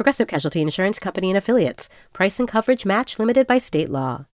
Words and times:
Progressive 0.00 0.28
Casualty 0.28 0.62
Insurance 0.62 0.98
Company 0.98 1.28
and 1.28 1.36
Affiliates. 1.36 1.90
Price 2.14 2.40
and 2.40 2.48
coverage 2.48 2.86
match 2.86 3.18
limited 3.18 3.46
by 3.46 3.58
state 3.58 3.90
law. 3.90 4.24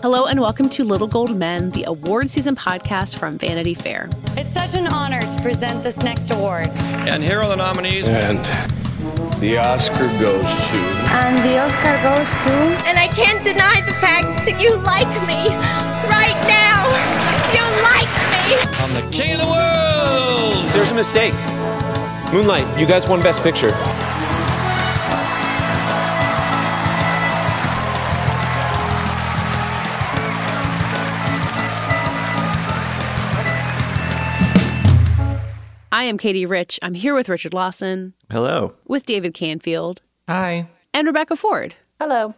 Hello 0.00 0.26
and 0.26 0.38
welcome 0.38 0.68
to 0.68 0.84
Little 0.84 1.08
Gold 1.08 1.36
Men, 1.36 1.70
the 1.70 1.82
award 1.82 2.30
season 2.30 2.54
podcast 2.54 3.18
from 3.18 3.36
Vanity 3.36 3.74
Fair. 3.74 4.08
It's 4.36 4.54
such 4.54 4.76
an 4.76 4.86
honor 4.86 5.20
to 5.22 5.42
present 5.42 5.82
this 5.82 5.96
next 6.04 6.30
award. 6.30 6.68
And 7.08 7.20
here 7.20 7.40
are 7.40 7.48
the 7.48 7.56
nominees. 7.56 8.06
And 8.06 8.38
the 9.40 9.58
Oscar 9.58 10.06
goes 10.20 10.44
to. 10.44 10.78
And 11.10 11.36
the 11.44 11.58
Oscar 11.58 11.98
goes 12.06 12.30
to. 12.46 12.86
And 12.86 12.96
I 12.96 13.08
can't 13.08 13.42
deny 13.42 13.80
the 13.80 13.94
fact 13.94 14.46
that 14.46 14.62
you 14.62 14.70
like 14.86 15.10
me 15.26 15.50
right 16.06 16.38
now. 16.46 16.86
You 17.50 17.64
like 17.82 18.06
me. 18.30 18.54
I'm 18.78 18.94
the 18.94 19.02
king 19.10 19.34
of 19.34 19.40
the 19.40 19.50
world. 19.50 20.66
There's 20.72 20.92
a 20.92 20.94
mistake. 20.94 21.34
Moonlight, 22.32 22.78
you 22.78 22.86
guys 22.86 23.08
won 23.08 23.20
Best 23.20 23.42
Picture. 23.42 23.72
I 35.94 36.02
am 36.02 36.18
Katie 36.18 36.44
Rich. 36.44 36.80
I'm 36.82 36.94
here 36.94 37.14
with 37.14 37.28
Richard 37.28 37.54
Lawson, 37.54 38.14
Hello. 38.28 38.74
with 38.84 39.06
David 39.06 39.32
Canfield, 39.32 40.02
Hi. 40.28 40.66
and 40.92 41.06
Rebecca 41.06 41.36
Ford. 41.36 41.76
Hello. 42.00 42.34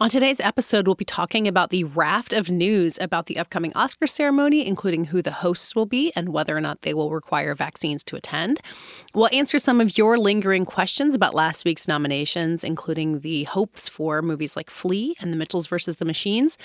On 0.00 0.08
today's 0.08 0.40
episode, 0.40 0.86
we'll 0.86 0.94
be 0.94 1.04
talking 1.04 1.46
about 1.46 1.68
the 1.68 1.84
raft 1.84 2.32
of 2.32 2.48
news 2.48 2.98
about 3.02 3.26
the 3.26 3.36
upcoming 3.36 3.74
Oscar 3.74 4.06
ceremony, 4.06 4.66
including 4.66 5.04
who 5.04 5.20
the 5.20 5.30
hosts 5.32 5.76
will 5.76 5.84
be 5.84 6.12
and 6.16 6.30
whether 6.30 6.56
or 6.56 6.62
not 6.62 6.80
they 6.80 6.94
will 6.94 7.10
require 7.10 7.54
vaccines 7.54 8.02
to 8.04 8.16
attend. 8.16 8.58
We'll 9.14 9.28
answer 9.32 9.60
some 9.60 9.80
of 9.80 9.96
your 9.96 10.18
lingering 10.18 10.64
questions 10.64 11.14
about 11.14 11.36
last 11.36 11.64
week's 11.64 11.86
nominations, 11.86 12.64
including 12.64 13.20
the 13.20 13.44
hopes 13.44 13.88
for 13.88 14.22
movies 14.22 14.56
like 14.56 14.70
Flee 14.70 15.14
and 15.20 15.32
The 15.32 15.36
Mitchells 15.36 15.68
versus 15.68 15.96
the 15.96 16.04
Machines. 16.04 16.58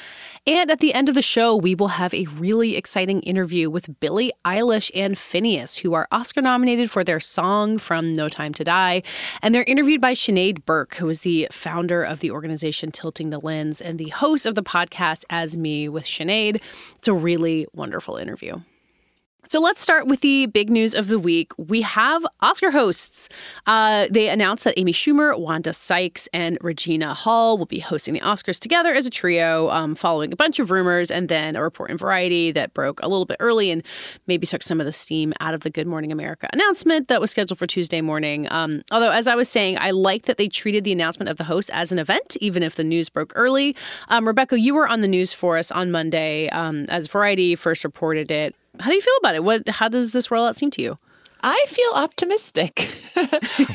And 0.47 0.71
at 0.71 0.79
the 0.79 0.95
end 0.95 1.09
of 1.09 1.15
the 1.15 1.21
show, 1.21 1.55
we 1.55 1.75
will 1.75 1.89
have 1.89 2.11
a 2.11 2.25
really 2.25 2.75
exciting 2.75 3.21
interview 3.21 3.69
with 3.69 3.99
Billie 3.99 4.33
Eilish 4.45 4.89
and 4.95 5.15
Finneas, 5.15 5.77
who 5.77 5.93
are 5.93 6.07
Oscar 6.11 6.41
nominated 6.41 6.89
for 6.89 7.03
their 7.03 7.19
song 7.19 7.77
from 7.77 8.13
No 8.13 8.27
Time 8.27 8.55
to 8.55 8.63
Die. 8.63 9.03
And 9.43 9.53
they're 9.53 9.63
interviewed 9.67 10.01
by 10.01 10.15
Sinead 10.15 10.65
Burke, 10.65 10.95
who 10.95 11.07
is 11.07 11.19
the 11.19 11.47
founder 11.51 12.01
of 12.01 12.19
the 12.19 12.31
organization 12.31 12.91
Tilting 12.91 13.29
the 13.29 13.39
Lens 13.39 13.79
and 13.79 13.99
the 13.99 14.09
host 14.09 14.47
of 14.47 14.55
the 14.55 14.63
podcast 14.63 15.23
As 15.29 15.55
Me 15.55 15.87
with 15.87 16.05
Sinead. 16.05 16.61
It's 16.95 17.07
a 17.07 17.13
really 17.13 17.67
wonderful 17.75 18.17
interview. 18.17 18.59
So 19.45 19.61
let's 19.61 19.81
start 19.81 20.05
with 20.05 20.19
the 20.19 20.47
big 20.47 20.69
news 20.69 20.93
of 20.93 21.07
the 21.07 21.17
week. 21.17 21.53
We 21.57 21.81
have 21.81 22.23
Oscar 22.41 22.71
hosts. 22.71 23.29
Uh, 23.65 24.05
they 24.11 24.27
announced 24.27 24.65
that 24.65 24.77
Amy 24.77 24.91
Schumer, 24.91 25.39
Wanda 25.39 25.73
Sykes, 25.73 26.27
and 26.33 26.57
Regina 26.61 27.13
Hall 27.13 27.57
will 27.57 27.65
be 27.65 27.79
hosting 27.79 28.13
the 28.13 28.19
Oscars 28.19 28.59
together 28.59 28.93
as 28.93 29.05
a 29.05 29.09
trio, 29.09 29.69
um, 29.69 29.95
following 29.95 30.33
a 30.33 30.35
bunch 30.35 30.59
of 30.59 30.71
rumors 30.71 31.09
and 31.09 31.29
then 31.29 31.55
a 31.55 31.63
report 31.63 31.89
in 31.89 31.97
Variety 31.97 32.51
that 32.51 32.73
broke 32.73 32.99
a 33.01 33.07
little 33.07 33.25
bit 33.25 33.37
early 33.39 33.71
and 33.71 33.81
maybe 34.27 34.45
took 34.45 34.61
some 34.61 34.81
of 34.81 34.85
the 34.85 34.91
steam 34.91 35.33
out 35.39 35.53
of 35.53 35.61
the 35.61 35.69
Good 35.69 35.87
Morning 35.87 36.11
America 36.11 36.49
announcement 36.51 37.07
that 37.07 37.21
was 37.21 37.31
scheduled 37.31 37.57
for 37.57 37.65
Tuesday 37.65 38.01
morning. 38.01 38.45
Um, 38.51 38.83
although, 38.91 39.11
as 39.11 39.25
I 39.25 39.35
was 39.35 39.47
saying, 39.47 39.77
I 39.79 39.91
like 39.91 40.25
that 40.25 40.37
they 40.37 40.49
treated 40.49 40.83
the 40.83 40.91
announcement 40.91 41.29
of 41.29 41.37
the 41.37 41.45
host 41.45 41.71
as 41.73 41.93
an 41.93 41.97
event, 41.97 42.35
even 42.41 42.61
if 42.61 42.75
the 42.75 42.83
news 42.83 43.07
broke 43.07 43.31
early. 43.35 43.73
Um, 44.09 44.27
Rebecca, 44.27 44.59
you 44.59 44.75
were 44.75 44.87
on 44.87 44.99
the 44.99 45.07
news 45.07 45.31
for 45.31 45.57
us 45.57 45.71
on 45.71 45.91
Monday 45.91 46.49
um, 46.49 46.85
as 46.89 47.07
Variety 47.07 47.55
first 47.55 47.85
reported 47.85 48.29
it. 48.29 48.53
How 48.79 48.89
do 48.89 48.95
you 48.95 49.01
feel 49.01 49.17
about 49.19 49.35
it? 49.35 49.43
What? 49.43 49.67
How 49.69 49.87
does 49.87 50.11
this 50.11 50.27
rollout 50.27 50.55
seem 50.55 50.71
to 50.71 50.81
you? 50.81 50.97
I 51.41 51.63
feel 51.67 51.91
optimistic. 51.95 52.91
um, 53.15 53.27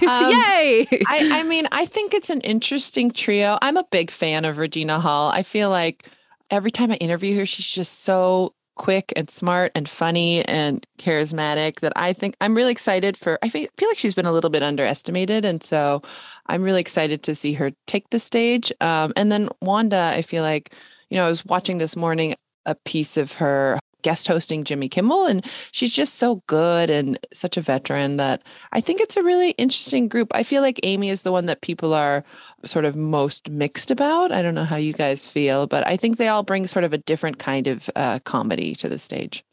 Yay! 0.02 0.86
I, 1.06 1.30
I 1.32 1.42
mean, 1.44 1.66
I 1.72 1.86
think 1.86 2.12
it's 2.12 2.30
an 2.30 2.40
interesting 2.42 3.10
trio. 3.10 3.58
I'm 3.62 3.76
a 3.76 3.84
big 3.84 4.10
fan 4.10 4.44
of 4.44 4.58
Regina 4.58 5.00
Hall. 5.00 5.30
I 5.30 5.42
feel 5.42 5.70
like 5.70 6.08
every 6.50 6.70
time 6.70 6.92
I 6.92 6.96
interview 6.96 7.36
her, 7.38 7.46
she's 7.46 7.66
just 7.66 8.02
so 8.02 8.54
quick 8.76 9.12
and 9.16 9.30
smart 9.30 9.72
and 9.74 9.88
funny 9.88 10.44
and 10.46 10.86
charismatic 10.98 11.80
that 11.80 11.92
I 11.96 12.12
think 12.12 12.36
I'm 12.40 12.54
really 12.54 12.72
excited 12.72 13.16
for. 13.16 13.38
I 13.42 13.48
feel, 13.48 13.68
feel 13.78 13.88
like 13.88 13.98
she's 13.98 14.14
been 14.14 14.26
a 14.26 14.32
little 14.32 14.50
bit 14.50 14.62
underestimated. 14.62 15.44
And 15.44 15.62
so 15.62 16.02
I'm 16.46 16.62
really 16.62 16.80
excited 16.80 17.22
to 17.22 17.34
see 17.34 17.54
her 17.54 17.70
take 17.86 18.10
the 18.10 18.18
stage. 18.18 18.72
Um, 18.80 19.12
and 19.16 19.30
then 19.30 19.48
Wanda, 19.62 20.12
I 20.14 20.22
feel 20.22 20.42
like, 20.42 20.74
you 21.08 21.16
know, 21.16 21.24
I 21.24 21.28
was 21.28 21.44
watching 21.46 21.78
this 21.78 21.96
morning 21.96 22.34
a 22.66 22.74
piece 22.74 23.16
of 23.16 23.32
her 23.34 23.78
guest 24.04 24.28
hosting 24.28 24.62
Jimmy 24.62 24.88
Kimmel. 24.88 25.26
And 25.26 25.44
she's 25.72 25.92
just 25.92 26.14
so 26.14 26.42
good 26.46 26.90
and 26.90 27.18
such 27.32 27.56
a 27.56 27.60
veteran 27.60 28.18
that 28.18 28.42
I 28.72 28.80
think 28.80 29.00
it's 29.00 29.16
a 29.16 29.22
really 29.24 29.50
interesting 29.52 30.06
group. 30.06 30.28
I 30.32 30.44
feel 30.44 30.62
like 30.62 30.78
Amy 30.84 31.08
is 31.08 31.22
the 31.22 31.32
one 31.32 31.46
that 31.46 31.62
people 31.62 31.92
are 31.92 32.22
sort 32.64 32.84
of 32.84 32.94
most 32.94 33.50
mixed 33.50 33.90
about. 33.90 34.30
I 34.30 34.42
don't 34.42 34.54
know 34.54 34.64
how 34.64 34.76
you 34.76 34.92
guys 34.92 35.26
feel, 35.26 35.66
but 35.66 35.84
I 35.84 35.96
think 35.96 36.16
they 36.16 36.28
all 36.28 36.44
bring 36.44 36.68
sort 36.68 36.84
of 36.84 36.92
a 36.92 36.98
different 36.98 37.38
kind 37.38 37.66
of 37.66 37.90
uh, 37.96 38.20
comedy 38.20 38.76
to 38.76 38.88
the 38.88 38.98
stage. 38.98 39.44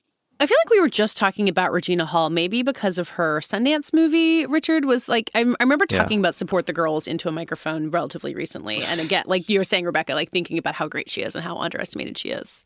I 0.41 0.47
feel 0.47 0.57
like 0.65 0.71
we 0.71 0.79
were 0.79 0.89
just 0.89 1.17
talking 1.17 1.47
about 1.47 1.71
Regina 1.71 2.03
Hall, 2.03 2.31
maybe 2.31 2.63
because 2.63 2.97
of 2.97 3.09
her 3.09 3.41
Sundance 3.41 3.93
movie. 3.93 4.43
Richard 4.47 4.85
was 4.85 5.07
like, 5.07 5.29
I, 5.35 5.41
I 5.41 5.63
remember 5.63 5.85
talking 5.85 6.17
yeah. 6.17 6.21
about 6.21 6.33
Support 6.33 6.65
the 6.65 6.73
Girls 6.73 7.05
into 7.05 7.29
a 7.29 7.31
microphone 7.31 7.91
relatively 7.91 8.33
recently. 8.33 8.81
And 8.81 8.99
again, 8.99 9.23
like 9.27 9.47
you 9.49 9.59
were 9.59 9.63
saying, 9.63 9.85
Rebecca, 9.85 10.15
like 10.15 10.31
thinking 10.31 10.57
about 10.57 10.73
how 10.73 10.87
great 10.87 11.09
she 11.09 11.21
is 11.21 11.35
and 11.35 11.43
how 11.43 11.57
underestimated 11.57 12.17
she 12.17 12.29
is. 12.29 12.65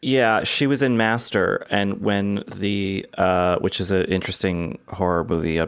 Yeah, 0.00 0.44
she 0.44 0.66
was 0.66 0.82
in 0.82 0.96
Master, 0.96 1.66
and 1.70 2.00
when 2.00 2.44
the 2.54 3.06
uh, 3.16 3.58
which 3.58 3.80
is 3.80 3.90
an 3.90 4.04
interesting 4.04 4.78
horror 4.88 5.24
movie 5.24 5.60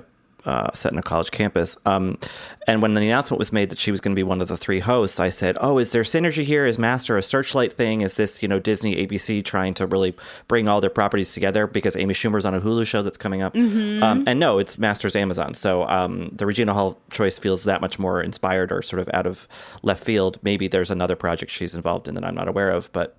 uh, 0.45 0.73
set 0.73 0.93
in 0.93 0.99
a 0.99 1.03
college 1.03 1.31
campus. 1.31 1.77
Um, 1.85 2.19
and 2.67 2.83
when 2.83 2.95
the 2.95 3.03
announcement 3.03 3.39
was 3.39 3.53
made 3.53 3.71
that 3.71 3.79
she 3.79 3.91
was 3.91 4.01
going 4.01 4.13
to 4.13 4.17
be 4.17 4.23
one 4.23 4.41
of 4.41 4.49
the 4.49 4.57
three 4.57 4.79
hosts, 4.79 5.21
I 5.21 5.29
said, 5.29 5.57
"Oh, 5.61 5.79
is 5.79 5.91
there 5.91 6.03
synergy 6.03 6.45
here? 6.45 6.65
Is 6.65 6.79
Master 6.79 7.17
a 7.17 7.23
Searchlight 7.23 7.73
thing? 7.73 8.01
Is 8.01 8.15
this 8.15 8.43
you 8.43 8.49
know 8.49 8.59
Disney, 8.59 9.07
ABC 9.07 9.45
trying 9.45 9.75
to 9.75 9.87
really 9.87 10.15
bring 10.49 10.69
all 10.69 10.81
their 10.81 10.91
properties 10.91 11.33
together 11.33 11.67
because 11.67 11.97
Amy 11.97 12.15
Schumer's 12.15 12.47
on 12.47 12.55
a 12.55 12.61
Hulu 12.61 12.87
show 12.87 13.03
that's 13.03 13.19
coming 13.19 13.43
up?" 13.43 13.55
Mm-hmm. 13.55 14.03
Um, 14.03 14.25
and 14.27 14.39
no, 14.39 14.59
it's 14.59 14.79
Master's 14.79 15.17
Amazon. 15.17 15.55
So 15.55 15.87
um, 15.89 16.31
the 16.33 16.47
Regina 16.47 16.73
Hall 16.73 16.99
choice 17.11 17.39
feels 17.39 17.65
that 17.65 17.81
much 17.81 17.99
more 17.99 18.23
inspired 18.23 18.73
or 18.73 18.83
sort 18.83 19.01
of 19.01 19.11
out 19.13 19.27
of 19.27 19.49
left 19.83 20.05
field. 20.05 20.39
Maybe 20.43 20.69
there's 20.69 20.91
another 20.91 21.17
project 21.17 21.51
she's 21.51 21.75
involved 21.75 22.09
in 22.09 22.15
that 22.15 22.25
I'm 22.25 22.35
not 22.35 22.49
aware 22.49 22.71
of, 22.71 22.93
but 22.93 23.17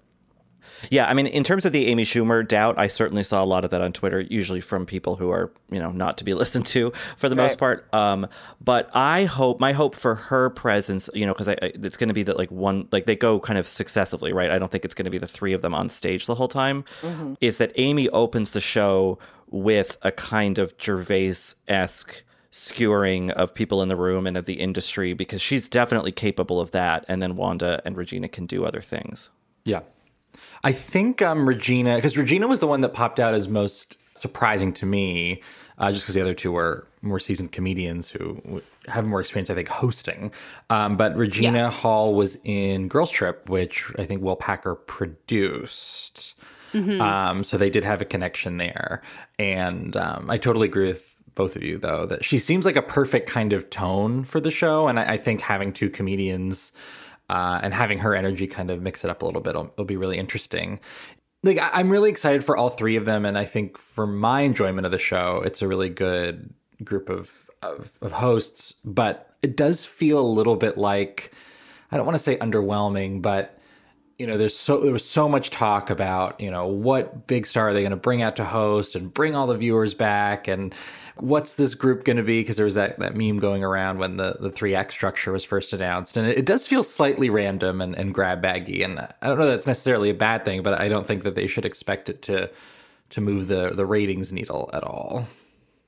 yeah, 0.89 1.07
I 1.07 1.13
mean, 1.13 1.27
in 1.27 1.43
terms 1.43 1.65
of 1.65 1.71
the 1.71 1.87
Amy 1.87 2.03
Schumer 2.03 2.47
doubt, 2.47 2.77
I 2.77 2.87
certainly 2.87 3.23
saw 3.23 3.43
a 3.43 3.45
lot 3.45 3.63
of 3.63 3.71
that 3.71 3.81
on 3.81 3.93
Twitter, 3.93 4.21
usually 4.21 4.61
from 4.61 4.85
people 4.85 5.15
who 5.15 5.29
are, 5.29 5.51
you 5.69 5.79
know, 5.79 5.91
not 5.91 6.17
to 6.19 6.23
be 6.23 6.33
listened 6.41 6.65
to 6.67 6.91
for 7.17 7.29
the 7.29 7.35
right. 7.35 7.43
most 7.43 7.57
part. 7.57 7.91
Um, 7.93 8.27
but 8.59 8.89
I 8.93 9.25
hope, 9.25 9.59
my 9.59 9.73
hope 9.73 9.95
for 9.95 10.15
her 10.15 10.49
presence, 10.49 11.09
you 11.13 11.25
know, 11.25 11.33
because 11.33 11.47
it's 11.47 11.97
going 11.97 12.09
to 12.09 12.13
be 12.13 12.23
that 12.23 12.37
like 12.37 12.51
one, 12.51 12.87
like 12.91 13.05
they 13.05 13.15
go 13.15 13.39
kind 13.39 13.59
of 13.59 13.67
successively, 13.67 14.33
right? 14.33 14.51
I 14.51 14.59
don't 14.59 14.71
think 14.71 14.85
it's 14.85 14.95
going 14.95 15.05
to 15.05 15.11
be 15.11 15.17
the 15.17 15.27
three 15.27 15.53
of 15.53 15.61
them 15.61 15.73
on 15.73 15.89
stage 15.89 16.25
the 16.25 16.35
whole 16.35 16.47
time. 16.47 16.83
Mm-hmm. 17.01 17.33
Is 17.41 17.57
that 17.57 17.71
Amy 17.75 18.09
opens 18.09 18.51
the 18.51 18.61
show 18.61 19.19
with 19.49 19.97
a 20.01 20.11
kind 20.11 20.57
of 20.57 20.73
Gervais 20.79 21.55
esque 21.67 22.23
skewering 22.51 23.31
of 23.31 23.53
people 23.53 23.81
in 23.81 23.87
the 23.87 23.95
room 23.95 24.27
and 24.27 24.35
of 24.35 24.45
the 24.45 24.59
industry 24.59 25.13
because 25.13 25.41
she's 25.41 25.69
definitely 25.69 26.11
capable 26.11 26.59
of 26.59 26.71
that. 26.71 27.05
And 27.07 27.21
then 27.21 27.35
Wanda 27.35 27.81
and 27.85 27.95
Regina 27.95 28.27
can 28.27 28.45
do 28.45 28.65
other 28.65 28.81
things. 28.81 29.29
Yeah. 29.63 29.81
I 30.63 30.71
think 30.71 31.21
um, 31.21 31.47
Regina, 31.47 31.95
because 31.95 32.17
Regina 32.17 32.47
was 32.47 32.59
the 32.59 32.67
one 32.67 32.81
that 32.81 32.93
popped 32.93 33.19
out 33.19 33.33
as 33.33 33.47
most 33.47 33.97
surprising 34.13 34.73
to 34.73 34.85
me, 34.85 35.41
uh, 35.77 35.91
just 35.91 36.03
because 36.03 36.15
the 36.15 36.21
other 36.21 36.35
two 36.35 36.51
were 36.51 36.87
more 37.01 37.19
seasoned 37.19 37.51
comedians 37.51 38.09
who 38.09 38.61
have 38.87 39.05
more 39.05 39.19
experience, 39.19 39.49
I 39.49 39.55
think, 39.55 39.67
hosting. 39.67 40.31
Um, 40.69 40.97
but 40.97 41.15
Regina 41.15 41.57
yeah. 41.57 41.71
Hall 41.71 42.13
was 42.13 42.37
in 42.43 42.87
Girls 42.87 43.09
Trip, 43.09 43.49
which 43.49 43.91
I 43.97 44.05
think 44.05 44.21
Will 44.21 44.35
Packer 44.35 44.75
produced. 44.75 46.35
Mm-hmm. 46.73 47.01
Um, 47.01 47.43
so 47.43 47.57
they 47.57 47.69
did 47.69 47.83
have 47.83 48.01
a 48.01 48.05
connection 48.05 48.57
there. 48.57 49.01
And 49.39 49.97
um, 49.97 50.29
I 50.29 50.37
totally 50.37 50.67
agree 50.67 50.85
with 50.85 51.15
both 51.33 51.55
of 51.55 51.63
you, 51.63 51.77
though, 51.77 52.05
that 52.05 52.23
she 52.23 52.37
seems 52.37 52.65
like 52.65 52.75
a 52.75 52.81
perfect 52.81 53.27
kind 53.27 53.51
of 53.51 53.69
tone 53.69 54.23
for 54.23 54.39
the 54.39 54.51
show. 54.51 54.87
And 54.87 54.99
I, 54.99 55.13
I 55.13 55.17
think 55.17 55.41
having 55.41 55.73
two 55.73 55.89
comedians 55.89 56.71
uh, 57.31 57.61
and 57.63 57.73
having 57.73 57.99
her 57.99 58.13
energy 58.13 58.45
kind 58.45 58.69
of 58.69 58.81
mix 58.81 59.05
it 59.05 59.09
up 59.09 59.21
a 59.21 59.25
little 59.25 59.39
bit 59.39 59.55
will, 59.55 59.73
will 59.77 59.85
be 59.85 59.95
really 59.95 60.17
interesting. 60.17 60.81
Like 61.43 61.57
I, 61.57 61.69
I'm 61.71 61.89
really 61.89 62.09
excited 62.09 62.43
for 62.43 62.57
all 62.57 62.67
three 62.67 62.97
of 62.97 63.05
them, 63.05 63.25
and 63.25 63.37
I 63.37 63.45
think 63.45 63.77
for 63.77 64.05
my 64.05 64.41
enjoyment 64.41 64.85
of 64.85 64.91
the 64.91 64.99
show, 64.99 65.41
it's 65.45 65.61
a 65.61 65.67
really 65.67 65.87
good 65.87 66.53
group 66.83 67.09
of, 67.09 67.49
of, 67.61 67.97
of 68.01 68.11
hosts. 68.11 68.73
But 68.83 69.33
it 69.41 69.55
does 69.55 69.85
feel 69.85 70.19
a 70.19 70.27
little 70.27 70.57
bit 70.57 70.77
like 70.77 71.31
I 71.89 71.95
don't 71.95 72.05
want 72.05 72.17
to 72.17 72.23
say 72.23 72.37
underwhelming, 72.37 73.21
but 73.21 73.57
you 74.21 74.27
know, 74.27 74.37
there's 74.37 74.55
so 74.55 74.79
there 74.79 74.93
was 74.93 75.03
so 75.03 75.27
much 75.27 75.49
talk 75.49 75.89
about 75.89 76.39
you 76.39 76.51
know 76.51 76.67
what 76.67 77.25
big 77.25 77.47
star 77.47 77.69
are 77.69 77.73
they 77.73 77.81
going 77.81 77.89
to 77.89 77.97
bring 77.97 78.21
out 78.21 78.35
to 78.35 78.43
host 78.43 78.93
and 78.95 79.11
bring 79.11 79.33
all 79.33 79.47
the 79.47 79.57
viewers 79.57 79.95
back? 79.95 80.47
And 80.47 80.75
what's 81.17 81.55
this 81.55 81.73
group 81.73 82.03
going 82.03 82.17
to 82.17 82.23
be? 82.23 82.41
Because 82.41 82.55
there 82.55 82.65
was 82.65 82.75
that, 82.75 82.99
that 82.99 83.15
meme 83.15 83.39
going 83.39 83.63
around 83.63 83.97
when 83.97 84.17
the, 84.17 84.37
the 84.39 84.51
3x 84.51 84.91
structure 84.91 85.31
was 85.31 85.43
first 85.43 85.73
announced. 85.73 86.17
And 86.17 86.27
it, 86.27 86.37
it, 86.37 86.45
does 86.45 86.67
feel 86.67 86.83
slightly 86.83 87.31
random 87.31 87.81
and, 87.81 87.95
and 87.95 88.13
grab 88.13 88.43
baggy. 88.43 88.83
And 88.83 88.99
i 88.99 89.27
don't 89.27 89.39
know 89.39 89.47
that's 89.47 89.65
necessarily 89.65 90.11
a 90.11 90.13
bad 90.13 90.45
thing 90.45 90.61
but 90.61 90.79
i 90.79 90.87
don't 90.87 91.07
think 91.07 91.23
that 91.23 91.33
they 91.33 91.47
should 91.47 91.65
expect 91.65 92.07
it 92.07 92.21
to 92.23 92.47
to 93.09 93.21
move 93.21 93.47
the 93.47 93.71
the 93.71 93.87
ratings 93.87 94.31
needle 94.31 94.69
at 94.71 94.83
all 94.83 95.25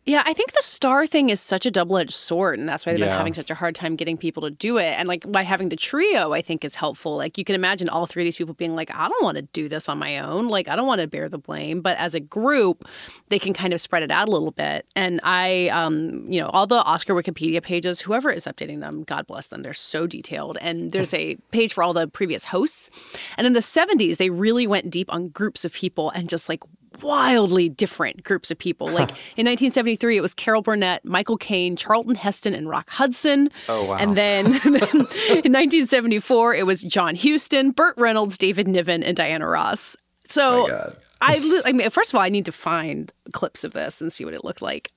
yeah, 0.06 0.22
I 0.26 0.34
think 0.34 0.52
the 0.52 0.62
star 0.62 1.08
thing 1.08 1.30
is 1.30 1.40
such 1.40 1.66
a 1.66 1.72
double 1.72 1.98
edged 1.98 2.12
sword, 2.14 2.60
and 2.60 2.68
that's 2.68 2.86
why 2.86 2.92
they've 2.92 3.00
Yeah. 3.00 3.08
been 3.08 3.18
having 3.18 3.34
such 3.34 3.50
a 3.50 3.56
hard 3.56 3.74
time 3.76 3.96
getting 3.96 4.18
people 4.18 4.42
to 4.44 4.50
do 4.50 4.78
it. 4.78 4.96
And 5.00 5.08
like 5.08 5.32
by 5.32 5.44
having 5.44 5.70
the 5.70 5.76
trio, 5.76 6.34
I 6.34 6.42
think 6.42 6.66
is 6.66 6.76
helpful. 6.76 7.16
Like 7.16 7.38
you 7.38 7.44
can 7.46 7.56
imagine 7.56 7.88
all 7.88 8.06
three 8.06 8.24
of 8.24 8.26
these 8.26 8.36
people 8.36 8.54
being 8.54 8.76
like, 8.76 8.94
I 8.94 9.08
don't 9.08 9.24
want 9.24 9.38
to 9.38 9.44
do 9.54 9.70
this 9.70 9.88
on 9.88 9.98
my 9.98 10.20
own. 10.20 10.50
Like 10.50 10.68
I 10.68 10.76
don't 10.76 10.88
want 10.88 11.00
to 11.02 11.08
bear 11.08 11.30
the 11.30 11.38
blame. 11.38 11.80
But 11.82 11.98
as 11.98 12.16
a 12.16 12.20
group, 12.20 12.86
they 13.30 13.40
can 13.40 13.54
kind 13.54 13.74
of 13.74 13.80
spread 13.80 14.04
it 14.04 14.12
out 14.12 14.28
a 14.28 14.32
little 14.32 14.52
bit. 14.52 14.86
And 14.96 15.22
I, 15.24 15.70
um, 15.70 16.30
you 16.32 16.42
know, 16.42 16.48
all 16.50 16.68
the 16.68 16.84
Oscar 16.84 17.14
Wikipedia 17.14 17.62
pages, 17.64 18.02
whoever 18.02 18.30
is 18.30 18.44
updating 18.46 18.82
them, 18.82 19.04
God 19.04 19.26
bless 19.28 19.48
them, 19.48 19.62
they're 19.62 19.74
so 19.74 20.06
detailed. 20.06 20.58
And 20.60 20.92
there's 20.92 21.14
a 21.16 21.36
page 21.52 21.74
for 21.74 21.82
all 21.84 21.94
the 21.94 22.08
previous 22.08 22.46
hosts. 22.46 22.90
And 23.38 23.48
in 23.48 23.54
the 23.54 23.62
70s, 23.62 24.18
they 24.18 24.30
really 24.30 24.68
went 24.68 24.90
deep 24.90 25.12
on 25.14 25.30
groups 25.30 25.64
of 25.64 25.72
people 25.72 26.10
and 26.12 26.28
just 26.28 26.50
like 26.50 26.60
wildly 27.04 27.70
different 27.70 28.24
groups 28.24 28.50
of 28.50 28.58
people. 28.58 28.88
Like 28.88 29.10
in 29.38 29.46
1973, 29.46 30.18
it 30.18 30.22
was 30.22 30.34
Carol 30.34 30.62
Burnett, 30.62 31.04
Michael 31.06 31.38
Caine, 31.38 31.76
Charlton 31.76 32.16
Heston, 32.16 32.54
and 32.54 32.70
Rock 32.70 32.90
Hudson. 32.90 33.50
Oh, 33.70 33.86
wow. 33.86 33.98
And 33.98 34.18
then, 34.18 34.46
then 34.64 34.74
in 34.74 35.52
1974, 35.52 36.56
it 36.56 36.66
was 36.66 36.82
John 36.82 37.16
Huston, 37.16 37.72
Burt 37.72 37.96
Reynolds, 37.98 38.38
David 38.38 38.68
Niven, 38.68 39.04
and 39.04 39.16
Diana 39.16 39.48
Ross. 39.48 39.96
So. 40.30 40.96
I, 41.26 41.38
li- 41.38 41.62
I 41.66 41.72
mean, 41.72 41.90
first 41.90 42.12
of 42.12 42.16
all, 42.16 42.22
I 42.22 42.30
need 42.30 42.46
to 42.46 42.52
find 42.52 43.12
clips 43.32 43.64
of 43.64 43.74
this 43.74 44.02
and 44.02 44.12
see 44.12 44.26
what 44.26 44.34
it 44.34 44.44
looked 44.44 44.62
like. 44.62 44.92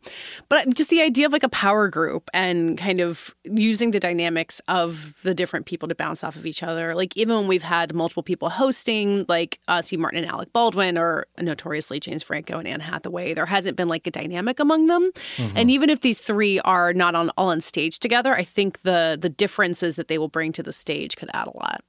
But 0.49 0.75
just 0.75 0.90
the 0.90 1.00
idea 1.00 1.26
of 1.26 1.32
like 1.32 1.43
a 1.43 1.49
power 1.49 1.88
group 1.88 2.28
and 2.34 2.76
kind 2.76 3.00
of 3.00 3.34
using 3.44 3.93
the 3.93 4.00
dynamics 4.00 4.61
of 4.69 5.14
the 5.23 5.34
different 5.34 5.67
people 5.67 5.88
to 5.88 5.94
bounce 5.94 6.25
off 6.25 6.37
of 6.37 6.44
each 6.44 6.62
other. 6.62 6.94
Like 6.94 7.17
even 7.17 7.37
when 7.37 7.46
we've 7.46 7.62
had 7.62 7.94
multiple 7.94 8.23
people 8.23 8.50
hosting, 8.50 9.25
like 9.28 9.61
uh, 9.69 9.82
Steve 9.82 10.00
Martin 10.00 10.23
and 10.25 10.31
Alec 10.31 10.52
Baldwin, 10.52 10.99
or 10.99 11.26
notoriously 11.38 12.00
James 12.00 12.23
Franco 12.23 12.58
and 12.58 12.67
Anne 12.67 12.81
Hathaway, 12.81 13.32
there 13.32 13.46
hasn't 13.46 13.76
been 13.76 13.88
like 13.88 14.06
a 14.06 14.11
dynamic 14.11 14.58
among 14.58 14.88
them. 14.88 15.11
And 15.55 15.70
even 15.70 15.90
if 15.90 16.00
these 16.00 16.20
three 16.20 16.58
are 16.61 16.93
not 16.93 17.14
on 17.14 17.31
all 17.37 17.49
on 17.49 17.61
stage 17.61 17.99
together, 18.00 18.34
I 18.34 18.43
think 18.44 18.82
the 18.82 19.17
the 19.20 19.29
differences 19.29 19.94
that 19.94 20.08
they 20.08 20.19
will 20.19 20.29
bring 20.29 20.52
to 20.52 20.62
the 20.62 20.72
stage 20.72 21.17
could 21.17 21.31
add 21.32 21.46
a 21.46 21.56
lot. 21.56 21.84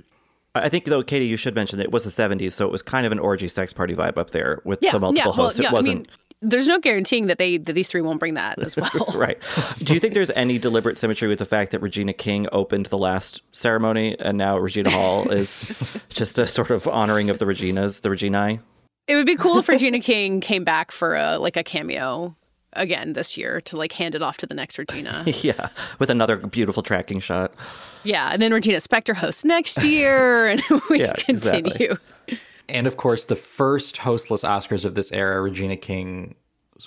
I 0.64 0.70
think 0.70 0.86
though, 0.86 1.04
Katie, 1.04 1.26
you 1.28 1.38
should 1.38 1.56
mention 1.56 1.78
that 1.80 1.86
it 1.86 1.92
was 1.92 2.04
the 2.04 2.10
'70s, 2.10 2.52
so 2.54 2.66
it 2.66 2.72
was 2.72 2.82
kind 2.82 3.06
of 3.06 3.12
an 3.12 3.20
orgy 3.20 3.48
sex 3.48 3.74
party 3.74 3.96
vibe 3.96 4.18
up 4.18 4.32
there 4.32 4.62
with 4.66 4.80
Yeah, 4.82 4.92
the 4.92 5.00
multiple 5.00 5.32
yeah. 5.32 5.38
Well, 5.38 5.46
hosts. 5.48 5.60
yeah. 5.60 5.70
it 5.70 5.74
wasn't 5.74 5.96
I 5.96 6.00
mean, 6.00 6.08
there's 6.42 6.68
no 6.68 6.80
guaranteeing 6.80 7.28
that 7.28 7.40
they 7.40 7.58
that 7.58 7.74
these 7.74 7.88
three 7.88 8.02
won't 8.02 8.20
bring 8.20 8.36
that 8.36 8.60
as 8.60 8.76
well. 8.78 8.90
right. 9.16 9.38
Do 9.80 9.94
you 9.96 10.00
think 10.00 10.14
there's 10.14 10.30
any 10.32 10.60
deliberate 10.60 10.98
symmetry 11.00 11.28
with 11.28 11.40
the 11.40 11.46
fact 11.46 11.72
that 11.72 11.80
Regina 11.80 12.14
King 12.14 12.48
opened 12.52 12.88
the 12.88 12.98
last 12.98 13.42
ceremony 13.54 14.18
and 14.20 14.38
now 14.38 14.58
Regina 14.58 14.92
Hall 14.92 15.30
is 15.32 15.72
just 16.10 16.38
a 16.38 16.46
sort 16.46 16.70
of 16.70 16.88
honoring 16.88 17.30
of 17.32 17.40
the 17.40 17.46
Reginas, 17.46 18.02
the 18.02 18.10
Reginae? 18.10 18.60
It 19.08 19.16
would 19.16 19.26
be 19.26 19.36
cool 19.36 19.58
if 19.58 19.68
Regina 19.70 20.00
King 20.00 20.42
came 20.42 20.64
back 20.64 20.92
for 20.92 21.16
a 21.16 21.38
like 21.40 21.58
a 21.58 21.64
cameo 21.64 22.36
again 22.74 23.14
this 23.14 23.38
year 23.38 23.62
to 23.62 23.78
like 23.78 23.92
hand 23.94 24.14
it 24.16 24.22
off 24.22 24.38
to 24.38 24.46
the 24.46 24.54
next 24.56 24.78
Regina. 24.78 25.24
yeah, 25.42 25.70
with 26.00 26.10
another 26.10 26.38
beautiful 26.38 26.84
tracking 26.84 27.20
shot. 27.20 27.54
yeah, 28.04 28.30
and 28.32 28.42
then 28.42 28.54
Regina 28.54 28.78
Spektor 28.80 29.16
hosts 29.16 29.46
next 29.46 29.84
year, 29.84 30.48
and 30.50 30.62
we 30.90 31.00
Yeah, 31.02 31.14
continue. 31.14 31.72
exactly. 31.72 32.38
And 32.70 32.86
of 32.88 32.98
course, 32.98 33.26
the 33.26 33.36
first 33.36 33.98
hostless 33.98 34.44
Oscars 34.44 34.84
of 34.84 34.94
this 34.96 35.12
era, 35.14 35.42
Regina 35.42 35.78
King's 35.78 36.36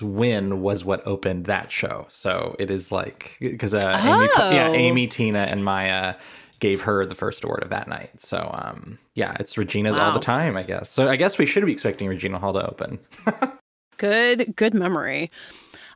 win 0.02 0.60
was 0.60 0.84
what 0.84 1.04
opened 1.06 1.46
that 1.46 1.70
show. 1.72 2.04
So 2.08 2.54
it 2.58 2.70
is 2.70 2.92
like 2.92 3.36
because 3.40 3.72
uh, 3.74 3.98
Amy, 4.04 4.28
yeah, 4.54 4.68
Oh. 4.68 4.74
Amy, 4.74 5.06
Tina, 5.06 5.40
and 5.40 5.64
Maya 5.64 6.16
gave 6.58 6.82
her 6.82 7.06
the 7.06 7.14
first 7.14 7.42
award 7.42 7.62
of 7.62 7.70
that 7.70 7.88
night. 7.88 8.20
So 8.20 8.50
um, 8.52 8.98
yeah, 9.14 9.34
it's 9.40 9.56
Regina's 9.56 9.96
all 9.96 10.12
the 10.12 10.20
time, 10.20 10.58
I 10.58 10.62
guess. 10.62 10.90
So 10.90 11.08
I 11.08 11.16
guess 11.16 11.38
we 11.38 11.46
should 11.46 11.64
be 11.64 11.72
expecting 11.72 12.06
Regina 12.06 12.38
Hall 12.38 12.52
to 12.52 12.68
open. 12.70 12.98
Good, 13.96 14.54
good 14.56 14.72
memory. 14.72 15.30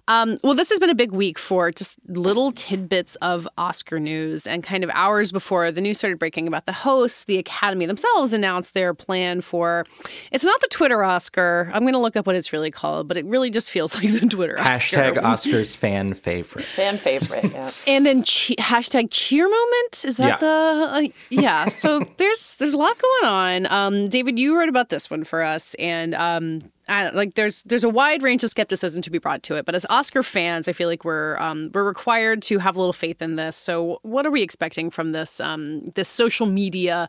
Um, 0.07 0.37
well, 0.45 0.55
this 0.55 0.69
has 0.71 0.79
been 0.79 0.91
a 0.91 0.95
big 0.95 1.13
week 1.13 1.39
for 1.39 1.71
just 1.71 1.99
little 2.09 2.53
tidbits 2.53 3.17
of 3.17 3.49
Oscar 3.57 3.99
news. 3.99 4.47
And 4.47 4.63
kind 4.63 4.85
of 4.85 4.91
hours 4.93 5.33
before 5.33 5.71
the 5.71 5.81
news 5.81 5.97
started 5.99 6.19
breaking 6.19 6.47
about 6.47 6.67
the 6.67 6.73
hosts, 6.73 7.25
the 7.25 7.39
Academy 7.39 7.87
themselves 7.87 8.33
announced 8.35 8.75
their 8.75 8.93
plan 8.93 9.41
for 9.41 9.87
it's 10.31 10.45
not 10.45 10.61
the 10.61 10.69
Twitter 10.71 11.03
Oscar. 11.03 11.71
I'm 11.73 11.83
going 11.83 11.95
to 11.95 11.99
look 11.99 12.17
up 12.17 12.27
what 12.27 12.37
it's 12.37 12.53
really 12.53 12.71
called, 12.71 13.09
but 13.09 13.17
it 13.17 13.25
really 13.25 13.49
just 13.51 13.71
feels 13.71 13.95
like 14.03 14.13
the 14.13 14.27
Twitter 14.27 14.57
Hashtag 14.59 15.23
Oscar. 15.23 15.51
Oscars 15.51 15.77
fan 15.77 16.13
favorite. 16.13 16.67
Fan 16.67 16.99
favorite, 16.99 17.45
yeah. 17.53 17.71
and 17.87 18.05
then 18.05 18.25
che- 18.25 18.57
hashtag 18.57 19.09
cheer 19.11 19.49
moment 19.49 20.05
is 20.05 20.19
that 20.19 20.27
Yeah. 20.29 20.37
the 20.37 20.47
uh, 20.47 21.09
yeah 21.31 21.69
so 21.69 22.01
there's 22.19 22.55
there's 22.57 22.73
a 22.75 22.77
lot 22.77 22.95
going 23.01 23.33
on 23.33 23.67
um 23.67 24.09
david 24.09 24.39
you 24.39 24.57
wrote 24.57 24.69
about 24.69 24.89
this 24.91 25.09
one 25.11 25.25
for 25.25 25.43
us 25.43 25.75
and 25.75 26.15
um 26.15 26.63
I 26.89 27.05
don't, 27.05 27.17
like 27.17 27.35
there's 27.35 27.63
there's 27.63 27.85
a 27.85 27.89
wide 27.89 28.23
range 28.23 28.45
of 28.45 28.51
skepticism 28.51 29.03
to 29.03 29.11
be 29.11 29.19
brought 29.19 29.43
to 29.45 29.55
it 29.55 29.65
but 29.65 29.75
as 29.75 29.87
oscar 29.89 30.23
fans 30.23 30.69
i 30.69 30.73
feel 30.73 30.89
like 30.89 31.05
we're 31.05 31.37
um 31.39 31.71
we're 31.73 31.85
required 31.85 32.43
to 32.43 32.59
have 32.59 32.77
a 32.77 32.79
little 32.79 32.93
faith 32.93 33.23
in 33.23 33.37
this 33.37 33.57
so 33.57 33.99
what 34.03 34.27
are 34.27 34.31
we 34.31 34.43
expecting 34.43 34.91
from 34.91 35.13
this 35.13 35.41
um 35.41 35.85
this 35.95 36.09
social 36.09 36.47
media 36.47 37.09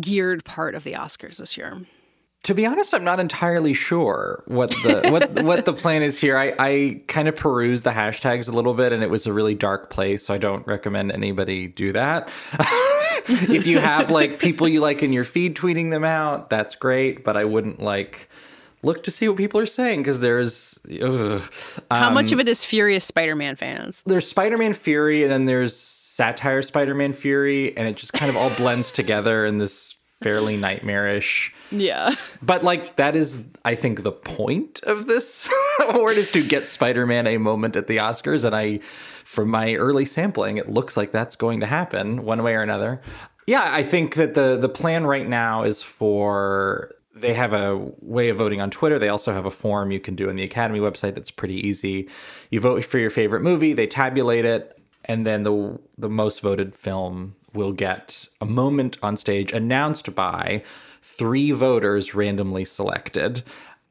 geared 0.00 0.44
part 0.44 0.74
of 0.74 0.84
the 0.84 0.92
oscars 0.92 1.36
this 1.38 1.56
year 1.56 1.82
To 2.44 2.54
be 2.54 2.66
honest, 2.66 2.92
I'm 2.92 3.04
not 3.04 3.20
entirely 3.20 3.72
sure 3.72 4.42
what 4.48 4.70
the 4.82 5.08
what 5.12 5.30
what 5.44 5.64
the 5.64 5.72
plan 5.72 6.02
is 6.02 6.18
here. 6.18 6.36
I, 6.36 6.52
I 6.58 7.00
kind 7.06 7.28
of 7.28 7.36
perused 7.36 7.84
the 7.84 7.90
hashtags 7.90 8.48
a 8.48 8.52
little 8.52 8.74
bit, 8.74 8.92
and 8.92 9.00
it 9.00 9.10
was 9.10 9.28
a 9.28 9.32
really 9.32 9.54
dark 9.54 9.90
place. 9.90 10.26
So 10.26 10.34
I 10.34 10.38
don't 10.38 10.66
recommend 10.66 11.12
anybody 11.12 11.68
do 11.68 11.92
that. 11.92 12.32
if 13.28 13.68
you 13.68 13.78
have 13.78 14.10
like 14.10 14.40
people 14.40 14.66
you 14.66 14.80
like 14.80 15.04
in 15.04 15.12
your 15.12 15.22
feed 15.22 15.54
tweeting 15.56 15.92
them 15.92 16.02
out, 16.02 16.50
that's 16.50 16.74
great. 16.74 17.22
But 17.22 17.36
I 17.36 17.44
wouldn't 17.44 17.78
like 17.78 18.28
look 18.82 19.02
to 19.04 19.10
see 19.10 19.28
what 19.28 19.36
people 19.36 19.60
are 19.60 19.66
saying 19.66 20.00
because 20.00 20.20
there's 20.20 20.78
ugh. 21.02 21.42
how 21.90 22.08
Um, 22.08 22.14
much 22.14 22.32
of 22.32 22.40
it 22.40 22.48
is 22.48 22.64
furious 22.64 23.04
spider-man 23.04 23.56
fans 23.56 24.02
there's 24.06 24.26
Spider-Man 24.28 24.72
Fury, 24.72 25.22
and 25.22 25.30
then 25.30 25.44
there's 25.44 25.76
satire 25.76 26.62
Spider-Man 26.62 27.12
Fury, 27.12 27.76
and 27.76 27.88
it 27.88 27.96
just 27.96 28.12
kind 28.12 28.28
of 28.30 28.36
all 28.36 28.50
blends 28.56 28.92
together 28.92 29.44
in 29.44 29.58
this 29.58 29.98
fairly 30.22 30.56
nightmarish 30.56 31.52
yeah 31.72 32.12
but 32.42 32.62
like 32.62 32.94
that 32.94 33.16
is 33.16 33.44
I 33.64 33.74
think 33.74 34.04
the 34.04 34.12
point 34.12 34.78
of 34.84 35.06
this 35.06 35.48
award 35.80 36.16
is 36.16 36.30
to 36.32 36.42
get 36.46 36.68
Spider-Man 36.68 37.26
a 37.26 37.38
moment 37.38 37.74
at 37.74 37.88
the 37.88 37.96
Oscars 37.96 38.44
and 38.44 38.54
I 38.54 38.78
from 38.78 39.48
my 39.48 39.74
early 39.74 40.04
sampling 40.04 40.58
it 40.58 40.68
looks 40.68 40.96
like 40.96 41.10
that's 41.10 41.34
going 41.34 41.58
to 41.58 41.66
happen 41.66 42.24
one 42.24 42.42
way 42.44 42.54
or 42.54 42.62
another. 42.62 43.00
Yeah, 43.48 43.64
I 43.64 43.82
think 43.82 44.14
that 44.14 44.34
the 44.34 44.56
the 44.56 44.68
plan 44.68 45.06
right 45.06 45.28
now 45.28 45.64
is 45.64 45.82
for 45.82 46.94
they 47.14 47.34
have 47.34 47.52
a 47.52 47.76
way 48.00 48.28
of 48.28 48.38
voting 48.38 48.60
on 48.60 48.70
Twitter. 48.70 48.98
They 48.98 49.08
also 49.08 49.32
have 49.32 49.46
a 49.46 49.50
form 49.50 49.92
you 49.92 50.00
can 50.00 50.14
do 50.14 50.28
on 50.28 50.36
the 50.36 50.42
Academy 50.42 50.80
website 50.80 51.14
that's 51.14 51.30
pretty 51.30 51.66
easy. 51.66 52.08
You 52.50 52.60
vote 52.60 52.84
for 52.84 52.98
your 52.98 53.10
favorite 53.10 53.42
movie, 53.42 53.72
they 53.72 53.86
tabulate 53.86 54.44
it, 54.44 54.78
and 55.04 55.26
then 55.26 55.42
the 55.42 55.78
the 55.98 56.08
most 56.08 56.40
voted 56.40 56.74
film 56.74 57.34
will 57.52 57.72
get 57.72 58.28
a 58.40 58.46
moment 58.46 58.98
on 59.02 59.16
stage 59.16 59.52
announced 59.52 60.14
by 60.14 60.62
three 61.02 61.50
voters 61.50 62.14
randomly 62.14 62.64
selected 62.64 63.42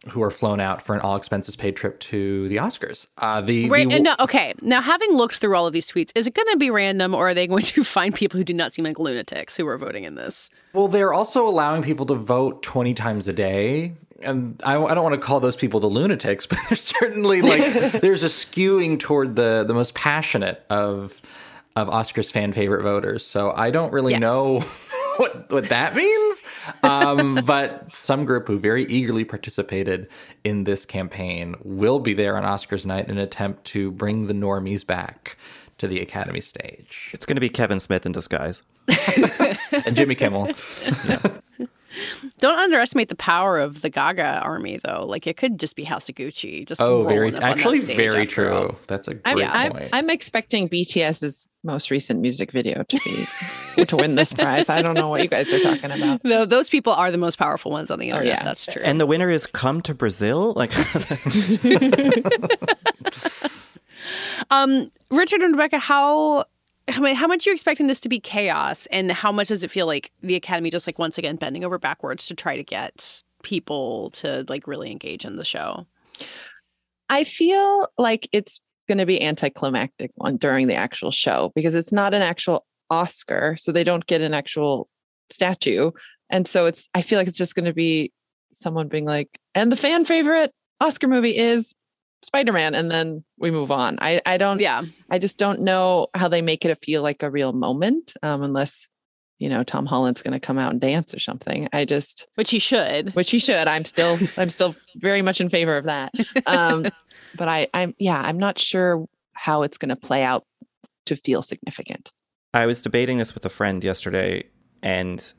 who 0.09 0.23
are 0.23 0.31
flown 0.31 0.59
out 0.59 0.81
for 0.81 0.95
an 0.95 1.01
all 1.01 1.15
expenses 1.15 1.55
paid 1.55 1.75
trip 1.75 1.99
to 1.99 2.47
the 2.49 2.55
Oscars. 2.57 3.05
Uh, 3.19 3.39
the, 3.41 3.69
Right. 3.69 3.87
the 3.87 3.99
no, 3.99 4.15
okay. 4.19 4.53
Now, 4.61 4.81
having 4.81 5.13
looked 5.13 5.35
through 5.35 5.55
all 5.55 5.67
of 5.67 5.73
these 5.73 5.91
tweets, 5.91 6.11
is 6.15 6.25
it 6.25 6.33
going 6.33 6.47
to 6.51 6.57
be 6.57 6.71
random 6.71 7.13
or 7.13 7.29
are 7.29 7.33
they 7.35 7.45
going 7.45 7.63
to 7.75 7.83
find 7.83 8.13
people 8.15 8.37
who 8.39 8.43
do 8.43 8.53
not 8.53 8.73
seem 8.73 8.83
like 8.85 8.97
lunatics 8.97 9.55
who 9.55 9.67
are 9.67 9.77
voting 9.77 10.03
in 10.03 10.15
this? 10.15 10.49
Well, 10.73 10.87
they're 10.87 11.13
also 11.13 11.47
allowing 11.47 11.83
people 11.83 12.05
to 12.07 12.15
vote 12.15 12.63
20 12.63 12.93
times 12.95 13.27
a 13.27 13.33
day. 13.33 13.93
And 14.23 14.59
I, 14.63 14.75
I 14.81 14.93
don't 14.95 15.03
want 15.03 15.13
to 15.15 15.21
call 15.21 15.39
those 15.39 15.55
people 15.55 15.79
the 15.79 15.87
lunatics, 15.87 16.45
but 16.47 16.57
there's 16.69 16.81
certainly 16.81 17.41
like 17.43 17.73
there's 18.01 18.23
a 18.23 18.27
skewing 18.27 18.99
toward 18.99 19.35
the 19.35 19.63
the 19.67 19.73
most 19.73 19.93
passionate 19.93 20.63
of 20.69 21.19
of 21.75 21.87
Oscars 21.89 22.31
fan 22.31 22.53
favorite 22.53 22.83
voters. 22.83 23.25
So 23.25 23.51
I 23.55 23.71
don't 23.71 23.93
really 23.93 24.11
Yes. 24.11 24.21
know 24.21 24.63
what 25.17 25.51
what 25.51 25.69
that 25.69 25.95
means. 25.95 26.43
Um, 26.83 27.41
but 27.45 27.93
some 27.93 28.25
group 28.25 28.47
who 28.47 28.57
very 28.57 28.85
eagerly 28.85 29.23
participated 29.23 30.09
in 30.43 30.63
this 30.63 30.85
campaign 30.85 31.55
will 31.63 31.99
be 31.99 32.13
there 32.13 32.37
on 32.37 32.43
Oscars 32.43 32.85
night 32.85 33.05
in 33.05 33.11
an 33.11 33.17
attempt 33.17 33.65
to 33.65 33.91
bring 33.91 34.27
the 34.27 34.33
normies 34.33 34.85
back 34.85 35.37
to 35.77 35.87
the 35.87 35.99
Academy 35.99 36.41
stage. 36.41 37.09
It's 37.13 37.25
going 37.25 37.35
to 37.35 37.41
be 37.41 37.49
Kevin 37.49 37.79
Smith 37.79 38.05
in 38.05 38.11
disguise. 38.11 38.63
And 39.85 39.95
Jimmy 39.95 40.15
Kimmel. 40.15 40.51
Don't 42.39 42.59
underestimate 42.59 43.09
the 43.09 43.15
power 43.15 43.59
of 43.59 43.81
the 43.81 43.89
Gaga 43.89 44.41
army, 44.43 44.79
though. 44.83 45.05
Like 45.05 45.27
it 45.27 45.37
could 45.37 45.59
just 45.59 45.75
be 45.75 45.83
House 45.83 46.09
of 46.09 46.15
Gucci. 46.15 46.67
Just 46.67 46.81
oh, 46.81 47.03
very 47.03 47.19
rolling 47.19 47.35
up 47.35 47.43
on 47.43 47.49
that 47.49 47.57
actually 47.57 47.79
stage 47.79 47.97
very 47.97 48.21
after 48.21 48.51
all. 48.51 48.69
true. 48.69 48.77
That's 48.87 49.07
a 49.07 49.19
I'm, 49.25 49.35
great 49.35 49.49
I'm, 49.49 49.71
point. 49.71 49.89
I'm 49.93 50.09
expecting 50.09 50.69
BTS's 50.69 51.47
most 51.63 51.91
recent 51.91 52.21
music 52.21 52.51
video 52.51 52.83
to 52.83 52.99
be 53.75 53.85
to 53.85 53.95
win 53.95 54.15
this 54.15 54.33
prize. 54.33 54.69
I 54.69 54.81
don't 54.81 54.95
know 54.95 55.09
what 55.09 55.21
you 55.21 55.27
guys 55.27 55.51
are 55.53 55.59
talking 55.59 55.91
about. 55.91 56.21
No, 56.31 56.45
those 56.45 56.69
people 56.69 56.93
are 56.93 57.11
the 57.11 57.17
most 57.17 57.37
powerful 57.37 57.71
ones 57.71 57.91
on 57.91 57.99
the 57.99 58.09
internet. 58.09 58.27
yeah. 58.27 58.43
That's 58.43 58.65
true. 58.65 58.81
And 58.83 58.99
the 58.99 59.05
winner 59.05 59.29
is 59.29 59.45
Come 59.45 59.81
to 59.81 59.93
Brazil? 59.93 60.53
Like 60.55 60.71
Um, 64.49 64.91
Richard 65.09 65.41
and 65.41 65.53
Rebecca, 65.53 65.79
how 65.79 66.45
how 66.87 67.01
mu- 67.01 67.13
how 67.13 67.27
much 67.27 67.45
are 67.45 67.49
you 67.49 67.53
expecting 67.53 67.87
this 67.87 67.99
to 68.01 68.09
be 68.09 68.19
chaos, 68.19 68.87
and 68.87 69.11
how 69.11 69.31
much 69.31 69.49
does 69.49 69.63
it 69.63 69.71
feel 69.71 69.85
like 69.85 70.11
the 70.21 70.35
Academy 70.35 70.69
just 70.69 70.87
like 70.87 70.99
once 70.99 71.17
again 71.17 71.35
bending 71.35 71.63
over 71.63 71.77
backwards 71.77 72.27
to 72.27 72.35
try 72.35 72.55
to 72.55 72.63
get 72.63 73.23
people 73.43 74.09
to 74.11 74.45
like 74.49 74.67
really 74.67 74.91
engage 74.91 75.25
in 75.25 75.35
the 75.35 75.45
show? 75.45 75.85
I 77.09 77.23
feel 77.23 77.87
like 77.97 78.29
it's 78.31 78.59
going 78.87 78.97
to 78.97 79.05
be 79.05 79.21
anticlimactic 79.21 80.11
during 80.37 80.67
the 80.67 80.75
actual 80.75 81.11
show 81.11 81.51
because 81.55 81.75
it's 81.75 81.91
not 81.91 82.13
an 82.13 82.21
actual 82.21 82.65
Oscar, 82.89 83.55
so 83.57 83.71
they 83.71 83.83
don't 83.83 84.05
get 84.05 84.21
an 84.21 84.33
actual 84.33 84.89
statue, 85.29 85.91
and 86.29 86.47
so 86.47 86.65
it's. 86.65 86.89
I 86.93 87.01
feel 87.01 87.19
like 87.19 87.27
it's 87.27 87.37
just 87.37 87.55
going 87.55 87.65
to 87.65 87.73
be 87.73 88.11
someone 88.53 88.87
being 88.87 89.05
like, 89.05 89.39
"And 89.55 89.71
the 89.71 89.77
fan 89.77 90.05
favorite 90.05 90.51
Oscar 90.81 91.07
movie 91.07 91.37
is 91.37 91.73
Spider-Man," 92.23 92.75
and 92.75 92.89
then 92.91 93.23
we 93.37 93.51
move 93.51 93.71
on. 93.71 93.97
I 94.01 94.21
I 94.25 94.37
don't. 94.37 94.59
Yeah, 94.59 94.83
I 95.09 95.19
just 95.19 95.37
don't 95.37 95.61
know 95.61 96.07
how 96.13 96.27
they 96.27 96.41
make 96.41 96.65
it 96.65 96.77
feel 96.83 97.01
like 97.01 97.23
a 97.23 97.29
real 97.29 97.53
moment, 97.53 98.13
um, 98.23 98.43
unless 98.43 98.87
you 99.39 99.49
know 99.49 99.63
Tom 99.63 99.85
Holland's 99.85 100.21
going 100.21 100.33
to 100.33 100.39
come 100.39 100.57
out 100.57 100.71
and 100.71 100.81
dance 100.81 101.13
or 101.13 101.19
something. 101.19 101.67
I 101.73 101.85
just 101.85 102.27
which 102.35 102.51
he 102.51 102.59
should. 102.59 103.13
which 103.15 103.31
he 103.31 103.39
should. 103.39 103.67
I'm 103.67 103.85
still 103.85 104.19
I'm 104.37 104.49
still 104.49 104.75
very 104.95 105.21
much 105.21 105.41
in 105.41 105.49
favor 105.49 105.77
of 105.77 105.85
that. 105.85 106.13
Um, 106.45 106.87
but 107.35 107.47
I 107.47 107.67
I'm 107.73 107.95
yeah 107.97 108.21
I'm 108.21 108.37
not 108.37 108.59
sure 108.59 109.05
how 109.33 109.63
it's 109.63 109.77
going 109.77 109.89
to 109.89 109.95
play 109.95 110.23
out 110.23 110.45
to 111.05 111.15
feel 111.15 111.41
significant. 111.41 112.11
I 112.53 112.65
was 112.65 112.81
debating 112.81 113.17
this 113.17 113.33
with 113.33 113.45
a 113.45 113.49
friend 113.49 113.83
yesterday, 113.83 114.43
and 114.83 115.33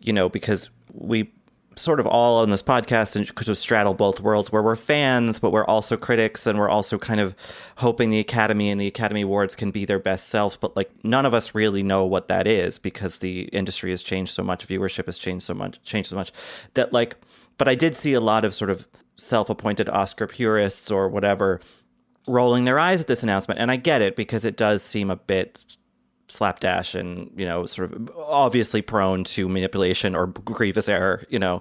you 0.00 0.12
know, 0.12 0.28
because 0.28 0.70
we 0.92 1.32
sort 1.76 2.00
of 2.00 2.06
all 2.06 2.40
on 2.40 2.50
this 2.50 2.62
podcast 2.62 3.16
and 3.16 3.34
could 3.34 3.46
have 3.46 3.58
straddle 3.58 3.92
both 3.92 4.20
worlds 4.20 4.50
where 4.50 4.62
we're 4.62 4.76
fans, 4.76 5.38
but 5.38 5.50
we're 5.50 5.66
also 5.66 5.96
critics, 5.96 6.46
and 6.46 6.58
we're 6.58 6.70
also 6.70 6.98
kind 6.98 7.20
of 7.20 7.34
hoping 7.76 8.10
the 8.10 8.18
Academy 8.18 8.70
and 8.70 8.80
the 8.80 8.86
Academy 8.86 9.20
Awards 9.22 9.54
can 9.54 9.70
be 9.70 9.84
their 9.84 9.98
best 9.98 10.28
selves. 10.28 10.56
But 10.56 10.74
like, 10.74 10.90
none 11.04 11.26
of 11.26 11.34
us 11.34 11.54
really 11.54 11.82
know 11.82 12.04
what 12.06 12.28
that 12.28 12.46
is 12.46 12.78
because 12.78 13.18
the 13.18 13.42
industry 13.44 13.90
has 13.90 14.02
changed 14.02 14.32
so 14.32 14.42
much, 14.42 14.66
viewership 14.66 15.06
has 15.06 15.18
changed 15.18 15.44
so 15.44 15.54
much, 15.54 15.82
changed 15.82 16.08
so 16.08 16.16
much 16.16 16.32
that 16.74 16.92
like. 16.92 17.16
But 17.58 17.68
I 17.68 17.74
did 17.74 17.94
see 17.94 18.14
a 18.14 18.20
lot 18.20 18.44
of 18.44 18.54
sort 18.54 18.70
of 18.70 18.86
self-appointed 19.16 19.88
Oscar 19.88 20.26
purists 20.26 20.90
or 20.90 21.08
whatever 21.08 21.60
rolling 22.26 22.64
their 22.64 22.78
eyes 22.78 23.00
at 23.00 23.06
this 23.06 23.22
announcement, 23.22 23.60
and 23.60 23.70
I 23.70 23.76
get 23.76 24.02
it 24.02 24.16
because 24.16 24.44
it 24.44 24.56
does 24.56 24.82
seem 24.82 25.10
a 25.10 25.16
bit 25.16 25.64
slapdash 26.28 26.94
and 26.94 27.30
you 27.36 27.44
know 27.44 27.66
sort 27.66 27.92
of 27.92 28.10
obviously 28.16 28.82
prone 28.82 29.24
to 29.24 29.48
manipulation 29.48 30.14
or 30.14 30.26
grievous 30.26 30.88
error 30.88 31.24
you 31.28 31.38
know. 31.38 31.60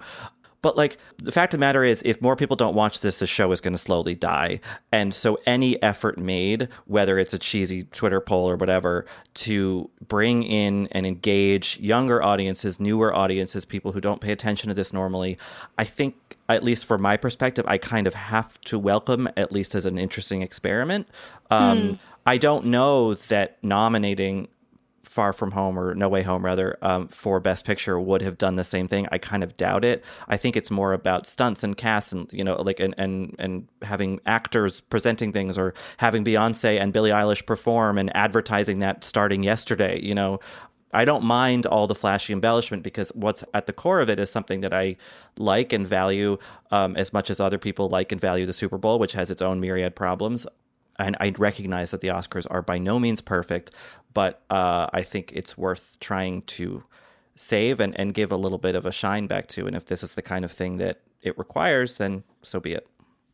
But 0.65 0.75
like 0.75 0.97
the 1.19 1.31
fact 1.31 1.53
of 1.53 1.59
the 1.59 1.61
matter 1.61 1.83
is 1.83 2.01
if 2.03 2.19
more 2.23 2.35
people 2.35 2.55
don't 2.55 2.73
watch 2.73 3.01
this 3.01 3.19
the 3.19 3.27
show 3.27 3.51
is 3.51 3.61
going 3.61 3.75
to 3.75 3.77
slowly 3.77 4.15
die. 4.15 4.61
And 4.91 5.13
so 5.13 5.37
any 5.45 5.79
effort 5.83 6.17
made 6.17 6.69
whether 6.85 7.19
it's 7.19 7.35
a 7.35 7.37
cheesy 7.37 7.83
twitter 7.83 8.19
poll 8.19 8.49
or 8.49 8.55
whatever 8.55 9.05
to 9.35 9.91
bring 10.07 10.41
in 10.41 10.87
and 10.91 11.05
engage 11.05 11.79
younger 11.79 12.23
audiences 12.23 12.79
newer 12.79 13.13
audiences 13.13 13.63
people 13.63 13.91
who 13.91 14.01
don't 14.01 14.21
pay 14.21 14.31
attention 14.31 14.69
to 14.69 14.73
this 14.73 14.91
normally 14.91 15.37
i 15.77 15.83
think 15.83 16.37
at 16.49 16.63
least 16.63 16.85
from 16.85 17.01
my 17.01 17.15
perspective 17.15 17.63
i 17.67 17.77
kind 17.77 18.07
of 18.07 18.13
have 18.13 18.59
to 18.61 18.79
welcome 18.79 19.27
at 19.37 19.51
least 19.51 19.75
as 19.75 19.85
an 19.85 19.99
interesting 19.99 20.41
experiment. 20.41 21.07
Um, 21.51 21.99
i 22.25 22.37
don't 22.37 22.65
know 22.65 23.13
that 23.13 23.63
nominating 23.63 24.47
Far 25.05 25.33
From 25.33 25.51
Home 25.51 25.77
or 25.77 25.95
No 25.95 26.09
Way 26.09 26.23
Home 26.23 26.43
rather 26.43 26.77
um, 26.81 27.07
for 27.07 27.39
Best 27.39 27.65
Picture 27.65 27.99
would 27.99 28.21
have 28.21 28.37
done 28.37 28.55
the 28.55 28.63
same 28.63 28.87
thing. 28.87 29.07
I 29.11 29.17
kind 29.17 29.43
of 29.43 29.55
doubt 29.57 29.85
it. 29.85 30.03
I 30.27 30.37
think 30.37 30.55
it's 30.55 30.71
more 30.71 30.93
about 30.93 31.27
stunts 31.27 31.63
and 31.63 31.77
casts 31.77 32.11
and 32.11 32.29
you 32.31 32.43
know 32.43 32.61
like 32.61 32.79
and 32.79 32.93
and 32.97 33.35
and 33.39 33.67
having 33.81 34.19
actors 34.25 34.81
presenting 34.81 35.31
things 35.31 35.57
or 35.57 35.73
having 35.97 36.23
Beyonce 36.23 36.79
and 36.79 36.91
Billie 36.91 37.11
Eilish 37.11 37.45
perform 37.45 37.97
and 37.97 38.15
advertising 38.15 38.79
that 38.79 39.03
starting 39.03 39.43
yesterday. 39.43 39.99
You 40.01 40.15
know. 40.15 40.39
I 40.93 41.03
don't 41.03 41.25
mind 41.25 41.65
all 41.65 41.87
the 41.87 41.95
flashy 41.95 42.31
embellishment 42.31 42.81
because 42.81 43.09
what's 43.15 43.43
at 43.53 43.65
the 43.65 43.73
core 43.73 43.99
of 43.99 44.09
it 44.09 44.17
is 44.17 44.29
something 44.29 44.61
that 44.61 44.73
I 44.73 44.95
like 45.37 45.73
and 45.73 45.85
value 45.85 46.37
um, 46.71 46.95
as 46.95 47.11
much 47.11 47.29
as 47.29 47.41
other 47.41 47.57
people 47.57 47.89
like 47.89 48.13
and 48.13 48.21
value 48.21 48.45
the 48.45 48.53
Super 48.53 48.77
Bowl, 48.77 48.97
which 48.97 49.11
has 49.11 49.29
its 49.29 49.41
own 49.41 49.59
myriad 49.59 49.93
problems 49.93 50.47
and 50.97 51.15
I 51.19 51.33
recognize 51.37 51.91
that 51.91 52.01
the 52.01 52.09
Oscars 52.09 52.47
are 52.49 52.61
by 52.61 52.77
no 52.77 52.99
means 52.99 53.21
perfect, 53.21 53.71
but 54.13 54.41
uh, 54.49 54.87
I 54.93 55.01
think 55.01 55.31
it's 55.33 55.57
worth 55.57 55.97
trying 55.99 56.43
to 56.43 56.83
save 57.35 57.79
and, 57.79 57.97
and 57.99 58.13
give 58.13 58.31
a 58.31 58.37
little 58.37 58.57
bit 58.57 58.75
of 58.75 58.85
a 58.85 58.91
shine 58.91 59.27
back 59.27 59.47
to. 59.47 59.67
And 59.67 59.75
if 59.75 59.85
this 59.85 60.03
is 60.03 60.13
the 60.13 60.21
kind 60.21 60.45
of 60.45 60.51
thing 60.51 60.77
that 60.77 61.01
it 61.21 61.37
requires, 61.37 61.97
then 61.97 62.23
so 62.41 62.59
be 62.59 62.73
it. 62.73 62.87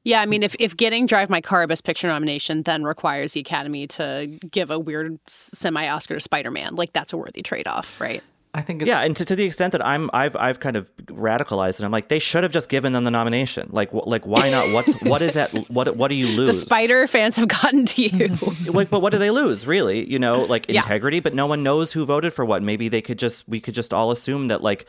Yeah, 0.03 0.22
I 0.22 0.25
mean, 0.25 0.41
if, 0.41 0.56
if 0.58 0.75
getting 0.75 1.06
Drive 1.06 1.30
My 1.30 1.41
Car 1.41 1.68
Best 1.68 1.84
Picture 1.84 2.08
nomination 2.08 2.63
then 2.63 2.84
requires 2.84 3.34
the 3.34 3.41
Academy 3.41 3.86
to 3.88 4.39
give 4.50 4.72
a 4.72 4.80
weird 4.80 5.20
semi 5.27 5.88
Oscar 5.88 6.15
to 6.15 6.20
Spider 6.20 6.50
Man, 6.50 6.75
like 6.75 6.94
that's 6.94 7.13
a 7.13 7.18
worthy 7.18 7.44
trade 7.44 7.68
off, 7.68 8.01
right? 8.01 8.24
I 8.53 8.60
think 8.62 8.81
it's 8.81 8.88
yeah, 8.89 9.00
and 9.00 9.15
to, 9.15 9.24
to 9.24 9.36
the 9.36 9.46
extent 9.46 9.72
that 9.72 9.86
I'm 9.86 10.10
I've 10.13 10.36
I've 10.36 10.60
kind 10.60 10.75
of 10.75 10.93
radicalized 11.05 11.79
and 11.79 11.86
I'm 11.86 11.91
like 11.91 12.10
they 12.10 12.20
should 12.20 12.43
have 12.43 12.51
just 12.51 12.67
given 12.67 12.91
them 12.91 13.05
the 13.05 13.12
nomination. 13.12 13.70
Like 13.72 13.91
wh- 13.91 14.05
like 14.05 14.27
why 14.27 14.50
not? 14.50 14.74
What's 14.74 14.93
what 15.03 15.22
is 15.22 15.36
that? 15.36 15.51
What 15.70 15.96
what 15.96 16.10
do 16.10 16.15
you 16.15 16.27
lose? 16.27 16.48
The? 16.60 16.65
Spider 16.65 17.08
fans 17.08 17.38
have 17.38 17.48
gotten 17.48 17.86
to 17.86 18.01
you. 18.01 18.27
like, 18.74 18.89
but 18.89 19.00
what 19.01 19.12
do 19.13 19.17
they 19.20 19.31
lose, 19.31 19.65
really? 19.65 20.10
You 20.12 20.20
know, 20.20 20.41
like 20.43 20.65
Yeah. 20.67 20.81
integrity, 20.81 21.22
but 21.22 21.34
no 21.34 21.48
one 21.48 21.63
knows 21.63 21.93
who 21.93 22.03
voted 22.03 22.34
for 22.34 22.43
what. 22.43 22.62
Maybe 22.62 22.89
they 22.89 23.01
could 23.01 23.17
just, 23.17 23.48
we 23.48 23.62
could 23.62 23.74
just 23.74 23.93
all 23.93 24.12
assume 24.12 24.50
that, 24.50 24.62
like, 24.62 24.86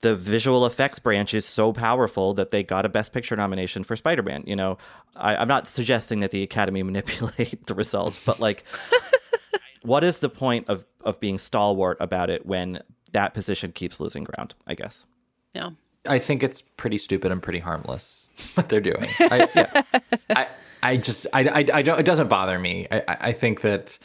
the 0.00 0.16
visual 0.16 0.66
effects 0.66 0.98
branch 0.98 1.34
is 1.34 1.46
so 1.46 1.72
powerful 1.72 2.34
that 2.34 2.50
they 2.50 2.64
got 2.64 2.84
a 2.84 2.88
Best 2.88 3.12
Picture 3.12 3.36
nomination 3.36 3.84
for 3.84 3.94
Spider 3.94 4.24
Man. 4.24 4.42
You 4.44 4.56
know, 4.56 4.76
I, 5.14 5.36
I'm 5.36 5.48
not 5.48 5.68
suggesting 5.68 6.18
that 6.20 6.32
the 6.32 6.42
Academy 6.42 6.82
manipulate 6.90 7.64
the 7.66 7.74
results, 7.76 8.18
but, 8.18 8.40
like, 8.40 8.64
what 9.82 10.02
is 10.02 10.18
the 10.18 10.28
point 10.28 10.68
of, 10.68 10.84
of 11.02 11.20
being 11.20 11.38
stalwart 11.38 11.96
about 12.00 12.28
it 12.30 12.44
when 12.46 12.80
that 13.14 13.32
position 13.32 13.72
keeps 13.72 13.98
losing 13.98 14.24
ground, 14.24 14.54
I 14.66 14.74
guess? 14.74 15.06
yeah. 15.54 15.70
I 16.06 16.18
think 16.18 16.42
it's 16.42 16.60
pretty 16.60 16.98
stupid 16.98 17.32
and 17.32 17.42
pretty 17.42 17.60
harmless 17.60 18.28
what 18.54 18.68
they're 18.68 18.80
doing. 18.80 19.06
I, 19.20 19.48
yeah. 19.54 19.82
I, 20.30 20.48
I 20.82 20.96
just, 20.98 21.26
I, 21.32 21.48
I, 21.48 21.64
I 21.72 21.82
don't, 21.82 21.98
it 21.98 22.04
doesn't 22.04 22.28
bother 22.28 22.58
me. 22.58 22.86
I, 22.90 22.98
I 23.08 23.16
I 23.20 23.32
think 23.32 23.62
that 23.62 23.98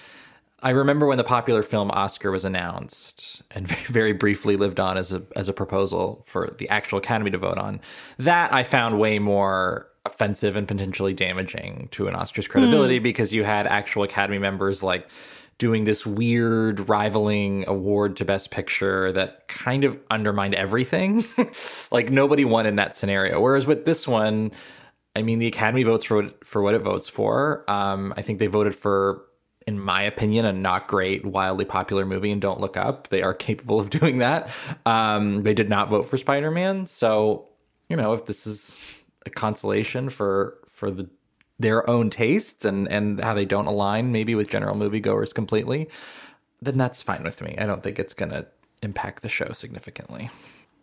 I 0.61 0.71
remember 0.71 1.07
when 1.07 1.17
the 1.17 1.23
popular 1.23 1.63
film 1.63 1.91
Oscar 1.91 2.31
was 2.31 2.45
announced 2.45 3.41
and 3.51 3.67
very 3.87 4.13
briefly 4.13 4.55
lived 4.55 4.79
on 4.79 4.97
as 4.97 5.11
a, 5.11 5.23
as 5.35 5.49
a 5.49 5.53
proposal 5.53 6.23
for 6.25 6.55
the 6.57 6.69
actual 6.69 6.99
Academy 6.99 7.31
to 7.31 7.37
vote 7.37 7.57
on. 7.57 7.81
That 8.17 8.53
I 8.53 8.63
found 8.63 8.99
way 8.99 9.19
more 9.19 9.87
offensive 10.05 10.55
and 10.55 10.67
potentially 10.67 11.13
damaging 11.13 11.89
to 11.91 12.07
an 12.07 12.15
Oscar's 12.15 12.47
credibility 12.47 12.97
hmm. 12.97 13.03
because 13.03 13.33
you 13.33 13.43
had 13.43 13.67
actual 13.67 14.03
Academy 14.03 14.39
members 14.39 14.81
like 14.81 15.09
doing 15.59 15.83
this 15.83 16.05
weird 16.05 16.87
rivaling 16.89 17.65
award 17.67 18.15
to 18.15 18.25
best 18.25 18.49
picture 18.49 19.11
that 19.11 19.47
kind 19.49 19.83
of 19.83 19.99
undermined 20.09 20.55
everything. 20.55 21.23
like 21.91 22.09
nobody 22.09 22.45
won 22.45 22.65
in 22.65 22.77
that 22.77 22.95
scenario. 22.95 23.39
Whereas 23.39 23.67
with 23.67 23.85
this 23.85 24.07
one, 24.07 24.51
I 25.15 25.21
mean, 25.21 25.37
the 25.39 25.47
Academy 25.47 25.83
votes 25.83 26.05
for 26.05 26.15
what, 26.15 26.45
for 26.45 26.61
what 26.61 26.75
it 26.75 26.79
votes 26.79 27.09
for. 27.09 27.65
Um, 27.67 28.13
I 28.15 28.21
think 28.21 28.39
they 28.39 28.47
voted 28.47 28.73
for, 28.73 29.25
in 29.67 29.79
my 29.79 30.01
opinion, 30.01 30.45
a 30.45 30.53
not 30.53 30.87
great, 30.87 31.25
wildly 31.25 31.65
popular 31.65 32.05
movie. 32.05 32.31
And 32.31 32.41
Don't 32.41 32.61
Look 32.61 32.77
Up. 32.77 33.09
They 33.09 33.21
are 33.21 33.33
capable 33.35 33.81
of 33.81 33.89
doing 33.89 34.19
that. 34.19 34.49
Um, 34.85 35.43
they 35.43 35.53
did 35.53 35.69
not 35.69 35.89
vote 35.89 36.03
for 36.03 36.15
Spider 36.15 36.51
Man. 36.51 36.85
So, 36.85 37.49
you 37.89 37.97
know, 37.97 38.13
if 38.13 38.25
this 38.25 38.47
is 38.47 38.85
a 39.25 39.29
consolation 39.29 40.07
for 40.09 40.57
for 40.67 40.89
the 40.89 41.09
their 41.59 41.87
own 41.89 42.09
tastes 42.09 42.65
and 42.65 42.87
and 42.89 43.21
how 43.21 43.33
they 43.33 43.45
don't 43.45 43.67
align 43.67 44.11
maybe 44.11 44.33
with 44.35 44.49
general 44.49 44.75
moviegoers 44.75 45.33
completely, 45.33 45.89
then 46.61 46.77
that's 46.77 47.01
fine 47.01 47.23
with 47.23 47.41
me. 47.41 47.55
I 47.57 47.65
don't 47.65 47.83
think 47.83 47.99
it's 47.99 48.13
gonna 48.13 48.47
impact 48.81 49.21
the 49.21 49.29
show 49.29 49.51
significantly. 49.51 50.29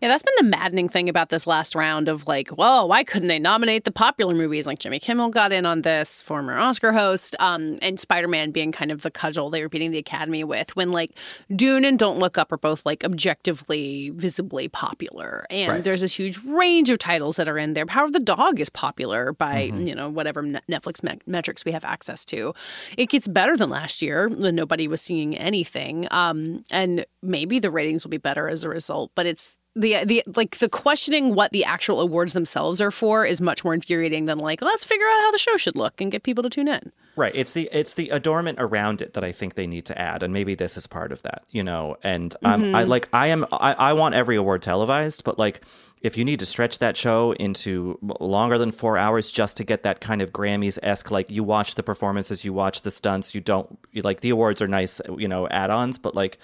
Yeah, 0.02 0.08
that's 0.08 0.22
been 0.22 0.34
the 0.36 0.44
maddening 0.56 0.90
thing 0.90 1.08
about 1.08 1.30
this 1.30 1.46
last 1.46 1.74
round 1.74 2.06
of 2.08 2.26
like, 2.26 2.50
well, 2.58 2.86
why 2.86 3.02
couldn't 3.02 3.28
they 3.28 3.38
nominate 3.38 3.84
the 3.84 3.90
popular 3.90 4.34
movies? 4.34 4.66
Like 4.66 4.78
Jimmy 4.78 4.98
Kimmel 5.00 5.30
got 5.30 5.52
in 5.52 5.64
on 5.64 5.82
this, 5.82 6.20
former 6.20 6.54
Oscar 6.58 6.92
host, 6.92 7.34
um, 7.38 7.78
and 7.80 7.98
Spider 7.98 8.28
Man 8.28 8.50
being 8.50 8.72
kind 8.72 8.92
of 8.92 9.00
the 9.00 9.10
cudgel 9.10 9.48
they 9.48 9.62
were 9.62 9.70
beating 9.70 9.92
the 9.92 9.98
Academy 9.98 10.44
with. 10.44 10.76
When 10.76 10.92
like 10.92 11.12
Dune 11.54 11.86
and 11.86 11.98
Don't 11.98 12.18
Look 12.18 12.36
Up 12.36 12.52
are 12.52 12.58
both 12.58 12.84
like 12.84 13.04
objectively, 13.04 14.10
visibly 14.10 14.68
popular, 14.68 15.46
and 15.48 15.72
Right. 15.72 15.82
there's 15.84 16.02
this 16.02 16.12
huge 16.14 16.38
range 16.44 16.90
of 16.90 16.98
titles 16.98 17.36
that 17.36 17.48
are 17.48 17.56
in 17.56 17.72
there. 17.72 17.86
Power 17.86 18.04
of 18.04 18.12
the 18.12 18.20
Dog 18.20 18.60
is 18.60 18.68
popular 18.68 19.32
by 19.32 19.70
Mhm. 19.72 19.86
you 19.88 19.94
know 19.94 20.10
whatever 20.10 20.42
Netflix 20.42 21.02
me- 21.02 21.18
metrics 21.26 21.64
we 21.64 21.72
have 21.72 21.86
access 21.86 22.26
to. 22.26 22.52
It 22.98 23.08
gets 23.08 23.28
better 23.28 23.56
than 23.56 23.70
last 23.70 24.02
year 24.02 24.28
when 24.28 24.54
nobody 24.54 24.88
was 24.88 25.00
seeing 25.00 25.34
anything. 25.38 26.06
Um, 26.10 26.64
and 26.70 27.06
maybe 27.22 27.58
the 27.60 27.70
ratings 27.70 28.04
will 28.04 28.10
be 28.10 28.18
better 28.18 28.46
as 28.48 28.62
a 28.62 28.68
result. 28.68 29.10
But 29.14 29.24
it's 29.24 29.56
the 29.76 30.04
the 30.04 30.22
like 30.34 30.56
the 30.58 30.68
questioning 30.68 31.34
what 31.34 31.52
the 31.52 31.62
actual 31.64 32.00
awards 32.00 32.32
themselves 32.32 32.80
are 32.80 32.90
for 32.90 33.26
is 33.26 33.40
much 33.40 33.62
more 33.62 33.74
infuriating 33.74 34.24
than 34.24 34.38
like 34.38 34.62
let's 34.62 34.84
figure 34.84 35.06
out 35.06 35.20
how 35.20 35.30
the 35.30 35.38
show 35.38 35.56
should 35.58 35.76
look 35.76 36.00
and 36.00 36.10
get 36.10 36.22
people 36.22 36.42
to 36.42 36.50
tune 36.50 36.66
in. 36.66 36.90
Right. 37.14 37.32
It's 37.34 37.52
the 37.52 37.68
it's 37.72 37.94
the 37.94 38.08
adornment 38.08 38.58
around 38.60 39.02
it 39.02 39.14
that 39.14 39.22
I 39.24 39.32
think 39.32 39.54
they 39.54 39.66
need 39.66 39.84
to 39.86 39.98
add, 39.98 40.22
and 40.22 40.32
maybe 40.32 40.54
this 40.54 40.76
is 40.76 40.86
part 40.86 41.12
of 41.12 41.22
that. 41.22 41.44
You 41.50 41.62
know, 41.62 41.96
and 42.02 42.34
um, 42.42 42.62
mm-hmm. 42.62 42.74
I 42.74 42.84
like 42.84 43.08
I 43.12 43.28
am 43.28 43.44
I, 43.52 43.74
I 43.74 43.92
want 43.92 44.14
every 44.14 44.36
award 44.36 44.62
televised, 44.62 45.24
but 45.24 45.38
like 45.38 45.62
if 46.02 46.16
you 46.16 46.24
need 46.24 46.40
to 46.40 46.46
stretch 46.46 46.78
that 46.78 46.96
show 46.96 47.32
into 47.32 47.98
longer 48.20 48.58
than 48.58 48.70
four 48.70 48.98
hours 48.98 49.30
just 49.30 49.56
to 49.56 49.64
get 49.64 49.82
that 49.82 50.00
kind 50.00 50.22
of 50.22 50.32
Grammys 50.32 50.78
esque, 50.82 51.10
like 51.10 51.30
you 51.30 51.42
watch 51.42 51.74
the 51.74 51.82
performances, 51.82 52.44
you 52.44 52.52
watch 52.52 52.82
the 52.82 52.90
stunts, 52.90 53.34
you 53.34 53.40
don't 53.40 53.78
you, 53.92 54.02
like 54.02 54.20
the 54.20 54.30
awards 54.30 54.60
are 54.62 54.68
nice, 54.68 55.00
you 55.16 55.28
know, 55.28 55.48
add 55.48 55.70
ons, 55.70 55.98
but 55.98 56.14
like 56.14 56.38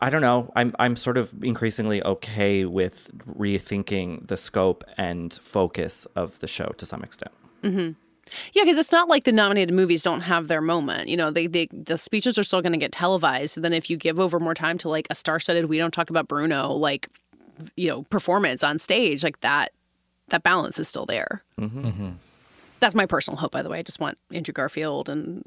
I 0.00 0.10
don't 0.10 0.22
know. 0.22 0.52
I'm 0.54 0.74
I'm 0.78 0.96
sort 0.96 1.18
of 1.18 1.34
increasingly 1.42 2.02
okay 2.04 2.64
with 2.64 3.10
rethinking 3.26 4.26
the 4.28 4.36
scope 4.36 4.84
and 4.96 5.34
focus 5.34 6.06
of 6.16 6.38
the 6.40 6.46
show 6.46 6.72
to 6.76 6.86
some 6.86 7.02
extent. 7.02 7.32
Mm-hmm. 7.62 7.92
Yeah, 8.52 8.64
because 8.64 8.78
it's 8.78 8.92
not 8.92 9.08
like 9.08 9.24
the 9.24 9.32
nominated 9.32 9.74
movies 9.74 10.02
don't 10.02 10.20
have 10.20 10.48
their 10.48 10.60
moment. 10.60 11.08
You 11.08 11.16
know, 11.16 11.30
they, 11.30 11.46
they 11.46 11.66
the 11.72 11.96
speeches 11.96 12.38
are 12.38 12.44
still 12.44 12.60
going 12.60 12.72
to 12.72 12.78
get 12.78 12.92
televised. 12.92 13.54
So 13.54 13.60
then, 13.60 13.72
if 13.72 13.88
you 13.88 13.96
give 13.96 14.20
over 14.20 14.38
more 14.38 14.54
time 14.54 14.78
to 14.78 14.88
like 14.88 15.06
a 15.10 15.14
star-studded, 15.14 15.66
we 15.66 15.78
don't 15.78 15.92
talk 15.92 16.10
about 16.10 16.28
Bruno, 16.28 16.72
like 16.72 17.08
you 17.76 17.88
know, 17.88 18.02
performance 18.04 18.62
on 18.62 18.78
stage, 18.78 19.24
like 19.24 19.40
that, 19.40 19.72
that 20.28 20.42
balance 20.42 20.78
is 20.78 20.88
still 20.88 21.06
there. 21.06 21.42
Mm-hmm. 21.60 21.84
Mm-hmm. 21.84 22.10
That's 22.80 22.94
my 22.94 23.06
personal 23.06 23.38
hope, 23.38 23.52
by 23.52 23.62
the 23.62 23.68
way. 23.68 23.78
I 23.78 23.82
just 23.82 24.00
want 24.00 24.18
Andrew 24.32 24.52
Garfield 24.52 25.08
and 25.08 25.44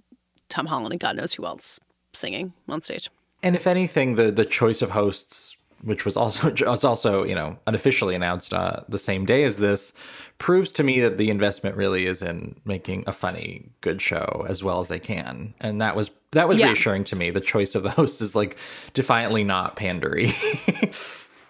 Tom 0.49 0.65
Holland 0.65 0.91
and 0.91 0.99
God 0.99 1.15
knows 1.15 1.33
who 1.33 1.45
else 1.45 1.79
singing 2.13 2.53
on 2.67 2.81
stage. 2.81 3.09
And 3.43 3.55
if 3.55 3.67
anything, 3.67 4.15
the 4.15 4.31
the 4.31 4.45
choice 4.45 4.81
of 4.81 4.91
hosts, 4.91 5.57
which 5.81 6.05
was 6.05 6.15
also 6.15 6.51
was 6.65 6.83
also 6.83 7.23
you 7.23 7.35
know 7.35 7.57
unofficially 7.67 8.15
announced 8.15 8.53
uh, 8.53 8.81
the 8.87 8.99
same 8.99 9.25
day 9.25 9.43
as 9.43 9.57
this, 9.57 9.93
proves 10.37 10.71
to 10.73 10.83
me 10.83 10.99
that 11.01 11.17
the 11.17 11.29
investment 11.29 11.75
really 11.75 12.05
is 12.05 12.21
in 12.21 12.59
making 12.65 13.03
a 13.07 13.11
funny, 13.11 13.69
good 13.81 14.01
show 14.01 14.45
as 14.47 14.63
well 14.63 14.79
as 14.79 14.87
they 14.87 14.99
can, 14.99 15.53
and 15.59 15.81
that 15.81 15.95
was 15.95 16.11
that 16.31 16.47
was 16.47 16.59
yeah. 16.59 16.67
reassuring 16.67 17.03
to 17.05 17.15
me. 17.15 17.29
The 17.29 17.41
choice 17.41 17.75
of 17.75 17.83
the 17.83 17.89
host 17.99 18.21
is 18.21 18.35
like 18.35 18.57
defiantly 18.93 19.43
not 19.43 19.75
pandery. 19.75 20.31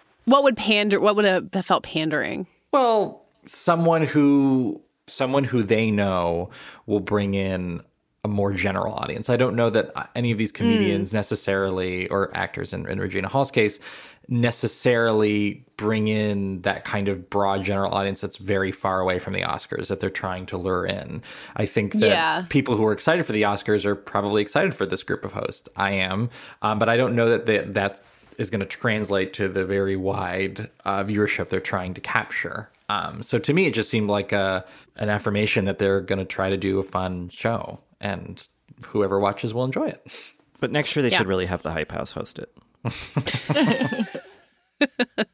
what 0.26 0.44
would 0.44 0.58
pander? 0.58 1.00
What 1.00 1.16
would 1.16 1.26
have 1.26 1.52
felt 1.66 1.84
pandering? 1.84 2.48
Well, 2.72 3.26
someone 3.46 4.04
who 4.04 4.82
someone 5.08 5.44
who 5.44 5.64
they 5.64 5.92
know 5.92 6.50
will 6.86 7.00
bring 7.00 7.34
in 7.34 7.82
a 8.24 8.28
more 8.28 8.52
general 8.54 8.94
audience. 8.94 9.30
I 9.30 9.38
don't 9.38 9.56
know 9.56 9.70
that 9.72 10.10
any 10.16 10.32
of 10.32 10.38
these 10.38 10.52
comedians 10.52 11.10
mm. 11.10 11.14
necessarily, 11.14 12.08
or 12.10 12.30
actors 12.36 12.72
in, 12.72 12.88
in 12.88 13.00
Regina 13.00 13.28
Hall's 13.28 13.50
case, 13.50 13.80
necessarily 14.28 15.66
bring 15.76 16.08
in 16.08 16.62
that 16.62 16.86
kind 16.86 17.08
of 17.08 17.30
broad 17.30 17.64
general 17.64 17.92
audience 17.92 18.22
that's 18.22 18.38
very 18.38 18.72
far 18.72 19.00
away 19.00 19.18
from 19.18 19.34
the 19.34 19.42
Oscars 19.42 19.88
that 19.88 20.00
they're 20.00 20.12
trying 20.12 20.46
to 20.46 20.58
lure 20.58 20.86
in. 20.86 21.24
I 21.56 21.66
think 21.66 21.94
that 21.94 22.10
yeah. 22.10 22.46
people 22.50 22.78
who 22.78 22.86
are 22.86 22.94
excited 22.94 23.26
for 23.26 23.32
the 23.32 23.42
Oscars 23.42 23.86
are 23.86 23.96
probably 23.96 24.44
excited 24.44 24.76
for 24.76 24.86
this 24.86 25.02
group 25.02 25.26
of 25.26 25.34
hosts. 25.34 25.68
I 25.76 25.94
am, 25.94 26.30
um, 26.62 26.78
but 26.78 26.90
I 26.90 26.98
don't 26.98 27.16
know 27.16 27.28
that 27.30 27.48
they, 27.48 27.60
that 27.60 28.02
is 28.38 28.52
going 28.52 28.62
to 28.62 28.66
translate 28.66 29.34
to 29.34 29.50
the 29.50 29.66
very 29.66 29.96
wide 29.96 30.70
uh, 30.86 31.04
viewership 31.04 31.50
they're 31.50 31.60
trying 31.60 31.96
to 31.96 32.02
capture. 32.02 32.70
Um, 32.88 33.24
so 33.24 33.40
to 33.40 33.54
me, 33.54 33.66
it 33.66 33.74
just 33.74 33.90
seemed 33.90 34.10
like 34.10 34.32
a, 34.32 34.64
an 34.98 35.10
affirmation 35.10 35.66
that 35.66 35.80
they're 35.80 36.02
going 36.02 36.20
to 36.20 36.26
try 36.26 36.50
to 36.50 36.58
do 36.58 36.78
a 36.78 36.84
fun 36.84 37.30
show 37.30 37.80
and 38.02 38.46
whoever 38.88 39.20
watches 39.20 39.54
will 39.54 39.64
enjoy 39.64 39.88
it. 39.88 40.34
But 40.60 40.72
next 40.72 40.96
year 40.96 41.04
they 41.04 41.10
yeah. 41.10 41.20
should 41.20 41.28
really 41.28 41.46
have 41.46 41.64
the 41.64 41.72
Hype 41.72 41.92
House 41.92 42.12
host 42.12 42.40
it. 42.40 42.52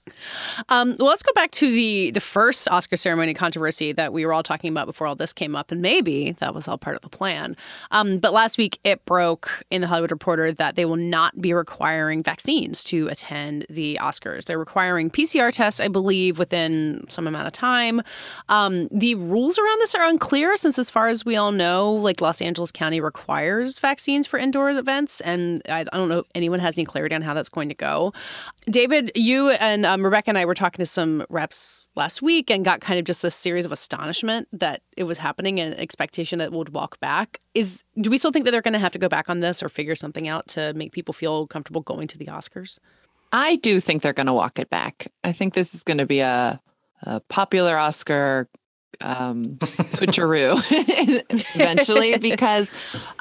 Um, 0.69 0.95
well, 0.99 1.09
let's 1.09 1.23
go 1.23 1.31
back 1.33 1.51
to 1.51 1.71
the 1.71 2.11
the 2.11 2.19
first 2.19 2.67
Oscar 2.69 2.97
ceremony 2.97 3.33
controversy 3.33 3.91
that 3.93 4.13
we 4.13 4.25
were 4.25 4.33
all 4.33 4.43
talking 4.43 4.71
about 4.71 4.85
before 4.85 5.07
all 5.07 5.15
this 5.15 5.33
came 5.33 5.55
up, 5.55 5.71
and 5.71 5.81
maybe 5.81 6.33
that 6.39 6.53
was 6.53 6.67
all 6.67 6.77
part 6.77 6.95
of 6.95 7.01
the 7.01 7.09
plan. 7.09 7.55
Um, 7.91 8.19
but 8.19 8.33
last 8.33 8.57
week 8.57 8.79
it 8.83 9.03
broke 9.05 9.63
in 9.69 9.81
the 9.81 9.87
Hollywood 9.87 10.11
Reporter 10.11 10.51
that 10.53 10.75
they 10.75 10.85
will 10.85 10.95
not 10.95 11.39
be 11.41 11.53
requiring 11.53 12.23
vaccines 12.23 12.83
to 12.85 13.07
attend 13.07 13.65
the 13.69 13.97
Oscars. 14.01 14.45
They're 14.45 14.59
requiring 14.59 15.09
PCR 15.09 15.51
tests, 15.51 15.79
I 15.79 15.87
believe, 15.87 16.39
within 16.39 17.05
some 17.09 17.27
amount 17.27 17.47
of 17.47 17.53
time. 17.53 18.01
Um, 18.49 18.87
the 18.91 19.15
rules 19.15 19.57
around 19.57 19.79
this 19.79 19.95
are 19.95 20.07
unclear, 20.07 20.57
since 20.57 20.79
as 20.79 20.89
far 20.89 21.07
as 21.07 21.25
we 21.25 21.35
all 21.35 21.51
know, 21.51 21.91
like 21.93 22.21
Los 22.21 22.41
Angeles 22.41 22.71
County 22.71 23.01
requires 23.01 23.79
vaccines 23.79 24.27
for 24.27 24.39
indoor 24.39 24.69
events, 24.71 25.21
and 25.21 25.61
I, 25.69 25.81
I 25.81 25.97
don't 25.97 26.09
know 26.09 26.19
if 26.19 26.25
anyone 26.35 26.59
has 26.59 26.77
any 26.77 26.85
clarity 26.85 27.15
on 27.15 27.21
how 27.21 27.33
that's 27.33 27.49
going 27.49 27.69
to 27.69 27.75
go. 27.75 28.13
David, 28.69 29.11
you 29.15 29.51
and 29.51 29.85
um, 29.85 30.03
Rebecca 30.03 30.29
and 30.29 30.37
I 30.37 30.44
were 30.45 30.53
talking 30.53 30.83
to 30.83 30.85
some 30.85 31.25
reps 31.29 31.87
last 31.95 32.21
week 32.21 32.49
and 32.49 32.63
got 32.63 32.81
kind 32.81 32.99
of 32.99 33.05
just 33.05 33.23
a 33.23 33.31
series 33.31 33.65
of 33.65 33.71
astonishment 33.71 34.47
that 34.53 34.81
it 34.97 35.03
was 35.03 35.17
happening 35.17 35.59
and 35.59 35.75
expectation 35.75 36.39
that 36.39 36.51
would 36.51 36.69
walk 36.69 36.99
back. 36.99 37.39
Is 37.53 37.83
do 37.99 38.09
we 38.09 38.17
still 38.17 38.31
think 38.31 38.45
that 38.45 38.51
they're 38.51 38.61
going 38.61 38.73
to 38.73 38.79
have 38.79 38.91
to 38.93 38.99
go 38.99 39.09
back 39.09 39.29
on 39.29 39.39
this 39.39 39.61
or 39.61 39.69
figure 39.69 39.95
something 39.95 40.27
out 40.27 40.47
to 40.49 40.73
make 40.73 40.91
people 40.91 41.13
feel 41.13 41.47
comfortable 41.47 41.81
going 41.81 42.07
to 42.07 42.17
the 42.17 42.25
Oscars? 42.25 42.77
I 43.31 43.57
do 43.57 43.79
think 43.79 44.01
they're 44.01 44.13
going 44.13 44.27
to 44.27 44.33
walk 44.33 44.59
it 44.59 44.69
back. 44.69 45.07
I 45.23 45.31
think 45.31 45.53
this 45.53 45.75
is 45.75 45.83
going 45.83 45.97
to 45.97 46.05
be 46.05 46.19
a, 46.19 46.61
a 47.03 47.19
popular 47.21 47.77
Oscar 47.77 48.47
um, 49.01 49.55
switcheroo 49.59 50.61
eventually 51.55 52.17
because, 52.19 52.73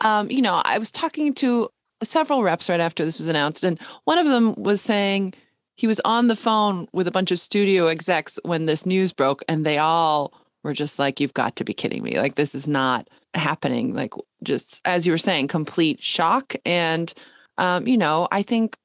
um, 0.04 0.30
you 0.30 0.42
know, 0.42 0.62
I 0.64 0.78
was 0.78 0.90
talking 0.90 1.34
to 1.34 1.68
several 2.02 2.42
reps 2.42 2.68
right 2.68 2.80
after 2.80 3.04
this 3.04 3.18
was 3.18 3.28
announced, 3.28 3.64
and 3.64 3.80
one 4.04 4.18
of 4.18 4.26
them 4.26 4.54
was 4.56 4.80
saying 4.80 5.34
he 5.76 5.87
was 5.87 6.00
on 6.04 6.28
the 6.28 6.37
phone 6.37 6.88
with 6.92 7.08
a 7.08 7.12
bunch 7.12 7.30
of 7.30 7.40
studio 7.40 7.87
execs 7.87 8.38
when 8.44 8.66
this 8.66 8.87
news 8.87 9.12
broke, 9.12 9.42
and 9.48 9.64
they 9.64 9.78
all 9.78 10.32
were 10.62 10.72
just 10.72 10.98
like, 10.98 11.20
You've 11.20 11.34
got 11.34 11.56
to 11.56 11.64
be 11.64 11.74
kidding 11.74 12.02
me. 12.02 12.18
Like, 12.18 12.37
this 12.37 12.54
is 12.54 12.68
not 12.68 13.08
happening. 13.34 13.94
Like, 13.94 14.14
just 14.42 14.80
as 14.84 15.06
you 15.06 15.12
were 15.12 15.18
saying, 15.18 15.48
complete 15.48 16.02
shock. 16.02 16.54
And, 16.64 17.12
um, 17.58 17.87
you 17.87 17.96
know, 17.96 18.28
I 18.30 18.42
think 18.42 18.76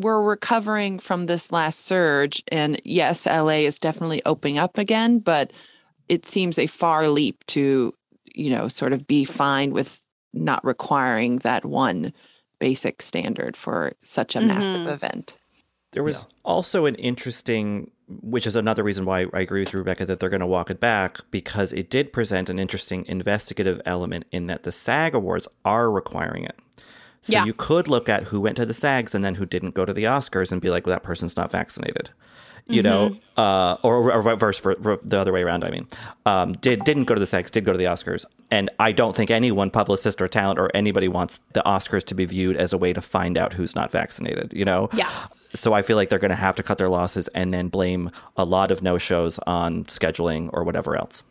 we're 0.00 0.22
recovering 0.22 0.98
from 0.98 1.26
this 1.26 1.52
last 1.52 1.80
surge. 1.80 2.42
And 2.48 2.80
yes, 2.84 3.26
LA 3.26 3.64
is 3.66 3.78
definitely 3.78 4.22
opening 4.24 4.58
up 4.58 4.78
again, 4.78 5.18
but 5.18 5.52
it 6.08 6.26
seems 6.26 6.58
a 6.58 6.66
far 6.66 7.08
leap 7.08 7.44
to, 7.48 7.94
you 8.24 8.50
know, 8.50 8.68
sort 8.68 8.92
of 8.92 9.06
be 9.06 9.24
fine 9.24 9.72
with 9.72 10.00
not 10.32 10.64
requiring 10.64 11.38
that 11.38 11.64
one 11.64 12.12
basic 12.58 13.02
standard 13.02 13.56
for 13.56 13.92
such 14.02 14.34
a 14.34 14.38
mm-hmm. 14.38 14.48
massive 14.48 14.86
event. 14.86 15.36
There 15.92 16.02
was 16.02 16.26
yeah. 16.28 16.36
also 16.44 16.86
an 16.86 16.94
interesting, 16.96 17.90
which 18.08 18.46
is 18.46 18.56
another 18.56 18.82
reason 18.82 19.04
why 19.04 19.26
I 19.32 19.40
agree 19.40 19.60
with 19.60 19.74
Rebecca 19.74 20.06
that 20.06 20.20
they're 20.20 20.30
going 20.30 20.40
to 20.40 20.46
walk 20.46 20.70
it 20.70 20.80
back, 20.80 21.18
because 21.30 21.72
it 21.72 21.90
did 21.90 22.12
present 22.12 22.50
an 22.50 22.58
interesting 22.58 23.04
investigative 23.06 23.80
element 23.84 24.24
in 24.32 24.46
that 24.46 24.62
the 24.64 24.72
SAG 24.72 25.14
Awards 25.14 25.46
are 25.64 25.90
requiring 25.90 26.44
it. 26.44 26.58
So 27.20 27.34
yeah. 27.34 27.44
you 27.44 27.52
could 27.54 27.88
look 27.88 28.08
at 28.08 28.24
who 28.24 28.40
went 28.40 28.56
to 28.56 28.66
the 28.66 28.74
SAGs 28.74 29.14
and 29.14 29.24
then 29.24 29.36
who 29.36 29.46
didn't 29.46 29.74
go 29.74 29.84
to 29.84 29.92
the 29.92 30.04
Oscars 30.04 30.50
and 30.50 30.60
be 30.60 30.70
like, 30.70 30.86
well, 30.86 30.96
that 30.96 31.04
person's 31.04 31.36
not 31.36 31.50
vaccinated. 31.50 32.10
You 32.68 32.82
mm-hmm. 32.82 33.14
know, 33.36 33.42
uh, 33.42 33.76
or, 33.82 34.12
or 34.12 34.22
reverse 34.22 34.58
for, 34.58 34.76
for, 34.76 34.96
the 35.02 35.18
other 35.18 35.32
way 35.32 35.42
around. 35.42 35.64
I 35.64 35.70
mean, 35.70 35.86
um, 36.26 36.52
did 36.54 36.84
didn't 36.84 37.04
go 37.04 37.14
to 37.14 37.20
the 37.20 37.26
SAGs, 37.26 37.50
did 37.50 37.64
go 37.64 37.72
to 37.72 37.78
the 37.78 37.86
Oscars, 37.86 38.24
and 38.52 38.70
I 38.78 38.92
don't 38.92 39.16
think 39.16 39.32
anyone, 39.32 39.68
publicist 39.68 40.22
or 40.22 40.28
talent 40.28 40.60
or 40.60 40.70
anybody, 40.72 41.08
wants 41.08 41.40
the 41.54 41.62
Oscars 41.66 42.04
to 42.04 42.14
be 42.14 42.24
viewed 42.24 42.56
as 42.56 42.72
a 42.72 42.78
way 42.78 42.92
to 42.92 43.00
find 43.00 43.36
out 43.36 43.52
who's 43.52 43.74
not 43.74 43.90
vaccinated. 43.90 44.52
You 44.52 44.64
know, 44.64 44.90
yeah 44.94 45.26
so 45.54 45.72
I 45.72 45.82
feel 45.82 45.96
like 45.96 46.08
they're 46.08 46.18
going 46.18 46.30
to 46.30 46.34
have 46.36 46.56
to 46.56 46.62
cut 46.62 46.78
their 46.78 46.88
losses 46.88 47.28
and 47.28 47.52
then 47.52 47.68
blame 47.68 48.10
a 48.36 48.44
lot 48.44 48.70
of 48.70 48.82
no 48.82 48.98
shows 48.98 49.38
on 49.46 49.84
scheduling 49.84 50.50
or 50.52 50.64
whatever 50.64 50.96
else. 50.96 51.22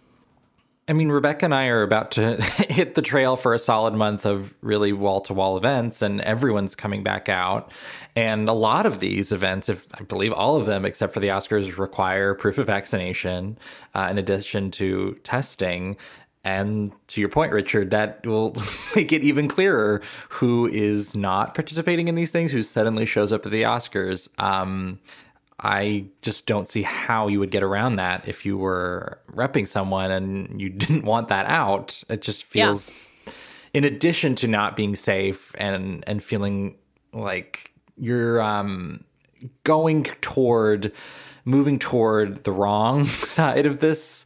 I 0.88 0.94
mean, 0.94 1.10
Rebecca 1.10 1.46
and 1.46 1.54
I 1.56 1.68
are 1.68 1.84
about 1.84 2.12
to 2.12 2.36
hit 2.42 2.96
the 2.96 3.02
trail 3.02 3.36
for 3.36 3.54
a 3.54 3.60
solid 3.60 3.94
month 3.94 4.26
of 4.26 4.54
really 4.62 4.92
wall 4.92 5.22
to 5.22 5.34
wall 5.34 5.56
events, 5.56 6.02
and 6.02 6.20
everyone's 6.22 6.76
coming 6.76 7.04
back 7.04 7.30
out. 7.30 7.72
And 8.16 8.50
a 8.50 8.54
lot 8.54 8.86
of 8.86 9.00
these 9.00 9.32
events, 9.32 9.70
if 9.70 9.86
I 9.94 10.04
believe 10.04 10.34
all 10.34 10.58
of 10.58 10.66
them 10.66 10.84
except 10.84 11.14
for 11.14 11.20
the 11.20 11.30
Oscars, 11.30 11.78
require 11.78 12.34
proof 12.34 12.58
of 12.58 12.66
vaccination 12.66 13.58
uh, 13.94 14.08
in 14.12 14.18
addition 14.18 14.70
to 14.72 15.18
testing. 15.24 15.96
And 16.44 16.92
to 17.08 17.22
your 17.22 17.30
point, 17.30 17.52
Richard, 17.52 17.92
that 17.92 18.26
will 18.26 18.56
make 18.96 19.12
it 19.12 19.22
even 19.22 19.48
clearer 19.48 20.02
who 20.30 20.68
is 20.68 21.16
not 21.16 21.54
participating 21.54 22.08
in 22.08 22.16
these 22.16 22.32
things, 22.32 22.52
who 22.52 22.64
suddenly 22.64 23.06
shows 23.06 23.32
up 23.32 23.46
at 23.46 23.52
the 23.52 23.64
Oscars. 23.64 24.28
Um, 24.40 25.00
I 25.60 26.06
just 26.24 26.48
don't 26.48 26.68
see 26.68 26.82
how 26.82 27.28
you 27.28 27.40
would 27.40 27.52
get 27.52 27.62
around 27.62 27.98
that 27.98 28.28
if 28.28 28.46
you 28.46 28.58
were 28.58 29.20
repping 29.34 29.68
someone 29.68 30.10
and 30.10 30.60
you 30.60 30.70
didn't 30.70 31.06
want 31.06 31.28
that 31.28 31.46
out. 31.46 32.04
It 32.10 32.22
just 32.22 32.44
feels, 32.44 33.14
yeah. 33.26 33.34
in 33.76 33.84
addition 33.84 34.34
to 34.36 34.48
not 34.48 34.76
being 34.76 34.96
safe 34.96 35.54
and 35.58 36.04
and 36.08 36.24
feeling 36.24 36.76
like 37.14 37.72
you're 37.98 38.42
um, 38.42 39.04
going 39.64 40.04
toward 40.22 40.92
moving 41.46 41.80
toward 41.80 42.44
the 42.44 42.52
wrong 42.52 43.04
side 43.06 43.66
of 43.66 43.80
this 43.80 44.26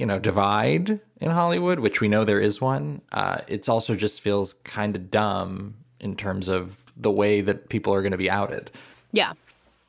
you 0.00 0.06
know 0.06 0.18
divide 0.18 0.98
in 1.20 1.30
Hollywood, 1.30 1.78
which 1.78 2.00
we 2.00 2.08
know 2.08 2.24
there 2.24 2.40
is 2.40 2.60
one. 2.60 3.02
Uh, 3.12 3.38
it's 3.46 3.68
also 3.68 3.94
just 3.94 4.22
feels 4.22 4.54
kind 4.64 4.96
of 4.96 5.10
dumb 5.10 5.74
in 6.00 6.16
terms 6.16 6.48
of 6.48 6.80
the 6.96 7.10
way 7.10 7.42
that 7.42 7.68
people 7.68 7.94
are 7.94 8.00
going 8.00 8.12
to 8.12 8.18
be 8.18 8.30
outed. 8.30 8.70
Yeah. 9.12 9.34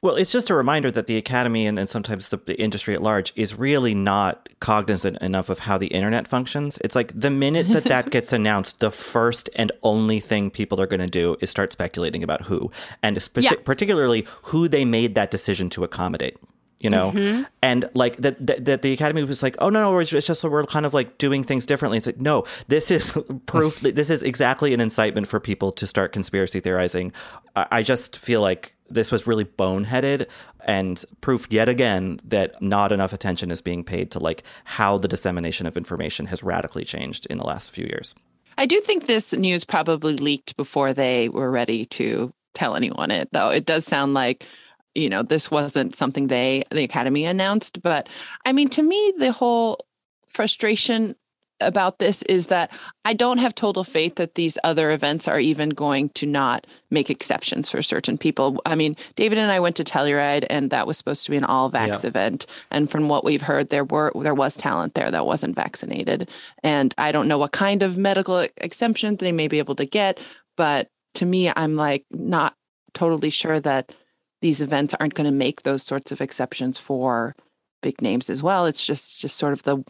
Well, 0.02 0.16
it's 0.16 0.32
just 0.32 0.50
a 0.50 0.56
reminder 0.56 0.90
that 0.92 1.06
the 1.06 1.16
Academy 1.16 1.68
and, 1.68 1.78
and 1.78 1.88
sometimes 1.88 2.30
the, 2.30 2.38
the, 2.38 2.60
industry 2.60 2.96
at 2.96 3.04
large 3.04 3.32
is 3.36 3.54
really 3.54 3.94
not 3.94 4.50
cognizant 4.60 5.18
enough 5.20 5.48
of 5.48 5.60
how 5.60 5.78
the 5.78 5.88
internet 5.88 6.28
functions. 6.28 6.80
It's 6.84 6.96
like 6.96 7.12
the 7.18 7.30
minute 7.30 7.68
that 7.70 7.84
that 7.84 8.10
gets 8.16 8.34
announced, 8.34 8.80
the 8.80 8.90
first 8.90 9.48
and 9.56 9.72
only 9.84 10.20
thing 10.20 10.50
people 10.50 10.82
are 10.82 10.88
going 10.88 11.02
to 11.02 11.08
do 11.08 11.38
is 11.40 11.52
start 11.52 11.72
speculating 11.72 12.24
about 12.24 12.42
who, 12.42 12.72
and 13.04 13.16
speci- 13.18 13.44
yeah. 13.44 13.54
particularly 13.64 14.26
who 14.44 14.68
they 14.68 14.86
made 14.86 15.14
that 15.14 15.30
decision 15.30 15.70
to 15.70 15.84
accommodate 15.84 16.36
you 16.82 16.90
know? 16.90 17.12
Mm-hmm. 17.12 17.44
and 17.62 17.90
like 17.94 18.18
that, 18.18 18.46
that 18.46 18.66
that 18.66 18.82
the 18.82 18.94
academy 18.94 19.24
was 19.24 19.44
like 19.44 19.56
oh 19.60 19.70
no 19.70 19.82
no 19.82 20.00
it's 20.00 20.10
just 20.10 20.44
we're 20.44 20.66
kind 20.66 20.86
of 20.86 20.94
like 20.94 21.18
doing 21.18 21.44
things 21.44 21.66
differently. 21.66 21.98
It's 21.98 22.08
like 22.08 22.20
no 22.20 22.46
this 22.68 22.92
is 22.92 23.18
proof 23.46 23.80
this 23.80 24.10
is 24.10 24.24
exactly 24.24 24.74
an 24.74 24.82
incitement 24.82 25.28
for 25.28 25.40
people 25.40 25.72
to 25.74 25.88
start 25.88 26.14
conspiracy 26.14 26.60
theorizing. 26.60 27.14
I 27.56 27.84
just 27.84 28.18
feel 28.18 28.42
like 28.42 28.74
this 28.90 29.12
was 29.12 29.26
really 29.26 29.46
boneheaded 29.46 30.28
and 30.66 31.04
proof 31.22 31.48
yet 31.50 31.70
again 31.70 32.20
that 32.24 32.62
not 32.62 32.92
enough 32.92 33.14
attention 33.14 33.52
is 33.52 33.62
being 33.62 33.84
paid 33.84 34.12
to 34.12 34.20
like 34.20 34.44
how 34.66 34.98
the 34.98 35.08
dissemination 35.08 35.66
of 35.66 35.78
information 35.78 36.26
has 36.28 36.44
radically 36.44 36.86
changed 36.86 37.26
in 37.28 37.38
the 37.38 37.46
last 37.46 37.72
few 37.72 37.86
years. 37.86 38.14
I 38.58 38.66
do 38.66 38.80
think 38.82 39.08
this 39.08 39.34
news 39.34 39.66
probably 39.66 40.18
leaked 40.18 40.56
before 40.58 40.94
they 40.94 41.30
were 41.30 41.50
ready 41.50 41.86
to 41.88 42.32
tell 42.54 42.76
anyone 42.76 43.12
it 43.12 43.30
though. 43.32 43.50
It 43.50 43.66
does 43.66 43.86
sound 43.86 44.14
like 44.14 44.46
you 44.96 45.10
know, 45.10 45.24
this 45.24 45.50
wasn't 45.50 45.96
something 45.96 46.28
they, 46.28 46.64
the 46.72 46.84
Academy 46.84 47.26
announced. 47.26 47.82
But 47.82 48.10
I 48.46 48.52
mean, 48.52 48.70
to 48.70 48.84
me, 48.84 49.14
the 49.18 49.32
whole 49.32 49.86
frustration 50.28 51.16
about 51.62 52.00
this 52.00 52.24
is 52.24 52.48
that 52.48 52.72
I 53.06 53.14
don't 53.14 53.38
have 53.38 53.56
total 53.56 53.84
faith 53.84 54.16
that 54.16 54.36
these 54.36 54.58
other 54.64 54.92
events 54.92 55.28
are 55.28 55.40
even 55.40 55.70
going 55.70 56.10
to 56.10 56.26
not 56.26 56.68
make 56.90 57.10
exceptions 57.10 57.70
for 57.70 57.82
certain 57.82 58.18
people. 58.18 58.60
I 58.66 58.76
mean, 58.76 58.96
David 59.16 59.38
and 59.38 59.52
I 59.52 59.60
went 59.60 59.76
to 59.78 59.84
Telluride 59.84 60.46
and 60.50 60.70
that 60.72 60.88
was 60.88 60.98
supposed 60.98 61.24
to 61.26 61.32
be 61.32 61.38
an 61.38 61.44
all 61.44 61.72
vax 61.72 62.04
yeah. 62.04 62.10
event. 62.10 62.48
And 62.72 62.90
from 62.90 63.08
what 63.08 63.24
we've 63.24 63.42
heard, 63.42 63.70
there 63.70 63.86
were 63.86 64.12
there 64.16 64.34
was 64.34 64.58
talent 64.58 64.96
there 64.96 65.12
that 65.12 65.26
wasn't 65.26 65.56
vaccinated. 65.56 66.30
And 66.64 66.94
I 66.98 67.12
don't 67.12 67.28
know 67.28 67.38
what 67.38 67.52
kind 67.52 67.84
of 67.84 67.98
medical 67.98 68.48
exemption 68.58 69.16
they 69.18 69.32
may 69.32 69.48
be 69.48 69.60
able 69.60 69.76
to 69.76 69.86
get, 69.86 70.26
but 70.58 70.90
to 71.16 71.26
me, 71.26 71.52
I'm 71.56 71.76
like 71.76 72.06
not 72.12 72.56
totally 72.94 73.30
sure 73.30 73.60
that 73.60 73.94
these 74.42 74.62
events 74.62 74.94
aren't 75.00 75.14
going 75.14 75.30
to 75.30 75.36
make 75.36 75.64
those 75.64 75.84
sorts 75.84 76.12
of 76.12 76.22
exceptions 76.22 76.78
for 76.78 77.36
big 77.82 78.02
names 78.02 78.30
as 78.30 78.44
well. 78.44 78.66
It's 78.66 78.86
just 78.86 79.20
just 79.20 79.38
sort 79.38 79.54
of 79.54 79.64
the 79.64 79.84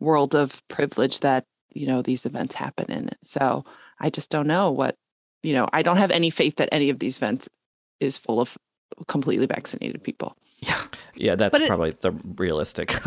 world 0.00 0.34
of 0.34 0.66
privilege 0.68 1.20
that 1.20 1.44
you 1.72 1.86
know 1.86 2.02
these 2.02 2.26
events 2.26 2.54
happen 2.54 2.90
in. 2.90 3.10
So 3.22 3.64
I 4.00 4.10
just 4.10 4.30
don't 4.30 4.46
know 4.46 4.70
what 4.70 4.96
you 5.42 5.54
know. 5.54 5.68
I 5.72 5.82
don't 5.82 5.96
have 5.96 6.10
any 6.10 6.30
faith 6.30 6.56
that 6.56 6.68
any 6.72 6.90
of 6.90 6.98
these 6.98 7.16
events 7.16 7.48
is 8.00 8.18
full 8.18 8.40
of 8.40 8.58
completely 9.08 9.46
vaccinated 9.46 10.02
people. 10.02 10.36
Yeah, 10.58 10.82
yeah, 11.14 11.34
that's 11.34 11.58
it, 11.58 11.66
probably 11.66 11.90
the 11.90 12.12
realistic. 12.36 12.92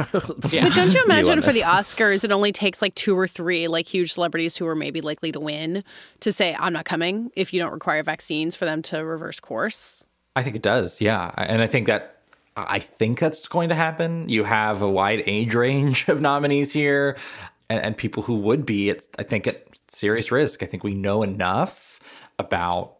yeah. 0.52 0.66
But 0.68 0.74
don't 0.74 0.94
you 0.94 1.04
imagine 1.04 1.42
for 1.42 1.54
the 1.54 1.62
Oscars, 1.62 2.24
it 2.24 2.32
only 2.32 2.52
takes 2.52 2.82
like 2.82 2.96
two 2.96 3.18
or 3.18 3.28
three 3.28 3.68
like 3.68 3.88
huge 3.88 4.14
celebrities 4.14 4.58
who 4.58 4.68
are 4.68 4.76
maybe 4.76 5.02
likely 5.02 5.32
to 5.32 5.40
win 5.40 5.84
to 6.22 6.32
say, 6.32 6.56
"I'm 6.58 6.74
not 6.74 6.86
coming." 6.86 7.32
If 7.36 7.54
you 7.54 7.60
don't 7.60 7.72
require 7.72 8.04
vaccines 8.04 8.56
for 8.56 8.66
them 8.66 8.82
to 8.84 9.06
reverse 9.06 9.40
course. 9.40 10.06
I 10.36 10.44
think 10.44 10.56
it 10.56 10.62
does, 10.62 11.02
yeah. 11.02 11.32
And 11.38 11.62
I 11.62 11.68
think 11.68 11.88
that 11.88 12.16
I 12.58 12.80
think 12.80 13.20
that's 13.20 13.48
going 13.48 13.70
to 13.70 13.76
happen. 13.76 14.30
You 14.30 14.46
have 14.46 14.82
a 14.82 14.90
wide 14.90 15.24
age 15.26 15.56
range 15.56 16.08
of 16.08 16.22
nominees 16.22 16.72
here 16.72 17.18
and, 17.70 17.82
and 17.82 17.98
people 17.98 18.24
who 18.24 18.36
would 18.36 18.66
be, 18.66 18.90
it's, 18.90 19.08
I 19.20 19.24
think, 19.24 19.48
at 19.48 19.68
serious 19.90 20.32
risk. 20.32 20.64
I 20.64 20.66
think 20.66 20.84
we 20.84 20.94
know 20.94 21.24
enough 21.24 22.00
about 22.40 22.96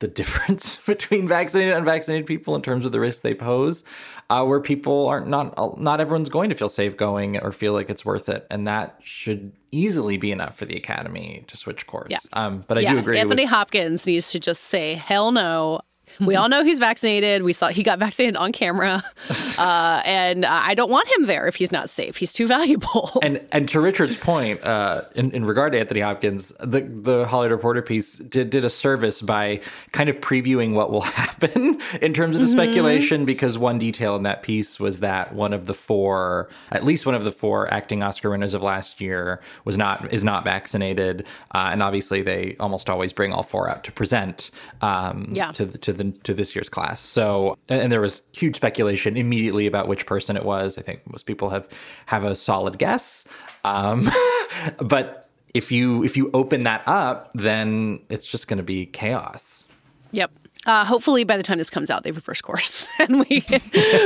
the 0.00 0.08
difference 0.08 0.76
between 0.86 1.26
vaccinated 1.26 1.72
and 1.72 1.80
unvaccinated 1.80 2.26
people 2.26 2.54
in 2.54 2.62
terms 2.62 2.84
of 2.84 2.92
the 2.92 3.00
risks 3.00 3.20
they 3.20 3.34
pose, 3.34 3.82
uh, 4.30 4.44
where 4.44 4.60
people 4.60 5.08
aren't 5.08 5.28
not 5.28 5.80
not 5.80 6.00
everyone's 6.00 6.28
going 6.28 6.50
to 6.50 6.56
feel 6.56 6.68
safe 6.68 6.96
going 6.96 7.38
or 7.40 7.50
feel 7.50 7.72
like 7.72 7.90
it's 7.90 8.04
worth 8.04 8.28
it, 8.28 8.46
and 8.50 8.66
that 8.68 8.96
should 9.02 9.52
easily 9.70 10.16
be 10.16 10.30
enough 10.30 10.56
for 10.56 10.66
the 10.66 10.76
academy 10.76 11.44
to 11.48 11.56
switch 11.56 11.86
course. 11.86 12.10
Yeah. 12.10 12.18
Um, 12.32 12.64
but 12.68 12.78
I 12.78 12.82
yeah. 12.82 12.92
do 12.92 12.98
agree. 12.98 13.18
Anthony 13.18 13.44
with... 13.44 13.50
Hopkins 13.50 14.06
needs 14.06 14.30
to 14.32 14.40
just 14.40 14.64
say 14.64 14.94
hell 14.94 15.32
no. 15.32 15.80
We 16.20 16.34
all 16.36 16.48
know 16.48 16.64
he's 16.64 16.78
vaccinated. 16.78 17.42
We 17.42 17.52
saw 17.52 17.68
he 17.68 17.82
got 17.82 17.98
vaccinated 17.98 18.36
on 18.36 18.52
camera, 18.52 19.02
uh, 19.58 20.02
and 20.04 20.44
I 20.44 20.74
don't 20.74 20.90
want 20.90 21.08
him 21.16 21.26
there 21.26 21.46
if 21.46 21.56
he's 21.56 21.72
not 21.72 21.88
safe. 21.88 22.16
He's 22.16 22.32
too 22.32 22.46
valuable. 22.46 23.12
And 23.28 23.44
and 23.52 23.68
to 23.70 23.80
Richard's 23.80 24.16
point, 24.16 24.62
uh, 24.62 25.02
in, 25.14 25.32
in 25.32 25.44
regard 25.44 25.72
to 25.72 25.78
Anthony 25.78 26.00
Hopkins, 26.00 26.52
the 26.60 26.80
the 26.80 27.26
Hollywood 27.26 27.50
Reporter 27.50 27.82
piece 27.82 28.18
did 28.18 28.48
did 28.50 28.64
a 28.64 28.70
service 28.70 29.20
by 29.20 29.60
kind 29.92 30.08
of 30.08 30.20
previewing 30.20 30.72
what 30.72 30.90
will 30.90 31.00
happen 31.18 31.80
in 32.00 32.14
terms 32.14 32.36
of 32.36 32.40
the 32.40 32.46
mm-hmm. 32.46 32.56
speculation. 32.56 33.24
Because 33.24 33.58
one 33.58 33.78
detail 33.78 34.16
in 34.16 34.22
that 34.22 34.42
piece 34.42 34.80
was 34.80 35.00
that 35.00 35.34
one 35.34 35.52
of 35.52 35.66
the 35.66 35.74
four, 35.74 36.48
at 36.70 36.84
least 36.84 37.06
one 37.06 37.14
of 37.14 37.24
the 37.24 37.32
four 37.32 37.72
acting 37.72 38.02
Oscar 38.02 38.30
winners 38.30 38.54
of 38.54 38.62
last 38.62 39.00
year, 39.00 39.40
was 39.64 39.76
not 39.76 40.12
is 40.12 40.24
not 40.24 40.44
vaccinated, 40.44 41.26
uh, 41.54 41.68
and 41.72 41.82
obviously 41.82 42.22
they 42.22 42.56
almost 42.60 42.88
always 42.88 43.12
bring 43.12 43.32
all 43.32 43.42
four 43.42 43.68
out 43.68 43.84
to 43.84 43.92
present 43.92 44.50
um, 44.80 45.28
yeah. 45.30 45.52
to 45.52 45.66
the, 45.66 45.78
to 45.78 45.92
the 45.92 46.07
to 46.24 46.34
this 46.34 46.54
year's 46.54 46.68
class. 46.68 47.00
So, 47.00 47.56
and, 47.68 47.92
there 47.92 48.00
was 48.00 48.22
huge 48.32 48.56
speculation 48.56 49.16
immediately 49.16 49.66
about 49.66 49.88
which 49.88 50.06
person 50.06 50.36
it 50.36 50.44
was. 50.44 50.78
I 50.78 50.82
think 50.82 51.00
most 51.10 51.24
people 51.24 51.50
have 51.50 51.68
have 52.06 52.24
a 52.24 52.34
solid 52.34 52.78
guess, 52.78 53.26
um, 53.64 54.10
but 54.78 55.28
if 55.54 55.72
you 55.72 56.04
if 56.04 56.16
you 56.16 56.30
open 56.34 56.64
that 56.64 56.82
up, 56.86 57.30
then 57.34 58.00
it's 58.08 58.26
just 58.26 58.48
going 58.48 58.58
to 58.58 58.62
be 58.62 58.86
chaos. 58.86 59.66
Yep. 60.12 60.30
Uh, 60.66 60.84
hopefully, 60.84 61.24
by 61.24 61.36
the 61.36 61.42
time 61.42 61.58
this 61.58 61.70
comes 61.70 61.90
out, 61.90 62.02
they 62.02 62.12
reverse 62.12 62.40
course, 62.40 62.88
and 62.98 63.20
we 63.20 63.44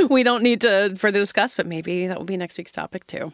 we 0.09 0.23
don't 0.23 0.43
need 0.43 0.61
to 0.61 0.95
further 0.97 1.19
discuss. 1.19 1.55
But 1.55 1.65
maybe 1.65 2.07
that 2.07 2.17
will 2.17 2.25
be 2.25 2.37
next 2.37 2.57
week's 2.57 2.71
topic 2.71 3.05
too. 3.07 3.33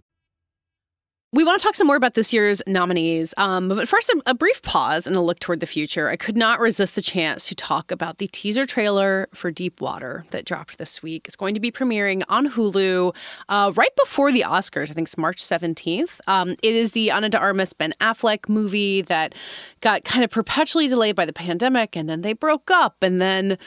We 1.33 1.45
want 1.45 1.61
to 1.61 1.65
talk 1.65 1.75
some 1.75 1.87
more 1.87 1.95
about 1.95 2.15
this 2.15 2.33
year's 2.33 2.61
nominees. 2.67 3.33
Um, 3.37 3.69
but 3.69 3.87
first, 3.87 4.09
a, 4.09 4.21
a, 4.25 4.33
brief 4.33 4.61
pause 4.63 5.07
and 5.07 5.15
a 5.15 5.21
look 5.21 5.39
toward 5.39 5.61
the 5.61 5.65
future. 5.65 6.09
I 6.09 6.17
could 6.17 6.35
not 6.35 6.59
resist 6.59 6.95
the 6.95 7.01
chance 7.01 7.47
to 7.47 7.55
talk 7.55 7.89
about 7.89 8.17
the 8.17 8.27
teaser 8.27 8.65
trailer 8.65 9.29
for 9.33 9.49
Deep 9.49 9.79
Water 9.79 10.25
that 10.31 10.43
dropped 10.43 10.77
this 10.77 11.01
week. 11.01 11.27
It's 11.27 11.37
going 11.37 11.53
to 11.53 11.61
be 11.61 11.71
premiering 11.71 12.23
on 12.27 12.49
Hulu 12.49 13.15
uh, 13.47 13.71
right 13.75 13.95
before 13.95 14.33
the 14.33 14.41
Oscars. 14.41 14.91
I 14.91 14.93
think 14.93 15.07
it's 15.07 15.17
March 15.17 15.41
17th. 15.41 16.19
Um, 16.27 16.49
it 16.61 16.75
is 16.75 16.91
the 16.91 17.11
Ana 17.11 17.29
de 17.29 17.37
Armas 17.37 17.71
Ben 17.71 17.93
Affleck 18.01 18.49
movie 18.49 19.01
that 19.03 19.33
got 19.79 20.03
kind 20.03 20.25
of 20.25 20.31
perpetually 20.31 20.89
delayed 20.89 21.15
by 21.15 21.25
the 21.25 21.31
pandemic, 21.31 21.95
and 21.95 22.09
then 22.09 22.23
they 22.23 22.33
broke 22.33 22.69
up, 22.69 22.97
and 23.01 23.21
then 23.21 23.57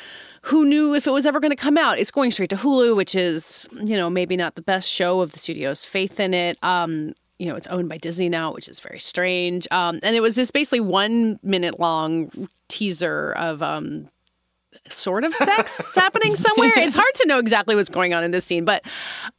who 0.42 0.66
knew 0.66 0.94
if 0.94 1.06
it 1.06 1.10
was 1.12 1.24
ever 1.24 1.40
going 1.40 1.50
to 1.50 1.56
come 1.56 1.78
out? 1.78 1.98
It's 1.98 2.10
going 2.10 2.30
straight 2.30 2.50
to 2.50 2.56
Hulu, 2.56 2.94
which 2.94 3.14
is, 3.14 3.66
you 3.72 3.96
know, 3.96 4.10
maybe 4.10 4.36
not 4.36 4.54
the 4.54 4.62
best 4.62 4.90
show 4.90 5.20
of 5.20 5.32
the 5.32 5.38
studio's 5.38 5.86
faith 5.86 6.20
in 6.20 6.34
it. 6.34 6.58
Um, 6.62 7.14
you 7.38 7.46
know, 7.46 7.56
it's 7.56 7.66
owned 7.66 7.88
by 7.88 7.98
Disney 7.98 8.28
now, 8.28 8.52
which 8.52 8.68
is 8.68 8.80
very 8.80 8.98
strange. 8.98 9.66
Um, 9.70 9.98
and 10.02 10.14
it 10.14 10.20
was 10.20 10.36
just 10.36 10.52
basically 10.52 10.80
one 10.80 11.38
minute 11.42 11.80
long 11.80 12.30
teaser 12.68 13.32
of 13.32 13.62
um, 13.62 14.08
sort 14.88 15.24
of 15.24 15.34
sex 15.34 15.94
happening 15.96 16.36
somewhere. 16.36 16.72
It's 16.76 16.94
hard 16.94 17.14
to 17.16 17.26
know 17.26 17.38
exactly 17.38 17.74
what's 17.74 17.88
going 17.88 18.14
on 18.14 18.22
in 18.22 18.30
this 18.30 18.44
scene, 18.44 18.64
but 18.64 18.84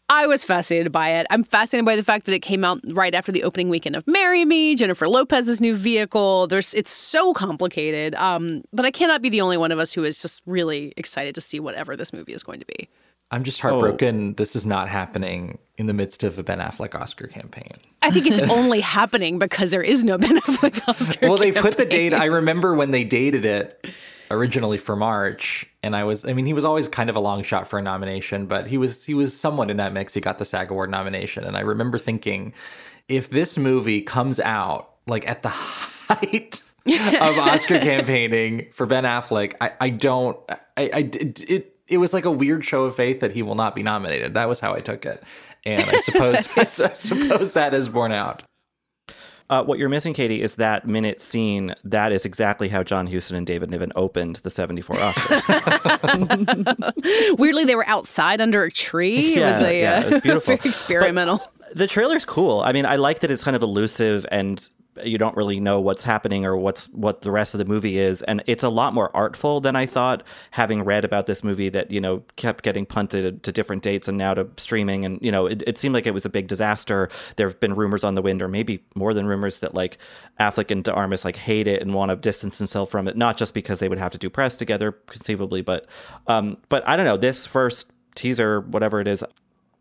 I 0.10 0.28
was 0.28 0.44
fascinated 0.44 0.92
by 0.92 1.12
it. 1.12 1.28
I'm 1.30 1.44
fascinated 1.44 1.86
by 1.86 1.96
the 1.96 2.04
fact 2.04 2.26
that 2.26 2.34
it 2.34 2.42
came 2.42 2.64
out 2.64 2.80
right 2.90 3.14
after 3.16 3.32
the 3.32 3.44
opening 3.44 3.70
weekend 3.70 3.96
of 3.96 4.06
Marry 4.08 4.46
Me, 4.46 4.76
Jennifer 4.76 5.08
Lopez's 5.08 5.62
new 5.62 5.76
vehicle. 5.76 6.48
There's 6.48 6.74
it's 6.74 6.92
so 6.92 7.34
complicated. 7.34 8.14
Um, 8.16 8.64
but 8.74 8.86
I 8.86 8.92
cannot 8.92 9.22
be 9.22 9.30
the 9.30 9.42
only 9.42 9.58
one 9.58 9.72
of 9.72 9.80
us 9.80 9.94
who 9.94 10.04
is 10.04 10.22
just 10.22 10.42
really 10.46 10.94
excited 10.98 11.36
to 11.36 11.42
see 11.42 11.60
whatever 11.60 11.96
this 11.96 12.14
movie 12.14 12.34
is 12.34 12.44
going 12.44 12.60
to 12.60 12.66
be. 12.66 12.90
I'm 13.32 13.44
just 13.44 13.64
oh. 13.64 13.70
heartbroken. 13.70 14.32
Oh. 14.32 14.34
This 14.34 14.56
is 14.56 14.66
not 14.66 14.90
happening 14.90 15.60
in 15.78 15.88
the 15.88 15.94
midst 15.94 16.24
of 16.24 16.38
a 16.38 16.44
Ben 16.44 16.60
Affleck 16.60 16.96
Oscar 16.96 17.28
campaign. 17.28 17.68
I 18.02 18.12
think 18.12 18.28
it's 18.28 18.40
only 18.52 18.82
happening 18.82 19.40
because 19.40 19.72
there 19.72 19.82
is 19.82 20.04
no 20.04 20.18
Ben 20.18 20.38
Affleck 20.38 20.88
Oscar. 20.88 21.28
well, 21.28 21.38
they 21.38 21.52
campaign. 21.52 21.64
put 21.64 21.78
the 21.78 21.86
date. 21.86 22.14
I 22.14 22.26
remember 22.26 22.76
when 22.76 22.92
they 22.92 23.04
dated 23.04 23.46
it 23.46 23.86
originally 24.32 24.78
for 24.78 24.96
March, 24.96 25.66
and 25.84 25.96
I 25.96 26.04
was. 26.04 26.26
I 26.26 26.34
mean, 26.34 26.46
he 26.46 26.54
was 26.54 26.66
always 26.66 26.88
kind 26.88 27.10
of 27.10 27.16
a 27.16 27.20
long 27.20 27.44
shot 27.44 27.68
for 27.68 27.80
a 27.80 27.82
nomination, 27.82 28.46
but 28.46 28.68
he 28.68 28.78
was 28.78 29.06
he 29.06 29.14
was 29.14 29.38
somewhat 29.38 29.70
in 29.70 29.78
that 29.78 29.94
mix. 29.94 30.14
He 30.14 30.22
got 30.22 30.38
the 30.38 30.46
SAG 30.46 30.72
Award 30.72 30.90
nomination, 30.90 31.44
and 31.44 31.58
I 31.58 31.62
remember 31.62 31.98
thinking, 31.98 32.54
if 33.08 33.30
this 33.30 33.58
movie 33.58 34.02
comes 34.02 34.40
out 34.40 34.92
like 35.08 35.28
at 35.30 35.42
the 35.44 35.50
height 35.50 36.62
of 36.88 36.94
Oscar 37.38 37.80
campaigning 37.80 38.70
for 38.72 38.86
Ben 38.86 39.04
Affleck, 39.04 39.54
I, 39.62 39.72
I 39.80 39.90
don't. 39.90 40.38
I, 40.50 40.60
I 40.78 41.00
it, 41.00 41.50
it 41.50 41.75
it 41.88 41.98
was 41.98 42.14
like 42.14 42.26
a 42.26 42.32
weird 42.32 42.66
show 42.66 42.84
of 42.86 42.96
faith 42.96 43.20
that 43.20 43.34
he 43.34 43.42
will 43.44 43.56
not 43.56 43.76
be 43.76 43.84
nominated. 43.84 44.34
That 44.34 44.48
was 44.48 44.60
how 44.60 44.74
I 44.74 44.82
took 44.82 45.06
it, 45.06 45.24
and 45.66 45.84
I 45.84 46.00
suppose 46.00 46.50
I 46.58 46.64
suppose 46.94 47.54
that 47.54 47.74
is 47.74 47.90
borne 47.90 48.12
out. 48.12 48.44
Uh, 49.48 49.64
what 49.64 49.78
you're 49.78 49.90
missing, 49.90 50.16
Katie, 50.16 50.42
is 50.42 50.56
that 50.56 50.88
minute 50.88 51.22
scene. 51.22 51.76
That 51.84 52.12
is 52.12 52.26
exactly 52.26 52.68
how 52.68 52.82
John 52.82 53.06
Huston 53.06 53.38
and 53.38 53.46
David 53.46 53.70
Niven 53.70 53.92
opened 53.96 54.38
the 54.38 54.50
74 54.50 54.96
Oscars. 54.96 55.44
Weirdly, 57.38 57.64
they 57.66 57.76
were 57.76 57.88
outside 57.88 58.42
under 58.42 58.64
a 58.64 58.72
tree. 58.72 59.36
Yeah, 59.36 59.50
it 59.50 59.54
was 59.54 59.62
a, 59.62 59.80
yeah, 59.80 60.02
it 60.02 60.12
was 60.14 60.22
beautiful. 60.24 60.56
experimental. 60.56 61.38
But 61.60 61.78
the 61.78 61.86
trailer's 61.86 62.26
cool. 62.26 62.62
I 62.62 62.72
mean, 62.72 62.88
I 62.88 62.96
like 62.96 63.20
that 63.20 63.30
it's 63.30 63.44
kind 63.44 63.56
of 63.56 63.62
elusive 63.62 64.26
and 64.32 64.68
you 65.04 65.18
don't 65.18 65.36
really 65.36 65.60
know 65.60 65.80
what's 65.80 66.04
happening 66.04 66.46
or 66.46 66.56
what's 66.56 66.86
what 66.90 67.22
the 67.22 67.32
rest 67.32 67.54
of 67.54 67.58
the 67.58 67.66
movie 67.66 67.98
is. 67.98 68.22
And 68.24 68.44
it's 68.48 68.64
a 68.64 68.70
lot 68.70 68.94
more 68.94 69.16
artful 69.16 69.60
than 69.60 69.76
i 69.76 69.86
thought 69.86 70.24
having 70.52 70.84
read 70.84 71.06
about 71.06 71.26
this 71.26 71.44
movie 71.44 71.70
that 71.70 71.92
you 71.92 72.00
know 72.00 72.24
kept 72.36 72.64
getting 72.64 72.86
punted 72.86 73.44
to 73.44 73.52
different 73.52 73.84
dates 73.84 74.08
and 74.08 74.18
now 74.18 74.34
to 74.34 74.48
streaming. 74.58 75.06
And 75.06 75.20
you 75.22 75.32
know 75.32 75.46
it, 75.46 75.64
it 75.68 75.78
seemed 75.78 75.94
like 75.94 76.06
it 76.06 76.14
was 76.14 76.26
a 76.26 76.30
big 76.30 76.48
disaster. 76.48 77.10
There 77.36 77.48
have 77.48 77.60
been 77.60 77.76
rumors 77.76 78.04
on 78.04 78.16
the 78.16 78.22
wind 78.22 78.42
or 78.42 78.48
maybe 78.48 78.84
more 78.96 79.14
than 79.14 79.26
rumors 79.26 79.60
that 79.60 79.74
like 79.74 79.98
affleck 80.40 80.72
and 80.72 80.84
de 80.84 80.94
like 81.24 81.36
hate 81.36 81.68
it 81.68 81.82
and 81.82 81.94
want 81.94 82.10
to 82.10 82.16
distance 82.16 82.58
themselves 82.58 82.92
from 82.92 83.08
it 83.08 83.16
not 83.16 83.38
just 83.38 83.54
because 83.54 83.80
they 83.80 83.88
would 83.88 84.00
have 84.00 84.12
to 84.12 84.18
do 84.18 84.30
press 84.30 84.56
together 84.56 84.92
conceivably 85.08 85.62
but 85.62 85.86
um 86.28 86.58
but 86.70 86.88
i 86.88 86.96
don't 86.96 87.06
know. 87.06 87.18
This 87.18 87.48
first 87.48 87.92
teaser 88.16 88.62
whatever 88.62 89.02
it 89.02 89.08
is 89.08 89.24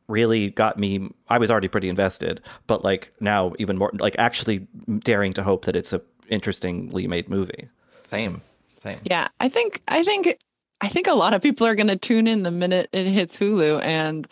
really 0.09 0.51
got 0.51 0.79
me 0.79 1.09
i 1.29 1.39
was 1.39 1.51
already 1.51 1.69
pretty 1.69 1.89
invested 1.89 2.41
but 2.67 2.85
like 2.85 3.13
now 3.21 3.53
even 3.59 3.79
more 3.79 3.91
like 3.95 4.15
actually 4.19 4.67
daring 5.01 5.33
to 5.33 5.43
hope 5.43 5.65
that 5.65 5.77
it's 5.77 5.93
a 5.93 6.01
interestingly 6.29 7.07
made 7.07 7.29
movie. 7.29 7.69
Same 8.03 8.41
same. 8.77 9.01
Yeah 9.05 9.29
i 9.41 9.49
think 9.49 9.83
i 9.89 10.03
think 10.03 10.37
i 10.81 10.89
think 10.89 11.07
a 11.07 11.15
lot 11.15 11.35
of 11.35 11.43
people 11.43 11.67
are 11.67 11.75
going 11.75 11.89
to 11.89 11.97
tune 11.97 12.27
in 12.27 12.43
the 12.43 12.51
minute 12.51 12.89
it 12.93 13.07
hits 13.07 13.39
hulu 13.39 13.83
and 13.83 14.27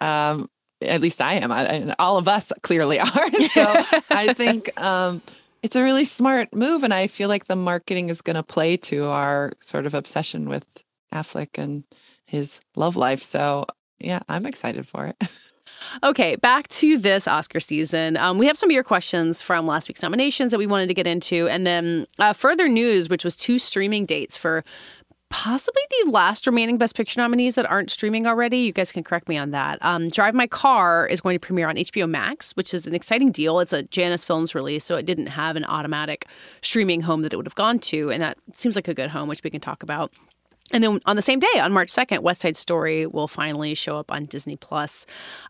um 0.00 0.48
at 0.82 1.00
least 1.00 1.20
i 1.20 1.34
am 1.34 1.50
I, 1.50 1.64
and 1.64 1.94
all 1.98 2.18
of 2.18 2.28
us 2.28 2.52
clearly 2.62 2.98
are. 3.00 3.30
So 3.52 3.84
i 4.10 4.32
think 4.34 4.80
um 4.80 5.22
it's 5.62 5.76
a 5.76 5.82
really 5.82 6.04
smart 6.04 6.54
move 6.54 6.84
and 6.84 6.94
i 6.94 7.06
feel 7.06 7.28
like 7.28 7.46
the 7.46 7.56
marketing 7.56 8.10
is 8.10 8.22
going 8.22 8.36
to 8.36 8.42
play 8.42 8.76
to 8.76 9.06
our 9.06 9.52
sort 9.58 9.86
of 9.86 9.94
obsession 9.94 10.48
with 10.48 10.64
affleck 11.12 11.58
and 11.58 11.84
his 12.26 12.60
love 12.74 12.96
life. 12.96 13.22
So 13.22 13.66
yeah, 13.98 14.20
I'm 14.28 14.46
excited 14.46 14.86
for 14.86 15.06
it. 15.06 15.16
Okay, 16.02 16.36
back 16.36 16.68
to 16.68 16.98
this 16.98 17.28
Oscar 17.28 17.60
season. 17.60 18.16
Um, 18.16 18.38
we 18.38 18.46
have 18.46 18.58
some 18.58 18.70
of 18.70 18.74
your 18.74 18.84
questions 18.84 19.42
from 19.42 19.66
last 19.66 19.88
week's 19.88 20.02
nominations 20.02 20.50
that 20.50 20.58
we 20.58 20.66
wanted 20.66 20.88
to 20.88 20.94
get 20.94 21.06
into, 21.06 21.48
and 21.48 21.66
then 21.66 22.06
uh, 22.18 22.32
further 22.32 22.68
news, 22.68 23.08
which 23.08 23.24
was 23.24 23.36
two 23.36 23.58
streaming 23.58 24.04
dates 24.06 24.36
for 24.36 24.64
possibly 25.28 25.82
the 26.04 26.10
last 26.10 26.46
remaining 26.46 26.78
Best 26.78 26.94
Picture 26.94 27.20
nominees 27.20 27.56
that 27.56 27.66
aren't 27.66 27.90
streaming 27.90 28.26
already. 28.26 28.58
You 28.58 28.72
guys 28.72 28.92
can 28.92 29.02
correct 29.02 29.28
me 29.28 29.36
on 29.36 29.50
that. 29.50 29.78
Um, 29.82 30.08
Drive 30.08 30.34
My 30.34 30.46
Car 30.46 31.06
is 31.06 31.20
going 31.20 31.34
to 31.34 31.40
premiere 31.40 31.68
on 31.68 31.76
HBO 31.76 32.08
Max, 32.08 32.52
which 32.52 32.72
is 32.72 32.86
an 32.86 32.94
exciting 32.94 33.32
deal. 33.32 33.58
It's 33.60 33.72
a 33.72 33.82
Janus 33.84 34.24
Films 34.24 34.54
release, 34.54 34.84
so 34.84 34.96
it 34.96 35.06
didn't 35.06 35.26
have 35.26 35.56
an 35.56 35.64
automatic 35.64 36.26
streaming 36.62 37.00
home 37.00 37.22
that 37.22 37.32
it 37.32 37.36
would 37.36 37.46
have 37.46 37.54
gone 37.56 37.78
to, 37.80 38.10
and 38.10 38.22
that 38.22 38.38
seems 38.54 38.76
like 38.76 38.88
a 38.88 38.94
good 38.94 39.10
home, 39.10 39.28
which 39.28 39.42
we 39.42 39.50
can 39.50 39.60
talk 39.60 39.82
about. 39.82 40.12
And 40.72 40.82
then 40.82 41.00
on 41.06 41.16
the 41.16 41.22
same 41.22 41.38
day, 41.38 41.60
on 41.60 41.72
March 41.72 41.90
2nd, 41.90 42.20
West 42.20 42.40
Side 42.40 42.56
Story 42.56 43.06
will 43.06 43.28
finally 43.28 43.74
show 43.74 43.96
up 43.96 44.10
on 44.10 44.26
Disney 44.26 44.56
Plus. 44.56 45.06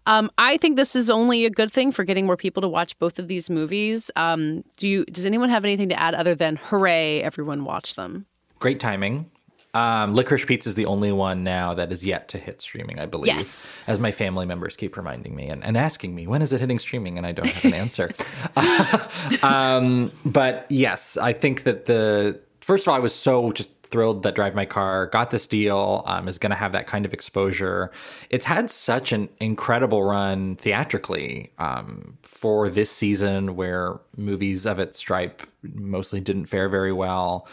Um, 0.07 0.31
I 0.37 0.57
think 0.59 0.77
this 0.77 0.95
is 0.95 1.09
only 1.09 1.47
a 1.47 1.51
good 1.51 1.73
thing 1.73 1.91
for 1.91 2.05
getting 2.05 2.27
more 2.27 2.37
people 2.37 2.61
to 2.61 2.69
watch 2.69 2.99
both 2.99 3.19
of 3.19 3.29
these 3.29 3.49
movies. 3.49 4.11
Um, 4.17 4.63
do 4.77 4.87
you? 4.87 5.05
Does 5.07 5.27
anyone 5.27 5.49
have 5.49 5.65
anything 5.65 5.89
to 5.89 5.99
add 5.99 6.15
other 6.15 6.35
than 6.35 6.57
hooray, 6.57 7.23
everyone 7.23 7.65
watch 7.65 7.95
them? 7.95 8.27
Great 8.59 8.81
timing. 8.81 9.31
Um, 9.77 10.15
Licorice 10.15 10.47
Pizza 10.47 10.71
is 10.71 10.75
the 10.75 10.87
only 10.87 11.13
one 11.13 11.45
now 11.45 11.75
that 11.75 11.93
is 11.93 12.05
yet 12.05 12.29
to 12.29 12.39
hit 12.39 12.63
streaming, 12.63 12.99
I 12.99 13.05
believe. 13.05 13.27
Yes. 13.27 13.71
As 13.87 13.99
my 13.99 14.11
family 14.11 14.47
members 14.47 14.75
keep 14.75 14.97
reminding 14.97 15.37
me 15.37 15.49
and, 15.49 15.63
and 15.63 15.77
asking 15.77 16.15
me, 16.15 16.27
when 16.27 16.41
is 16.41 16.55
it 16.55 16.61
hitting 16.61 16.79
streaming? 16.79 17.19
And 17.19 17.27
I 17.27 17.33
don't 17.33 17.47
have 17.47 17.65
an 17.65 17.75
answer. 17.75 18.11
um, 19.43 20.13
but 20.25 20.65
yes, 20.71 21.19
I 21.19 21.35
think 21.35 21.65
that 21.65 21.85
the, 21.85 22.41
first 22.63 22.85
of 22.85 22.89
all, 22.89 22.95
I 22.95 23.01
was 23.01 23.15
so 23.15 23.53
just 23.53 23.76
thrilled 23.89 24.23
that 24.23 24.35
Drive 24.35 24.55
My 24.55 24.65
Car 24.65 25.07
got 25.07 25.31
this 25.31 25.47
deal, 25.47 26.03
um, 26.07 26.29
is 26.29 26.39
going 26.39 26.51
to 26.51 26.57
have 26.57 26.73
that 26.73 26.87
kind 26.87 27.05
of 27.05 27.13
exposure. 27.13 27.91
It's 28.31 28.45
had 28.45 28.71
such 28.71 29.13
an 29.13 29.29
incredible 29.41 30.03
run 30.03 30.57
theatrically 30.57 31.53
um, 31.59 32.19
for 32.23 32.69
this 32.69 32.91
season 32.91 33.57
where 33.57 33.99
movies 34.17 34.67
of 34.67 34.79
its 34.79 34.97
stripe 34.99 35.43
mostly 35.63 36.21
didn't 36.21 36.47
fare 36.47 36.69
very 36.69 36.93
well. 36.93 37.49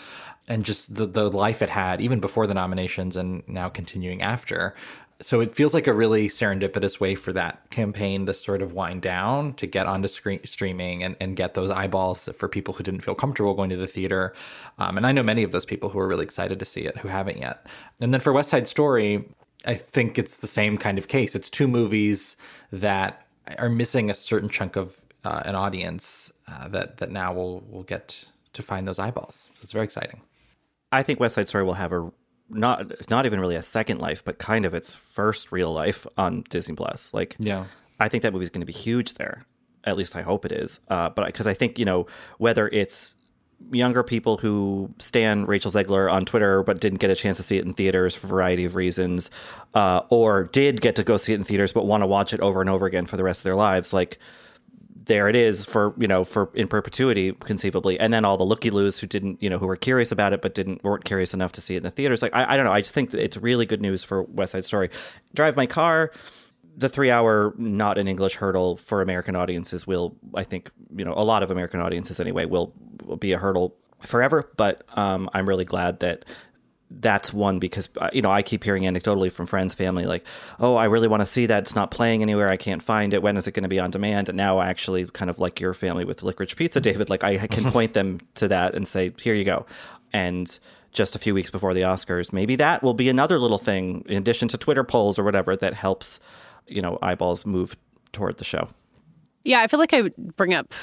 And 0.50 0.66
just 0.66 0.96
the, 0.96 1.06
the 1.06 1.30
life 1.30 1.62
it 1.62 1.70
had, 1.70 2.02
even 2.02 2.20
before 2.20 2.48
the 2.48 2.54
nominations 2.54 3.16
and 3.16 3.48
now 3.48 3.70
continuing 3.70 4.22
after 4.22 4.76
so 5.24 5.40
it 5.40 5.56
feels 5.56 5.74
like 5.74 5.88
a 5.88 5.94
really 5.94 6.28
serendipitous 6.28 7.00
way 7.00 7.16
for 7.16 7.32
that 7.32 7.70
campaign 7.70 8.26
to 8.26 8.34
sort 8.34 8.62
of 8.62 8.74
wind 8.74 9.02
down 9.02 9.54
to 9.54 9.66
get 9.66 9.88
onto 9.88 10.10
screen 10.10 10.42
streaming 10.44 11.02
and, 11.02 11.16
and 11.22 11.38
get 11.38 11.54
those 11.54 11.72
eyeballs 11.72 12.28
for 12.38 12.50
people 12.50 12.74
who 12.74 12.84
didn't 12.84 13.02
feel 13.02 13.16
comfortable 13.16 13.54
going 13.54 13.70
to 13.70 13.78
the 13.78 13.88
theater. 13.88 14.34
Um, 14.78 14.98
and 14.98 15.08
i 15.08 15.12
know 15.14 15.24
many 15.24 15.44
of 15.44 15.54
those 15.54 15.66
people 15.66 15.90
who 15.90 16.00
are 16.00 16.08
really 16.08 16.26
excited 16.26 16.60
to 16.60 16.66
see 16.66 16.82
it 16.82 16.98
who 16.98 17.08
haven't 17.08 17.38
yet. 17.38 17.66
And 18.02 18.14
then 18.14 18.20
for 18.20 18.34
west 18.34 18.50
side 18.50 18.68
story 18.68 19.26
i 19.66 19.76
think 19.76 20.20
it's 20.20 20.38
the 20.38 20.48
same 20.48 20.78
kind 20.78 20.98
of 20.98 21.08
case. 21.08 21.36
It's 21.36 21.50
two 21.50 21.68
movies 21.68 22.36
that 22.72 23.26
are 23.58 23.70
missing 23.70 24.10
a 24.10 24.14
certain 24.14 24.50
chunk 24.50 24.76
of 24.76 25.02
uh, 25.24 25.44
an 25.46 25.56
audience 25.56 26.34
uh, 26.50 26.68
that 26.68 26.98
that 26.98 27.12
now 27.12 27.34
will 27.34 27.62
will 27.70 27.84
get 27.84 28.26
to 28.54 28.62
find 28.62 28.88
those 28.88 29.00
eyeballs. 29.00 29.50
So 29.54 29.62
it's 29.64 29.72
very 29.72 29.86
exciting. 29.86 30.22
I 30.92 31.02
think 31.02 31.20
west 31.20 31.36
side 31.36 31.48
story 31.48 31.64
will 31.64 31.74
have 31.74 31.92
a 31.92 32.12
not 32.54 33.10
not 33.10 33.26
even 33.26 33.40
really 33.40 33.56
a 33.56 33.62
second 33.62 34.00
life, 34.00 34.24
but 34.24 34.38
kind 34.38 34.66
of 34.66 34.74
its 34.74 34.94
first 34.94 35.52
real 35.52 35.72
life 35.72 36.06
on 36.18 36.44
Disney 36.50 36.76
Plus. 36.76 37.14
Like, 37.14 37.36
yeah, 37.40 37.66
I 38.00 38.10
think 38.10 38.24
that 38.24 38.34
movie's 38.34 38.50
going 38.50 38.62
to 38.62 38.66
be 38.66 38.74
huge 38.74 39.16
there. 39.16 39.46
At 39.84 39.98
least 39.98 40.16
I 40.16 40.22
hope 40.22 40.46
it 40.46 40.52
is. 40.52 40.80
Uh, 40.88 41.10
but 41.10 41.26
because 41.26 41.48
I 41.48 41.54
think 41.54 41.78
you 41.80 41.86
know 41.86 42.08
whether 42.38 42.68
it's 42.68 43.16
younger 43.72 44.04
people 44.04 44.38
who 44.38 44.94
stand 45.00 45.48
Rachel 45.48 45.72
Zegler 45.72 46.12
on 46.12 46.26
Twitter 46.26 46.64
but 46.64 46.80
didn't 46.80 47.00
get 47.00 47.10
a 47.10 47.16
chance 47.16 47.38
to 47.38 47.44
see 47.44 47.58
it 47.58 47.66
in 47.66 47.74
theaters 47.74 48.16
for 48.16 48.28
a 48.28 48.30
variety 48.30 48.66
of 48.66 48.76
reasons, 48.76 49.30
uh, 49.74 50.02
or 50.10 50.46
did 50.46 50.82
get 50.82 50.96
to 50.98 51.04
go 51.04 51.18
see 51.18 51.34
it 51.34 51.38
in 51.38 51.44
theaters 51.44 51.72
but 51.74 51.86
want 51.86 52.02
to 52.02 52.08
watch 52.08 52.34
it 52.34 52.40
over 52.40 52.62
and 52.62 52.70
over 52.70 52.86
again 52.86 53.06
for 53.06 53.18
the 53.18 53.24
rest 53.24 53.42
of 53.42 53.44
their 53.44 53.56
lives, 53.56 53.94
like 53.94 54.20
there 55.06 55.28
it 55.28 55.36
is 55.36 55.66
for 55.66 55.94
you 55.98 56.08
know 56.08 56.24
for 56.24 56.50
in 56.54 56.68
perpetuity 56.68 57.34
conceivably. 57.34 58.00
And 58.00 58.14
then 58.14 58.26
all 58.26 58.38
the 58.38 58.44
looky 58.44 58.70
loos 58.70 59.00
who 59.00 59.08
didn't 59.08 59.42
you 59.42 59.50
know 59.50 59.58
who 59.58 59.68
were 59.68 59.76
curious 59.76 60.12
about 60.12 60.34
it 60.34 60.42
but 60.42 60.56
didn't 60.56 60.84
weren't 60.84 61.06
curious 61.06 61.34
enough 61.34 61.52
to 61.54 61.62
see 61.62 61.76
it 61.76 61.78
in 61.78 61.84
the 61.84 61.92
theaters. 61.92 62.22
Like 62.22 62.34
I, 62.34 62.54
I 62.54 62.58
don't 62.58 62.66
know. 62.66 62.72
I 62.72 62.82
just 62.82 62.94
think 62.94 63.14
it's 63.14 63.38
really 63.38 63.66
good 63.66 63.82
news 63.82 64.04
for 64.04 64.24
west 64.24 64.54
side 64.54 64.66
story. 64.66 64.90
Drive 65.34 65.56
my 65.56 65.66
car 65.66 66.12
the 66.76 66.90
three 66.90 67.12
hour 67.12 67.54
not 67.58 67.98
an 67.98 68.08
english 68.08 68.36
hurdle 68.36 68.78
for 68.78 69.02
american 69.02 69.36
audiences 69.36 69.86
will 69.86 70.16
i 70.34 70.44
think 70.44 70.72
you 70.96 71.06
know 71.06 71.14
a 71.16 71.24
lot 71.24 71.44
of 71.44 71.52
american 71.52 71.80
audiences 71.80 72.20
anyway 72.20 72.46
will, 72.46 72.74
will 73.04 73.18
be 73.18 73.32
a 73.32 73.38
hurdle 73.38 73.76
forever. 74.00 74.50
But 74.58 74.84
um, 74.98 75.30
i'm 75.34 75.48
really 75.48 75.66
glad 75.66 76.00
that 76.00 76.26
that's 77.00 77.34
one 77.34 77.60
because 77.60 77.90
uh, 77.98 78.10
you 78.14 78.22
know 78.22 78.32
I 78.32 78.42
keep 78.42 78.64
hearing 78.64 78.84
anecdotally 78.84 79.32
from 79.32 79.46
friends, 79.46 79.74
family, 79.74 80.06
like, 80.06 80.26
"Oh, 80.60 80.76
I 80.76 80.86
really 80.86 81.08
want 81.08 81.22
to 81.22 81.26
see 81.26 81.46
that. 81.48 81.64
It's 81.64 81.76
not 81.76 81.92
playing 81.92 82.22
anywhere. 82.22 82.50
I 82.50 82.58
can't 82.58 82.82
find 82.82 83.14
it. 83.14 83.22
When 83.22 83.38
is 83.38 83.48
it 83.48 83.54
going 83.54 83.64
to 83.64 83.70
be 83.70 83.80
on 83.80 83.92
demand?" 83.92 84.30
And 84.30 84.38
now, 84.38 84.62
actually, 84.62 85.06
kind 85.06 85.30
of 85.30 85.40
like 85.40 85.60
your 85.60 85.74
family 85.74 86.06
with 86.06 86.22
Licorice 86.22 86.56
Pizza, 86.56 86.80
David, 86.80 87.10
like 87.10 87.24
I 87.24 87.48
can 87.48 87.72
point 87.72 87.94
them 87.94 88.20
to 88.36 88.48
that 88.50 88.76
and 88.76 88.88
say, 88.88 89.14
"Here 89.20 89.34
you 89.34 89.44
go." 89.44 89.66
And 90.12 90.60
just 90.92 91.16
a 91.16 91.20
few 91.20 91.34
weeks 91.34 91.50
before 91.50 91.74
the 91.74 91.82
Oscars, 91.82 92.32
maybe 92.32 92.56
that 92.58 92.84
will 92.84 92.94
be 92.94 93.10
another 93.10 93.40
little 93.40 93.58
thing 93.58 94.06
in 94.08 94.18
addition 94.18 94.48
to 94.50 94.58
Twitter 94.58 94.84
polls 94.84 95.18
or 95.18 95.24
whatever 95.24 95.56
that 95.56 95.74
helps, 95.74 96.20
you 96.68 96.82
know, 96.82 97.00
eyeballs 97.02 97.46
move 97.46 97.76
toward 98.12 98.38
the 98.38 98.44
show. 98.44 98.70
Yeah, 99.44 99.62
I 99.62 99.68
feel 99.68 99.80
like 99.80 99.94
I 99.94 100.04
would 100.04 100.16
bring 100.38 100.54
up 100.54 100.74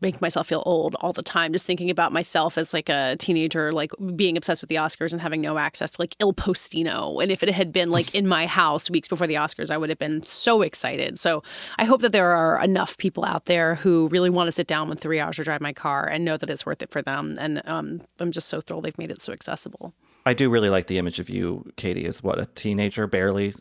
make 0.00 0.20
myself 0.20 0.46
feel 0.46 0.62
old 0.66 0.94
all 0.96 1.12
the 1.12 1.22
time, 1.22 1.52
just 1.52 1.64
thinking 1.64 1.90
about 1.90 2.12
myself 2.12 2.58
as 2.58 2.72
like 2.72 2.88
a 2.88 3.16
teenager, 3.18 3.72
like 3.72 3.92
being 4.14 4.36
obsessed 4.36 4.62
with 4.62 4.68
the 4.68 4.76
Oscars 4.76 5.12
and 5.12 5.20
having 5.20 5.40
no 5.40 5.58
access 5.58 5.90
to 5.90 6.00
like 6.00 6.16
Il 6.20 6.32
Postino. 6.32 7.22
And 7.22 7.30
if 7.30 7.42
it 7.42 7.50
had 7.50 7.72
been 7.72 7.90
like 7.90 8.14
in 8.14 8.26
my 8.26 8.46
house 8.46 8.90
weeks 8.90 9.08
before 9.08 9.26
the 9.26 9.34
Oscars, 9.34 9.70
I 9.70 9.76
would 9.76 9.88
have 9.88 9.98
been 9.98 10.22
so 10.22 10.62
excited. 10.62 11.18
So 11.18 11.42
I 11.78 11.84
hope 11.84 12.00
that 12.02 12.12
there 12.12 12.32
are 12.32 12.62
enough 12.62 12.96
people 12.98 13.24
out 13.24 13.46
there 13.46 13.76
who 13.76 14.08
really 14.08 14.30
want 14.30 14.48
to 14.48 14.52
sit 14.52 14.66
down 14.66 14.88
with 14.88 15.00
three 15.00 15.20
hours 15.20 15.36
to 15.36 15.44
drive 15.44 15.60
my 15.60 15.72
car 15.72 16.06
and 16.06 16.24
know 16.24 16.36
that 16.36 16.50
it's 16.50 16.66
worth 16.66 16.82
it 16.82 16.90
for 16.90 17.02
them. 17.02 17.36
And 17.40 17.62
um, 17.66 18.02
I'm 18.18 18.32
just 18.32 18.48
so 18.48 18.60
thrilled 18.60 18.84
they've 18.84 18.98
made 18.98 19.10
it 19.10 19.22
so 19.22 19.32
accessible. 19.32 19.92
I 20.26 20.34
do 20.34 20.50
really 20.50 20.70
like 20.70 20.88
the 20.88 20.98
image 20.98 21.20
of 21.20 21.30
you, 21.30 21.64
Katie, 21.76 22.04
as 22.04 22.20
what 22.20 22.40
a 22.40 22.46
teenager 22.46 23.06
barely 23.06 23.54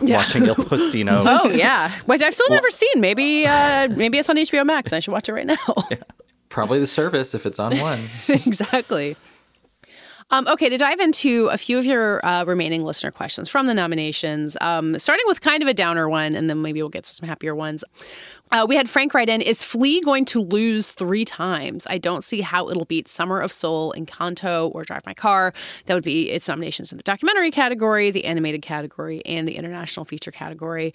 yeah. 0.00 0.16
watching 0.16 0.46
Il 0.46 0.54
Postino. 0.56 1.22
oh 1.26 1.50
yeah, 1.50 1.92
which 2.06 2.22
I've 2.22 2.34
still 2.34 2.46
well, 2.48 2.56
never 2.56 2.70
seen. 2.70 3.00
Maybe 3.00 3.46
uh, 3.46 3.88
maybe 3.88 4.16
it's 4.16 4.28
on 4.30 4.36
HBO 4.36 4.64
Max. 4.64 4.90
and 4.90 4.96
I 4.96 5.00
should 5.00 5.12
watch 5.12 5.28
it 5.28 5.34
right 5.34 5.46
now. 5.46 5.56
Yeah. 5.90 5.98
Probably 6.48 6.80
the 6.80 6.86
service 6.86 7.34
if 7.34 7.44
it's 7.44 7.58
on 7.58 7.78
one. 7.78 8.00
exactly. 8.28 9.14
Um, 10.30 10.48
okay, 10.48 10.70
to 10.70 10.78
dive 10.78 11.00
into 11.00 11.48
a 11.52 11.58
few 11.58 11.78
of 11.78 11.84
your 11.84 12.24
uh, 12.26 12.44
remaining 12.44 12.82
listener 12.82 13.10
questions 13.10 13.48
from 13.48 13.66
the 13.66 13.74
nominations, 13.74 14.56
um, 14.60 14.98
starting 14.98 15.24
with 15.28 15.42
kind 15.42 15.62
of 15.62 15.68
a 15.68 15.74
downer 15.74 16.08
one, 16.08 16.34
and 16.34 16.48
then 16.48 16.62
maybe 16.62 16.82
we'll 16.82 16.88
get 16.88 17.04
to 17.04 17.14
some 17.14 17.28
happier 17.28 17.54
ones. 17.54 17.84
Uh, 18.52 18.64
we 18.68 18.76
had 18.76 18.88
Frank 18.88 19.12
write 19.12 19.28
in 19.28 19.40
Is 19.40 19.62
Flee 19.62 20.00
going 20.00 20.24
to 20.26 20.40
lose 20.40 20.90
three 20.90 21.24
times? 21.24 21.86
I 21.90 21.98
don't 21.98 22.22
see 22.22 22.40
how 22.40 22.68
it'll 22.68 22.84
beat 22.84 23.08
Summer 23.08 23.40
of 23.40 23.52
Soul, 23.52 23.92
Encanto, 23.96 24.72
or 24.74 24.84
Drive 24.84 25.04
My 25.04 25.14
Car. 25.14 25.52
That 25.86 25.94
would 25.94 26.04
be 26.04 26.30
its 26.30 26.48
nominations 26.48 26.92
in 26.92 26.96
the 26.96 27.02
documentary 27.02 27.50
category, 27.50 28.10
the 28.10 28.24
animated 28.24 28.62
category, 28.62 29.24
and 29.26 29.48
the 29.48 29.56
international 29.56 30.04
feature 30.04 30.30
category. 30.30 30.94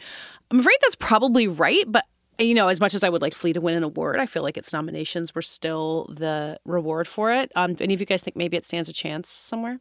I'm 0.49 0.59
afraid 0.59 0.77
that's 0.81 0.95
probably 0.95 1.47
right, 1.47 1.83
but 1.87 2.05
you 2.39 2.53
know, 2.53 2.69
as 2.69 2.79
much 2.79 2.93
as 2.93 3.03
I 3.03 3.09
would 3.09 3.21
like 3.21 3.35
Flee 3.35 3.53
to 3.53 3.59
win 3.59 3.75
an 3.75 3.83
award, 3.83 4.19
I 4.19 4.25
feel 4.25 4.41
like 4.43 4.57
its 4.57 4.73
nominations 4.73 5.35
were 5.35 5.41
still 5.41 6.09
the 6.17 6.57
reward 6.65 7.07
for 7.07 7.31
it. 7.31 7.51
Um, 7.55 7.75
any 7.79 7.93
of 7.93 7.99
you 7.99 8.05
guys 8.05 8.23
think 8.23 8.35
maybe 8.35 8.57
it 8.57 8.65
stands 8.65 8.89
a 8.89 8.93
chance 8.93 9.29
somewhere? 9.29 9.79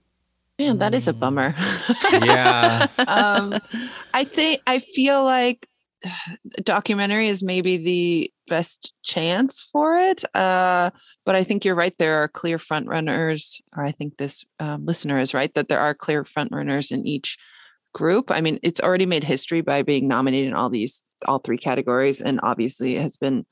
Man, 0.59 0.76
that 0.78 0.92
is 0.92 1.09
a 1.09 1.14
bummer. 1.14 1.54
yeah. 2.12 2.87
um, 2.98 3.59
I 4.12 4.24
think 4.24 4.61
I 4.66 4.78
feel 4.78 5.24
like 5.24 5.69
documentary 6.64 7.28
is 7.28 7.42
maybe 7.42 7.76
the 7.76 8.32
best 8.48 8.92
chance 9.02 9.68
for 9.72 9.96
it. 9.96 10.24
Uh, 10.34 10.90
but 11.24 11.34
I 11.34 11.44
think 11.44 11.64
you're 11.64 11.74
right. 11.74 11.94
There 11.98 12.22
are 12.22 12.28
clear 12.28 12.58
front 12.58 12.88
runners, 12.88 13.60
or 13.76 13.84
I 13.84 13.92
think 13.92 14.16
this 14.16 14.44
um, 14.58 14.84
listener 14.84 15.18
is 15.18 15.34
right 15.34 15.52
that 15.54 15.68
there 15.68 15.80
are 15.80 15.94
clear 15.94 16.24
front 16.24 16.52
runners 16.52 16.90
in 16.90 17.06
each 17.06 17.38
group. 17.94 18.30
I 18.30 18.40
mean, 18.40 18.58
it's 18.62 18.80
already 18.80 19.06
made 19.06 19.24
history 19.24 19.60
by 19.60 19.82
being 19.82 20.08
nominated 20.08 20.48
in 20.48 20.54
all 20.54 20.70
these, 20.70 21.02
all 21.26 21.38
three 21.38 21.58
categories, 21.58 22.20
and 22.20 22.40
obviously 22.42 22.96
it 22.96 23.02
has 23.02 23.16
been 23.16 23.46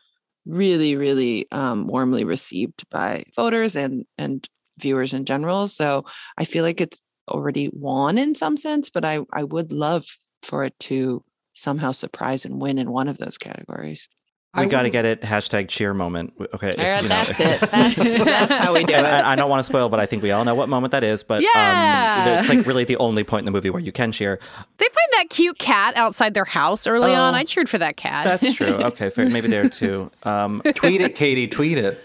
really, 0.46 0.96
really 0.96 1.46
um, 1.52 1.86
warmly 1.86 2.24
received 2.24 2.88
by 2.90 3.24
voters 3.36 3.76
and 3.76 4.04
and 4.16 4.48
viewers 4.78 5.12
in 5.12 5.24
general. 5.24 5.66
So 5.66 6.04
I 6.36 6.44
feel 6.44 6.64
like 6.64 6.80
it's 6.80 7.00
already 7.28 7.68
won 7.72 8.16
in 8.16 8.34
some 8.34 8.56
sense, 8.56 8.90
but 8.90 9.04
I 9.04 9.20
I 9.32 9.44
would 9.44 9.72
love 9.72 10.06
for 10.42 10.64
it 10.64 10.78
to 10.80 11.24
somehow 11.58 11.92
surprise 11.92 12.44
and 12.44 12.60
win 12.60 12.78
in 12.78 12.90
one 12.90 13.08
of 13.08 13.18
those 13.18 13.38
categories. 13.38 14.08
We 14.56 14.66
got 14.66 14.82
to 14.82 14.90
get 14.90 15.04
it. 15.04 15.20
Hashtag 15.20 15.68
cheer 15.68 15.92
moment. 15.94 16.32
Okay, 16.54 16.70
if, 16.70 16.78
right, 16.78 17.02
that's 17.02 17.38
know, 17.38 17.46
it. 17.52 17.60
That's, 17.60 17.94
that's, 18.24 18.52
how 18.52 18.74
we 18.74 18.82
do 18.82 18.94
it. 18.94 19.04
I, 19.04 19.32
I, 19.32 19.36
don't 19.36 19.50
want 19.50 19.60
to 19.60 19.64
spoil, 19.64 19.88
but 19.88 20.00
I 20.00 20.06
think 20.06 20.22
we 20.22 20.30
all 20.30 20.44
know 20.44 20.54
what 20.54 20.68
moment 20.68 20.92
that 20.92 21.04
is. 21.04 21.22
But 21.22 21.42
yeah. 21.42 22.24
um, 22.26 22.38
it's 22.38 22.48
like 22.48 22.66
really 22.66 22.84
the 22.84 22.96
only 22.96 23.24
point 23.24 23.42
in 23.42 23.44
the 23.44 23.50
movie 23.50 23.70
where 23.70 23.82
you 23.82 23.92
can 23.92 24.10
cheer. 24.10 24.40
They 24.78 24.86
find 24.86 25.08
that 25.12 25.26
cute 25.28 25.58
cat 25.58 25.96
outside 25.96 26.34
their 26.34 26.46
house 26.46 26.86
early 26.86 27.10
oh, 27.10 27.20
on. 27.20 27.34
I 27.34 27.44
cheered 27.44 27.68
for 27.68 27.78
that 27.78 27.96
cat. 27.96 28.24
That's 28.24 28.54
true. 28.54 28.78
Okay, 28.88 29.10
fair. 29.10 29.28
maybe 29.28 29.48
there 29.48 29.68
too. 29.68 30.10
Um, 30.22 30.62
tweet 30.74 31.02
it, 31.02 31.14
Katie. 31.14 31.46
Tweet 31.46 31.78
it. 31.78 32.02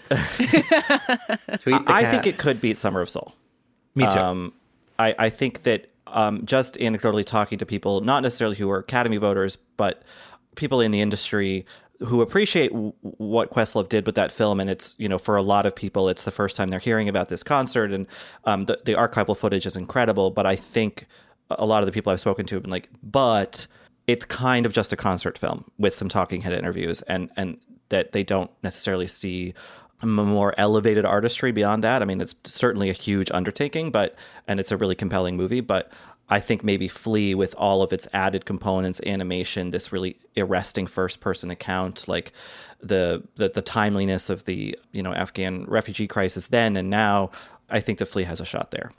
tweet 1.60 1.80
I 1.86 2.10
think 2.10 2.26
it 2.26 2.36
could 2.36 2.60
beat 2.60 2.76
Summer 2.76 3.00
of 3.00 3.08
Soul. 3.08 3.34
Me 3.94 4.04
too. 4.04 4.18
Um, 4.18 4.52
I, 4.98 5.14
I 5.18 5.30
think 5.30 5.62
that 5.62 5.88
um, 6.06 6.44
just 6.44 6.76
anecdotally 6.76 7.24
talking 7.24 7.58
to 7.58 7.66
people, 7.66 8.00
not 8.00 8.22
necessarily 8.22 8.56
who 8.56 8.70
are 8.70 8.78
Academy 8.78 9.16
voters, 9.16 9.56
but 9.76 10.02
people 10.54 10.80
in 10.80 10.90
the 10.90 11.00
industry 11.00 11.66
who 12.00 12.20
appreciate 12.20 12.72
w- 12.72 12.92
what 13.00 13.50
Questlove 13.50 13.88
did 13.88 14.06
with 14.06 14.14
that 14.16 14.32
film, 14.32 14.60
and 14.60 14.68
it's 14.68 14.94
you 14.98 15.08
know 15.08 15.18
for 15.18 15.36
a 15.36 15.42
lot 15.42 15.66
of 15.66 15.74
people, 15.74 16.08
it's 16.08 16.24
the 16.24 16.30
first 16.30 16.56
time 16.56 16.70
they're 16.70 16.78
hearing 16.78 17.08
about 17.08 17.28
this 17.28 17.42
concert, 17.42 17.92
and 17.92 18.06
um, 18.44 18.66
the, 18.66 18.78
the 18.84 18.92
archival 18.94 19.36
footage 19.36 19.66
is 19.66 19.76
incredible. 19.76 20.30
But 20.30 20.46
I 20.46 20.56
think 20.56 21.06
a 21.50 21.66
lot 21.66 21.82
of 21.82 21.86
the 21.86 21.92
people 21.92 22.12
I've 22.12 22.20
spoken 22.20 22.46
to 22.46 22.56
have 22.56 22.62
been 22.62 22.70
like, 22.70 22.88
but 23.02 23.66
it's 24.06 24.24
kind 24.24 24.66
of 24.66 24.72
just 24.72 24.92
a 24.92 24.96
concert 24.96 25.38
film 25.38 25.64
with 25.78 25.94
some 25.94 26.08
talking 26.08 26.40
head 26.40 26.52
interviews, 26.52 27.02
and 27.02 27.30
and 27.36 27.58
that 27.90 28.12
they 28.12 28.22
don't 28.22 28.50
necessarily 28.62 29.06
see 29.06 29.54
more 30.02 30.54
elevated 30.58 31.04
artistry 31.04 31.52
beyond 31.52 31.84
that. 31.84 32.02
I 32.02 32.04
mean, 32.04 32.20
it's 32.20 32.34
certainly 32.44 32.90
a 32.90 32.94
huge 32.94 33.30
undertaking, 33.32 33.90
but 33.90 34.14
and 34.46 34.60
it's 34.60 34.72
a 34.72 34.76
really 34.76 34.94
compelling 34.94 35.36
movie, 35.36 35.60
but 35.60 35.90
I 36.28 36.40
think 36.40 36.64
maybe 36.64 36.88
Flee 36.88 37.34
with 37.34 37.54
all 37.56 37.82
of 37.82 37.92
its 37.92 38.08
added 38.12 38.46
components, 38.46 39.00
animation, 39.04 39.70
this 39.70 39.92
really 39.92 40.16
arresting 40.36 40.86
first 40.86 41.20
person 41.20 41.50
account, 41.50 42.08
like 42.08 42.32
the, 42.80 43.22
the 43.36 43.50
the 43.50 43.62
timeliness 43.62 44.30
of 44.30 44.44
the, 44.44 44.78
you 44.92 45.02
know, 45.02 45.12
Afghan 45.12 45.64
refugee 45.64 46.06
crisis 46.06 46.46
then 46.48 46.76
and 46.76 46.90
now, 46.90 47.30
I 47.68 47.80
think 47.80 47.98
the 47.98 48.06
Flee 48.06 48.24
has 48.24 48.40
a 48.40 48.44
shot 48.44 48.70
there. 48.70 48.92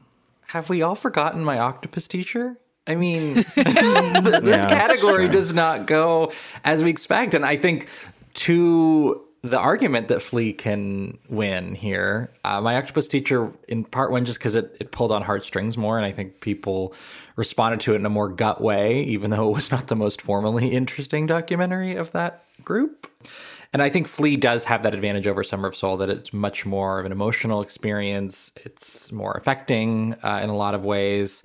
Have 0.48 0.70
we 0.70 0.82
all 0.82 0.96
forgotten 0.96 1.44
my 1.44 1.58
octopus 1.58 2.08
teacher? 2.08 2.58
I 2.88 2.96
mean, 2.96 3.34
this 3.56 4.44
yeah, 4.46 4.70
category 4.70 5.28
does 5.28 5.54
not 5.54 5.88
go 5.88 6.32
as 6.64 6.84
we 6.84 6.92
expect. 6.92 7.34
And 7.34 7.44
I 7.44 7.58
think 7.58 7.90
to 8.36 9.25
the 9.50 9.60
argument 9.60 10.08
that 10.08 10.22
Flee 10.22 10.54
can 10.54 11.20
win 11.30 11.76
here. 11.76 12.32
Uh, 12.44 12.62
my 12.62 12.76
octopus 12.78 13.08
teacher 13.08 13.52
in 13.68 13.84
part 13.84 14.12
one 14.12 14.26
just 14.26 14.40
because 14.40 14.56
it, 14.56 14.76
it 14.80 14.92
pulled 14.92 15.12
on 15.12 15.22
heartstrings 15.22 15.78
more, 15.78 15.98
and 15.98 16.06
I 16.06 16.12
think 16.12 16.42
people 16.42 16.96
responded 17.36 17.80
to 17.82 17.94
it 17.94 17.98
in 17.98 18.06
a 18.06 18.10
more 18.10 18.28
gut 18.28 18.60
way, 18.60 19.04
even 19.04 19.30
though 19.30 19.50
it 19.50 19.54
was 19.54 19.72
not 19.72 19.88
the 19.88 19.96
most 19.96 20.22
formally 20.22 20.72
interesting 20.72 21.28
documentary 21.28 21.96
of 21.96 22.12
that 22.14 22.44
group. 22.64 23.08
And 23.72 23.84
I 23.84 23.90
think 23.90 24.08
Flee 24.08 24.38
does 24.38 24.64
have 24.64 24.84
that 24.84 24.94
advantage 24.94 25.28
over 25.28 25.44
Summer 25.44 25.68
of 25.68 25.76
Soul 25.76 25.98
that 25.98 26.10
it's 26.10 26.32
much 26.32 26.66
more 26.66 27.00
of 27.00 27.06
an 27.06 27.12
emotional 27.12 27.62
experience. 27.62 28.52
It's 28.64 29.12
more 29.12 29.34
affecting 29.34 30.16
uh, 30.24 30.40
in 30.42 30.50
a 30.50 30.56
lot 30.56 30.76
of 30.76 30.86
ways 30.86 31.44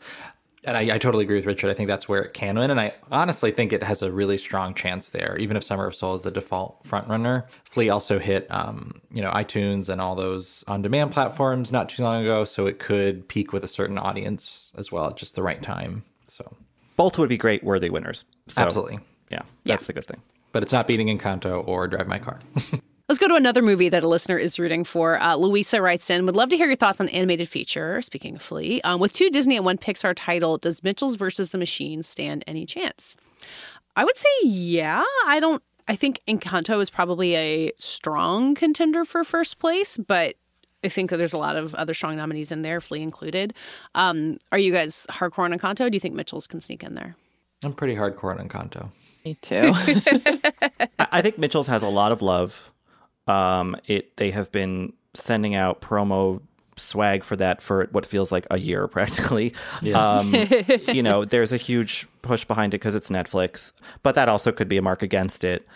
and 0.65 0.77
I, 0.77 0.95
I, 0.95 0.99
totally 0.99 1.25
agree 1.25 1.37
with 1.37 1.47
Richard. 1.47 1.71
I 1.71 1.75
think 1.75 1.89
that's 1.89 2.09
where 2.09 2.23
it 2.23 2.35
can 2.35 2.59
win, 2.59 2.71
and 2.71 2.81
I 2.81 2.95
honestly 3.11 3.51
think 3.51 3.73
it 3.73 3.83
has 3.83 4.03
a 4.03 4.13
really 4.13 4.37
strong 4.37 4.75
chance 4.75 5.11
there. 5.11 5.37
Even 5.39 5.57
if 5.57 5.65
Summer 5.65 5.87
of 5.87 5.95
Soul 5.95 6.15
is 6.15 6.23
the 6.23 6.31
default 6.31 6.83
frontrunner, 6.85 7.45
Flee 7.65 7.89
also 7.89 8.19
hit, 8.19 8.47
um, 8.51 9.01
you 9.11 9.23
know, 9.23 9.31
iTunes 9.31 9.89
and 9.89 10.01
all 10.01 10.15
those 10.15 10.63
on-demand 10.69 11.13
platforms 11.13 11.73
not 11.73 11.89
too 11.89 12.03
long 12.03 12.23
ago, 12.23 12.45
so 12.45 12.67
it 12.67 12.79
could 12.79 13.27
peak 13.29 13.53
with 13.53 13.65
a 13.65 13.69
certain 13.69 13.97
audience 13.97 14.73
as 14.77 14.93
well 14.93 15.09
at 15.09 15.17
just 15.17 15.35
the 15.35 15.43
right 15.43 15.63
time. 15.63 16.05
So 16.27 16.57
both 16.97 17.19
would 17.19 17.29
be 17.29 17.39
great 17.39 17.65
worthy 17.65 17.89
winners. 17.89 18.25
So, 18.49 18.63
Absolutely, 18.63 18.99
yeah, 19.31 19.43
that's 19.65 19.85
yeah. 19.85 19.87
the 19.87 19.93
good 19.95 20.07
thing. 20.07 20.21
But 20.53 20.63
it's 20.63 20.73
not 20.73 20.87
beating 20.87 21.07
Encanto 21.07 21.67
or 21.67 21.89
Drive 21.89 22.09
My 22.09 22.19
Car. 22.19 22.41
Let's 23.11 23.19
go 23.19 23.27
to 23.27 23.35
another 23.35 23.61
movie 23.61 23.89
that 23.89 24.05
a 24.05 24.07
listener 24.07 24.39
is 24.39 24.57
rooting 24.57 24.85
for. 24.85 25.21
Uh, 25.21 25.35
Louisa 25.35 25.83
writes 25.83 26.11
in, 26.11 26.27
would 26.27 26.37
love 26.37 26.49
to 26.51 26.57
hear 26.57 26.69
your 26.69 26.77
thoughts 26.77 27.01
on 27.01 27.07
the 27.07 27.13
animated 27.13 27.49
feature. 27.49 28.01
Speaking 28.03 28.37
of 28.37 28.41
Flee, 28.41 28.81
um, 28.83 29.01
with 29.01 29.13
two 29.13 29.31
Disney 29.31 29.57
and 29.57 29.65
one 29.65 29.79
Pixar 29.79 30.15
title, 30.15 30.59
does 30.59 30.85
Mitchell's 30.85 31.17
versus 31.17 31.49
the 31.49 31.59
Machine 31.59 32.05
stand 32.05 32.45
any 32.47 32.65
chance? 32.65 33.17
I 33.97 34.05
would 34.05 34.17
say 34.17 34.29
yeah. 34.45 35.03
I 35.27 35.41
don't. 35.41 35.61
I 35.89 35.97
think 35.97 36.21
Encanto 36.29 36.81
is 36.81 36.89
probably 36.89 37.35
a 37.35 37.73
strong 37.79 38.55
contender 38.55 39.05
for 39.05 39.25
first 39.25 39.59
place, 39.59 39.97
but 39.97 40.37
I 40.85 40.89
think 40.89 41.11
that 41.11 41.17
there's 41.17 41.33
a 41.33 41.39
lot 41.39 41.57
of 41.57 41.75
other 41.75 41.95
strong 41.95 42.15
nominees 42.15 42.53
in 42.53 42.63
there, 42.63 42.81
Flee 42.81 43.03
included. 43.03 43.55
Um, 43.97 44.39
are 44.53 44.59
you 44.59 44.73
guys 44.73 45.09
hardcore 45.11 45.43
on 45.43 45.53
Encanto? 45.53 45.91
Do 45.91 45.97
you 45.97 46.01
think 46.01 46.15
Mitchell's 46.15 46.47
can 46.47 46.61
sneak 46.61 46.85
in 46.85 46.95
there? 46.95 47.17
I'm 47.65 47.73
pretty 47.73 47.97
hardcore 47.97 48.39
on 48.39 48.49
Encanto. 48.49 48.91
Me 49.25 49.35
too. 49.35 49.73
I 51.11 51.23
think 51.23 51.39
Mitchell's 51.39 51.67
has 51.67 51.83
a 51.83 51.89
lot 51.89 52.13
of 52.13 52.23
love. 52.23 52.71
Um, 53.31 53.77
it 53.87 54.17
they 54.17 54.31
have 54.31 54.51
been 54.51 54.93
sending 55.15 55.55
out 55.55 55.81
promo 55.81 56.41
swag 56.77 57.23
for 57.23 57.37
that 57.37 57.61
for 57.63 57.89
what 57.93 58.07
feels 58.07 58.33
like 58.33 58.47
a 58.51 58.59
year 58.59 58.89
practically. 58.97 59.55
Yes. 59.83 59.97
Um, 59.97 60.35
you 60.95 61.03
know, 61.03 61.25
there's 61.25 61.53
a 61.53 61.57
huge 61.57 62.07
push 62.23 62.45
behind 62.45 62.75
it 62.75 62.79
because 62.79 62.95
it's 62.95 63.11
Netflix, 63.11 63.73
but 64.03 64.15
that 64.15 64.29
also 64.29 64.51
could 64.53 64.69
be 64.69 64.77
a 64.77 64.83
mark 64.83 65.03
against 65.03 65.45
it. 65.45 65.67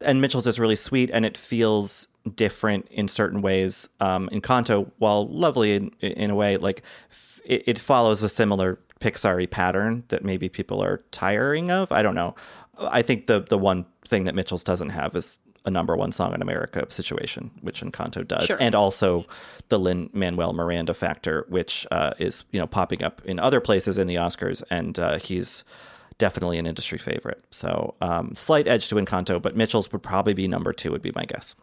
And 0.00 0.20
Mitchell's 0.20 0.46
is 0.46 0.58
really 0.58 0.76
sweet 0.76 1.10
and 1.12 1.24
it 1.24 1.38
feels 1.38 2.08
different 2.34 2.86
in 2.90 3.08
certain 3.08 3.40
ways. 3.40 3.88
Um, 4.00 4.28
Encanto, 4.30 4.90
while 4.98 5.28
lovely 5.28 5.74
in, 5.74 5.90
in 6.00 6.30
a 6.30 6.34
way, 6.34 6.56
like 6.56 6.82
f- 7.10 7.40
it, 7.44 7.62
it 7.66 7.78
follows 7.78 8.22
a 8.22 8.28
similar 8.28 8.78
Pixar 9.00 9.48
pattern 9.50 10.04
that 10.08 10.24
maybe 10.24 10.48
people 10.48 10.82
are 10.82 11.04
tiring 11.12 11.70
of. 11.70 11.92
I 11.92 12.02
don't 12.02 12.14
know. 12.14 12.34
I 12.78 13.02
think 13.02 13.26
the 13.26 13.40
the 13.40 13.58
one 13.58 13.86
thing 14.06 14.24
that 14.24 14.34
Mitchell's 14.34 14.62
doesn't 14.62 14.90
have 14.90 15.14
is 15.16 15.38
a 15.66 15.70
number 15.70 15.96
one 15.96 16.12
song 16.12 16.32
in 16.32 16.40
America 16.40 16.86
situation, 16.88 17.50
which 17.60 17.82
Encanto 17.82 18.26
does, 18.26 18.46
sure. 18.46 18.56
and 18.60 18.74
also 18.74 19.26
the 19.68 19.78
Lin 19.78 20.08
Manuel 20.12 20.52
Miranda 20.52 20.94
factor, 20.94 21.44
which 21.48 21.86
uh, 21.90 22.12
is 22.18 22.44
you 22.52 22.58
know 22.58 22.66
popping 22.66 23.02
up 23.02 23.20
in 23.24 23.38
other 23.38 23.60
places 23.60 23.98
in 23.98 24.06
the 24.06 24.14
Oscars, 24.14 24.62
and 24.70 24.98
uh, 24.98 25.18
he's 25.18 25.64
definitely 26.18 26.58
an 26.58 26.66
industry 26.66 26.98
favorite. 26.98 27.44
So 27.50 27.94
um, 28.00 28.34
slight 28.34 28.66
edge 28.66 28.88
to 28.88 28.94
Encanto, 28.94 29.42
but 29.42 29.56
Mitchell's 29.56 29.90
would 29.92 30.02
probably 30.02 30.34
be 30.34 30.48
number 30.48 30.72
two, 30.72 30.92
would 30.92 31.02
be 31.02 31.12
my 31.14 31.24
guess. 31.24 31.54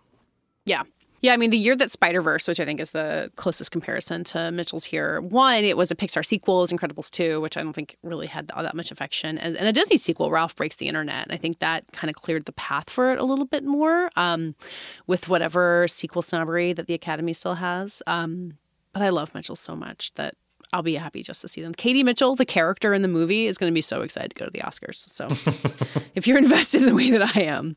Yeah. 0.65 0.83
Yeah, 1.23 1.31
I 1.31 1.37
mean, 1.37 1.51
the 1.51 1.57
year 1.57 1.73
that 1.77 1.89
Spider 1.89 2.21
Verse, 2.21 2.49
which 2.49 2.59
I 2.59 2.65
think 2.65 2.81
is 2.81 2.91
the 2.91 3.31
closest 3.37 3.71
comparison 3.71 4.25
to 4.25 4.51
Mitchell's 4.51 4.83
here, 4.83 5.21
one, 5.21 5.63
it 5.63 5.77
was 5.77 5.89
a 5.89 5.95
Pixar 5.95 6.25
sequel, 6.25 6.57
it 6.57 6.61
was 6.63 6.71
Incredibles 6.73 7.09
2, 7.09 7.39
which 7.39 7.55
I 7.55 7.63
don't 7.63 7.71
think 7.71 7.95
really 8.03 8.27
had 8.27 8.51
all 8.53 8.61
that 8.61 8.75
much 8.75 8.91
affection, 8.91 9.37
and, 9.37 9.55
and 9.55 9.65
a 9.65 9.71
Disney 9.71 9.95
sequel, 9.95 10.31
Ralph 10.31 10.53
Breaks 10.53 10.75
the 10.75 10.89
Internet. 10.89 11.27
I 11.29 11.37
think 11.37 11.59
that 11.59 11.89
kind 11.93 12.09
of 12.09 12.17
cleared 12.17 12.43
the 12.43 12.51
path 12.51 12.89
for 12.89 13.13
it 13.13 13.19
a 13.19 13.23
little 13.23 13.45
bit 13.45 13.63
more 13.63 14.09
um, 14.17 14.53
with 15.07 15.29
whatever 15.29 15.87
sequel 15.87 16.21
snobbery 16.21 16.73
that 16.73 16.87
the 16.87 16.93
Academy 16.93 17.31
still 17.31 17.55
has. 17.55 18.03
Um, 18.05 18.57
but 18.91 19.01
I 19.01 19.07
love 19.07 19.33
Mitchell 19.33 19.55
so 19.55 19.77
much 19.77 20.13
that 20.15 20.35
I'll 20.73 20.81
be 20.81 20.95
happy 20.95 21.21
just 21.21 21.41
to 21.41 21.47
see 21.47 21.61
them. 21.61 21.71
Katie 21.71 22.01
Mitchell, 22.01 22.35
the 22.35 22.45
character 22.45 22.95
in 22.95 23.03
the 23.03 23.07
movie, 23.07 23.45
is 23.45 23.59
going 23.59 23.71
to 23.71 23.73
be 23.73 23.81
so 23.81 24.01
excited 24.01 24.31
to 24.31 24.35
go 24.35 24.45
to 24.45 24.51
the 24.51 24.59
Oscars. 24.61 25.07
So 25.07 25.27
if 26.15 26.25
you're 26.25 26.39
invested 26.39 26.81
in 26.81 26.87
the 26.87 26.95
way 26.95 27.11
that 27.11 27.37
I 27.37 27.41
am. 27.41 27.75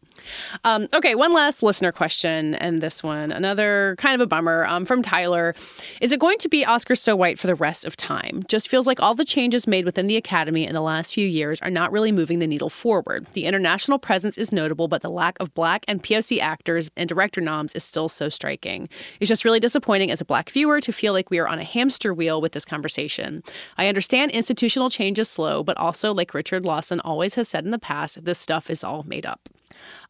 Um, 0.65 0.89
okay, 0.95 1.15
one 1.15 1.35
last 1.35 1.63
listener 1.63 1.93
question, 1.93 2.55
and 2.55 2.81
this 2.81 3.03
one, 3.03 3.31
another 3.31 3.97
kind 3.99 4.15
of 4.15 4.25
a 4.25 4.27
bummer 4.27 4.65
um, 4.65 4.87
from 4.87 5.03
Tyler. 5.03 5.55
Is 6.01 6.11
it 6.11 6.19
going 6.19 6.39
to 6.39 6.49
be 6.49 6.65
Oscars 6.65 6.99
so 6.99 7.15
white 7.15 7.39
for 7.39 7.47
the 7.47 7.55
rest 7.55 7.85
of 7.85 7.99
time? 7.99 8.43
Just 8.49 8.69
feels 8.69 8.87
like 8.87 8.99
all 8.99 9.15
the 9.15 9.27
changes 9.27 9.67
made 9.67 9.85
within 9.85 10.07
the 10.07 10.17
Academy 10.17 10.67
in 10.67 10.73
the 10.73 10.81
last 10.81 11.13
few 11.13 11.29
years 11.29 11.61
are 11.61 11.71
not 11.71 11.93
really 11.93 12.13
moving 12.13 12.39
the 12.39 12.47
needle 12.47 12.71
forward. 12.71 13.27
The 13.35 13.45
international 13.45 13.99
presence 13.99 14.39
is 14.39 14.53
notable, 14.53 14.89
but 14.89 15.03
the 15.03 15.11
lack 15.11 15.37
of 15.39 15.53
black 15.53 15.85
and 15.87 16.03
POC 16.03 16.41
actors 16.41 16.91
and 16.97 17.11
director 17.11 17.43
noms 17.43 17.75
is 17.75 17.85
still 17.85 18.09
so 18.09 18.31
striking. 18.31 18.89
It's 19.21 19.29
just 19.29 19.45
really 19.45 19.61
disappointing 19.61 20.11
as 20.11 20.23
a 20.23 20.25
black 20.25 20.49
viewer 20.49 20.81
to 20.81 20.93
feel 20.93 21.13
like 21.13 21.31
we 21.31 21.39
are 21.39 21.47
on 21.47 21.59
a 21.59 21.65
hamster 21.65 22.15
wheel 22.15 22.41
with 22.41 22.53
this 22.53 22.65
conversation 22.65 22.86
conversation. 22.87 23.43
I 23.79 23.89
understand 23.89 24.31
institutional 24.31 24.91
change 24.91 25.19
is 25.19 25.29
slow, 25.29 25.65
but 25.65 25.77
also, 25.77 26.15
like 26.15 26.35
Richard 26.35 26.65
Lawson 26.65 27.01
always 27.01 27.35
has 27.35 27.49
said 27.49 27.65
in 27.65 27.73
the 27.73 27.79
past, 27.79 28.25
this 28.25 28.39
stuff 28.39 28.71
is 28.71 28.85
all 28.85 29.03
made 29.03 29.27
up. 29.27 29.49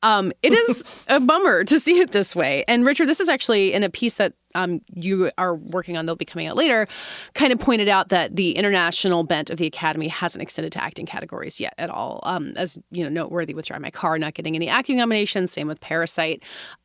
Um, 0.03 0.31
it 0.43 0.53
is 0.53 0.85
a 1.09 1.19
bummer 1.19 1.65
to 1.65 1.81
see 1.81 2.01
it 2.01 2.13
this 2.13 2.37
way. 2.37 2.65
And 2.69 2.85
Richard, 2.85 3.09
this 3.09 3.19
is 3.19 3.31
actually 3.31 3.73
in 3.73 3.83
a 3.83 3.89
piece 3.89 4.15
that 4.15 4.35
um, 4.55 4.83
you 4.95 5.31
are 5.39 5.55
working 5.55 5.97
on, 5.97 6.05
they'll 6.05 6.17
be 6.17 6.27
coming 6.27 6.47
out 6.47 6.57
later, 6.57 6.87
kind 7.35 7.53
of 7.53 7.59
pointed 7.59 7.89
out 7.89 8.11
that 8.11 8.37
the 8.37 8.53
international 8.53 9.25
bent 9.25 9.49
of 9.49 9.57
the 9.57 9.67
Academy 9.67 10.09
hasn't 10.09 10.43
extended 10.43 10.73
to 10.73 10.85
acting 10.85 11.07
categories 11.07 11.59
yet 11.59 11.75
at 11.79 11.89
all. 11.89 12.21
Um, 12.25 12.53
as 12.57 12.79
you 12.91 13.05
know, 13.05 13.11
noteworthy 13.11 13.55
with 13.55 13.67
Drive 13.67 13.81
My 13.81 13.91
Car 13.91 14.19
not 14.19 14.35
getting 14.35 14.55
any 14.55 14.69
acting 14.69 14.99
nominations, 14.99 15.51
same 15.53 15.67
with 15.67 15.81
Parasite. 15.81 16.43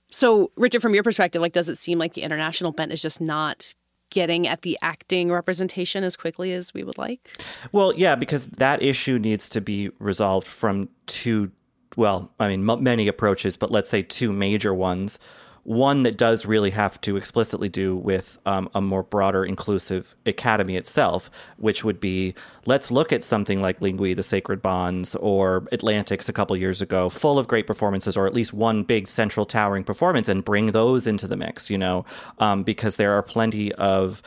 So, 0.09 0.51
Richard, 0.55 0.81
from 0.81 0.93
your 0.93 1.03
perspective, 1.03 1.41
like, 1.41 1.53
does 1.53 1.69
it 1.69 1.77
seem 1.77 1.97
like 1.97 2.13
the 2.13 2.21
international 2.21 2.71
bent 2.71 2.91
is 2.91 3.01
just 3.01 3.21
not 3.21 3.73
getting 4.11 4.47
at 4.47 4.61
the 4.61 4.77
acting 4.83 5.31
representation 5.31 6.03
as 6.03 6.15
quickly 6.15 6.53
as 6.53 6.73
we 6.73 6.83
would 6.83 6.97
like? 6.99 7.37
Well, 7.71 7.93
yeah, 7.95 8.15
because 8.15 8.47
that 8.47 8.83
issue 8.83 9.17
needs 9.17 9.49
to 9.49 9.61
be 9.61 9.89
resolved 9.97 10.45
from 10.45 10.89
two, 11.07 11.51
well, 11.95 12.31
I 12.39 12.47
mean, 12.47 12.69
m- 12.69 12.83
many 12.83 13.07
approaches, 13.07 13.57
but 13.57 13.71
let's 13.71 13.89
say 13.89 14.03
two 14.03 14.31
major 14.31 14.73
ones 14.73 15.17
one 15.63 16.03
that 16.03 16.17
does 16.17 16.45
really 16.45 16.71
have 16.71 16.99
to 17.01 17.17
explicitly 17.17 17.69
do 17.69 17.95
with 17.95 18.39
um, 18.45 18.69
a 18.73 18.81
more 18.81 19.03
broader 19.03 19.45
inclusive 19.45 20.15
academy 20.25 20.75
itself, 20.75 21.29
which 21.57 21.83
would 21.83 21.99
be 21.99 22.33
let's 22.65 22.89
look 22.89 23.13
at 23.13 23.23
something 23.23 23.61
like 23.61 23.79
Lingui, 23.79 24.15
The 24.15 24.23
Sacred 24.23 24.61
Bonds, 24.61 25.15
or 25.15 25.67
Atlantics 25.71 26.27
a 26.27 26.33
couple 26.33 26.57
years 26.57 26.81
ago, 26.81 27.09
full 27.09 27.37
of 27.37 27.47
great 27.47 27.67
performances, 27.67 28.17
or 28.17 28.25
at 28.25 28.33
least 28.33 28.53
one 28.53 28.83
big 28.83 29.07
central 29.07 29.45
towering 29.45 29.83
performance, 29.83 30.27
and 30.27 30.43
bring 30.43 30.71
those 30.71 31.05
into 31.05 31.27
the 31.27 31.37
mix, 31.37 31.69
you 31.69 31.77
know, 31.77 32.05
um, 32.39 32.63
because 32.63 32.97
there 32.97 33.13
are 33.13 33.23
plenty 33.23 33.71
of 33.73 34.23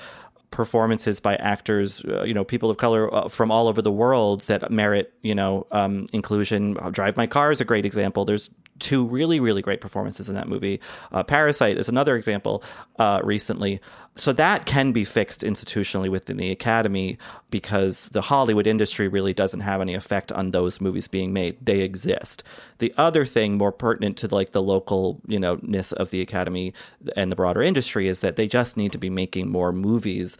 performances 0.54 1.18
by 1.18 1.34
actors, 1.36 2.04
uh, 2.04 2.22
you 2.22 2.32
know, 2.32 2.44
people 2.44 2.70
of 2.70 2.76
color 2.76 3.12
uh, 3.12 3.28
from 3.28 3.50
all 3.50 3.66
over 3.66 3.82
the 3.82 3.90
world 3.90 4.42
that 4.42 4.70
merit, 4.70 5.12
you 5.22 5.34
know, 5.34 5.66
um, 5.72 6.06
inclusion. 6.12 6.74
Drive 6.92 7.16
My 7.16 7.26
Car 7.26 7.50
is 7.50 7.60
a 7.60 7.64
great 7.64 7.84
example. 7.84 8.24
There's 8.24 8.50
two 8.84 9.04
really, 9.06 9.40
really 9.40 9.62
great 9.62 9.80
performances 9.80 10.28
in 10.28 10.34
that 10.34 10.46
movie. 10.46 10.78
Uh, 11.10 11.22
Parasite 11.22 11.78
is 11.78 11.88
another 11.88 12.16
example 12.16 12.62
uh, 12.98 13.18
recently. 13.24 13.80
So 14.14 14.32
that 14.34 14.66
can 14.66 14.92
be 14.92 15.04
fixed 15.04 15.40
institutionally 15.40 16.10
within 16.10 16.36
the 16.36 16.50
Academy 16.50 17.16
because 17.50 18.10
the 18.10 18.20
Hollywood 18.20 18.66
industry 18.66 19.08
really 19.08 19.32
doesn't 19.32 19.60
have 19.60 19.80
any 19.80 19.94
effect 19.94 20.30
on 20.30 20.50
those 20.50 20.82
movies 20.82 21.08
being 21.08 21.32
made. 21.32 21.56
They 21.64 21.80
exist. 21.80 22.44
The 22.78 22.92
other 22.98 23.24
thing 23.24 23.56
more 23.56 23.72
pertinent 23.72 24.18
to 24.18 24.28
like 24.28 24.52
the 24.52 24.62
local, 24.62 25.20
you 25.26 25.40
know, 25.40 25.58
ness 25.62 25.90
of 25.92 26.10
the 26.10 26.20
Academy 26.20 26.74
and 27.16 27.32
the 27.32 27.36
broader 27.36 27.62
industry 27.62 28.06
is 28.06 28.20
that 28.20 28.36
they 28.36 28.46
just 28.46 28.76
need 28.76 28.92
to 28.92 28.98
be 28.98 29.10
making 29.10 29.50
more 29.50 29.72
movies 29.72 30.36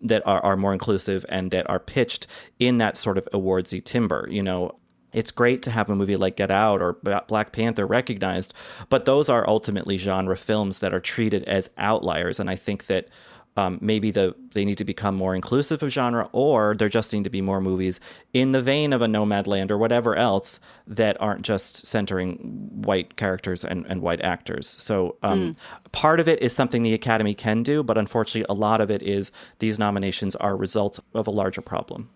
that 0.00 0.24
are, 0.24 0.40
are 0.44 0.56
more 0.56 0.72
inclusive 0.72 1.26
and 1.28 1.50
that 1.50 1.68
are 1.68 1.80
pitched 1.80 2.28
in 2.60 2.78
that 2.78 2.96
sort 2.96 3.18
of 3.18 3.28
awardsy 3.34 3.84
timber. 3.84 4.28
You 4.30 4.44
know, 4.44 4.78
it's 5.18 5.32
great 5.32 5.62
to 5.62 5.70
have 5.72 5.90
a 5.90 5.96
movie 5.96 6.16
like 6.16 6.36
Get 6.36 6.50
Out 6.50 6.80
or 6.80 6.92
Black 7.26 7.50
Panther 7.52 7.86
recognized, 7.86 8.54
but 8.88 9.04
those 9.04 9.28
are 9.28 9.48
ultimately 9.48 9.96
genre 9.98 10.36
films 10.36 10.78
that 10.78 10.94
are 10.94 11.00
treated 11.00 11.42
as 11.44 11.70
outliers. 11.76 12.38
And 12.38 12.48
I 12.48 12.54
think 12.54 12.86
that 12.86 13.08
um, 13.56 13.78
maybe 13.80 14.12
the 14.12 14.36
they 14.54 14.64
need 14.64 14.78
to 14.78 14.84
become 14.84 15.16
more 15.16 15.34
inclusive 15.34 15.82
of 15.82 15.90
genre, 15.90 16.28
or 16.30 16.76
there 16.76 16.88
just 16.88 17.12
need 17.12 17.24
to 17.24 17.30
be 17.30 17.40
more 17.40 17.60
movies 17.60 17.98
in 18.32 18.52
the 18.52 18.62
vein 18.62 18.92
of 18.92 19.02
a 19.02 19.06
Nomadland 19.06 19.72
or 19.72 19.78
whatever 19.78 20.14
else 20.14 20.60
that 20.86 21.20
aren't 21.20 21.42
just 21.42 21.84
centering 21.84 22.36
white 22.82 23.16
characters 23.16 23.64
and, 23.64 23.84
and 23.86 24.00
white 24.00 24.20
actors. 24.20 24.76
So 24.78 25.16
um, 25.24 25.40
mm. 25.40 25.56
part 25.90 26.20
of 26.20 26.28
it 26.28 26.40
is 26.40 26.52
something 26.52 26.84
the 26.84 26.94
Academy 26.94 27.34
can 27.34 27.64
do, 27.64 27.82
but 27.82 27.98
unfortunately, 27.98 28.46
a 28.48 28.54
lot 28.54 28.80
of 28.80 28.88
it 28.92 29.02
is 29.02 29.32
these 29.58 29.78
nominations 29.78 30.36
are 30.36 30.56
results 30.56 31.00
of 31.12 31.26
a 31.26 31.32
larger 31.32 31.60
problem. 31.60 32.10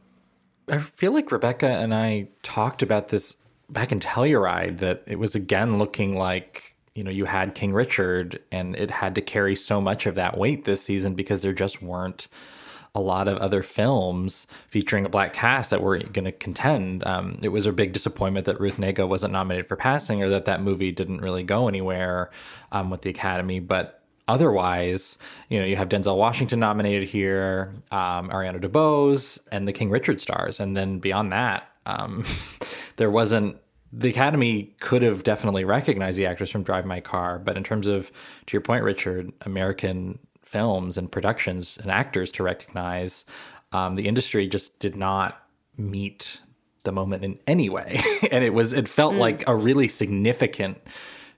I 0.69 0.79
feel 0.79 1.13
like 1.13 1.33
Rebecca 1.33 1.69
and 1.69 1.95
I 1.95 2.29
talked 2.43 2.83
about 2.83 3.09
this 3.09 3.37
back 3.69 3.93
in 3.93 4.01
Telluride 4.01 4.79
that 4.79 5.03
it 5.07 5.19
was 5.19 5.35
again 5.35 5.79
looking 5.79 6.17
like 6.17 6.75
you 6.95 7.03
know 7.03 7.11
you 7.11 7.25
had 7.25 7.55
King 7.55 7.73
Richard 7.73 8.41
and 8.53 8.77
it 8.77 8.91
had 8.91 9.15
to 9.15 9.21
carry 9.21 9.55
so 9.55 9.81
much 9.81 10.07
of 10.07 10.15
that 10.17 10.37
weight 10.37 10.65
this 10.65 10.83
season 10.83 11.15
because 11.15 11.43
there 11.43 11.53
just 11.53 11.83
weren't 11.83 12.29
a 12.95 13.01
lot 13.01 13.27
of 13.27 13.39
other 13.39 13.63
films 13.63 14.47
featuring 14.69 15.07
a 15.07 15.09
black 15.09 15.33
cast 15.33 15.71
that 15.71 15.81
were 15.81 15.99
going 15.99 16.27
to 16.27 16.33
contend. 16.33 17.07
Um, 17.07 17.39
it 17.43 17.49
was 17.49 17.65
a 17.65 17.73
big 17.73 17.93
disappointment 17.93 18.45
that 18.47 18.61
Ruth 18.61 18.77
Negga 18.77 19.09
wasn't 19.09 19.33
nominated 19.33 19.67
for 19.67 19.77
Passing 19.77 20.23
or 20.23 20.29
that 20.29 20.45
that 20.45 20.61
movie 20.61 20.93
didn't 20.93 21.23
really 21.23 21.43
go 21.43 21.69
anywhere 21.69 22.31
um, 22.71 22.91
with 22.91 23.01
the 23.01 23.09
Academy, 23.09 23.61
but 23.61 24.02
otherwise, 24.29 25.19
you 25.49 25.59
know, 25.59 25.65
you 25.65 25.77
have 25.77 25.89
Denzel 25.89 26.17
Washington 26.17 26.61
nominated 26.61 27.09
here, 27.09 27.75
um, 27.91 28.31
Ariana 28.31 28.61
DeBose, 28.61 29.39
and 29.51 29.67
the 29.67 29.73
King 29.73 29.91
Richard 29.91 30.21
stars, 30.21 30.61
and 30.61 30.77
then 30.77 30.99
beyond 30.99 31.33
that, 31.33 31.69
um, 31.87 32.25
there 32.97 33.11
wasn't. 33.11 33.57
The 33.95 34.09
Academy 34.09 34.75
could 34.81 35.03
have 35.03 35.23
definitely 35.23 35.65
recognized 35.65 36.17
the 36.17 36.25
actors 36.25 36.49
from 36.49 36.63
Drive 36.63 36.87
My 36.87 37.01
Car, 37.01 37.39
but 37.39 37.59
in 37.59 37.63
terms 37.63 37.87
of, 37.87 38.11
to 38.47 38.55
your 38.55 38.63
point, 38.63 38.85
Richard, 38.85 39.31
American 39.43 40.19
films 40.43 40.97
and 40.97 41.13
productions 41.13 41.77
and 41.77 41.91
actors 41.91 42.33
to 42.33 42.43
recognize, 42.43 43.27
um, 43.73 43.97
the 43.97 44.09
industry 44.09 44.47
just 44.47 44.79
did 44.79 44.97
not 44.97 45.43
meet 45.77 46.41
the 46.85 46.93
moment 46.93 47.23
in 47.23 47.39
any 47.47 47.69
way, 47.69 48.01
and 48.33 48.43
it 48.43 48.55
was 48.55 48.73
it 48.73 48.89
felt 48.89 49.15
mm. 49.15 49.19
like 49.19 49.47
a 49.47 49.55
really 49.55 49.89
significant 49.89 50.81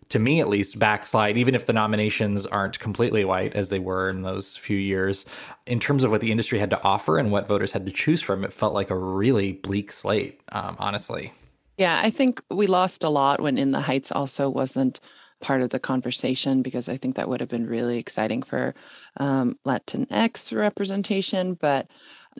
to 0.08 0.18
me 0.18 0.40
at 0.40 0.48
least, 0.48 0.78
backslide, 0.78 1.36
even 1.36 1.54
if 1.54 1.66
the 1.66 1.72
nominations 1.72 2.46
aren't 2.46 2.78
completely 2.78 3.24
white 3.24 3.54
as 3.54 3.68
they 3.68 3.78
were 3.78 4.08
in 4.08 4.22
those 4.22 4.56
few 4.56 4.76
years. 4.76 5.26
In 5.66 5.80
terms 5.80 6.04
of 6.04 6.10
what 6.10 6.20
the 6.20 6.30
industry 6.30 6.58
had 6.58 6.70
to 6.70 6.82
offer 6.82 7.18
and 7.18 7.32
what 7.32 7.46
voters 7.48 7.72
had 7.72 7.86
to 7.86 7.92
choose 7.92 8.20
from, 8.20 8.44
it 8.44 8.52
felt 8.52 8.74
like 8.74 8.90
a 8.90 8.98
really 8.98 9.52
bleak 9.52 9.92
slate, 9.92 10.40
um, 10.52 10.76
honestly. 10.78 11.32
Yeah, 11.78 12.00
I 12.02 12.10
think 12.10 12.42
we 12.50 12.66
lost 12.66 13.02
a 13.02 13.08
lot 13.08 13.40
when 13.40 13.58
In 13.58 13.72
the 13.72 13.80
Heights 13.80 14.12
also 14.12 14.48
wasn't 14.48 15.00
part 15.40 15.60
of 15.60 15.70
the 15.70 15.80
conversation 15.80 16.62
because 16.62 16.88
I 16.88 16.96
think 16.96 17.16
that 17.16 17.28
would 17.28 17.40
have 17.40 17.50
been 17.50 17.66
really 17.66 17.98
exciting 17.98 18.42
for 18.42 18.74
um, 19.18 19.58
Latinx 19.66 20.56
representation. 20.56 21.54
But 21.54 21.88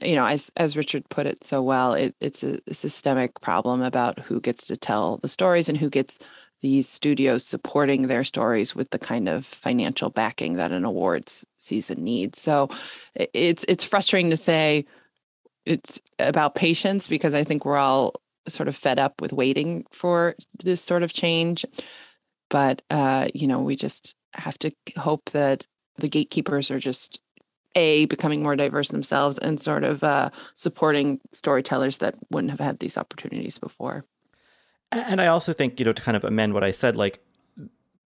you 0.03 0.17
know, 0.17 0.27
as 0.27 0.51
as 0.57 0.77
Richard 0.77 1.09
put 1.09 1.27
it 1.27 1.45
so 1.45 1.63
well, 1.63 1.95
it, 1.95 2.15
it's 2.21 2.43
a, 2.43 2.61
a 2.67 2.75
systemic 2.75 3.41
problem 3.41 3.83
about 3.83 4.19
who 4.21 4.41
gets 4.41 4.67
to 4.69 4.77
tell 4.77 5.19
the 5.19 5.29
stories 5.29 5.69
and 5.69 5.79
who 5.79 5.91
gets 5.91 6.19
these 6.65 6.89
studios 6.89 7.45
supporting 7.45 8.09
their 8.09 8.25
stories 8.25 8.75
with 8.75 8.89
the 8.89 8.99
kind 8.99 9.29
of 9.29 9.45
financial 9.45 10.09
backing 10.09 10.55
that 10.55 10.73
an 10.73 10.87
awards 10.87 11.45
season 11.59 12.03
needs. 12.03 12.41
So 12.41 12.71
it's 13.15 13.67
it's 13.69 13.85
frustrating 13.85 14.31
to 14.31 14.37
say 14.39 14.87
it's 15.67 16.01
about 16.19 16.55
patience 16.55 17.07
because 17.07 17.35
I 17.35 17.45
think 17.45 17.67
we're 17.67 17.77
all 17.77 18.15
sort 18.49 18.69
of 18.69 18.77
fed 18.77 18.99
up 18.99 19.21
with 19.21 19.31
waiting 19.35 19.85
for 19.93 20.37
this 20.65 20.81
sort 20.81 21.03
of 21.03 21.13
change. 21.13 21.67
But 22.49 22.81
uh, 22.89 23.29
you 23.35 23.47
know, 23.47 23.61
we 23.61 23.77
just 23.77 24.15
have 24.33 24.59
to 24.61 24.73
hope 24.97 25.33
that 25.33 25.67
the 25.99 26.09
gatekeepers 26.09 26.71
are 26.71 26.81
just 26.81 27.21
a 27.75 28.07
becoming 28.07 28.43
more 28.43 28.57
diverse 28.57 28.89
themselves 28.89 29.37
and 29.37 29.61
sort 29.61 29.85
of 29.85 30.03
uh, 30.03 30.31
supporting 30.55 31.21
storytellers 31.33 31.99
that 31.99 32.15
wouldn't 32.31 32.53
have 32.53 32.61
had 32.61 32.79
these 32.79 32.97
opportunities 32.97 33.59
before. 33.59 34.07
And 34.95 35.21
I 35.21 35.27
also 35.27 35.53
think, 35.53 35.79
you 35.79 35.85
know, 35.85 35.93
to 35.93 36.03
kind 36.03 36.17
of 36.17 36.25
amend 36.25 36.55
what 36.55 36.65
I 36.65 36.71
said, 36.71 36.97
like 36.97 37.21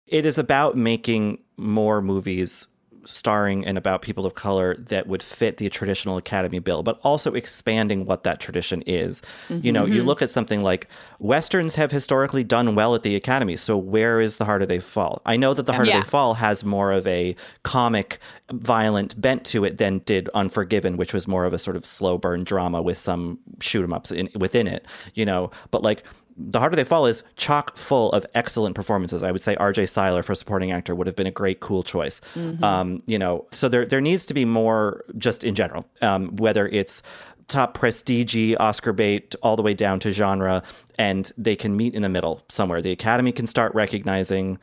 it 0.06 0.26
is 0.26 0.38
about 0.38 0.76
making 0.76 1.40
more 1.58 2.02
movies 2.02 2.68
starring 3.06 3.66
and 3.66 3.78
about 3.78 4.02
people 4.02 4.26
of 4.26 4.36
color 4.36 4.76
that 4.76 5.08
would 5.08 5.24
fit 5.24 5.58
the 5.58 5.70
traditional 5.70 6.18
Academy 6.18 6.60
bill, 6.60 6.84
but 6.84 7.00
also 7.04 7.34
expanding 7.34 8.06
what 8.06 8.24
that 8.24 8.40
tradition 8.40 8.84
is. 8.86 9.22
Mm-hmm. 9.48 9.66
You 9.66 9.72
know, 9.72 9.86
you 9.86 10.00
mm-hmm. 10.00 10.08
look 10.08 10.22
at 10.22 10.30
something 10.30 10.62
like 10.62 10.88
Westerns 11.20 11.76
have 11.76 11.92
historically 11.92 12.44
done 12.44 12.76
well 12.76 12.96
at 12.96 13.04
the 13.04 13.16
Academy. 13.16 13.56
So 13.56 13.78
where 13.78 14.20
is 14.20 14.38
The 14.38 14.46
Harder 14.46 14.66
They 14.66 14.80
Fall? 14.80 15.22
I 15.26 15.38
know 15.38 15.54
that 15.54 15.66
The 15.66 15.74
Harder 15.74 15.90
yeah. 15.90 16.00
They 16.02 16.10
Fall 16.10 16.36
has 16.36 16.64
more 16.64 16.92
of 16.92 17.08
a 17.08 17.36
comic, 17.64 18.20
violent 18.52 19.20
bent 19.20 19.46
to 19.46 19.64
it 19.64 19.78
than 19.78 20.00
did 20.00 20.30
Unforgiven, 20.34 20.98
which 20.98 21.14
was 21.14 21.28
more 21.28 21.46
of 21.46 21.54
a 21.54 21.60
sort 21.60 21.76
of 21.76 21.86
slow 21.86 22.18
burn 22.18 22.44
drama 22.44 22.82
with 22.82 22.98
some 22.98 23.40
shoot 23.62 23.84
'em 23.84 23.94
ups 23.94 24.12
in, 24.12 24.30
within 24.36 24.68
it, 24.68 24.86
you 25.14 25.26
know, 25.26 25.50
but 25.72 25.82
like 25.82 26.04
the 26.38 26.60
Harder 26.60 26.76
They 26.76 26.84
Fall 26.84 27.08
is 27.08 27.24
chock 27.36 27.76
full 27.78 28.12
of 28.12 28.26
excellent 28.36 28.76
performances. 28.76 29.24
I 29.24 29.32
would 29.32 29.42
say 29.42 29.56
R.J. 29.56 29.88
Cyler 29.88 30.22
for 30.22 30.36
supporting 30.36 30.72
actor 30.72 30.94
would 30.94 31.08
have 31.08 31.16
been 31.16 31.28
a 31.28 31.32
great, 31.32 31.60
cool 31.60 31.82
choice. 31.82 32.22
Mm-hmm. 32.36 32.64
Um, 32.64 33.04
you 33.08 33.18
know, 33.18 33.46
so 33.52 33.68
there 33.68 33.86
there 33.86 34.02
needs 34.02 34.26
to 34.28 34.34
be 34.34 34.46
more 34.46 35.04
just 35.18 35.44
in 35.44 35.56
general, 35.56 35.86
um, 36.02 36.36
whether 36.36 36.68
it's 36.68 37.02
top 37.48 37.74
prestige 37.74 38.56
Oscar 38.60 38.94
bait 38.94 39.36
all 39.42 39.56
the 39.56 39.62
way 39.62 39.74
down 39.74 40.00
to 40.02 40.12
genre, 40.12 40.62
and 41.00 41.32
they 41.38 41.56
can 41.56 41.76
meet 41.76 41.96
in 41.96 42.02
the 42.02 42.10
middle 42.10 42.44
somewhere. 42.50 42.82
The 42.82 42.92
Academy 42.92 43.32
can 43.32 43.48
start 43.48 43.74
recognizing, 43.74 44.60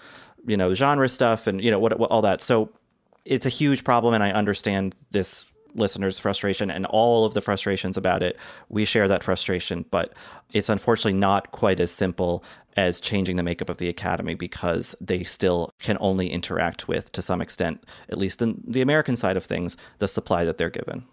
you 0.47 0.57
know, 0.57 0.75
genre 0.75 1.09
stuff 1.09 1.47
and 1.47 1.63
you 1.63 1.71
know 1.71 1.79
what, 1.79 1.99
what 1.99 2.11
all 2.11 2.23
that. 2.23 2.43
So 2.43 2.71
it's 3.25 3.47
a 3.47 3.51
huge 3.51 3.85
problem, 3.85 4.15
and 4.15 4.23
I 4.23 4.31
understand 4.31 4.95
this 5.11 5.45
listeners' 5.75 6.19
frustration 6.19 6.71
and 6.71 6.87
all 6.87 7.25
of 7.25 7.35
the 7.35 7.41
frustrations 7.41 7.97
about 7.97 8.23
it. 8.23 8.39
We 8.69 8.85
share 8.85 9.09
that 9.09 9.23
frustration, 9.23 9.85
but 9.91 10.13
it's 10.53 10.69
unfortunately 10.69 11.19
not 11.19 11.53
quite 11.53 11.81
as 11.81 11.91
simple 11.91 12.45
as 12.77 13.01
changing 13.01 13.37
the 13.37 13.43
makeup 13.43 13.69
of 13.69 13.79
the 13.79 13.89
academy 13.89 14.35
because 14.35 14.95
they 15.01 15.25
still 15.25 15.71
can 15.81 15.97
only 16.01 16.29
interact 16.29 16.89
with, 16.89 17.13
to 17.13 17.23
some 17.23 17.41
extent, 17.41 17.85
at 18.09 18.19
least 18.19 18.43
in 18.43 18.63
the 18.67 18.81
American 18.81 19.17
side 19.17 19.37
of 19.37 19.45
things, 19.45 19.77
the 19.99 20.09
supply 20.09 20.45
that 20.45 20.59
they're 20.59 20.71
given. 20.71 21.05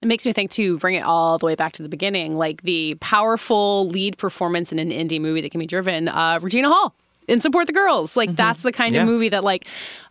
It 0.00 0.06
makes 0.06 0.26
me 0.26 0.32
think 0.32 0.50
too, 0.50 0.78
bring 0.78 0.96
it 0.96 1.04
all 1.04 1.38
the 1.38 1.46
way 1.46 1.54
back 1.54 1.74
to 1.74 1.82
the 1.82 1.88
beginning, 1.88 2.36
like 2.36 2.62
the 2.62 2.96
powerful 2.96 3.86
lead 3.88 4.18
performance 4.18 4.72
in 4.72 4.78
an 4.78 4.90
indie 4.90 5.20
movie 5.20 5.42
that 5.42 5.50
can 5.50 5.60
be 5.60 5.66
driven. 5.66 6.08
Uh, 6.08 6.40
Regina 6.42 6.68
Hall 6.68 6.94
and 7.32 7.42
support 7.42 7.66
the 7.66 7.72
girls. 7.72 8.16
Like 8.16 8.30
mm-hmm. 8.30 8.36
that's 8.36 8.62
the 8.62 8.72
kind 8.72 8.94
yeah. 8.94 9.02
of 9.02 9.08
movie 9.08 9.28
that 9.30 9.42
like 9.42 9.66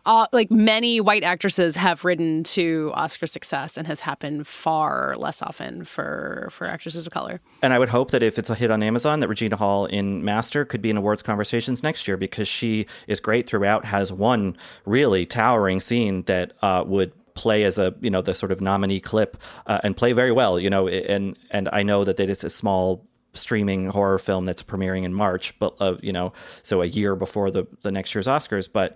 uh, 0.06 0.26
like 0.34 0.50
many 0.50 1.00
white 1.00 1.24
actresses 1.24 1.76
have 1.76 2.04
ridden 2.04 2.44
to 2.44 2.92
Oscar 2.96 3.28
success 3.28 3.78
and 3.78 3.86
has 3.86 4.00
happened 4.00 4.48
far 4.48 5.16
less 5.18 5.42
often 5.42 5.86
for 5.86 6.50
for 6.52 6.66
actresses 6.66 7.06
of 7.06 7.14
color. 7.14 7.40
And 7.62 7.74
I 7.74 7.80
would 7.80 7.90
hope 7.90 8.12
that 8.12 8.24
if 8.24 8.40
it's 8.40 8.50
a 8.50 8.56
hit 8.56 8.72
on 8.72 8.82
Amazon, 8.82 9.20
that 9.20 9.28
Regina 9.28 9.56
Hall 9.56 9.86
in 9.86 10.26
Master 10.26 10.66
could 10.66 10.82
be 10.82 10.90
in 10.90 10.98
awards 10.98 11.22
conversations 11.22 11.84
next 11.84 12.08
year 12.08 12.18
because 12.18 12.48
she 12.48 12.88
is 13.08 13.20
great 13.20 13.48
throughout. 13.48 13.86
Has 13.86 14.12
one 14.12 14.58
really 14.86 15.26
towering 15.26 15.80
scene 15.80 16.24
that 16.24 16.54
uh, 16.62 16.84
would 16.86 17.14
play 17.34 17.64
as 17.64 17.78
a 17.78 17.96
you 18.02 18.10
know 18.10 18.22
the 18.22 18.36
sort 18.36 18.52
of 18.52 18.60
nominee 18.60 19.00
clip 19.00 19.38
uh, 19.68 19.80
and 19.84 19.96
play 19.96 20.12
very 20.12 20.34
well 20.34 20.60
you 20.60 20.70
know 20.70 20.90
and 20.90 21.38
and 21.50 21.70
I 21.72 21.82
know 21.82 22.04
that, 22.04 22.18
that 22.18 22.30
it's 22.30 22.44
a 22.44 22.50
small 22.50 23.08
streaming 23.34 23.88
horror 23.88 24.20
film 24.20 24.46
that's 24.46 24.64
premiering 24.64 25.04
in 25.04 25.14
March, 25.14 25.58
but 25.60 25.76
uh, 25.80 25.96
you 26.02 26.12
know, 26.12 26.34
so 26.64 26.82
a 26.82 26.86
year 26.86 27.16
before 27.16 27.52
the 27.52 27.66
the 27.82 27.92
next 27.92 28.14
year's 28.14 28.28
Oscars. 28.28 28.70
But 28.72 28.96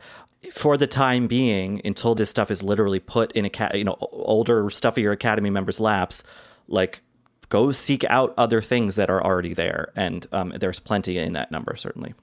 for 0.51 0.77
the 0.77 0.87
time 0.87 1.27
being, 1.27 1.81
until 1.85 2.15
this 2.15 2.29
stuff 2.29 2.51
is 2.51 2.61
literally 2.61 2.99
put 2.99 3.31
in 3.33 3.45
a 3.45 3.77
you 3.77 3.83
know 3.83 3.97
older 3.99 4.69
stuffier 4.69 5.11
Academy 5.11 5.49
members' 5.49 5.79
laps, 5.79 6.23
like 6.67 7.01
go 7.49 7.71
seek 7.71 8.03
out 8.05 8.33
other 8.37 8.61
things 8.61 8.95
that 8.95 9.09
are 9.09 9.23
already 9.23 9.53
there, 9.53 9.91
and 9.95 10.27
um, 10.31 10.53
there's 10.59 10.79
plenty 10.79 11.17
in 11.17 11.33
that 11.33 11.51
number 11.51 11.75
certainly. 11.75 12.13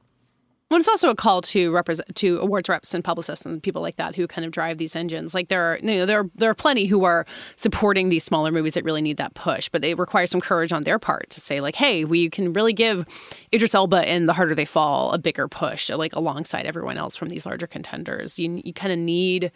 Well, 0.73 0.81
it's 0.81 0.89
also 0.89 1.11
a 1.11 1.14
call 1.14 1.43
to 1.43 1.70
represent 1.70 2.16
to 2.16 2.39
awards 2.39 2.66
reps 2.66 2.95
and 2.95 3.05
publicists 3.05 3.45
and 3.45 3.62
people 3.62 3.83
like 3.83 3.97
that 3.97 4.16
who 4.16 4.27
kind 4.27 4.47
of 4.47 4.53
drive 4.53 4.79
these 4.79 4.97
engines. 4.97 5.35
Like 5.35 5.49
there 5.49 5.61
are, 5.61 5.79
you 5.83 5.99
know, 5.99 6.07
there 6.07 6.20
are, 6.20 6.31
there 6.35 6.49
are 6.49 6.55
plenty 6.55 6.87
who 6.87 7.05
are 7.05 7.27
supporting 7.57 8.09
these 8.09 8.25
smaller 8.25 8.51
movies 8.51 8.73
that 8.73 8.83
really 8.83 9.03
need 9.03 9.18
that 9.18 9.35
push, 9.35 9.68
but 9.68 9.83
they 9.83 9.93
require 9.93 10.27
some 10.27 10.41
courage 10.41 10.73
on 10.73 10.85
their 10.85 10.99
part 10.99 11.29
to 11.29 11.43
say 11.43 11.61
like, 11.61 11.75
hey, 11.75 12.07
we 12.07 12.31
can 12.31 12.55
really 12.55 12.73
give 12.73 13.05
Idris 13.53 13.75
Elba 13.75 14.09
and 14.09 14.27
The 14.27 14.33
Harder 14.33 14.55
They 14.55 14.64
Fall 14.64 15.12
a 15.12 15.18
bigger 15.18 15.47
push, 15.47 15.91
like 15.91 16.14
alongside 16.14 16.64
everyone 16.64 16.97
else 16.97 17.18
from 17.18 17.29
these 17.29 17.45
larger 17.45 17.66
contenders. 17.66 18.39
You 18.39 18.62
you 18.64 18.73
kind 18.73 18.95
of 18.95 18.99
need 18.99 19.53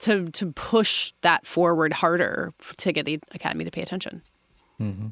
to 0.00 0.28
to 0.28 0.52
push 0.52 1.14
that 1.22 1.46
forward 1.46 1.94
harder 1.94 2.52
to 2.76 2.92
get 2.92 3.06
the 3.06 3.18
Academy 3.30 3.64
to 3.64 3.70
pay 3.70 3.80
attention. 3.80 4.20
Mm-hmm. 4.78 5.06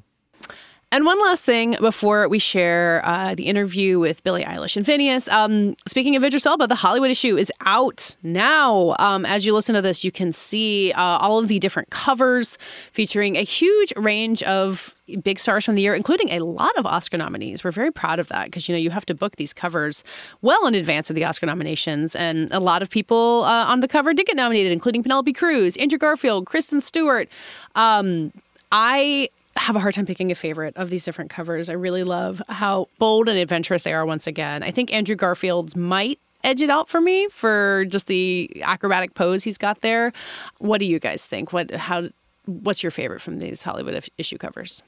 And 0.90 1.04
one 1.04 1.20
last 1.20 1.44
thing 1.44 1.76
before 1.80 2.28
we 2.28 2.38
share 2.38 3.02
uh, 3.04 3.34
the 3.34 3.44
interview 3.44 3.98
with 3.98 4.24
Billie 4.24 4.44
Eilish 4.44 4.74
and 4.74 4.86
Finneas. 4.86 5.30
Um, 5.30 5.76
speaking 5.86 6.16
of 6.16 6.24
Idris 6.24 6.46
Elba, 6.46 6.66
the 6.66 6.74
Hollywood 6.74 7.10
issue 7.10 7.36
is 7.36 7.52
out 7.66 8.16
now. 8.22 8.96
Um, 8.98 9.26
as 9.26 9.44
you 9.44 9.52
listen 9.52 9.74
to 9.74 9.82
this, 9.82 10.02
you 10.02 10.10
can 10.10 10.32
see 10.32 10.92
uh, 10.92 11.02
all 11.02 11.38
of 11.38 11.48
the 11.48 11.58
different 11.58 11.90
covers 11.90 12.56
featuring 12.92 13.36
a 13.36 13.42
huge 13.42 13.92
range 13.96 14.42
of 14.44 14.94
big 15.22 15.38
stars 15.38 15.66
from 15.66 15.74
the 15.74 15.82
year, 15.82 15.94
including 15.94 16.30
a 16.30 16.38
lot 16.40 16.74
of 16.78 16.86
Oscar 16.86 17.18
nominees. 17.18 17.62
We're 17.62 17.70
very 17.70 17.92
proud 17.92 18.18
of 18.18 18.28
that 18.28 18.46
because 18.46 18.66
you 18.66 18.74
know 18.74 18.78
you 18.78 18.88
have 18.88 19.04
to 19.06 19.14
book 19.14 19.36
these 19.36 19.52
covers 19.52 20.04
well 20.40 20.66
in 20.66 20.74
advance 20.74 21.10
of 21.10 21.16
the 21.16 21.24
Oscar 21.24 21.44
nominations, 21.44 22.16
and 22.16 22.50
a 22.50 22.60
lot 22.60 22.80
of 22.80 22.88
people 22.88 23.44
uh, 23.44 23.66
on 23.66 23.80
the 23.80 23.88
cover 23.88 24.14
did 24.14 24.26
get 24.26 24.36
nominated, 24.36 24.72
including 24.72 25.02
Penelope 25.02 25.34
Cruz, 25.34 25.76
Andrew 25.76 25.98
Garfield, 25.98 26.46
Kristen 26.46 26.80
Stewart. 26.80 27.28
Um, 27.74 28.32
I 28.72 29.28
have 29.58 29.76
a 29.76 29.80
hard 29.80 29.94
time 29.94 30.06
picking 30.06 30.30
a 30.30 30.34
favorite 30.34 30.76
of 30.76 30.90
these 30.90 31.04
different 31.04 31.30
covers. 31.30 31.68
I 31.68 31.74
really 31.74 32.04
love 32.04 32.42
how 32.48 32.88
bold 32.98 33.28
and 33.28 33.38
adventurous 33.38 33.82
they 33.82 33.92
are 33.92 34.06
once 34.06 34.26
again. 34.26 34.62
I 34.62 34.70
think 34.70 34.92
Andrew 34.92 35.16
Garfield's 35.16 35.76
might 35.76 36.18
edge 36.44 36.62
it 36.62 36.70
out 36.70 36.88
for 36.88 37.00
me 37.00 37.28
for 37.30 37.84
just 37.86 38.06
the 38.06 38.50
acrobatic 38.62 39.14
pose 39.14 39.42
he's 39.42 39.58
got 39.58 39.80
there. 39.80 40.12
What 40.58 40.78
do 40.78 40.86
you 40.86 40.98
guys 40.98 41.24
think? 41.24 41.52
What 41.52 41.70
how 41.72 42.08
what's 42.46 42.82
your 42.82 42.90
favorite 42.90 43.20
from 43.20 43.38
these 43.38 43.62
Hollywood 43.62 44.08
issue 44.16 44.38
covers? 44.38 44.82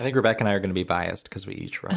I 0.00 0.04
think 0.04 0.16
Rebecca 0.16 0.40
and 0.40 0.48
I 0.48 0.52
are 0.52 0.58
going 0.58 0.70
to 0.70 0.74
be 0.74 0.82
biased 0.82 1.28
because 1.28 1.46
we 1.46 1.54
each 1.54 1.82
wrote. 1.82 1.94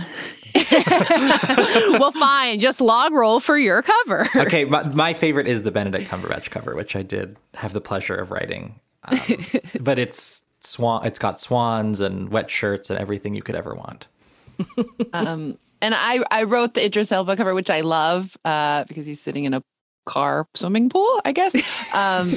well, 2.00 2.12
fine. 2.12 2.60
Just 2.60 2.80
log 2.80 3.14
roll 3.14 3.40
for 3.40 3.58
your 3.58 3.82
cover. 3.82 4.30
okay, 4.36 4.64
my, 4.64 4.84
my, 4.84 5.14
favorite 5.14 5.48
is 5.48 5.64
the 5.64 5.72
Benedict 5.72 6.08
Cumberbatch 6.08 6.52
cover, 6.52 6.76
which 6.76 6.96
I 6.96 7.02
did 7.02 7.36
have 7.56 7.74
the 7.74 7.82
pleasure 7.82 8.14
of 8.14 8.30
writing. 8.30 8.80
Um, 9.06 9.18
but 9.80 9.98
it's 9.98 10.44
swan. 10.66 11.06
It's 11.06 11.20
got 11.20 11.40
swans 11.40 12.02
and 12.02 12.30
wet 12.30 12.50
shirts 12.50 12.90
and 12.90 13.00
everything 13.00 13.36
you 13.36 13.42
could 13.42 13.56
ever 13.56 13.74
want. 13.74 14.08
um, 15.14 15.58
and 15.82 15.94
I 15.96 16.24
I 16.32 16.44
wrote 16.44 16.74
the 16.74 16.86
Idris 16.86 17.12
Elba 17.12 17.36
cover, 17.36 17.54
which 17.54 17.70
I 17.70 17.82
love 17.82 18.38
uh, 18.46 18.86
because 18.86 19.06
he's 19.06 19.22
sitting 19.22 19.44
in 19.44 19.54
a 19.54 19.62
car 20.06 20.48
swimming 20.54 20.90
pool, 20.90 21.22
I 21.26 21.32
guess, 21.32 21.56
um, 21.94 22.32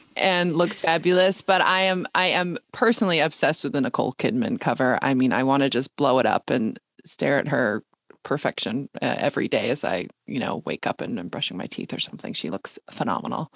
and 0.16 0.56
looks 0.56 0.80
fabulous. 0.80 1.40
But 1.40 1.60
I 1.60 1.82
am 1.82 2.06
I 2.14 2.26
am 2.26 2.58
personally 2.72 3.20
obsessed 3.20 3.64
with 3.64 3.72
the 3.72 3.80
Nicole 3.80 4.12
Kidman 4.14 4.60
cover. 4.60 4.98
I 5.02 5.14
mean, 5.14 5.32
I 5.32 5.42
want 5.44 5.62
to 5.62 5.70
just 5.70 5.96
blow 5.96 6.18
it 6.18 6.26
up 6.26 6.50
and 6.50 6.78
stare 7.04 7.38
at 7.38 7.48
her 7.48 7.82
perfection 8.22 8.88
uh, 9.00 9.16
every 9.18 9.48
day 9.48 9.70
as 9.70 9.82
I 9.82 10.06
you 10.26 10.38
know 10.38 10.62
wake 10.64 10.86
up 10.86 11.00
and 11.00 11.18
I'm 11.18 11.28
brushing 11.28 11.56
my 11.56 11.66
teeth 11.66 11.92
or 11.92 11.98
something. 11.98 12.32
She 12.32 12.48
looks 12.48 12.78
phenomenal. 12.90 13.50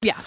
Yeah. 0.00 0.20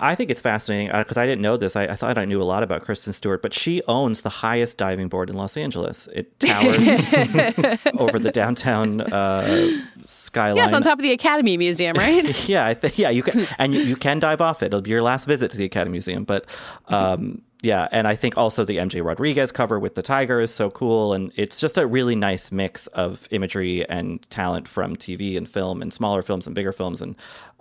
I 0.00 0.14
think 0.14 0.30
it's 0.30 0.40
fascinating 0.40 0.88
because 0.96 1.16
uh, 1.16 1.20
I 1.20 1.26
didn't 1.26 1.42
know 1.42 1.56
this. 1.56 1.76
I, 1.76 1.84
I, 1.84 1.94
thought 1.94 2.18
I 2.18 2.24
knew 2.24 2.40
a 2.40 2.44
lot 2.44 2.62
about 2.62 2.82
Kristen 2.82 3.12
Stewart, 3.12 3.42
but 3.42 3.52
she 3.54 3.82
owns 3.88 4.22
the 4.22 4.28
highest 4.28 4.78
diving 4.78 5.08
board 5.08 5.30
in 5.30 5.36
Los 5.36 5.56
Angeles. 5.56 6.08
It 6.12 6.38
towers 6.40 6.78
over 7.98 8.18
the 8.18 8.30
downtown 8.32 9.00
uh, 9.00 9.82
skyline. 10.06 10.56
Yes, 10.56 10.72
on 10.72 10.82
top 10.82 10.98
of 10.98 11.02
the 11.02 11.12
Academy 11.12 11.56
Museum, 11.56 11.96
right? 11.96 12.48
yeah, 12.48 12.74
th- 12.74 12.98
yeah. 12.98 13.10
You 13.10 13.22
can 13.22 13.46
and 13.58 13.74
you, 13.74 13.80
you, 13.80 13.96
can 13.96 14.18
dive 14.18 14.40
off 14.40 14.62
it. 14.62 14.66
It'll 14.66 14.80
be 14.80 14.90
your 14.90 15.02
last 15.02 15.26
visit 15.26 15.50
to 15.52 15.56
the 15.56 15.64
Academy 15.64 15.92
Museum. 15.92 16.24
But 16.24 16.46
um, 16.88 17.42
yeah, 17.62 17.88
and 17.92 18.08
I 18.08 18.16
think 18.16 18.36
also 18.36 18.64
the 18.64 18.78
MJ 18.78 19.04
Rodriguez 19.04 19.52
cover 19.52 19.78
with 19.78 19.94
the 19.94 20.02
tiger 20.02 20.40
is 20.40 20.52
so 20.52 20.70
cool, 20.70 21.12
and 21.12 21.32
it's 21.36 21.60
just 21.60 21.78
a 21.78 21.86
really 21.86 22.16
nice 22.16 22.50
mix 22.50 22.88
of 22.88 23.28
imagery 23.30 23.88
and 23.88 24.22
talent 24.30 24.66
from 24.66 24.96
TV 24.96 25.36
and 25.36 25.48
film 25.48 25.80
and 25.80 25.92
smaller 25.92 26.22
films 26.22 26.46
and 26.46 26.54
bigger 26.54 26.72
films, 26.72 27.00
and 27.00 27.14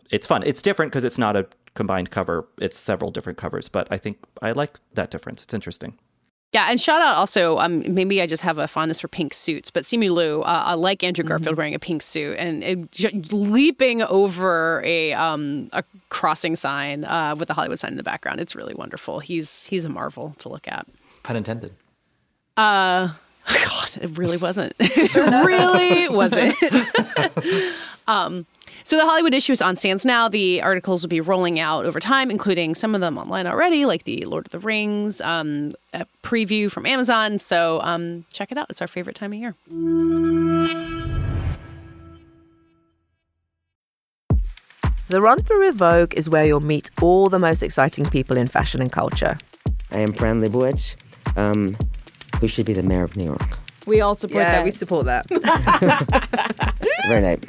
it's 0.09 0.27
fun. 0.27 0.43
It's 0.43 0.61
different 0.61 0.91
because 0.91 1.03
it's 1.03 1.17
not 1.17 1.37
a 1.37 1.47
combined 1.73 2.11
cover. 2.11 2.47
It's 2.59 2.77
several 2.77 3.11
different 3.11 3.37
covers, 3.37 3.69
but 3.69 3.87
I 3.91 3.97
think 3.97 4.17
I 4.41 4.51
like 4.51 4.79
that 4.93 5.11
difference. 5.11 5.43
It's 5.43 5.53
interesting. 5.53 5.97
Yeah, 6.53 6.69
and 6.69 6.81
shout 6.81 7.01
out 7.01 7.15
also. 7.15 7.59
Um, 7.59 7.81
maybe 7.93 8.21
I 8.21 8.27
just 8.27 8.43
have 8.43 8.57
a 8.57 8.67
fondness 8.67 8.99
for 8.99 9.07
pink 9.07 9.33
suits, 9.33 9.71
but 9.71 9.85
Simu 9.85 10.11
Liu, 10.11 10.41
uh, 10.41 10.63
I 10.65 10.73
like 10.73 11.01
Andrew 11.01 11.23
Garfield 11.23 11.53
mm-hmm. 11.53 11.57
wearing 11.57 11.75
a 11.75 11.79
pink 11.79 12.01
suit 12.01 12.35
and 12.37 12.61
it, 12.61 12.91
j- 12.91 13.21
leaping 13.31 14.01
over 14.01 14.81
a 14.83 15.13
um, 15.13 15.69
a 15.71 15.81
crossing 16.09 16.57
sign 16.57 17.05
uh, 17.05 17.35
with 17.37 17.47
the 17.47 17.53
Hollywood 17.53 17.79
sign 17.79 17.91
in 17.91 17.97
the 17.97 18.03
background. 18.03 18.41
It's 18.41 18.53
really 18.53 18.73
wonderful. 18.73 19.19
He's 19.19 19.65
he's 19.65 19.85
a 19.85 19.89
marvel 19.89 20.35
to 20.39 20.49
look 20.49 20.67
at. 20.67 20.85
Pun 21.23 21.37
intended. 21.37 21.73
Uh, 22.57 23.13
God, 23.47 23.89
it 24.01 24.17
really 24.17 24.37
wasn't. 24.37 24.73
it 24.79 25.15
really 25.15 26.09
wasn't. 26.09 26.55
um, 28.07 28.45
so 28.83 28.97
the 28.97 29.05
Hollywood 29.05 29.33
issue 29.33 29.53
is 29.53 29.61
on 29.61 29.77
stands 29.77 30.05
now. 30.05 30.27
The 30.27 30.61
articles 30.61 31.03
will 31.03 31.09
be 31.09 31.21
rolling 31.21 31.59
out 31.59 31.85
over 31.85 31.99
time, 31.99 32.31
including 32.31 32.75
some 32.75 32.95
of 32.95 33.01
them 33.01 33.17
online 33.17 33.47
already, 33.47 33.85
like 33.85 34.03
the 34.03 34.25
Lord 34.25 34.45
of 34.45 34.51
the 34.51 34.59
Rings 34.59 35.21
um, 35.21 35.71
preview 36.23 36.71
from 36.71 36.85
Amazon. 36.85 37.39
So 37.39 37.79
um, 37.81 38.25
check 38.31 38.51
it 38.51 38.57
out. 38.57 38.67
It's 38.69 38.81
our 38.81 38.87
favorite 38.87 39.15
time 39.15 39.33
of 39.33 39.39
year. 39.39 39.55
The 45.09 45.21
Run 45.21 45.43
Through 45.43 45.65
with 45.65 45.75
Vogue 45.75 46.13
is 46.13 46.29
where 46.29 46.45
you'll 46.45 46.61
meet 46.61 46.89
all 47.01 47.27
the 47.27 47.37
most 47.37 47.61
exciting 47.61 48.09
people 48.09 48.37
in 48.37 48.47
fashion 48.47 48.81
and 48.81 48.89
culture. 48.89 49.37
I 49.91 49.97
am 49.97 50.13
Fran 50.13 50.39
Lebowitz, 50.39 50.95
um, 51.35 51.75
who 52.39 52.47
should 52.47 52.65
be 52.65 52.71
the 52.71 52.81
mayor 52.81 53.03
of 53.03 53.17
New 53.17 53.25
York. 53.25 53.59
We 53.91 53.99
all 53.99 54.15
support 54.15 54.43
yeah, 54.43 54.51
that. 54.53 54.63
we 54.63 54.71
support 54.71 55.05
that. 55.07 55.27
Very 57.09 57.21
nice. 57.21 57.39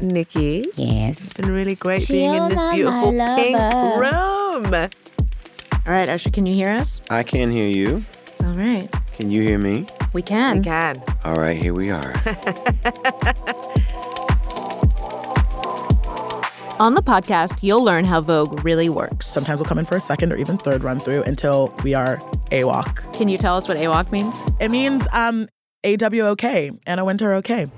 Nikki. 0.00 0.66
Yes. 0.76 1.18
It's 1.22 1.32
been 1.32 1.50
really 1.50 1.74
great 1.74 2.06
being 2.06 2.34
in 2.34 2.50
this 2.50 2.62
beautiful 2.74 3.12
pink 3.12 3.56
room. 3.56 4.74
All 4.74 4.90
right, 5.86 6.10
Usher, 6.10 6.28
can 6.28 6.44
you 6.44 6.52
hear 6.52 6.68
us? 6.68 7.00
I 7.08 7.22
can 7.22 7.50
hear 7.50 7.66
you. 7.66 8.04
All 8.44 8.52
right. 8.52 8.86
Can 9.14 9.30
you 9.30 9.40
hear 9.40 9.58
me? 9.58 9.86
We 10.12 10.20
can. 10.20 10.58
We 10.58 10.64
can. 10.64 11.02
All 11.24 11.36
right, 11.36 11.56
here 11.56 11.72
we 11.72 11.90
are. 11.90 12.12
On 16.80 16.94
the 16.94 17.02
podcast, 17.02 17.62
you'll 17.62 17.84
learn 17.84 18.04
how 18.04 18.20
Vogue 18.20 18.64
really 18.64 18.88
works. 18.88 19.28
Sometimes 19.28 19.60
we'll 19.60 19.68
come 19.68 19.78
in 19.78 19.84
for 19.84 19.94
a 19.96 20.00
second 20.00 20.32
or 20.32 20.36
even 20.36 20.58
third 20.58 20.82
run 20.82 20.98
through 20.98 21.22
until 21.22 21.72
we 21.84 21.94
are 21.94 22.16
AWOC. 22.50 23.12
Can 23.12 23.28
you 23.28 23.38
tell 23.38 23.56
us 23.56 23.68
what 23.68 23.76
AWOC 23.76 24.10
means? 24.10 24.42
It 24.58 24.72
means 24.72 25.06
um 25.12 25.48
AWOC, 25.84 26.76
Anna 26.84 27.04
Wintour 27.04 27.34
okay. 27.34 27.70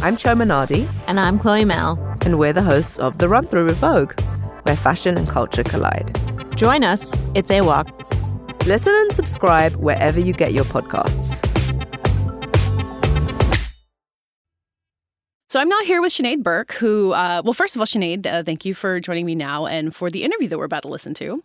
I'm 0.00 0.16
Chioma 0.16 0.44
Nnadi. 0.44 0.88
And 1.08 1.18
I'm 1.18 1.40
Chloe 1.40 1.64
Malle. 1.64 1.98
And 2.24 2.38
we're 2.38 2.52
the 2.52 2.62
hosts 2.62 3.00
of 3.00 3.18
The 3.18 3.28
Run 3.28 3.48
Through 3.48 3.64
with 3.64 3.78
Vogue, 3.78 4.18
where 4.62 4.76
fashion 4.76 5.18
and 5.18 5.26
culture 5.28 5.64
collide. 5.64 6.16
Join 6.54 6.84
us. 6.84 7.12
It's 7.34 7.50
AWOC. 7.50 8.66
Listen 8.66 8.94
and 8.94 9.12
subscribe 9.12 9.74
wherever 9.74 10.20
you 10.20 10.32
get 10.32 10.52
your 10.52 10.64
podcasts. 10.66 11.44
So 15.48 15.58
I'm 15.58 15.68
now 15.70 15.80
here 15.82 16.02
with 16.02 16.12
Sinead 16.12 16.42
Burke, 16.42 16.74
who, 16.74 17.12
uh, 17.12 17.40
well, 17.42 17.54
first 17.54 17.74
of 17.74 17.80
all, 17.80 17.86
Sinead, 17.86 18.26
uh, 18.26 18.42
thank 18.42 18.66
you 18.66 18.74
for 18.74 19.00
joining 19.00 19.24
me 19.24 19.34
now 19.34 19.64
and 19.64 19.96
for 19.96 20.10
the 20.10 20.22
interview 20.22 20.46
that 20.48 20.58
we're 20.58 20.66
about 20.66 20.82
to 20.82 20.88
listen 20.88 21.14
to. 21.14 21.42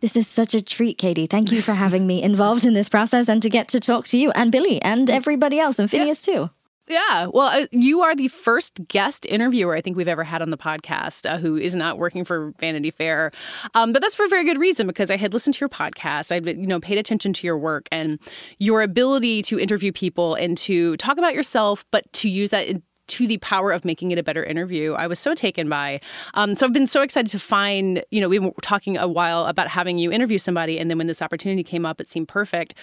This 0.00 0.16
is 0.16 0.26
such 0.26 0.54
a 0.54 0.62
treat, 0.62 0.98
Katie. 0.98 1.28
Thank 1.28 1.52
you 1.52 1.62
for 1.62 1.72
having 1.72 2.04
me 2.04 2.20
involved 2.20 2.66
in 2.66 2.74
this 2.74 2.88
process 2.88 3.28
and 3.28 3.40
to 3.42 3.48
get 3.48 3.68
to 3.68 3.80
talk 3.80 4.08
to 4.08 4.18
you 4.18 4.32
and 4.32 4.50
Billie 4.50 4.82
and 4.82 5.08
everybody 5.08 5.60
else 5.60 5.78
and 5.78 5.88
Finneas 5.88 6.24
too. 6.24 6.50
Yeah, 6.88 7.26
well, 7.26 7.48
uh, 7.48 7.66
you 7.70 8.00
are 8.00 8.16
the 8.16 8.28
first 8.28 8.88
guest 8.88 9.26
interviewer 9.26 9.76
I 9.76 9.82
think 9.82 9.96
we've 9.96 10.08
ever 10.08 10.24
had 10.24 10.40
on 10.40 10.50
the 10.50 10.56
podcast 10.56 11.30
uh, 11.30 11.36
who 11.36 11.56
is 11.56 11.74
not 11.74 11.98
working 11.98 12.24
for 12.24 12.54
Vanity 12.58 12.90
Fair, 12.90 13.30
um, 13.74 13.92
but 13.92 14.00
that's 14.00 14.14
for 14.14 14.24
a 14.24 14.28
very 14.28 14.44
good 14.44 14.58
reason 14.58 14.86
because 14.86 15.10
I 15.10 15.16
had 15.16 15.34
listened 15.34 15.54
to 15.54 15.60
your 15.60 15.68
podcast, 15.68 16.32
I 16.32 16.50
you 16.50 16.66
know 16.66 16.80
paid 16.80 16.96
attention 16.96 17.34
to 17.34 17.46
your 17.46 17.58
work 17.58 17.88
and 17.92 18.18
your 18.58 18.80
ability 18.80 19.42
to 19.42 19.60
interview 19.60 19.92
people 19.92 20.34
and 20.34 20.56
to 20.58 20.96
talk 20.96 21.18
about 21.18 21.34
yourself, 21.34 21.84
but 21.90 22.10
to 22.14 22.30
use 22.30 22.50
that. 22.50 22.82
To 23.08 23.26
the 23.26 23.38
power 23.38 23.72
of 23.72 23.84
making 23.84 24.10
it 24.10 24.18
a 24.18 24.22
better 24.22 24.44
interview. 24.44 24.92
I 24.92 25.06
was 25.06 25.18
so 25.18 25.34
taken 25.34 25.68
by. 25.68 26.00
Um, 26.34 26.54
so 26.54 26.66
I've 26.66 26.72
been 26.72 26.86
so 26.86 27.02
excited 27.02 27.30
to 27.30 27.38
find, 27.38 28.04
you 28.10 28.20
know, 28.20 28.28
we 28.28 28.38
were 28.38 28.52
talking 28.62 28.96
a 28.96 29.08
while 29.08 29.46
about 29.46 29.68
having 29.68 29.98
you 29.98 30.12
interview 30.12 30.38
somebody. 30.38 30.78
And 30.78 30.90
then 30.90 30.98
when 30.98 31.06
this 31.06 31.22
opportunity 31.22 31.64
came 31.64 31.84
up, 31.84 32.00
it 32.00 32.10
seemed 32.10 32.28
perfect. 32.28 32.74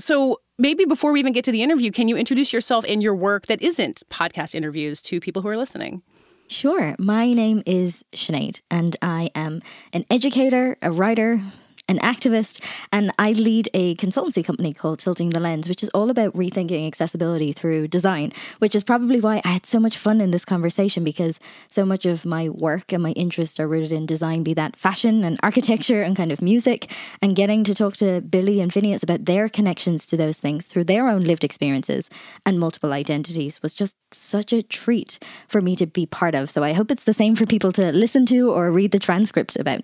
So 0.00 0.40
maybe 0.58 0.84
before 0.84 1.12
we 1.12 1.20
even 1.20 1.32
get 1.32 1.44
to 1.44 1.52
the 1.52 1.62
interview, 1.62 1.90
can 1.90 2.08
you 2.08 2.16
introduce 2.16 2.52
yourself 2.52 2.84
and 2.88 3.02
your 3.02 3.14
work 3.14 3.46
that 3.46 3.60
isn't 3.62 4.02
podcast 4.10 4.54
interviews 4.54 5.02
to 5.02 5.20
people 5.20 5.42
who 5.42 5.48
are 5.48 5.56
listening? 5.56 6.02
Sure. 6.48 6.96
My 6.98 7.32
name 7.34 7.62
is 7.66 8.04
Sinead, 8.12 8.62
and 8.70 8.96
I 9.02 9.28
am 9.34 9.60
an 9.92 10.06
educator, 10.10 10.78
a 10.80 10.90
writer, 10.90 11.40
an 11.88 11.98
activist, 12.00 12.62
and 12.92 13.12
I 13.18 13.32
lead 13.32 13.68
a 13.74 13.94
consultancy 13.96 14.44
company 14.44 14.74
called 14.74 14.98
Tilting 14.98 15.30
the 15.30 15.40
Lens, 15.40 15.68
which 15.68 15.82
is 15.82 15.88
all 15.90 16.10
about 16.10 16.34
rethinking 16.34 16.86
accessibility 16.86 17.52
through 17.52 17.88
design, 17.88 18.32
which 18.58 18.74
is 18.74 18.84
probably 18.84 19.20
why 19.20 19.40
I 19.44 19.48
had 19.48 19.66
so 19.66 19.80
much 19.80 19.96
fun 19.96 20.20
in 20.20 20.30
this 20.30 20.44
conversation 20.44 21.02
because 21.02 21.40
so 21.68 21.84
much 21.84 22.04
of 22.04 22.24
my 22.24 22.48
work 22.48 22.92
and 22.92 23.02
my 23.02 23.12
interests 23.12 23.58
are 23.58 23.68
rooted 23.68 23.92
in 23.92 24.06
design, 24.06 24.42
be 24.42 24.54
that 24.54 24.76
fashion 24.76 25.24
and 25.24 25.40
architecture 25.42 26.02
and 26.02 26.16
kind 26.16 26.30
of 26.30 26.42
music, 26.42 26.90
and 27.22 27.36
getting 27.36 27.64
to 27.64 27.74
talk 27.74 27.96
to 27.96 28.20
Billie 28.20 28.60
and 28.60 28.72
Finneas 28.72 29.02
about 29.02 29.24
their 29.24 29.48
connections 29.48 30.06
to 30.06 30.16
those 30.16 30.38
things 30.38 30.66
through 30.66 30.84
their 30.84 31.08
own 31.08 31.24
lived 31.24 31.44
experiences 31.44 32.10
and 32.44 32.60
multiple 32.60 32.92
identities 32.92 33.62
was 33.62 33.74
just 33.74 33.96
such 34.12 34.52
a 34.52 34.62
treat 34.62 35.18
for 35.48 35.60
me 35.60 35.76
to 35.76 35.86
be 35.86 36.06
part 36.06 36.34
of. 36.34 36.50
So 36.50 36.62
I 36.62 36.72
hope 36.72 36.90
it's 36.90 37.04
the 37.04 37.12
same 37.12 37.36
for 37.36 37.46
people 37.46 37.72
to 37.72 37.92
listen 37.92 38.26
to 38.26 38.50
or 38.50 38.70
read 38.70 38.90
the 38.90 38.98
transcript 38.98 39.56
about. 39.56 39.82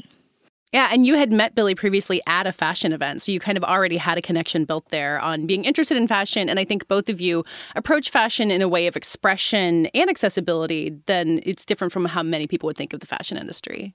Yeah, 0.75 0.89
and 0.91 1.07
you 1.07 1.15
had 1.15 1.31
met 1.31 1.55
Billie 1.55 1.77
previously 1.77 2.21
at 2.27 2.49
a 2.49 2.53
fashion 2.53 2.93
event, 2.93 3.23
so 3.23 3.31
you 3.31 3.39
kind 3.39 3.57
of 3.57 3.63
already 3.63 3.97
had 3.97 4.19
a 4.19 4.21
connection 4.21 4.65
built 4.65 4.89
there 4.89 5.21
on 5.21 5.47
being 5.47 5.65
interested 5.65 5.97
in 5.97 6.09
fashion. 6.09 6.49
And 6.49 6.59
I 6.59 6.65
think 6.65 6.89
both 6.89 7.09
of 7.09 7.21
you 7.21 7.45
approach 7.77 8.11
fashion 8.11 8.51
in 8.51 8.61
a 8.61 8.67
way 8.67 8.89
of 8.89 8.97
expression 8.97 9.87
and 9.95 10.11
accessibility. 10.11 10.99
Then 11.07 11.39
it's 11.45 11.65
different 11.65 11.93
from 11.93 12.07
how 12.07 12.25
many 12.25 12.49
people 12.49 12.67
would 12.67 12.77
think 12.77 12.93
of 12.93 12.99
the 12.99 13.07
fashion 13.07 13.39
industry. 13.39 13.95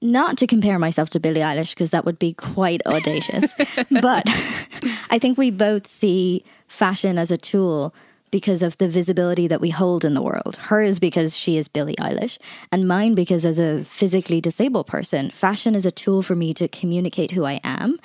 Not 0.00 0.38
to 0.38 0.46
compare 0.46 0.78
myself 0.78 1.10
to 1.10 1.18
Billie 1.18 1.40
Eilish, 1.40 1.70
because 1.70 1.90
that 1.90 2.04
would 2.04 2.20
be 2.20 2.34
quite 2.34 2.86
audacious, 2.86 3.52
but 3.90 4.22
I 5.10 5.18
think 5.18 5.36
we 5.36 5.50
both 5.50 5.88
see 5.88 6.44
fashion 6.68 7.18
as 7.18 7.32
a 7.32 7.36
tool 7.36 7.92
because 8.32 8.64
of 8.64 8.76
the 8.78 8.88
visibility 8.88 9.46
that 9.46 9.60
we 9.60 9.70
hold 9.70 10.04
in 10.04 10.14
the 10.14 10.22
world. 10.22 10.56
Hers 10.56 10.98
because 10.98 11.36
she 11.36 11.56
is 11.56 11.68
Billie 11.68 11.94
Eilish, 12.00 12.38
and 12.72 12.88
mine 12.88 13.14
because 13.14 13.44
as 13.44 13.60
a 13.60 13.84
physically 13.84 14.40
disabled 14.40 14.88
person, 14.88 15.30
fashion 15.30 15.76
is 15.76 15.86
a 15.86 15.92
tool 15.92 16.24
for 16.24 16.34
me 16.34 16.52
to 16.54 16.66
communicate 16.66 17.30
who 17.30 17.44
I 17.44 17.60
am. 17.62 17.98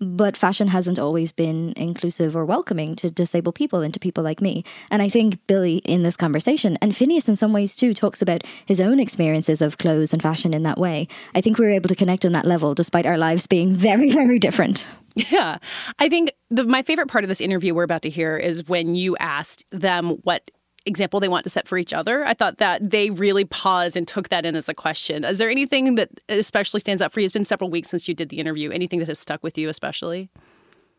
But 0.00 0.36
fashion 0.36 0.68
hasn't 0.68 0.98
always 0.98 1.32
been 1.32 1.72
inclusive 1.76 2.36
or 2.36 2.44
welcoming 2.44 2.94
to 2.96 3.10
disabled 3.10 3.56
people 3.56 3.80
and 3.80 3.92
to 3.94 4.00
people 4.00 4.22
like 4.22 4.40
me. 4.40 4.64
And 4.90 5.02
I 5.02 5.08
think 5.08 5.44
Billie 5.46 5.78
in 5.78 6.02
this 6.02 6.16
conversation, 6.16 6.78
and 6.80 6.92
Finneas 6.92 7.28
in 7.28 7.36
some 7.36 7.52
ways 7.52 7.74
too, 7.74 7.94
talks 7.94 8.22
about 8.22 8.42
his 8.64 8.80
own 8.80 9.00
experiences 9.00 9.60
of 9.60 9.78
clothes 9.78 10.12
and 10.12 10.22
fashion 10.22 10.54
in 10.54 10.62
that 10.62 10.78
way. 10.78 11.08
I 11.34 11.40
think 11.40 11.58
we 11.58 11.66
were 11.66 11.72
able 11.72 11.88
to 11.88 11.96
connect 11.96 12.24
on 12.24 12.32
that 12.32 12.44
level 12.44 12.74
despite 12.74 13.06
our 13.06 13.18
lives 13.18 13.46
being 13.46 13.74
very, 13.88 14.10
very 14.10 14.38
different. 14.38 14.86
Yeah. 15.14 15.58
I 15.98 16.08
think 16.08 16.32
the, 16.48 16.64
my 16.64 16.82
favorite 16.82 17.08
part 17.08 17.24
of 17.24 17.28
this 17.28 17.40
interview 17.40 17.74
we're 17.74 17.82
about 17.82 18.02
to 18.02 18.10
hear 18.10 18.36
is 18.36 18.68
when 18.68 18.94
you 18.94 19.16
asked 19.16 19.64
them 19.70 20.10
what 20.22 20.50
example 20.88 21.20
they 21.20 21.28
want 21.28 21.44
to 21.44 21.50
set 21.50 21.68
for 21.68 21.78
each 21.78 21.92
other. 21.92 22.24
I 22.24 22.34
thought 22.34 22.58
that 22.58 22.90
they 22.90 23.10
really 23.10 23.44
paused 23.44 23.96
and 23.96 24.08
took 24.08 24.30
that 24.30 24.44
in 24.44 24.56
as 24.56 24.68
a 24.68 24.74
question. 24.74 25.24
Is 25.24 25.38
there 25.38 25.50
anything 25.50 25.94
that 25.94 26.10
especially 26.28 26.80
stands 26.80 27.00
out 27.00 27.12
for 27.12 27.20
you? 27.20 27.24
It's 27.26 27.32
been 27.32 27.44
several 27.44 27.70
weeks 27.70 27.88
since 27.88 28.08
you 28.08 28.14
did 28.14 28.30
the 28.30 28.38
interview. 28.38 28.70
Anything 28.70 28.98
that 28.98 29.08
has 29.08 29.18
stuck 29.18 29.42
with 29.42 29.56
you 29.56 29.68
especially? 29.68 30.30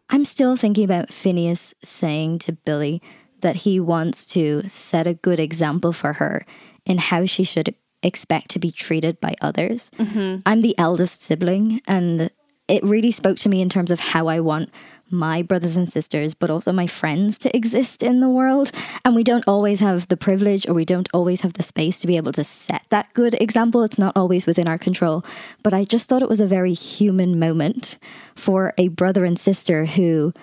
I'm 0.10 0.26
still 0.26 0.56
thinking 0.56 0.86
about 0.86 1.10
Finneas 1.10 1.74
saying 1.84 2.40
to 2.40 2.54
Billie 2.54 3.02
that 3.42 3.58
he 3.58 3.80
wants 3.80 4.26
to 4.28 4.68
set 4.68 5.08
a 5.08 5.14
good 5.14 5.40
example 5.40 5.94
for 5.94 6.14
her 6.14 6.46
in 6.86 6.98
how 6.98 7.26
she 7.26 7.44
should 7.44 7.76
expect 8.02 8.50
to 8.52 8.60
be 8.60 8.72
treated 8.72 9.20
by 9.20 9.36
others. 9.42 9.92
Mm-hmm. 9.98 10.42
I'm 10.46 10.62
the 10.62 10.78
eldest 10.78 11.22
sibling, 11.22 11.82
and 11.88 12.32
it 12.68 12.84
really 12.84 13.12
spoke 13.12 13.38
to 13.40 13.50
me 13.50 13.62
in 13.62 13.70
terms 13.70 13.92
of 13.92 14.00
how 14.00 14.28
I 14.28 14.40
want 14.40 14.72
my 15.12 15.42
brothers 15.42 15.78
and 15.78 15.92
sisters, 15.92 16.34
but 16.34 16.50
also 16.50 16.72
my 16.72 16.88
friends 16.88 17.38
to 17.40 17.56
exist 17.56 18.04
in 18.04 18.20
the 18.20 18.30
world. 18.30 18.72
And 19.04 19.16
we 19.16 19.24
don't 19.24 19.44
always 19.48 19.80
have 19.80 20.08
the 20.08 20.18
privilege 20.18 20.68
or 20.68 20.74
we 20.74 20.86
don't 20.86 21.10
always 21.14 21.42
have 21.42 21.54
the 21.54 21.64
space 21.64 22.00
to 22.00 22.08
be 22.08 22.18
able 22.18 22.32
to 22.34 22.44
set 22.44 22.84
that 22.90 23.14
good 23.14 23.36
example. 23.42 23.84
It's 23.84 24.00
not 24.00 24.16
always 24.16 24.46
within 24.46 24.68
our 24.68 24.78
control. 24.78 25.24
But 25.64 25.74
I 25.74 25.84
just 25.84 26.08
thought 26.08 26.22
it 26.22 26.30
was 26.30 26.42
a 26.42 26.48
very 26.48 26.74
human 26.74 27.40
moment 27.40 27.98
for 28.36 28.74
a 28.78 28.90
brother 28.90 29.26
and 29.26 29.40
sister 29.40 29.86
who, 29.86 30.34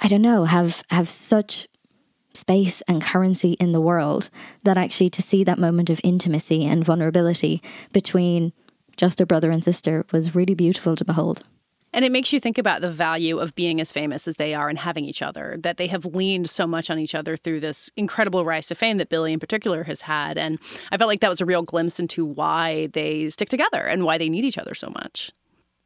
I 0.00 0.08
don't 0.08 0.22
know, 0.22 0.44
have, 0.44 0.82
have 0.90 1.08
such 1.08 1.68
space 2.34 2.80
and 2.82 3.02
currency 3.02 3.52
in 3.52 3.72
the 3.72 3.80
world 3.80 4.30
that 4.64 4.78
actually 4.78 5.10
to 5.10 5.22
see 5.22 5.44
that 5.44 5.58
moment 5.58 5.90
of 5.90 6.00
intimacy 6.02 6.64
and 6.64 6.84
vulnerability 6.84 7.62
between 7.92 8.52
just 8.96 9.20
a 9.20 9.26
brother 9.26 9.50
and 9.50 9.64
sister 9.64 10.04
was 10.12 10.34
really 10.34 10.54
beautiful 10.54 10.96
to 10.96 11.04
behold. 11.04 11.44
And 11.92 12.04
it 12.04 12.12
makes 12.12 12.32
you 12.32 12.40
think 12.40 12.56
about 12.56 12.80
the 12.80 12.90
value 12.90 13.38
of 13.38 13.54
being 13.54 13.80
as 13.80 13.92
famous 13.92 14.26
as 14.26 14.36
they 14.36 14.54
are 14.54 14.68
and 14.68 14.78
having 14.78 15.04
each 15.04 15.20
other, 15.20 15.56
that 15.60 15.76
they 15.76 15.86
have 15.88 16.06
leaned 16.06 16.48
so 16.48 16.66
much 16.66 16.88
on 16.88 16.98
each 16.98 17.14
other 17.14 17.36
through 17.36 17.60
this 17.60 17.90
incredible 17.96 18.44
rise 18.44 18.66
to 18.68 18.74
fame 18.74 18.96
that 18.98 19.10
Billie 19.10 19.32
in 19.32 19.40
particular 19.40 19.84
has 19.84 20.00
had. 20.00 20.38
And 20.38 20.58
I 20.90 20.96
felt 20.96 21.08
like 21.08 21.20
that 21.20 21.28
was 21.28 21.40
a 21.40 21.46
real 21.46 21.62
glimpse 21.62 22.00
into 22.00 22.24
why 22.24 22.88
they 22.94 23.28
stick 23.30 23.48
together 23.48 23.82
and 23.82 24.04
why 24.04 24.16
they 24.16 24.30
need 24.30 24.44
each 24.44 24.58
other 24.58 24.74
so 24.74 24.88
much. 24.90 25.30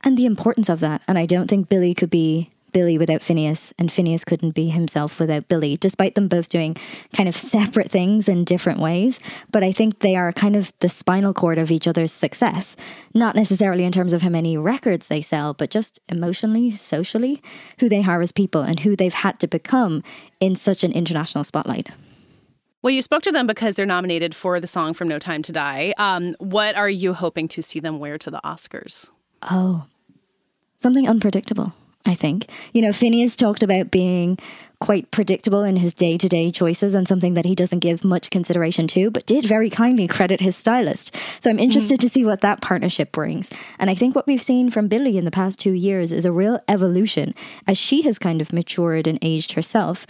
And 0.02 0.16
the 0.16 0.26
importance 0.26 0.68
of 0.68 0.80
that. 0.80 1.02
And 1.08 1.18
I 1.18 1.26
don't 1.26 1.48
think 1.48 1.68
Billie 1.68 1.94
could 1.94 2.10
be 2.10 2.50
Billie 2.72 2.98
without 2.98 3.20
Finneas, 3.20 3.72
and 3.78 3.90
Finneas 3.90 4.24
couldn't 4.24 4.54
be 4.54 4.68
himself 4.68 5.18
without 5.18 5.48
Billie, 5.48 5.76
despite 5.76 6.14
them 6.14 6.28
both 6.28 6.48
doing 6.48 6.76
kind 7.14 7.28
of 7.28 7.36
separate 7.56 7.90
things 7.90 8.28
in 8.28 8.44
different 8.44 8.80
ways. 8.80 9.20
But 9.50 9.62
I 9.62 9.72
think 9.72 10.00
they 10.00 10.16
are 10.16 10.32
kind 10.32 10.56
of 10.56 10.72
the 10.80 10.88
spinal 10.88 11.34
cord 11.34 11.58
of 11.58 11.70
each 11.70 11.86
other's 11.86 12.12
success, 12.12 12.76
not 13.14 13.34
necessarily 13.34 13.84
in 13.84 13.92
terms 13.92 14.12
of 14.12 14.22
how 14.22 14.28
many 14.28 14.56
records 14.56 15.08
they 15.08 15.22
sell, 15.22 15.54
but 15.54 15.70
just 15.70 16.00
emotionally, 16.08 16.70
socially, 16.70 17.42
who 17.78 17.88
they 17.88 18.02
are 18.04 18.20
as 18.20 18.32
people 18.32 18.62
and 18.62 18.80
who 18.80 18.96
they've 18.96 19.14
had 19.14 19.38
to 19.40 19.48
become 19.48 20.02
in 20.40 20.56
such 20.56 20.84
an 20.84 20.92
international 20.92 21.44
spotlight. 21.44 21.88
Well, 22.82 22.94
you 22.94 23.02
spoke 23.02 23.22
to 23.22 23.32
them 23.32 23.46
because 23.48 23.74
they're 23.74 23.84
nominated 23.86 24.34
for 24.34 24.60
the 24.60 24.68
song 24.68 24.94
from 24.94 25.08
No 25.08 25.18
Time 25.18 25.42
to 25.42 25.52
Die. 25.52 25.92
Um, 25.98 26.36
what 26.38 26.76
are 26.76 26.88
you 26.88 27.14
hoping 27.14 27.48
to 27.48 27.62
see 27.62 27.80
them 27.80 27.98
wear 27.98 28.16
to 28.18 28.30
the 28.30 28.40
Oscars? 28.44 29.10
Oh, 29.42 29.86
something 30.76 31.08
unpredictable. 31.08 31.72
I 32.06 32.14
think. 32.14 32.48
You 32.72 32.82
know, 32.82 32.90
Finneas 32.90 33.36
talked 33.36 33.62
about 33.62 33.90
being 33.90 34.38
quite 34.78 35.10
predictable 35.10 35.62
in 35.62 35.76
his 35.76 35.94
day 35.94 36.18
to 36.18 36.28
day 36.28 36.50
choices 36.50 36.94
and 36.94 37.08
something 37.08 37.34
that 37.34 37.46
he 37.46 37.54
doesn't 37.54 37.78
give 37.78 38.04
much 38.04 38.30
consideration 38.30 38.86
to, 38.88 39.10
but 39.10 39.26
did 39.26 39.46
very 39.46 39.70
kindly 39.70 40.06
credit 40.06 40.40
his 40.40 40.56
stylist. 40.56 41.14
So 41.40 41.48
I'm 41.48 41.58
interested 41.58 41.98
mm. 41.98 42.02
to 42.02 42.08
see 42.08 42.24
what 42.24 42.42
that 42.42 42.60
partnership 42.60 43.10
brings. 43.12 43.48
And 43.78 43.88
I 43.88 43.94
think 43.94 44.14
what 44.14 44.26
we've 44.26 44.40
seen 44.40 44.70
from 44.70 44.88
Billie 44.88 45.16
in 45.16 45.24
the 45.24 45.30
past 45.30 45.58
two 45.58 45.72
years 45.72 46.12
is 46.12 46.26
a 46.26 46.32
real 46.32 46.60
evolution 46.68 47.34
as 47.66 47.78
she 47.78 48.02
has 48.02 48.18
kind 48.18 48.40
of 48.40 48.52
matured 48.52 49.06
and 49.06 49.18
aged 49.22 49.52
herself. 49.52 50.06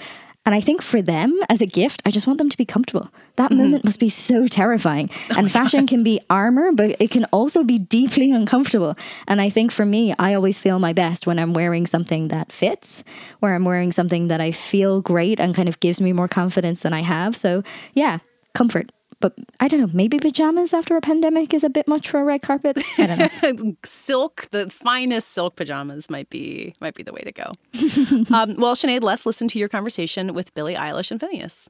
And 0.47 0.55
I 0.55 0.61
think 0.61 0.81
for 0.81 1.03
them, 1.03 1.39
as 1.51 1.61
a 1.61 1.67
gift, 1.67 2.01
I 2.07 2.13
just 2.13 2.29
want 2.29 2.39
them 2.39 2.49
to 2.49 2.57
be 2.57 2.65
comfortable. 2.65 3.11
That 3.35 3.51
mm-hmm. 3.51 3.63
moment 3.63 3.85
must 3.85 3.99
be 3.99 4.09
so 4.09 4.47
terrifying. 4.47 5.11
Oh 5.31 5.35
and 5.39 5.51
fashion 5.51 5.89
can 5.89 6.05
be 6.05 6.21
armor, 6.31 6.71
but 6.73 6.97
it 7.01 7.11
can 7.11 7.25
also 7.27 7.65
be 7.65 7.79
deeply 7.79 8.31
uncomfortable. 8.31 8.97
And 9.27 9.41
I 9.41 9.51
think 9.51 9.73
for 9.73 9.85
me, 9.85 10.15
I 10.21 10.35
always 10.35 10.59
feel 10.59 10.79
my 10.79 10.93
best 10.93 11.27
when 11.27 11.41
I'm 11.41 11.53
wearing 11.53 11.85
something 11.85 12.29
that 12.29 12.53
fits, 12.53 13.03
where 13.41 13.55
I'm 13.55 13.65
wearing 13.65 13.91
something 13.91 14.29
that 14.29 14.41
I 14.41 14.53
feel 14.53 15.03
great 15.03 15.41
and 15.41 15.55
kind 15.55 15.69
of 15.69 15.81
gives 15.81 16.01
me 16.01 16.13
more 16.13 16.29
confidence 16.29 16.81
than 16.81 16.93
I 16.93 17.01
have. 17.01 17.35
So, 17.37 17.65
yeah, 17.93 18.19
comfort. 18.55 18.91
But 19.21 19.35
I 19.61 19.69
don't 19.69 19.81
know, 19.81 19.91
maybe 19.93 20.19
pajamas 20.19 20.75
after 20.75 20.97
a 20.97 21.01
pandemic 21.01 21.55
is 21.55 21.65
a 21.65 21.71
bit 21.71 21.89
much 21.89 22.09
for 22.09 22.21
a 22.21 22.25
red 22.25 22.43
carpet. 22.43 22.83
I 22.99 23.07
don't 23.07 23.63
know. 23.65 23.77
silk, 23.85 24.49
the 24.51 24.69
finest 24.69 25.29
silk 25.29 25.57
pajamas 25.57 26.11
might 26.11 26.29
be 26.29 26.75
might 26.81 26.95
be 26.95 27.03
the 27.03 27.13
way 27.13 27.21
to 27.21 27.33
go. 27.33 27.45
um, 28.35 28.57
well, 28.57 28.75
Sinead, 28.75 29.03
let's 29.03 29.25
listen 29.25 29.49
to 29.49 29.59
your 29.59 29.69
conversation 29.69 30.35
with 30.35 30.53
Billie 30.55 30.75
Eilish 30.75 31.11
and 31.11 31.21
Finneas. 31.21 31.69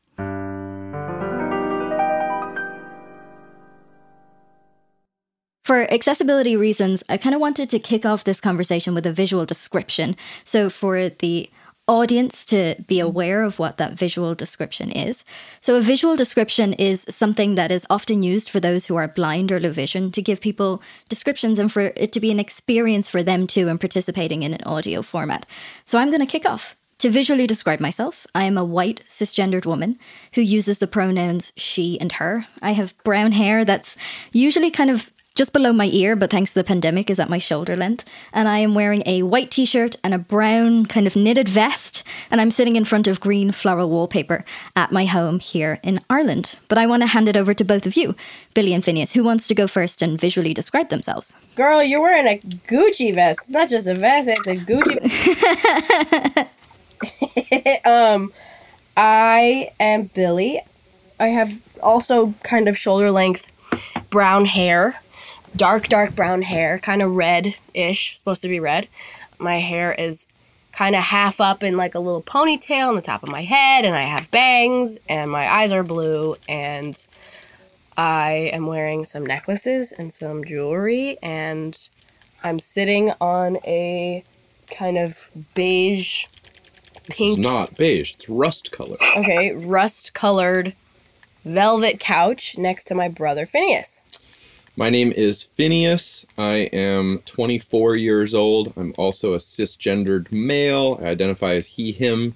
For 5.67 5.93
accessibility 5.93 6.57
reasons, 6.57 7.03
I 7.09 7.17
kind 7.17 7.35
of 7.35 7.41
wanted 7.41 7.71
to 7.71 7.81
kick 7.81 8.07
off 8.07 8.23
this 8.23 8.41
conversation 8.41 8.95
with 8.95 9.05
a 9.05 9.13
visual 9.13 9.45
description. 9.45 10.17
So, 10.45 10.71
for 10.71 11.09
the 11.09 11.51
audience 11.89 12.45
to 12.47 12.77
be 12.87 12.97
mm. 12.97 13.05
aware 13.05 13.43
of 13.43 13.59
what 13.59 13.77
that 13.77 13.95
visual 13.95 14.35
description 14.35 14.91
is. 14.91 15.25
So, 15.61 15.77
a 15.77 15.81
visual 15.81 16.17
description 16.17 16.73
is 16.75 17.07
something 17.09 17.55
that 17.55 17.71
is 17.71 17.87
often 17.89 18.23
used 18.23 18.51
for 18.51 18.61
those 18.61 18.87
who 18.87 18.97
are 18.97 19.09
blind 19.09 19.53
or 19.53 19.61
low 19.61 19.71
vision 19.71 20.11
to 20.13 20.23
give 20.23 20.41
people 20.41 20.83
descriptions 21.09 21.59
and 21.59 21.71
for 21.71 21.93
it 21.97 22.13
to 22.13 22.21
be 22.21 22.31
an 22.31 22.41
experience 22.41 23.09
for 23.09 23.23
them 23.23 23.47
too 23.47 23.69
in 23.69 23.79
participating 23.79 24.43
in 24.43 24.55
an 24.55 24.65
audio 24.65 25.03
format. 25.03 25.47
So, 25.85 25.99
I'm 25.99 26.11
going 26.11 26.21
to 26.21 26.27
kick 26.27 26.47
off. 26.47 26.77
To 27.01 27.11
visually 27.11 27.47
describe 27.47 27.79
myself, 27.79 28.27
I 28.35 28.45
am 28.45 28.57
a 28.57 28.65
white 28.65 29.03
cisgendered 29.07 29.67
woman 29.67 29.99
who 30.33 30.41
uses 30.41 30.79
the 30.79 30.87
pronouns 30.87 31.53
she 31.55 32.01
and 32.01 32.13
her. 32.13 32.47
I 32.63 32.73
have 32.73 32.97
brown 33.05 33.33
hair 33.33 33.67
that's 33.67 33.99
usually 34.33 34.71
kind 34.71 34.89
of 34.89 35.13
just 35.37 35.53
below 35.53 35.73
my 35.73 35.87
ear, 35.93 36.17
but 36.17 36.31
thanks 36.31 36.53
to 36.53 36.59
the 36.59 36.65
pandemic, 36.65 37.11
is 37.11 37.21
at 37.21 37.29
my 37.29 37.39
shoulder 37.39 37.77
length. 37.77 38.05
And 38.33 38.49
I 38.49 38.59
am 38.59 38.75
wearing 38.75 39.03
a 39.07 39.23
white 39.23 39.51
t 39.51 39.65
shirt 39.67 39.95
and 40.03 40.15
a 40.15 40.19
brown 40.19 40.87
kind 40.87 41.07
of 41.07 41.15
knitted 41.15 41.49
vest. 41.49 42.03
And 42.31 42.41
I'm 42.41 42.51
sitting 42.51 42.75
in 42.75 42.85
front 42.85 43.07
of 43.07 43.21
green 43.21 43.53
floral 43.53 43.91
wallpaper 43.91 44.45
at 44.75 44.91
my 44.91 45.05
home 45.05 45.39
here 45.39 45.79
in 45.83 46.01
Ireland. 46.11 46.57
But 46.69 46.79
I 46.79 46.87
want 46.87 47.03
to 47.03 47.07
hand 47.07 47.29
it 47.29 47.37
over 47.37 47.55
to 47.55 47.65
both 47.65 47.87
of 47.87 47.97
you, 47.97 48.17
Billie 48.55 48.75
and 48.75 48.83
Finneas. 48.83 49.13
Who 49.13 49.23
wants 49.23 49.47
to 49.49 49.55
go 49.55 49.67
first 49.67 50.03
and 50.03 50.19
visually 50.21 50.55
describe 50.55 50.89
themselves? 50.89 51.33
Girl, 51.55 51.83
you're 51.83 52.01
wearing 52.01 52.27
a 52.27 52.39
Gucci 52.67 53.15
vest. 53.15 53.41
It's 53.43 53.51
not 53.51 53.69
just 53.69 53.87
a 53.87 53.95
vest, 53.95 54.29
it's 54.29 54.47
a 54.49 54.57
Gucci 54.57 54.97
um, 57.85 58.33
I 58.97 59.71
am 59.79 60.05
Billie. 60.05 60.63
I 61.21 61.29
have 61.29 61.61
also 61.83 62.35
kind 62.43 62.69
of 62.69 62.77
shoulder 62.79 63.11
length 63.11 63.53
brown 64.11 64.47
hair 64.47 64.99
dark, 65.57 65.89
dark 65.89 66.15
brown 66.15 66.43
hair, 66.43 66.79
kind 66.79 67.03
of 67.03 67.17
red 67.17 67.57
ish, 67.75 68.17
supposed 68.17 68.43
to 68.43 68.49
be 68.49 68.61
red. 68.61 68.89
My 69.39 69.59
hair 69.59 69.93
is 69.93 70.27
kind 70.73 70.95
of 70.95 71.03
half 71.03 71.41
up 71.41 71.63
in 71.63 71.77
like 71.77 71.95
a 71.95 71.99
little 71.99 72.23
ponytail 72.23 72.89
on 72.89 72.97
the 72.97 73.03
top 73.03 73.23
of 73.23 73.31
my 73.31 73.43
head, 73.43 73.85
and 73.85 73.95
I 73.95 74.03
have 74.03 74.31
bangs, 74.31 74.99
and 75.09 75.31
my 75.31 75.49
eyes 75.49 75.73
are 75.73 75.83
blue, 75.83 76.37
and 76.49 77.05
I 77.97 78.51
am 78.53 78.67
wearing 78.67 79.05
some 79.05 79.25
necklaces 79.25 79.93
and 79.93 80.13
some 80.13 80.45
jewelry, 80.45 81.17
and 81.23 81.89
I'm 82.45 82.59
sitting 82.59 83.13
on 83.21 83.57
a 83.65 84.23
kind 84.71 84.99
of 84.99 85.31
beige 85.55 86.27
pink. 87.09 87.39
It's 87.39 87.47
not 87.47 87.77
beige, 87.77 88.15
it's 88.15 88.29
rust 88.29 88.71
color. 88.73 88.97
Okay, 89.17 89.53
rust 89.53 90.13
colored 90.13 90.75
velvet 91.45 92.01
couch 92.01 92.59
next 92.59 92.85
to 92.89 92.95
my 92.95 93.09
brother 93.09 93.47
Finneas. 93.47 94.03
My 94.79 94.91
name 94.91 95.11
is 95.13 95.49
Finneas. 95.59 96.27
I 96.37 96.69
am 96.71 97.21
24 97.25 97.97
years 97.97 98.35
old. 98.35 98.75
I'm 98.77 98.93
also 98.99 99.33
a 99.33 99.39
cisgendered 99.39 100.31
male. 100.31 100.99
I 101.03 101.07
identify 101.07 101.55
as 101.55 101.67
he, 101.67 101.93
him. 101.93 102.35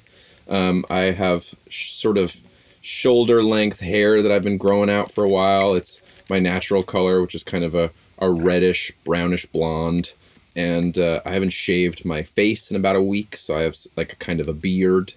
Um, 0.49 0.86
I 0.88 1.11
have 1.11 1.55
sh- 1.68 1.93
sort 1.93 2.16
of 2.16 2.43
shoulder 2.80 3.43
length 3.43 3.80
hair 3.80 4.22
that 4.22 4.32
I've 4.32 4.43
been 4.43 4.57
growing 4.57 4.88
out 4.88 5.12
for 5.12 5.22
a 5.22 5.28
while. 5.28 5.74
It's 5.74 6.01
my 6.30 6.38
natural 6.38 6.82
color, 6.82 7.20
which 7.20 7.34
is 7.34 7.43
kind 7.43 7.62
of 7.62 7.74
a, 7.74 7.91
a 8.18 8.30
reddish, 8.30 8.91
brownish 9.05 9.45
blonde. 9.45 10.14
And 10.57 10.99
uh, 10.99 11.20
I 11.26 11.34
haven't 11.34 11.51
shaved 11.51 12.07
my 12.07 12.22
face 12.22 12.70
in 12.70 12.76
about 12.76 12.97
a 12.97 13.03
week, 13.03 13.36
so 13.36 13.55
I 13.55 13.61
have 13.61 13.76
like 13.99 14.14
a 14.14 14.16
kind 14.16 14.41
of 14.41 14.49
a 14.49 14.55
beard. 14.55 15.12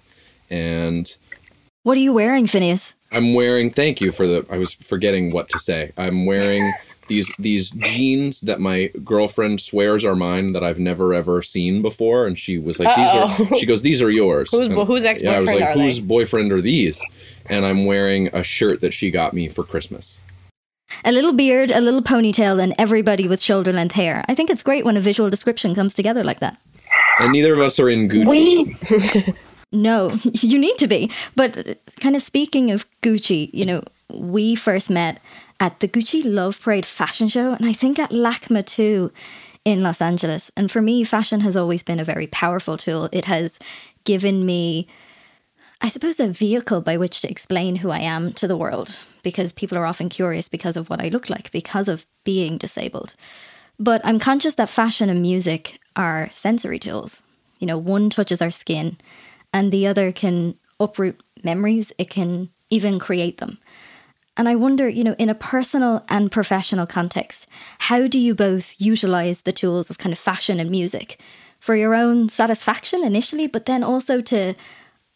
And 0.50 1.12
What 1.84 1.96
are 1.96 2.00
you 2.00 2.12
wearing, 2.12 2.44
Finneas? 2.44 2.96
I'm 3.10 3.32
wearing, 3.32 3.70
thank 3.70 4.02
you 4.02 4.12
for 4.12 4.26
the, 4.26 4.44
I 4.50 4.58
was 4.58 4.74
forgetting 4.74 5.32
what 5.32 5.48
to 5.50 5.58
say. 5.58 5.92
I'm 5.96 6.26
wearing 6.26 6.70
these 7.08 7.34
these 7.38 7.70
jeans 7.70 8.40
that 8.42 8.60
my 8.60 8.90
girlfriend 9.04 9.60
swears 9.60 10.04
are 10.04 10.14
mine 10.16 10.52
that 10.52 10.62
I've 10.64 10.78
never 10.78 11.14
ever 11.14 11.42
seen 11.42 11.82
before, 11.82 12.26
and 12.26 12.38
she 12.38 12.58
was 12.58 12.78
like, 12.78 12.88
Uh-oh. 12.88 13.36
"These 13.38 13.52
are." 13.52 13.56
She 13.58 13.66
goes, 13.66 13.82
"These 13.82 14.02
are 14.02 14.10
yours." 14.10 14.50
Whose- 14.50 14.68
And- 14.68 14.74
whose 14.86 15.04
Yeah, 15.04 15.10
I 15.32 15.36
was 15.38 15.46
like, 15.46 15.62
are 15.62 15.74
they? 15.74 15.84
"Whose 15.84 16.00
boyfriend 16.00 16.52
are 16.52 16.60
these?" 16.60 17.00
And 17.50 17.64
I'm 17.66 17.84
wearing 17.84 18.28
a 18.32 18.42
shirt 18.42 18.80
that 18.80 18.94
she 18.94 19.10
got 19.10 19.34
me 19.34 19.48
for 19.48 19.62
Christmas. 19.64 20.18
A 21.04 21.12
little 21.12 21.32
beard, 21.32 21.70
a 21.70 21.80
little 21.80 22.02
ponytail, 22.02 22.62
and 22.62 22.74
everybody 22.78 23.26
with 23.28 23.40
shoulder 23.42 23.72
length 23.72 23.94
hair. 23.94 24.24
I 24.28 24.34
think 24.34 24.50
it's 24.50 24.62
great 24.62 24.84
when 24.84 24.96
a 24.96 25.00
visual 25.00 25.28
description 25.30 25.74
comes 25.74 25.94
together 25.94 26.22
like 26.22 26.40
that. 26.40 26.56
And 27.18 27.32
neither 27.32 27.52
of 27.54 27.60
us 27.60 27.78
are 27.80 27.88
in 27.88 28.08
Gucci. 28.08 29.34
No, 29.72 30.12
you 30.22 30.56
need 30.56 30.78
to 30.78 30.86
be. 30.86 31.10
But 31.34 31.58
uh, 31.58 31.74
kind 32.00 32.14
of 32.14 32.22
speaking 32.22 32.70
of 32.70 32.86
Gucci, 33.02 33.50
you 33.52 33.64
know, 33.64 33.82
we 34.12 34.54
first 34.54 34.88
met 34.88 35.20
at 35.60 35.80
the 35.80 35.88
Gucci 35.88 36.22
Love 36.24 36.60
Parade 36.60 36.86
fashion 36.86 37.28
show, 37.28 37.52
and 37.52 37.66
I 37.66 37.72
think 37.72 37.98
at 37.98 38.10
LACMA 38.10 38.66
too 38.66 39.12
in 39.64 39.82
Los 39.82 40.00
Angeles. 40.00 40.50
And 40.56 40.70
for 40.70 40.82
me, 40.82 41.04
fashion 41.04 41.40
has 41.40 41.56
always 41.56 41.82
been 41.82 42.00
a 42.00 42.04
very 42.04 42.26
powerful 42.26 42.76
tool. 42.76 43.08
It 43.12 43.24
has 43.24 43.58
given 44.04 44.44
me, 44.44 44.86
I 45.80 45.88
suppose, 45.88 46.20
a 46.20 46.28
vehicle 46.28 46.80
by 46.80 46.96
which 46.96 47.22
to 47.22 47.30
explain 47.30 47.76
who 47.76 47.90
I 47.90 48.00
am 48.00 48.32
to 48.34 48.46
the 48.46 48.56
world 48.56 48.96
because 49.22 49.52
people 49.52 49.78
are 49.78 49.86
often 49.86 50.08
curious 50.08 50.48
because 50.48 50.76
of 50.76 50.90
what 50.90 51.02
I 51.02 51.08
look 51.08 51.30
like, 51.30 51.50
because 51.50 51.88
of 51.88 52.06
being 52.24 52.58
disabled. 52.58 53.14
But 53.78 54.02
I'm 54.04 54.18
conscious 54.18 54.54
that 54.56 54.68
fashion 54.68 55.08
and 55.08 55.22
music 55.22 55.80
are 55.96 56.28
sensory 56.30 56.78
tools. 56.78 57.22
You 57.58 57.66
know, 57.66 57.78
one 57.78 58.10
touches 58.10 58.42
our 58.42 58.50
skin 58.50 58.98
and 59.52 59.72
the 59.72 59.86
other 59.86 60.12
can 60.12 60.56
uproot 60.78 61.22
memories, 61.42 61.92
it 61.98 62.10
can 62.10 62.50
even 62.70 62.98
create 62.98 63.38
them. 63.38 63.58
And 64.36 64.48
I 64.48 64.56
wonder, 64.56 64.88
you 64.88 65.04
know, 65.04 65.14
in 65.18 65.28
a 65.28 65.34
personal 65.34 66.04
and 66.08 66.30
professional 66.30 66.86
context, 66.86 67.46
how 67.78 68.06
do 68.08 68.18
you 68.18 68.34
both 68.34 68.74
utilize 68.78 69.42
the 69.42 69.52
tools 69.52 69.90
of 69.90 69.98
kind 69.98 70.12
of 70.12 70.18
fashion 70.18 70.58
and 70.58 70.70
music 70.70 71.20
for 71.60 71.76
your 71.76 71.94
own 71.94 72.28
satisfaction 72.28 73.04
initially, 73.04 73.46
but 73.46 73.66
then 73.66 73.84
also 73.84 74.20
to 74.22 74.54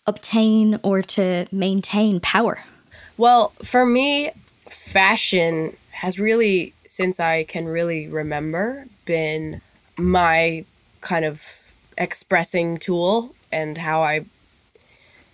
obtain 0.06 0.78
or 0.84 1.02
to 1.02 1.46
maintain 1.50 2.20
power? 2.20 2.60
Well, 3.16 3.52
for 3.62 3.84
me, 3.84 4.30
fashion 4.70 5.76
has 5.90 6.20
really, 6.20 6.72
since 6.86 7.18
I 7.18 7.42
can 7.42 7.66
really 7.66 8.06
remember, 8.06 8.86
been 9.04 9.60
my 9.96 10.64
kind 11.00 11.24
of 11.24 11.42
expressing 11.96 12.78
tool 12.78 13.34
and 13.50 13.76
how 13.76 14.02
I 14.02 14.26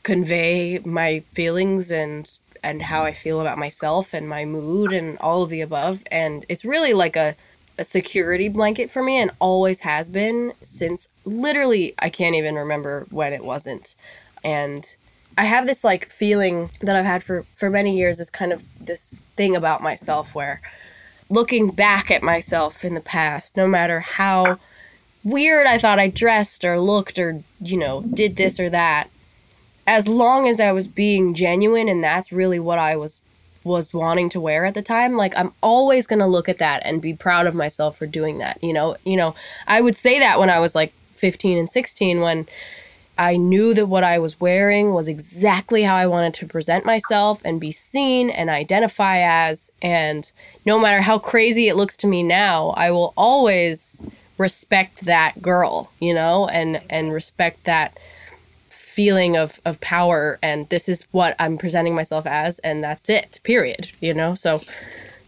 convey 0.03 0.79
my 0.85 1.21
feelings 1.33 1.91
and 1.91 2.39
and 2.65 2.83
how 2.83 3.05
I 3.05 3.13
feel 3.13 3.41
about 3.41 3.59
myself 3.59 4.15
and 4.15 4.29
my 4.29 4.45
mood 4.45 4.93
and 4.93 5.19
all 5.19 5.43
of 5.43 5.51
the 5.51 5.61
above. 5.61 6.03
And 6.11 6.45
it's 6.49 6.65
really 6.65 6.95
like 6.95 7.15
a, 7.15 7.37
a 7.79 7.85
security 7.85 8.49
blanket 8.49 8.91
for 8.91 9.03
me 9.03 9.19
and 9.19 9.31
always 9.39 9.81
has 9.81 10.09
been 10.09 10.53
since 10.63 11.09
literally 11.25 11.95
I 11.99 12.09
can't 12.09 12.35
even 12.35 12.57
remember 12.57 13.07
when 13.11 13.33
it 13.33 13.45
wasn't. 13.45 13.95
And 14.43 14.97
I 15.37 15.45
have 15.45 15.67
this 15.67 15.85
like 15.85 16.09
feeling 16.09 16.71
that 16.81 16.97
I've 16.97 17.05
had 17.05 17.23
for 17.23 17.43
for 17.57 17.71
many 17.71 17.97
years 17.97 18.19
is 18.19 18.31
kind 18.31 18.53
of 18.53 18.65
this 18.81 19.13
thing 19.37 19.55
about 19.55 19.83
myself 19.83 20.35
where 20.35 20.61
looking 21.29 21.69
back 21.69 22.11
at 22.11 22.23
myself 22.23 22.85
in 22.85 22.95
the 22.95 23.01
past, 23.01 23.57
no 23.57 23.67
matter 23.67 24.01
how 24.01 24.59
weird 25.23 25.67
I 25.67 25.79
thought 25.79 25.99
I 25.99 26.09
dressed 26.09 26.65
or 26.65 26.79
looked 26.79 27.19
or, 27.19 27.43
you 27.61 27.77
know, 27.77 28.03
did 28.03 28.37
this 28.37 28.61
or 28.61 28.71
that, 28.71 29.09
as 29.87 30.09
long 30.09 30.49
as 30.49 30.61
I 30.61 30.73
was 30.73 30.87
being 30.87 31.35
genuine 31.35 31.89
and 31.89 32.03
that's 32.03 32.33
really 32.33 32.59
what 32.59 32.79
I 32.79 32.97
was 32.97 33.21
was 33.65 33.95
wanting 33.95 34.29
to 34.29 34.41
wear 34.41 34.67
at 34.67 34.75
the 34.75 34.83
time, 34.83 35.17
like 35.17 35.33
I'm 35.37 35.53
always 35.63 36.07
going 36.07 36.19
to 36.19 36.27
look 36.27 36.51
at 36.51 36.59
that 36.59 36.83
and 36.85 37.01
be 37.01 37.15
proud 37.15 37.47
of 37.47 37.55
myself 37.55 37.97
for 37.97 38.07
doing 38.07 38.37
that, 38.39 38.63
you 38.63 38.75
know? 38.75 38.97
You 39.05 39.17
know, 39.17 39.35
I 39.67 39.81
would 39.81 39.97
say 39.97 40.19
that 40.19 40.39
when 40.39 40.51
I 40.51 40.61
was 40.61 40.75
like 40.75 40.93
15 41.15 41.57
and 41.57 41.71
16 41.71 42.21
when 42.21 42.47
I 43.17 43.37
knew 43.37 43.75
that 43.75 43.87
what 43.87 44.03
I 44.03 44.19
was 44.19 44.41
wearing 44.41 44.93
was 44.93 45.07
exactly 45.07 45.83
how 45.83 45.95
I 45.95 46.07
wanted 46.07 46.35
to 46.35 46.47
present 46.47 46.85
myself 46.85 47.41
and 47.45 47.61
be 47.61 47.71
seen 47.71 48.29
and 48.29 48.51
identify 48.51 49.19
as. 49.19 49.71
And 49.81 50.31
no 50.67 50.79
matter 50.79 51.01
how 51.01 51.19
crazy 51.19 51.69
it 51.69 51.77
looks 51.77 51.97
to 51.99 52.09
me 52.09 52.23
now, 52.23 52.71
I 52.71 52.91
will 52.91 53.15
always 53.17 54.05
respect 54.37 55.05
that 55.05 55.41
girl, 55.41 55.93
you 56.01 56.13
know, 56.13 56.49
and 56.49 56.83
and 56.91 57.13
respect 57.13 57.65
that 57.65 57.97
feeling 58.95 59.37
of 59.37 59.61
of 59.65 59.81
power 59.81 60.39
and 60.41 60.69
this 60.69 60.89
is 60.89 61.05
what 61.11 61.35
I'm 61.41 61.59
presenting 61.59 61.97
myself 61.97 62.27
as 62.27 62.61
and 62.61 62.83
that's 62.85 63.11
it. 63.11 63.41
Period, 63.43 63.91
you 64.01 64.15
know? 64.15 64.37
So 64.37 64.63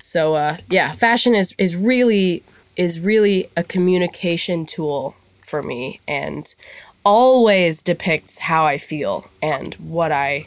so 0.01 0.35
uh 0.35 0.59
yeah, 0.71 0.93
fashion 0.93 1.35
is 1.35 1.53
is 1.59 1.75
really 1.75 2.45
is 2.77 3.01
really 3.01 3.51
a 3.57 3.65
communication 3.65 4.67
tool 4.67 5.17
for 5.41 5.65
me 5.65 6.01
and 6.07 6.55
always 7.05 7.83
depicts 7.83 8.39
how 8.39 8.65
I 8.65 8.79
feel 8.79 9.29
and 9.43 9.75
what 9.75 10.13
I 10.13 10.47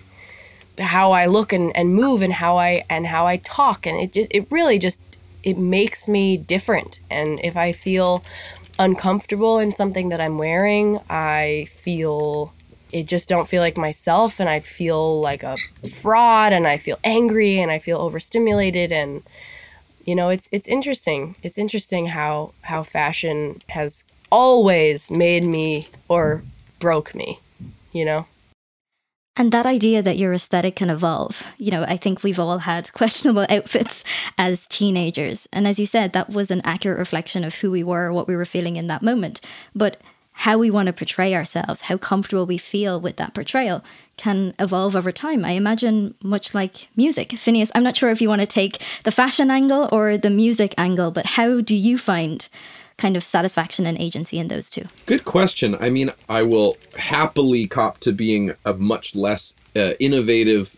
how 0.78 1.12
I 1.12 1.26
look 1.26 1.52
and, 1.52 1.76
and 1.76 1.94
move 1.94 2.22
and 2.22 2.32
how 2.32 2.58
I 2.58 2.86
and 2.90 3.06
how 3.06 3.26
I 3.26 3.38
talk 3.38 3.86
and 3.86 3.98
it 3.98 4.14
just 4.14 4.34
it 4.34 4.48
really 4.50 4.80
just 4.80 5.00
it 5.44 5.58
makes 5.58 6.08
me 6.08 6.38
different 6.38 7.00
and 7.10 7.40
if 7.44 7.58
I 7.58 7.74
feel 7.74 8.24
uncomfortable 8.78 9.60
in 9.60 9.74
something 9.74 10.08
that 10.10 10.22
I'm 10.22 10.38
wearing 10.38 11.02
I 11.10 11.66
feel 11.70 12.54
it 12.92 13.06
just 13.06 13.30
don't 13.30 13.48
feel 13.48 13.62
like 13.62 13.78
myself 13.78 14.40
and 14.40 14.50
I 14.50 14.60
feel 14.60 15.20
like 15.22 15.44
a 15.44 15.56
fraud 16.02 16.54
and 16.54 16.68
I 16.68 16.78
feel 16.78 16.98
angry 17.04 17.60
and 17.60 17.72
I 17.72 17.80
feel 17.80 18.00
overstimulated 18.00 18.92
and 18.92 19.24
you 20.06 20.16
know 20.16 20.30
it's 20.30 20.50
it's 20.52 20.68
interesting 20.68 21.36
it's 21.44 21.58
interesting 21.58 22.08
how 22.08 22.54
how 22.64 22.84
fashion 22.84 23.60
has 23.70 24.06
always 24.32 25.10
made 25.12 25.44
me 25.44 25.88
or 26.08 26.44
broke 26.80 27.14
me, 27.16 27.40
you 27.92 28.06
know? 28.06 28.26
And 29.36 29.54
that 29.54 29.66
idea 29.66 30.02
that 30.02 30.18
your 30.18 30.34
aesthetic 30.34 30.76
can 30.76 30.90
evolve, 30.90 31.44
you 31.58 31.72
know, 31.72 31.84
I 31.84 31.96
think 31.96 32.24
we've 32.24 32.40
all 32.40 32.60
had 32.60 32.92
questionable 32.94 33.46
outfits 33.50 34.04
as 34.38 34.68
teenagers. 34.68 35.48
And 35.54 35.66
as 35.66 35.80
you 35.80 35.86
said, 35.86 36.12
that 36.14 36.30
was 36.30 36.52
an 36.52 36.62
accurate 36.66 37.00
reflection 37.00 37.44
of 37.44 37.56
who 37.56 37.72
we 37.72 37.84
were, 37.84 38.12
what 38.12 38.28
we 38.28 38.36
were 38.36 38.46
feeling 38.46 38.76
in 38.76 38.88
that 38.88 39.02
moment. 39.02 39.40
But 39.74 40.02
how 40.40 40.58
we 40.58 40.72
want 40.72 40.88
to 40.88 40.94
portray 40.94 41.36
ourselves, 41.36 41.82
how 41.82 41.98
comfortable 41.98 42.46
we 42.46 42.58
feel 42.58 43.02
with 43.02 43.18
that 43.18 43.34
portrayal 43.34 43.84
can 44.16 44.54
evolve 44.58 44.96
over 44.96 45.12
time. 45.12 45.44
I 45.44 45.52
imagine 45.52 46.16
much 46.24 46.56
like 46.56 46.88
music. 46.96 47.32
Finneas, 47.32 47.72
I'm 47.76 47.84
not 47.84 47.98
sure 47.98 48.10
if 48.10 48.22
you 48.22 48.30
want 48.30 48.40
to 48.40 48.48
take 48.48 48.82
the 49.04 49.12
fashion 49.12 49.52
angle 49.52 49.90
or 49.92 50.18
the 50.18 50.30
music 50.30 50.74
angle, 50.78 51.12
but 51.12 51.26
how 51.26 51.60
do 51.60 51.76
you 51.76 51.98
find 51.98 52.48
kind 52.98 53.18
of 53.18 53.24
satisfaction 53.24 53.86
and 53.86 53.98
agency 54.00 54.40
in 54.40 54.48
those 54.48 54.70
two? 54.70 54.86
Good 55.08 55.26
question. 55.26 55.76
I 55.76 55.90
mean, 55.90 56.10
I 56.30 56.44
will 56.44 56.78
happily 56.96 57.68
cop 57.68 58.00
to 58.00 58.14
being 58.14 58.54
a 58.64 58.74
much 58.74 59.16
less 59.16 59.54
uh, 59.76 59.92
innovative 60.00 60.78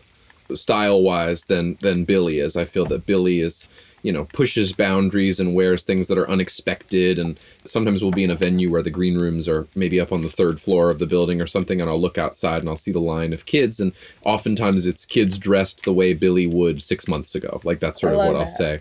style 0.56 1.02
wise 1.02 1.44
than 1.44 1.78
than 1.82 2.04
Billie 2.04 2.40
is. 2.40 2.56
I 2.56 2.64
feel 2.64 2.86
that 2.86 3.06
Billie 3.06 3.38
is 3.38 3.64
you 4.02 4.12
know 4.12 4.24
pushes 4.26 4.72
boundaries 4.72 5.40
and 5.40 5.54
wears 5.54 5.84
things 5.84 6.08
that 6.08 6.18
are 6.18 6.28
unexpected 6.28 7.18
and 7.18 7.38
sometimes 7.64 8.02
we'll 8.02 8.12
be 8.12 8.24
in 8.24 8.30
a 8.30 8.36
venue 8.36 8.70
where 8.70 8.82
the 8.82 8.90
green 8.90 9.16
rooms 9.18 9.48
are 9.48 9.66
maybe 9.74 10.00
up 10.00 10.12
on 10.12 10.20
the 10.20 10.30
third 10.30 10.60
floor 10.60 10.90
of 10.90 10.98
the 10.98 11.06
building 11.06 11.40
or 11.40 11.46
something 11.46 11.80
and 11.80 11.88
I'll 11.88 12.00
look 12.00 12.18
outside 12.18 12.60
and 12.60 12.68
I'll 12.68 12.76
see 12.76 12.92
the 12.92 13.00
line 13.00 13.32
of 13.32 13.46
kids 13.46 13.80
and 13.80 13.92
oftentimes 14.24 14.86
it's 14.86 15.04
kids 15.04 15.38
dressed 15.38 15.84
the 15.84 15.92
way 15.92 16.14
Billie 16.14 16.48
would 16.48 16.82
6 16.82 17.08
months 17.08 17.34
ago 17.34 17.60
like 17.64 17.80
that's 17.80 18.00
sort 18.00 18.14
of 18.14 18.18
what 18.18 18.32
that. 18.32 18.40
I'll 18.40 18.48
say 18.48 18.80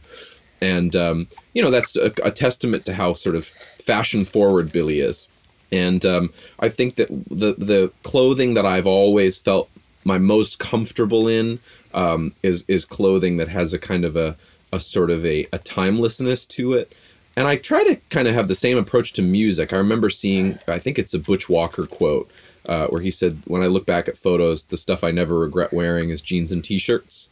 and 0.62 0.96
um, 0.96 1.28
you 1.54 1.62
know 1.62 1.72
that's 1.72 1.96
a, 1.96 2.14
a, 2.24 2.32
testament 2.32 2.86
to 2.86 2.94
how 2.94 3.14
sort 3.14 3.36
of 3.36 3.46
fashion 3.46 4.24
forward 4.24 4.72
Billie 4.72 5.00
is. 5.00 5.28
And 5.72 6.06
um, 6.06 6.34
I 6.60 6.70
think 6.70 6.96
that 6.96 7.08
the 7.30 7.56
the 7.58 7.92
clothing 8.04 8.54
that 8.54 8.66
I've 8.66 8.88
always 8.88 9.40
felt 9.40 9.70
my 10.04 10.18
most 10.18 10.60
comfortable 10.60 11.28
in 11.28 11.60
um, 11.94 12.34
is 12.44 12.64
is 12.68 12.86
clothing 12.86 13.38
that 13.38 13.50
has 13.50 13.74
a 13.74 13.80
kind 13.80 14.06
of 14.06 14.16
a 14.16 14.38
a 14.72 14.80
sort 14.80 15.10
of 15.10 15.26
a, 15.26 15.48
a 15.52 15.60
timelessness 15.60 16.46
to 16.48 16.74
it. 16.74 16.94
And 17.36 17.48
I 17.48 17.56
try 17.56 17.84
to 17.84 17.96
kind 18.10 18.28
of 18.28 18.34
have 18.34 18.48
the 18.48 18.56
same 18.56 18.78
approach 18.78 19.14
to 19.14 19.22
music. 19.22 19.72
I 19.72 19.78
remember 19.78 20.10
seeing, 20.10 20.60
I 20.68 20.80
think 20.80 21.00
it's 21.00 21.14
a 21.14 21.20
Butch 21.20 21.48
Walker 21.48 21.86
quote, 21.86 22.30
uh, 22.68 22.88
where 22.88 23.02
he 23.02 23.10
said, 23.10 23.42
"When 23.46 23.64
I 23.64 23.68
look 23.68 23.86
back 23.86 24.08
at 24.08 24.18
photos, 24.18 24.66
the 24.66 24.78
stuff 24.78 25.04
I 25.04 25.12
never 25.12 25.40
regret 25.40 25.74
wearing 25.74 26.10
is 26.10 26.22
jeans 26.22 26.52
and 26.52 26.64
t-shirts." 26.64 27.30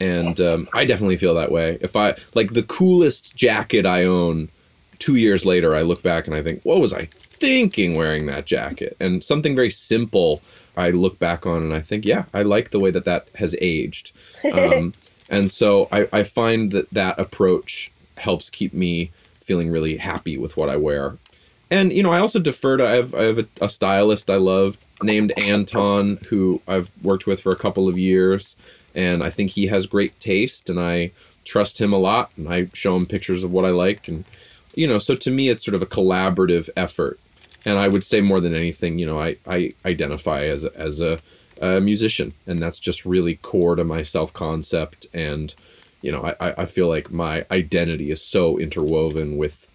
and 0.00 0.40
um, 0.40 0.68
I 0.72 0.84
definitely 0.84 1.16
feel 1.16 1.34
that 1.34 1.50
way. 1.50 1.78
If 1.80 1.96
I 1.96 2.14
like 2.34 2.52
the 2.52 2.62
coolest 2.62 3.34
jacket 3.34 3.86
I 3.86 4.04
own, 4.04 4.48
two 4.98 5.16
years 5.16 5.44
later 5.44 5.74
I 5.74 5.82
look 5.82 6.02
back 6.02 6.26
and 6.26 6.36
I 6.36 6.42
think, 6.42 6.62
what 6.62 6.80
was 6.80 6.92
I 6.92 7.08
thinking 7.12 7.94
wearing 7.94 8.26
that 8.26 8.46
jacket? 8.46 8.96
And 9.00 9.22
something 9.22 9.56
very 9.56 9.70
simple 9.70 10.42
I 10.76 10.90
look 10.90 11.18
back 11.18 11.46
on 11.46 11.62
and 11.62 11.74
I 11.74 11.80
think, 11.80 12.04
yeah, 12.04 12.24
I 12.32 12.42
like 12.42 12.70
the 12.70 12.80
way 12.80 12.90
that 12.90 13.04
that 13.04 13.28
has 13.36 13.56
aged. 13.60 14.12
Um, 14.52 14.94
and 15.28 15.50
so 15.50 15.88
I, 15.92 16.08
I 16.12 16.22
find 16.22 16.70
that 16.72 16.90
that 16.90 17.18
approach 17.18 17.90
helps 18.16 18.50
keep 18.50 18.72
me 18.72 19.10
feeling 19.40 19.70
really 19.70 19.96
happy 19.96 20.36
with 20.36 20.56
what 20.56 20.68
I 20.68 20.76
wear. 20.76 21.16
And 21.70 21.92
you 21.92 22.02
know, 22.02 22.12
I 22.12 22.20
also 22.20 22.38
defer 22.38 22.76
to 22.76 22.86
I 22.86 22.92
have 22.92 23.14
I 23.14 23.24
have 23.24 23.38
a, 23.38 23.46
a 23.60 23.68
stylist 23.68 24.30
I 24.30 24.36
love 24.36 24.78
named 25.02 25.32
Anton 25.46 26.18
who 26.28 26.60
I've 26.66 26.90
worked 27.02 27.26
with 27.26 27.40
for 27.40 27.52
a 27.52 27.56
couple 27.56 27.88
of 27.88 27.98
years. 27.98 28.56
And 28.94 29.22
I 29.22 29.30
think 29.30 29.50
he 29.50 29.66
has 29.66 29.86
great 29.86 30.18
taste, 30.18 30.68
and 30.68 30.80
I 30.80 31.12
trust 31.44 31.80
him 31.80 31.92
a 31.92 31.98
lot, 31.98 32.30
and 32.36 32.48
I 32.48 32.68
show 32.72 32.96
him 32.96 33.06
pictures 33.06 33.44
of 33.44 33.52
what 33.52 33.64
I 33.64 33.70
like, 33.70 34.08
and 34.08 34.24
you 34.74 34.86
know, 34.86 34.98
so 34.98 35.14
to 35.16 35.30
me, 35.30 35.48
it's 35.48 35.64
sort 35.64 35.74
of 35.74 35.82
a 35.82 35.86
collaborative 35.86 36.68
effort, 36.76 37.18
and 37.64 37.78
I 37.78 37.88
would 37.88 38.04
say 38.04 38.20
more 38.20 38.40
than 38.40 38.54
anything, 38.54 38.98
you 38.98 39.06
know, 39.06 39.18
I 39.20 39.36
I 39.46 39.72
identify 39.84 40.44
as 40.44 40.64
a, 40.64 40.76
as 40.76 41.00
a, 41.00 41.18
a 41.60 41.80
musician, 41.80 42.32
and 42.46 42.60
that's 42.60 42.78
just 42.78 43.04
really 43.04 43.36
core 43.36 43.76
to 43.76 43.84
my 43.84 44.02
self 44.02 44.32
concept, 44.32 45.06
and 45.12 45.54
you 46.02 46.12
know, 46.12 46.34
I 46.40 46.62
I 46.62 46.66
feel 46.66 46.88
like 46.88 47.10
my 47.10 47.44
identity 47.50 48.10
is 48.10 48.22
so 48.22 48.58
interwoven 48.58 49.36
with 49.36 49.68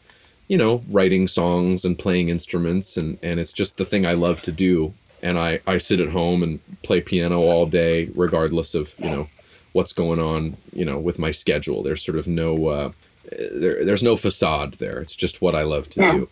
you 0.47 0.57
know 0.57 0.83
writing 0.89 1.27
songs 1.27 1.85
and 1.85 1.97
playing 1.97 2.29
instruments 2.29 2.97
and 2.97 3.17
and 3.23 3.39
it's 3.39 3.53
just 3.53 3.77
the 3.77 3.85
thing 3.85 4.05
i 4.05 4.11
love 4.11 4.41
to 4.41 4.51
do 4.51 4.93
and 5.23 5.39
I, 5.39 5.61
I 5.65 5.77
sit 5.77 6.01
at 6.01 6.09
home 6.09 6.43
and 6.43 6.59
play 6.83 7.01
piano 7.01 7.39
all 7.39 7.65
day, 7.65 8.09
regardless 8.13 8.75
of 8.75 8.93
you 8.99 9.09
know 9.09 9.27
what's 9.71 9.93
going 9.93 10.19
on, 10.19 10.57
you 10.73 10.85
know, 10.85 10.99
with 10.99 11.17
my 11.17 11.31
schedule. 11.31 11.81
There's 11.81 12.03
sort 12.03 12.17
of 12.19 12.27
no 12.27 12.67
uh, 12.67 12.91
there, 13.31 13.83
there's 13.85 14.03
no 14.03 14.17
facade 14.17 14.73
there. 14.73 14.99
It's 14.99 15.15
just 15.15 15.41
what 15.41 15.55
I 15.55 15.63
love 15.63 15.89
to 15.91 16.01
yeah. 16.01 16.11
do. 16.11 16.29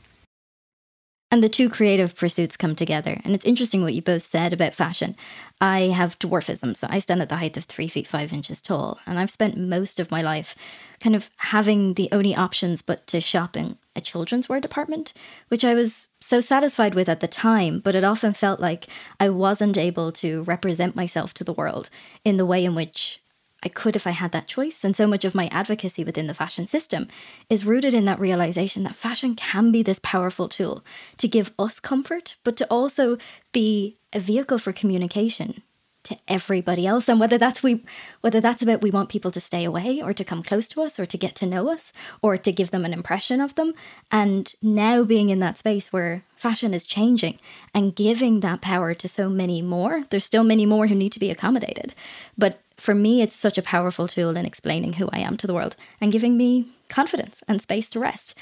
And 1.34 1.42
the 1.42 1.48
two 1.48 1.70
creative 1.70 2.14
pursuits 2.14 2.58
come 2.58 2.76
together. 2.76 3.22
And 3.24 3.34
it's 3.34 3.46
interesting 3.46 3.82
what 3.82 3.94
you 3.94 4.02
both 4.02 4.26
said 4.26 4.52
about 4.52 4.76
fashion. 4.76 5.16
I 5.62 5.84
have 5.84 6.20
dwarfism, 6.20 6.76
so 6.76 6.88
I 6.90 7.00
stand 7.00 7.22
at 7.22 7.30
the 7.30 7.38
height 7.38 7.56
of 7.56 7.64
three 7.64 7.88
feet 7.88 8.06
five 8.06 8.34
inches 8.34 8.62
tall. 8.62 9.00
And 9.08 9.18
I've 9.18 9.32
spent 9.32 9.58
most 9.58 9.98
of 9.98 10.12
my 10.12 10.22
life 10.22 10.56
kind 11.00 11.16
of 11.16 11.30
having 11.38 11.94
the 11.94 12.10
only 12.12 12.36
options 12.36 12.82
but 12.82 13.08
to 13.08 13.22
shop 13.22 13.56
in 13.56 13.78
a 13.96 14.02
children's 14.02 14.50
wear 14.50 14.60
department, 14.60 15.14
which 15.48 15.64
I 15.64 15.74
was 15.74 16.10
so 16.20 16.42
satisfied 16.42 16.96
with 16.96 17.08
at 17.08 17.22
the 17.22 17.28
time, 17.30 17.80
but 17.80 17.96
it 17.96 18.04
often 18.04 18.34
felt 18.34 18.60
like 18.60 18.88
I 19.18 19.30
wasn't 19.30 19.78
able 19.78 20.12
to 20.14 20.44
represent 20.44 20.98
myself 20.98 21.34
to 21.36 21.46
the 21.46 21.54
world 21.54 21.90
in 22.26 22.36
the 22.36 22.46
way 22.46 22.66
in 22.66 22.76
which 22.76 23.22
I 23.64 23.70
could 23.70 23.96
if 23.96 24.08
I 24.08 24.12
had 24.12 24.32
that 24.32 24.48
choice. 24.48 24.84
And 24.84 24.96
so 24.96 25.08
much 25.08 25.26
of 25.26 25.36
my 25.36 25.48
advocacy 25.48 26.04
within 26.04 26.28
the 26.28 26.34
fashion 26.34 26.68
system 26.68 27.08
is 27.50 27.66
rooted 27.66 27.94
in 27.94 28.06
that 28.06 28.20
realization 28.20 28.84
that 28.84 28.96
fashion 28.96 29.36
can 29.36 29.72
be 29.72 29.84
this 29.84 30.00
powerful 30.02 30.48
tool 30.48 30.84
to 31.18 31.28
give 31.28 31.52
us 31.60 31.80
comfort, 31.80 32.38
but 32.44 32.58
to 32.58 32.68
also 32.70 33.18
be 33.52 33.96
a 34.14 34.20
vehicle 34.20 34.58
for 34.58 34.74
communication 34.74 35.62
to 36.04 36.18
everybody 36.28 36.88
else. 36.88 37.08
And 37.08 37.20
whether 37.20 37.38
that's 37.38 37.62
we 37.62 37.84
whether 38.22 38.42
that's 38.42 38.64
about 38.64 38.82
we 38.82 38.90
want 38.90 39.10
people 39.10 39.32
to 39.32 39.40
stay 39.40 39.64
away 39.64 40.02
or 40.02 40.14
to 40.14 40.24
come 40.24 40.42
close 40.42 40.68
to 40.70 40.82
us 40.82 41.00
or 41.00 41.06
to 41.06 41.18
get 41.18 41.36
to 41.36 41.46
know 41.46 41.72
us 41.72 41.94
or 42.22 42.38
to 42.38 42.52
give 42.52 42.72
them 42.72 42.86
an 42.86 42.94
impression 42.94 43.40
of 43.40 43.56
them. 43.56 43.74
And 44.12 44.54
now 44.62 45.04
being 45.04 45.30
in 45.30 45.40
that 45.40 45.58
space 45.58 45.94
where 45.94 46.24
fashion 46.36 46.74
is 46.74 46.88
changing 46.88 47.38
and 47.74 47.96
giving 47.96 48.40
that 48.40 48.62
power 48.62 48.96
to 48.96 49.08
so 49.08 49.30
many 49.30 49.62
more 49.62 50.04
there's 50.10 50.26
still 50.26 50.44
many 50.44 50.66
more 50.66 50.88
who 50.88 50.96
need 50.96 51.12
to 51.12 51.20
be 51.20 51.30
accommodated. 51.30 51.94
But 52.38 52.60
for 52.82 52.96
me, 52.96 53.22
it's 53.22 53.36
such 53.36 53.60
a 53.60 53.62
powerful 53.62 54.08
tool 54.08 54.36
in 54.36 54.46
explaining 54.46 54.94
who 54.94 55.08
I 55.14 55.20
am 55.20 55.38
to 55.38 55.48
the 55.48 55.54
world 55.54 55.76
and 56.02 56.12
giving 56.12 56.36
me 56.36 56.66
confidence 56.90 57.44
and 57.48 57.62
space 57.62 57.90
to 57.92 58.00
rest. 58.00 58.34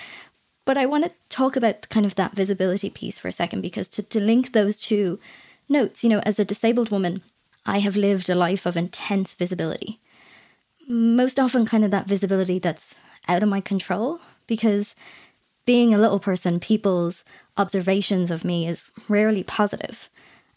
But 0.63 0.77
I 0.77 0.85
want 0.85 1.03
to 1.03 1.11
talk 1.29 1.57
about 1.57 1.89
kind 1.89 2.05
of 2.05 2.15
that 2.15 2.35
visibility 2.35 2.89
piece 2.89 3.19
for 3.19 3.27
a 3.27 3.33
second 3.33 3.61
because 3.61 3.89
to, 3.89 4.03
to 4.03 4.19
link 4.19 4.53
those 4.53 4.77
two 4.77 5.19
notes, 5.67 6.03
you 6.03 6.09
know, 6.09 6.19
as 6.19 6.39
a 6.39 6.45
disabled 6.45 6.89
woman, 6.89 7.21
I 7.65 7.79
have 7.79 7.97
lived 7.97 8.29
a 8.29 8.35
life 8.35 8.65
of 8.65 8.77
intense 8.77 9.35
visibility. 9.35 9.99
Most 10.87 11.37
often, 11.37 11.65
kind 11.65 11.83
of 11.83 11.91
that 11.91 12.07
visibility 12.07 12.59
that's 12.59 12.95
out 13.27 13.43
of 13.43 13.49
my 13.49 13.59
control 13.59 14.19
because 14.47 14.95
being 15.65 15.93
a 15.93 15.99
little 15.99 16.19
person, 16.19 16.59
people's 16.59 17.25
observations 17.57 18.31
of 18.31 18.45
me 18.45 18.67
is 18.67 18.89
rarely 19.09 19.43
positive. 19.43 20.09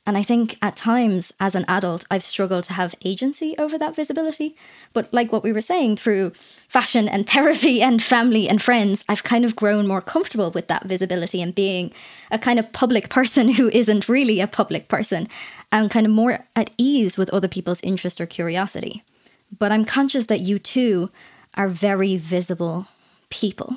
And 0.05 0.16
I 0.18 0.24
think 0.24 0.59
at 0.61 0.74
times 0.74 1.32
as 1.38 1.55
an 1.55 1.64
adult, 1.68 2.05
I've 2.11 2.24
struggled 2.24 2.64
to 2.64 2.72
have 2.72 2.94
agency 3.05 3.55
over 3.57 3.78
that 3.78 3.94
visibility. 3.94 4.57
But 4.92 5.12
like 5.14 5.30
what 5.30 5.44
we 5.44 5.53
were 5.53 5.61
saying, 5.61 5.96
through 5.96 6.32
fashion 6.68 7.09
and 7.09 7.28
therapy 7.28 7.80
and 7.80 8.03
family 8.03 8.48
and 8.48 8.61
friends, 8.61 9.05
I've 9.09 9.22
kind 9.22 9.44
of 9.44 9.55
grown 9.55 9.86
more 9.86 10.00
comfortable 10.00 10.50
with 10.50 10.66
that 10.66 10.86
visibility 10.86 11.40
and 11.40 11.55
being 11.55 11.92
a 12.32 12.38
kind 12.38 12.59
of 12.59 12.72
public 12.72 13.11
person 13.11 13.48
who 13.55 13.68
isn't 13.68 14.09
really 14.09 14.40
a 14.40 14.48
public 14.48 14.88
person 14.88 15.28
and 15.70 15.90
kind 15.90 16.07
of 16.07 16.12
more 16.12 16.46
at 16.57 16.70
ease 16.76 17.16
with 17.16 17.30
other 17.30 17.48
people's 17.48 17.80
interest 17.82 18.20
or 18.20 18.26
curiosity. 18.26 19.05
But 19.57 19.70
I'm 19.70 19.84
conscious 19.84 20.26
that 20.26 20.40
you 20.40 20.59
too 20.59 21.11
are 21.55 21.68
very 21.68 22.16
visible 22.16 22.88
people. 23.30 23.76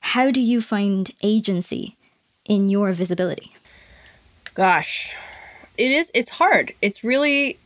How 0.00 0.30
do 0.30 0.40
you 0.40 0.62
find 0.62 1.10
agency 1.22 1.96
in 2.46 2.68
your 2.68 2.92
visibility? 2.92 3.52
Gosh, 4.54 5.14
it 5.78 5.90
is 5.90 6.10
it's 6.14 6.30
hard. 6.30 6.74
It's 6.82 7.04
really 7.04 7.58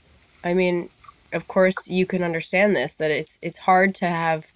I 0.45 0.55
mean, 0.55 0.89
of 1.33 1.49
course 1.49 1.89
you 1.89 2.07
can 2.07 2.23
understand 2.23 2.77
this 2.77 2.95
that 2.95 3.11
it's 3.11 3.39
it's 3.43 3.59
hard 3.59 3.95
to 3.97 4.07
have 4.07 4.53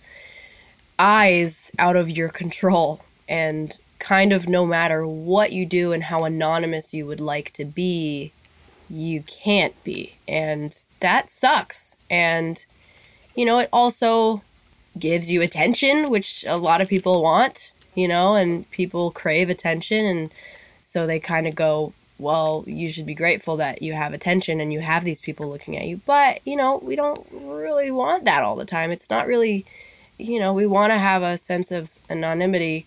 eyes 0.99 1.71
out 1.79 1.97
of 1.97 2.11
your 2.11 2.29
control 2.29 3.01
and 3.29 3.79
kind 3.99 4.33
of 4.33 4.49
no 4.49 4.67
matter 4.67 5.07
what 5.07 5.53
you 5.53 5.65
do 5.67 5.93
and 5.93 6.05
how 6.05 6.25
anonymous 6.25 6.93
you 6.95 7.07
would 7.07 7.21
like 7.21 7.53
to 7.53 7.65
be, 7.65 8.33
you 8.89 9.23
can't 9.23 9.83
be. 9.85 10.15
And 10.27 10.77
that 11.01 11.31
sucks. 11.31 11.97
And 12.09 12.65
you 13.35 13.45
know, 13.45 13.59
it 13.59 13.69
also 13.73 14.43
gives 14.99 15.31
you 15.31 15.41
attention, 15.41 16.11
which 16.11 16.45
a 16.47 16.57
lot 16.57 16.81
of 16.81 16.89
people 16.89 17.23
want, 17.23 17.73
you 17.95 18.09
know, 18.09 18.35
and 18.35 18.69
people 18.71 19.11
crave 19.11 19.49
attention 19.49 20.05
and 20.05 20.31
so 20.83 21.07
they 21.07 21.21
kind 21.21 21.47
of 21.47 21.55
go, 21.55 21.93
well, 22.21 22.65
you 22.67 22.89
should 22.89 23.07
be 23.07 23.15
grateful 23.15 23.57
that 23.57 23.81
you 23.81 23.95
have 23.95 24.13
attention 24.13 24.61
and 24.61 24.73
you 24.73 24.81
have 24.81 25.05
these 25.05 25.21
people 25.21 25.49
looking 25.49 25.77
at 25.77 25.87
you. 25.87 26.01
But, 26.05 26.41
you 26.45 26.55
know, 26.55 26.79
we 26.83 26.95
don't 26.95 27.27
really 27.33 27.91
want 27.91 28.25
that 28.27 28.43
all 28.43 28.57
the 28.57 28.67
time. 28.67 28.91
It's 28.91 29.09
not 29.09 29.27
really, 29.27 29.65
you 30.19 30.39
know, 30.39 30.53
we 30.53 30.67
want 30.67 30.93
to 30.93 30.99
have 30.99 31.23
a 31.23 31.39
sense 31.39 31.71
of 31.71 31.93
anonymity 32.11 32.87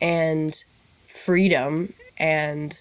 and 0.00 0.64
freedom 1.06 1.92
and, 2.16 2.80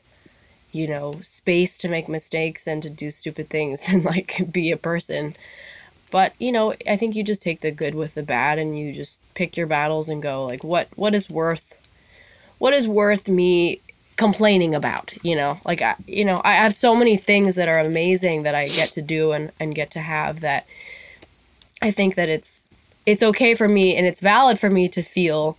you 0.72 0.88
know, 0.88 1.20
space 1.22 1.78
to 1.80 1.90
make 1.90 2.08
mistakes 2.08 2.66
and 2.66 2.82
to 2.82 2.90
do 2.90 3.12
stupid 3.12 3.50
things 3.50 3.90
and 3.90 4.06
like 4.06 4.52
be 4.52 4.72
a 4.72 4.78
person. 4.78 5.36
But, 6.12 6.34
you 6.40 6.52
know, 6.52 6.74
I 6.88 6.96
think 6.96 7.16
you 7.16 7.24
just 7.24 7.42
take 7.42 7.60
the 7.60 7.72
good 7.72 7.96
with 7.96 8.14
the 8.14 8.24
bad 8.24 8.58
and 8.58 8.78
you 8.78 8.94
just 8.94 9.20
pick 9.34 9.58
your 9.58 9.68
battles 9.68 10.08
and 10.08 10.22
go 10.22 10.46
like 10.46 10.64
what 10.64 10.88
what 10.96 11.14
is 11.16 11.30
worth 11.30 11.78
what 12.60 12.72
is 12.72 12.88
worth 12.88 13.28
me 13.28 13.82
complaining 14.18 14.76
about 14.76 15.14
you 15.24 15.36
know? 15.36 15.60
Like 15.66 15.82
I, 15.82 15.96
you 16.08 16.26
know 16.26 16.42
i 16.44 16.54
have 16.54 16.74
so 16.74 16.96
many 16.96 17.18
things 17.18 17.56
that 17.56 17.68
are 17.68 17.80
amazing 17.80 18.44
that 18.44 18.56
i 18.56 18.68
get 18.68 18.92
to 18.94 19.02
do 19.02 19.32
and, 19.32 19.52
and 19.60 19.76
get 19.76 19.92
to 19.92 20.00
have 20.00 20.42
that 20.42 20.66
i 21.82 21.92
think 21.92 22.16
that 22.16 22.30
it's 22.30 22.68
it's 23.06 23.24
okay 23.24 23.56
for 23.56 23.68
me 23.68 23.96
and 23.96 24.06
it's 24.06 24.22
valid 24.22 24.60
for 24.60 24.70
me 24.70 24.88
to 24.90 25.02
feel 25.02 25.58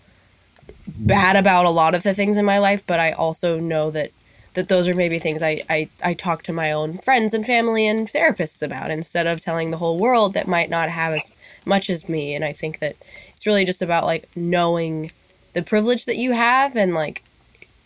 bad 0.86 1.36
about 1.36 1.66
a 1.66 1.70
lot 1.70 1.94
of 1.94 2.02
the 2.02 2.14
things 2.14 2.36
in 2.36 2.44
my 2.44 2.58
life 2.58 2.84
but 2.86 3.00
i 3.00 3.12
also 3.12 3.58
know 3.58 3.90
that 3.90 4.10
that 4.54 4.68
those 4.68 4.88
are 4.88 4.94
maybe 4.94 5.18
things 5.18 5.42
I, 5.42 5.62
I 5.68 5.88
i 6.02 6.14
talk 6.14 6.42
to 6.44 6.52
my 6.52 6.72
own 6.72 6.98
friends 6.98 7.34
and 7.34 7.44
family 7.44 7.86
and 7.86 8.08
therapists 8.08 8.62
about 8.62 8.90
instead 8.90 9.26
of 9.26 9.40
telling 9.40 9.70
the 9.70 9.78
whole 9.78 9.98
world 9.98 10.34
that 10.34 10.48
might 10.48 10.70
not 10.70 10.88
have 10.88 11.12
as 11.12 11.30
much 11.64 11.90
as 11.90 12.08
me. 12.08 12.34
And 12.34 12.44
i 12.44 12.52
think 12.52 12.78
that 12.78 12.96
it's 13.34 13.46
really 13.46 13.64
just 13.64 13.82
about 13.82 14.04
like 14.04 14.28
knowing 14.36 15.10
the 15.52 15.62
privilege 15.62 16.04
that 16.06 16.16
you 16.16 16.32
have 16.32 16.76
and 16.76 16.94
like 16.94 17.22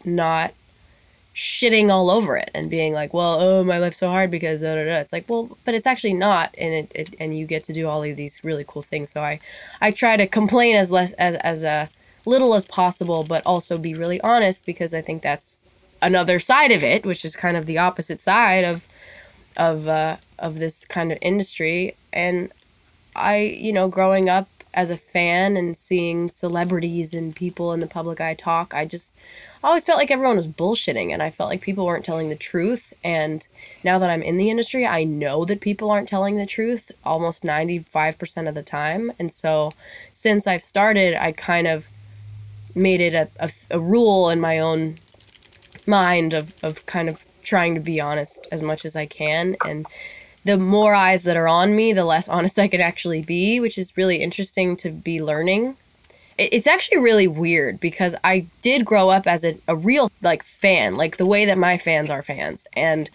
not 0.04 0.52
shitting 1.38 1.88
all 1.88 2.10
over 2.10 2.36
it 2.36 2.50
and 2.52 2.68
being 2.68 2.92
like, 2.92 3.14
well, 3.14 3.40
oh, 3.40 3.62
my 3.62 3.78
life's 3.78 3.98
so 3.98 4.08
hard 4.08 4.28
because 4.28 4.60
da, 4.60 4.74
da, 4.74 4.84
da. 4.84 4.98
it's 4.98 5.12
like, 5.12 5.24
well, 5.28 5.56
but 5.64 5.72
it's 5.72 5.86
actually 5.86 6.14
not, 6.14 6.52
and 6.58 6.74
it, 6.74 6.92
it 6.96 7.14
and 7.20 7.38
you 7.38 7.46
get 7.46 7.62
to 7.62 7.72
do 7.72 7.86
all 7.86 8.02
of 8.02 8.16
these 8.16 8.42
really 8.42 8.64
cool 8.66 8.82
things. 8.82 9.10
So 9.10 9.20
I, 9.20 9.38
I 9.80 9.92
try 9.92 10.16
to 10.16 10.26
complain 10.26 10.74
as 10.74 10.90
less 10.90 11.12
as 11.12 11.36
as 11.36 11.62
a 11.62 11.88
little 12.26 12.56
as 12.56 12.64
possible, 12.64 13.22
but 13.22 13.46
also 13.46 13.78
be 13.78 13.94
really 13.94 14.20
honest 14.22 14.66
because 14.66 14.92
I 14.92 15.00
think 15.00 15.22
that's 15.22 15.60
another 16.02 16.40
side 16.40 16.72
of 16.72 16.82
it, 16.82 17.06
which 17.06 17.24
is 17.24 17.36
kind 17.36 17.56
of 17.56 17.66
the 17.66 17.78
opposite 17.78 18.20
side 18.20 18.64
of 18.64 18.88
of 19.56 19.86
uh, 19.86 20.16
of 20.40 20.58
this 20.58 20.84
kind 20.86 21.12
of 21.12 21.18
industry. 21.22 21.94
And 22.12 22.50
I, 23.14 23.42
you 23.42 23.72
know, 23.72 23.86
growing 23.86 24.28
up 24.28 24.48
as 24.78 24.90
a 24.90 24.96
fan 24.96 25.56
and 25.56 25.76
seeing 25.76 26.28
celebrities 26.28 27.12
and 27.12 27.34
people 27.34 27.72
in 27.72 27.80
the 27.80 27.86
public 27.88 28.20
eye 28.20 28.34
talk, 28.34 28.72
I 28.72 28.84
just 28.84 29.12
always 29.64 29.82
felt 29.82 29.98
like 29.98 30.12
everyone 30.12 30.36
was 30.36 30.46
bullshitting 30.46 31.12
and 31.12 31.20
I 31.20 31.30
felt 31.30 31.50
like 31.50 31.60
people 31.62 31.84
weren't 31.84 32.04
telling 32.04 32.28
the 32.28 32.36
truth. 32.36 32.94
And 33.02 33.44
now 33.82 33.98
that 33.98 34.08
I'm 34.08 34.22
in 34.22 34.36
the 34.36 34.50
industry, 34.50 34.86
I 34.86 35.02
know 35.02 35.44
that 35.46 35.60
people 35.60 35.90
aren't 35.90 36.08
telling 36.08 36.36
the 36.36 36.46
truth 36.46 36.92
almost 37.04 37.42
95% 37.42 38.48
of 38.48 38.54
the 38.54 38.62
time. 38.62 39.12
And 39.18 39.32
so 39.32 39.72
since 40.12 40.46
I've 40.46 40.62
started, 40.62 41.20
I 41.20 41.32
kind 41.32 41.66
of 41.66 41.88
made 42.72 43.00
it 43.00 43.14
a, 43.14 43.28
a, 43.40 43.50
a 43.72 43.80
rule 43.80 44.30
in 44.30 44.40
my 44.40 44.60
own 44.60 44.94
mind 45.88 46.34
of, 46.34 46.54
of 46.62 46.86
kind 46.86 47.08
of 47.08 47.24
trying 47.42 47.74
to 47.74 47.80
be 47.80 48.00
honest 48.00 48.46
as 48.52 48.62
much 48.62 48.84
as 48.84 48.94
I 48.94 49.06
can. 49.06 49.56
And 49.66 49.86
the 50.48 50.58
more 50.58 50.94
eyes 50.94 51.24
that 51.24 51.36
are 51.36 51.46
on 51.46 51.76
me, 51.76 51.92
the 51.92 52.04
less 52.04 52.28
honest 52.28 52.58
I 52.58 52.68
could 52.68 52.80
actually 52.80 53.20
be, 53.20 53.60
which 53.60 53.76
is 53.76 53.96
really 53.96 54.16
interesting 54.16 54.76
to 54.78 54.90
be 54.90 55.22
learning 55.22 55.76
it's 56.38 56.68
actually 56.68 56.98
really 56.98 57.26
weird 57.26 57.80
because 57.80 58.14
I 58.22 58.46
did 58.62 58.84
grow 58.84 59.08
up 59.08 59.26
as 59.26 59.44
a, 59.44 59.58
a 59.66 59.74
real 59.74 60.10
like 60.22 60.44
fan, 60.44 60.96
like 60.96 61.16
the 61.16 61.26
way 61.26 61.44
that 61.44 61.58
my 61.58 61.78
fans 61.78 62.10
are 62.10 62.22
fans, 62.22 62.64
and 62.74 63.10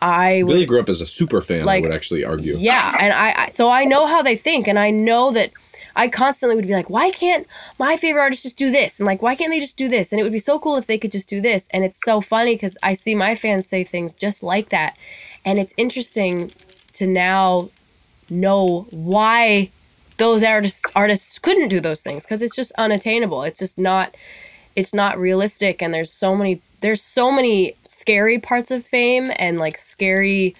I 0.00 0.44
would, 0.44 0.52
Billie 0.52 0.66
grew 0.66 0.80
up 0.80 0.88
as 0.88 1.00
a 1.00 1.06
super 1.06 1.40
fan. 1.40 1.64
Like, 1.64 1.84
I 1.84 1.88
would 1.88 1.94
actually 1.94 2.24
argue. 2.24 2.54
Yeah, 2.56 2.96
and 3.00 3.12
I, 3.12 3.44
I 3.44 3.48
so 3.48 3.68
I 3.68 3.84
know 3.84 4.06
how 4.06 4.22
they 4.22 4.36
think, 4.36 4.68
and 4.68 4.78
I 4.78 4.90
know 4.90 5.32
that 5.32 5.50
I 5.96 6.08
constantly 6.08 6.56
would 6.56 6.66
be 6.66 6.72
like, 6.72 6.90
why 6.90 7.10
can't 7.10 7.46
my 7.78 7.96
favorite 7.96 8.22
artist 8.22 8.44
just 8.44 8.56
do 8.56 8.70
this? 8.70 8.98
And 8.98 9.06
like, 9.06 9.22
why 9.22 9.34
can't 9.34 9.50
they 9.50 9.60
just 9.60 9.76
do 9.76 9.88
this? 9.88 10.12
And 10.12 10.20
it 10.20 10.22
would 10.22 10.32
be 10.32 10.38
so 10.38 10.58
cool 10.58 10.76
if 10.76 10.86
they 10.86 10.98
could 10.98 11.12
just 11.12 11.28
do 11.28 11.40
this. 11.40 11.68
And 11.72 11.84
it's 11.84 12.00
so 12.00 12.20
funny 12.20 12.54
because 12.54 12.76
I 12.82 12.94
see 12.94 13.14
my 13.14 13.34
fans 13.34 13.66
say 13.66 13.84
things 13.84 14.14
just 14.14 14.42
like 14.42 14.70
that, 14.70 14.96
and 15.44 15.58
it's 15.58 15.74
interesting 15.76 16.52
to 16.94 17.06
now 17.06 17.70
know 18.30 18.86
why 18.90 19.70
those 20.16 20.42
artists 20.42 20.84
artists 20.94 21.38
couldn't 21.38 21.68
do 21.68 21.80
those 21.80 22.02
things 22.02 22.24
because 22.24 22.42
it's 22.42 22.56
just 22.56 22.72
unattainable. 22.78 23.42
It's 23.42 23.58
just 23.58 23.78
not 23.78 24.14
it's 24.76 24.94
not 24.94 25.18
realistic 25.18 25.82
and 25.82 25.92
there's 25.92 26.12
so 26.12 26.34
many 26.34 26.60
there's 26.80 27.02
so 27.02 27.30
many 27.30 27.74
scary 27.84 28.38
parts 28.38 28.70
of 28.70 28.84
fame 28.84 29.30
and 29.36 29.58
like 29.58 29.76
scary 29.76 30.54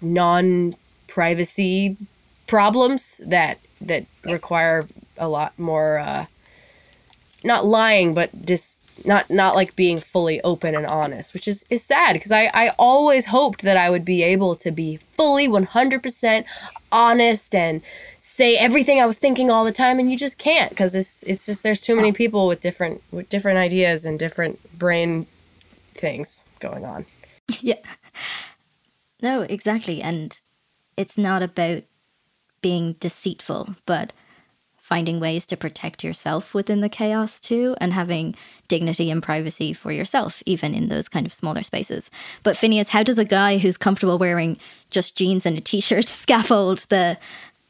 non 0.00 0.74
privacy 1.06 1.96
problems 2.46 3.20
that 3.24 3.58
that 3.80 4.04
require 4.24 4.86
a 5.16 5.28
lot 5.28 5.56
more 5.58 5.98
uh 5.98 6.26
not 7.44 7.66
lying 7.66 8.14
but 8.14 8.30
just 8.44 8.84
not 9.04 9.28
not 9.30 9.54
like 9.54 9.76
being 9.76 10.00
fully 10.00 10.40
open 10.42 10.74
and 10.74 10.86
honest 10.86 11.34
which 11.34 11.46
is 11.48 11.64
is 11.70 11.82
sad 11.82 12.12
because 12.12 12.32
i 12.32 12.50
i 12.54 12.70
always 12.78 13.26
hoped 13.26 13.62
that 13.62 13.76
i 13.76 13.88
would 13.90 14.04
be 14.04 14.22
able 14.22 14.54
to 14.54 14.70
be 14.70 14.96
fully 15.12 15.48
100% 15.48 16.44
honest 16.92 17.54
and 17.54 17.82
say 18.20 18.56
everything 18.56 19.00
I 19.00 19.06
was 19.06 19.18
thinking 19.18 19.50
all 19.50 19.64
the 19.64 19.72
time, 19.72 19.98
and 19.98 20.10
you 20.10 20.16
just 20.16 20.38
can't 20.38 20.70
because 20.70 20.94
it's 20.94 21.22
it's 21.24 21.46
just 21.46 21.62
there's 21.62 21.80
too 21.80 21.96
many 21.96 22.12
people 22.12 22.46
with 22.46 22.60
different 22.60 23.02
with 23.10 23.28
different 23.28 23.58
ideas 23.58 24.04
and 24.04 24.18
different 24.18 24.58
brain 24.78 25.26
things 25.94 26.44
going 26.60 26.84
on. 26.84 27.06
Yeah. 27.62 27.80
No, 29.22 29.40
exactly, 29.40 30.02
and 30.02 30.38
it's 30.98 31.16
not 31.16 31.42
about 31.42 31.82
being 32.60 32.92
deceitful, 33.00 33.74
but 33.86 34.12
finding 34.88 35.20
ways 35.20 35.44
to 35.44 35.56
protect 35.56 36.02
yourself 36.02 36.54
within 36.54 36.80
the 36.80 36.88
chaos 36.88 37.38
too 37.38 37.76
and 37.80 37.92
having 37.92 38.34
dignity 38.68 39.10
and 39.10 39.22
privacy 39.22 39.74
for 39.74 39.92
yourself 39.92 40.42
even 40.46 40.74
in 40.74 40.88
those 40.88 41.08
kind 41.08 41.26
of 41.26 41.32
smaller 41.32 41.62
spaces 41.62 42.10
but 42.42 42.56
Finneas 42.56 42.88
how 42.88 43.02
does 43.02 43.18
a 43.18 43.24
guy 43.24 43.58
who's 43.58 43.76
comfortable 43.76 44.16
wearing 44.16 44.56
just 44.90 45.16
jeans 45.16 45.44
and 45.44 45.58
a 45.58 45.60
t-shirt 45.60 46.04
scaffold 46.22 46.78
the 46.88 47.18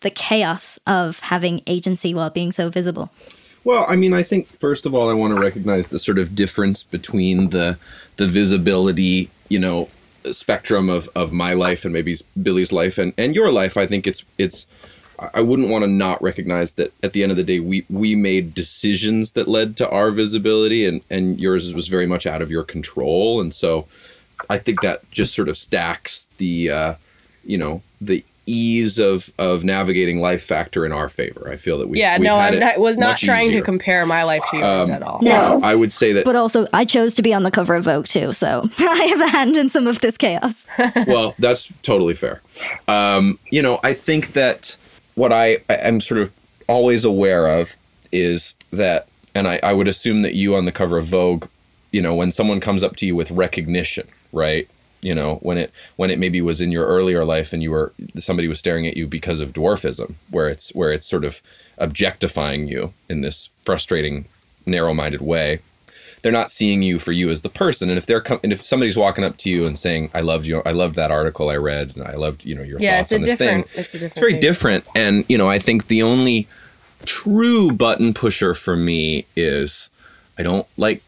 the 0.00 0.10
chaos 0.10 0.78
of 0.86 1.20
having 1.20 1.60
agency 1.66 2.14
while 2.14 2.30
being 2.30 2.52
so 2.52 2.70
visible? 2.70 3.10
Well, 3.64 3.84
I 3.88 3.96
mean, 3.96 4.14
I 4.14 4.22
think 4.22 4.46
first 4.46 4.86
of 4.86 4.94
all, 4.94 5.10
I 5.10 5.14
want 5.14 5.34
to 5.34 5.40
recognize 5.40 5.88
the 5.88 5.98
sort 5.98 6.18
of 6.18 6.34
difference 6.34 6.84
between 6.84 7.50
the 7.50 7.76
the 8.16 8.26
visibility, 8.26 9.30
you 9.48 9.58
know, 9.58 9.88
spectrum 10.30 10.88
of 10.88 11.08
of 11.14 11.32
my 11.32 11.54
life 11.54 11.84
and 11.84 11.92
maybe 11.92 12.16
Billie's 12.40 12.72
life 12.72 12.98
and 12.98 13.12
and 13.18 13.34
your 13.34 13.52
life. 13.52 13.76
I 13.76 13.86
think 13.86 14.06
it's 14.06 14.24
it's. 14.38 14.66
I 15.34 15.40
wouldn't 15.40 15.68
want 15.68 15.82
to 15.84 15.88
not 15.90 16.22
recognize 16.22 16.74
that 16.74 16.92
at 17.02 17.12
the 17.12 17.22
end 17.22 17.32
of 17.32 17.36
the 17.36 17.44
day, 17.44 17.58
we 17.60 17.84
we 17.90 18.14
made 18.14 18.54
decisions 18.54 19.32
that 19.32 19.48
led 19.48 19.76
to 19.78 19.88
our 19.90 20.10
visibility, 20.10 20.86
and 20.86 21.00
and 21.10 21.40
yours 21.40 21.72
was 21.74 21.88
very 21.88 22.06
much 22.06 22.26
out 22.26 22.42
of 22.42 22.50
your 22.50 22.64
control, 22.64 23.40
and 23.40 23.52
so 23.52 23.86
I 24.48 24.58
think 24.58 24.80
that 24.82 25.08
just 25.10 25.34
sort 25.34 25.48
of 25.48 25.56
stacks 25.56 26.26
the, 26.38 26.70
uh, 26.70 26.94
you 27.44 27.58
know, 27.58 27.82
the 28.00 28.24
ease 28.46 28.98
of 28.98 29.30
of 29.38 29.62
navigating 29.64 30.20
life 30.20 30.42
factor 30.44 30.86
in 30.86 30.92
our 30.92 31.08
favor. 31.08 31.50
I 31.52 31.56
feel 31.56 31.76
that 31.78 31.88
we 31.88 31.98
yeah, 31.98 32.16
no, 32.16 32.36
I'm 32.36 32.58
not, 32.58 32.78
was 32.78 32.96
not 32.96 33.18
trying 33.18 33.48
easier. 33.48 33.60
to 33.60 33.64
compare 33.64 34.06
my 34.06 34.22
life 34.22 34.42
to 34.52 34.56
yours 34.56 34.88
Um, 34.88 34.94
at 34.94 35.02
all. 35.02 35.18
No. 35.20 35.60
I 35.62 35.74
would 35.74 35.92
say 35.92 36.12
that 36.14 36.24
But 36.24 36.36
also, 36.36 36.66
I 36.72 36.84
chose 36.86 37.12
to 37.14 37.22
be 37.22 37.34
on 37.34 37.42
the 37.42 37.50
cover 37.50 37.74
of 37.74 37.84
Vogue 37.84 38.06
too, 38.06 38.32
so 38.32 38.62
I 38.78 39.04
have 39.10 39.20
a 39.20 39.28
hand 39.28 39.56
in 39.58 39.68
some 39.68 39.86
of 39.86 40.00
this 40.00 40.16
chaos. 40.16 40.64
well, 41.06 41.34
that's 41.38 41.70
totally 41.82 42.14
fair. 42.14 42.40
Um, 42.86 43.38
you 43.50 43.60
know, 43.60 43.80
I 43.82 43.92
think 43.92 44.32
that 44.32 44.76
what 45.18 45.32
I 45.32 45.58
am 45.68 46.00
sort 46.00 46.20
of 46.20 46.32
always 46.68 47.04
aware 47.04 47.48
of 47.48 47.70
is 48.12 48.54
that, 48.72 49.08
and 49.34 49.46
I, 49.46 49.60
I 49.62 49.72
would 49.72 49.88
assume 49.88 50.22
that 50.22 50.34
you 50.34 50.54
on 50.54 50.64
the 50.64 50.72
cover 50.72 50.96
of 50.96 51.06
Vogue, 51.06 51.46
you 51.92 52.00
know, 52.00 52.14
when 52.14 52.30
someone 52.30 52.60
comes 52.60 52.82
up 52.82 52.96
to 52.96 53.06
you 53.06 53.14
with 53.16 53.30
recognition, 53.30 54.06
right? 54.32 54.68
You 55.02 55.14
know, 55.14 55.36
when 55.36 55.58
it 55.58 55.72
when 55.96 56.10
it 56.10 56.18
maybe 56.18 56.40
was 56.40 56.60
in 56.60 56.72
your 56.72 56.86
earlier 56.86 57.24
life 57.24 57.52
and 57.52 57.62
you 57.62 57.70
were 57.70 57.92
somebody 58.18 58.48
was 58.48 58.58
staring 58.58 58.86
at 58.86 58.96
you 58.96 59.06
because 59.06 59.40
of 59.40 59.52
dwarfism, 59.52 60.14
where 60.30 60.48
it's 60.48 60.70
where 60.70 60.92
it's 60.92 61.06
sort 61.06 61.24
of 61.24 61.40
objectifying 61.78 62.66
you 62.66 62.92
in 63.08 63.20
this 63.20 63.50
frustrating, 63.64 64.26
narrow-minded 64.66 65.20
way 65.20 65.60
they're 66.28 66.38
not 66.40 66.50
seeing 66.50 66.82
you 66.82 66.98
for 66.98 67.10
you 67.12 67.30
as 67.30 67.40
the 67.40 67.48
person. 67.48 67.88
And 67.88 67.96
if 67.96 68.04
they're 68.04 68.20
com- 68.20 68.40
and 68.42 68.52
if 68.52 68.60
somebody's 68.60 68.98
walking 68.98 69.24
up 69.24 69.38
to 69.38 69.48
you 69.48 69.64
and 69.64 69.78
saying, 69.78 70.10
"I 70.12 70.20
loved 70.20 70.44
you, 70.46 70.60
I 70.66 70.72
loved 70.72 70.94
that 70.96 71.10
article 71.10 71.48
I 71.48 71.56
read, 71.56 71.96
and 71.96 72.06
I 72.06 72.16
loved 72.16 72.44
you 72.44 72.54
know 72.54 72.62
your 72.62 72.78
Yeah, 72.78 72.98
thoughts 72.98 73.12
it's 73.12 73.12
a 73.12 73.14
on 73.16 73.20
this 73.22 73.38
different- 73.38 73.68
thing," 73.70 73.80
it's 73.80 73.94
a 73.94 73.98
different 73.98 74.12
It's 74.12 74.20
very 74.20 74.32
thing. 74.32 74.40
different. 74.42 74.84
And 74.94 75.24
you 75.26 75.38
know, 75.38 75.48
I 75.48 75.58
think 75.58 75.86
the 75.86 76.02
only 76.02 76.46
true 77.06 77.72
button 77.72 78.12
pusher 78.12 78.52
for 78.52 78.76
me 78.76 79.24
is 79.36 79.88
I 80.38 80.42
don't 80.42 80.66
like 80.76 81.02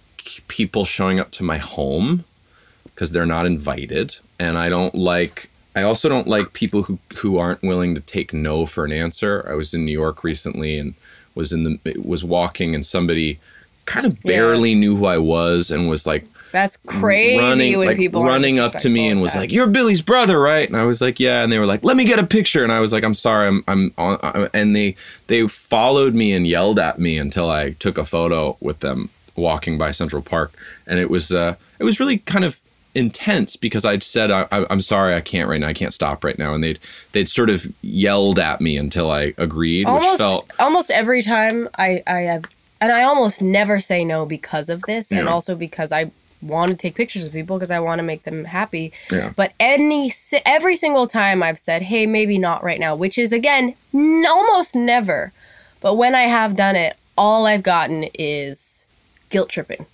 people 0.48 0.86
showing 0.86 1.20
up 1.20 1.30
to 1.32 1.42
my 1.44 1.58
home 1.58 2.24
because 2.86 3.12
they're 3.12 3.26
not 3.26 3.44
invited, 3.44 4.16
and 4.38 4.56
I 4.56 4.70
don't 4.70 4.94
like. 4.94 5.50
I 5.76 5.82
also 5.82 6.08
don't 6.08 6.26
like 6.28 6.54
people 6.54 6.84
who 6.84 6.98
who 7.16 7.36
aren't 7.36 7.62
willing 7.62 7.94
to 7.94 8.00
take 8.00 8.32
no 8.32 8.64
for 8.64 8.86
an 8.86 8.92
answer. 8.92 9.46
I 9.46 9.52
was 9.54 9.74
in 9.74 9.84
New 9.84 9.92
York 9.92 10.24
recently 10.24 10.78
and 10.78 10.94
was 11.34 11.52
in 11.52 11.62
the 11.64 11.98
was 12.00 12.24
walking 12.24 12.74
and 12.74 12.86
somebody 12.86 13.38
kind 13.90 14.06
of 14.06 14.12
Yeah. 14.22 14.36
barely 14.36 14.74
knew 14.74 14.96
who 14.96 15.06
I 15.06 15.18
was 15.18 15.70
and 15.70 15.88
was 15.88 16.06
like 16.06 16.24
That's 16.52 16.76
crazy 16.86 17.38
running 17.38 17.78
when 17.78 17.88
like 17.88 17.96
people 17.96 18.24
running 18.24 18.58
up 18.58 18.72
to 18.78 18.88
me 18.88 19.08
and 19.08 19.20
was 19.20 19.36
like, 19.36 19.52
"You're 19.52 19.68
Billie's 19.68 20.02
brother, 20.02 20.40
right?" 20.40 20.68
And 20.68 20.76
I 20.76 20.84
was 20.84 21.00
like, 21.00 21.20
"Yeah." 21.20 21.42
And 21.42 21.52
they 21.52 21.58
were 21.58 21.66
like, 21.66 21.84
"Let 21.84 21.96
me 21.96 22.04
get 22.04 22.18
a 22.18 22.26
picture." 22.26 22.64
And 22.64 22.72
I 22.72 22.80
was 22.80 22.92
like, 22.92 23.04
"I'm 23.04 23.14
sorry, 23.14 23.46
I'm 23.46 23.62
I'm 23.68 23.92
on." 23.96 24.48
And 24.52 24.74
they 24.74 24.96
they 25.28 25.46
followed 25.46 26.14
me 26.14 26.32
and 26.32 26.46
yelled 26.46 26.78
at 26.78 26.98
me 26.98 27.18
until 27.18 27.48
I 27.50 27.70
took 27.78 27.98
a 27.98 28.04
photo 28.04 28.56
with 28.60 28.80
them 28.80 29.10
walking 29.36 29.78
by 29.78 29.92
Central 29.92 30.22
Park, 30.22 30.52
and 30.88 30.98
it 30.98 31.08
was 31.08 31.30
uh 31.32 31.54
it 31.78 31.84
was 31.84 32.00
really 32.00 32.18
kind 32.18 32.44
of 32.44 32.60
intense 32.96 33.54
because 33.54 33.84
I'd 33.84 34.02
said 34.02 34.32
I, 34.32 34.48
I, 34.50 34.66
I'm 34.70 34.80
sorry 34.80 35.14
I 35.14 35.20
can't 35.20 35.48
right 35.48 35.60
now 35.60 35.68
I 35.68 35.72
can't 35.74 35.94
stop 35.94 36.24
right 36.24 36.36
now 36.36 36.54
and 36.54 36.64
they'd 36.64 36.80
they'd 37.12 37.30
sort 37.30 37.48
of 37.48 37.72
yelled 37.82 38.40
at 38.40 38.60
me 38.60 38.76
until 38.76 39.08
I 39.12 39.32
agreed 39.38 39.86
almost 39.86 40.10
which 40.20 40.28
felt 40.28 40.50
almost 40.58 40.90
every 40.90 41.22
time 41.22 41.68
I 41.78 42.02
I 42.08 42.22
have 42.22 42.46
and 42.80 42.92
I 42.92 43.02
almost 43.02 43.42
never 43.42 43.80
say 43.80 44.04
no 44.04 44.26
because 44.26 44.68
of 44.68 44.82
this 44.82 45.12
and 45.12 45.28
also 45.28 45.54
because 45.54 45.92
I 45.92 46.10
want 46.42 46.70
to 46.70 46.76
take 46.76 46.94
pictures 46.94 47.26
of 47.26 47.32
people 47.32 47.56
because 47.58 47.70
I 47.70 47.80
want 47.80 47.98
to 47.98 48.02
make 48.02 48.22
them 48.22 48.44
happy. 48.46 48.92
Yeah. 49.10 49.32
But 49.36 49.52
any 49.60 50.12
every 50.46 50.76
single 50.76 51.06
time 51.06 51.42
I've 51.42 51.58
said, 51.58 51.82
"Hey, 51.82 52.06
maybe 52.06 52.38
not 52.38 52.64
right 52.64 52.80
now," 52.80 52.94
which 52.94 53.18
is 53.18 53.32
again 53.32 53.74
n- 53.94 54.24
almost 54.26 54.74
never. 54.74 55.32
But 55.80 55.94
when 55.96 56.14
I 56.14 56.22
have 56.22 56.56
done 56.56 56.76
it, 56.76 56.96
all 57.18 57.46
I've 57.46 57.62
gotten 57.62 58.06
is 58.14 58.86
guilt 59.28 59.50
tripping 59.50 59.84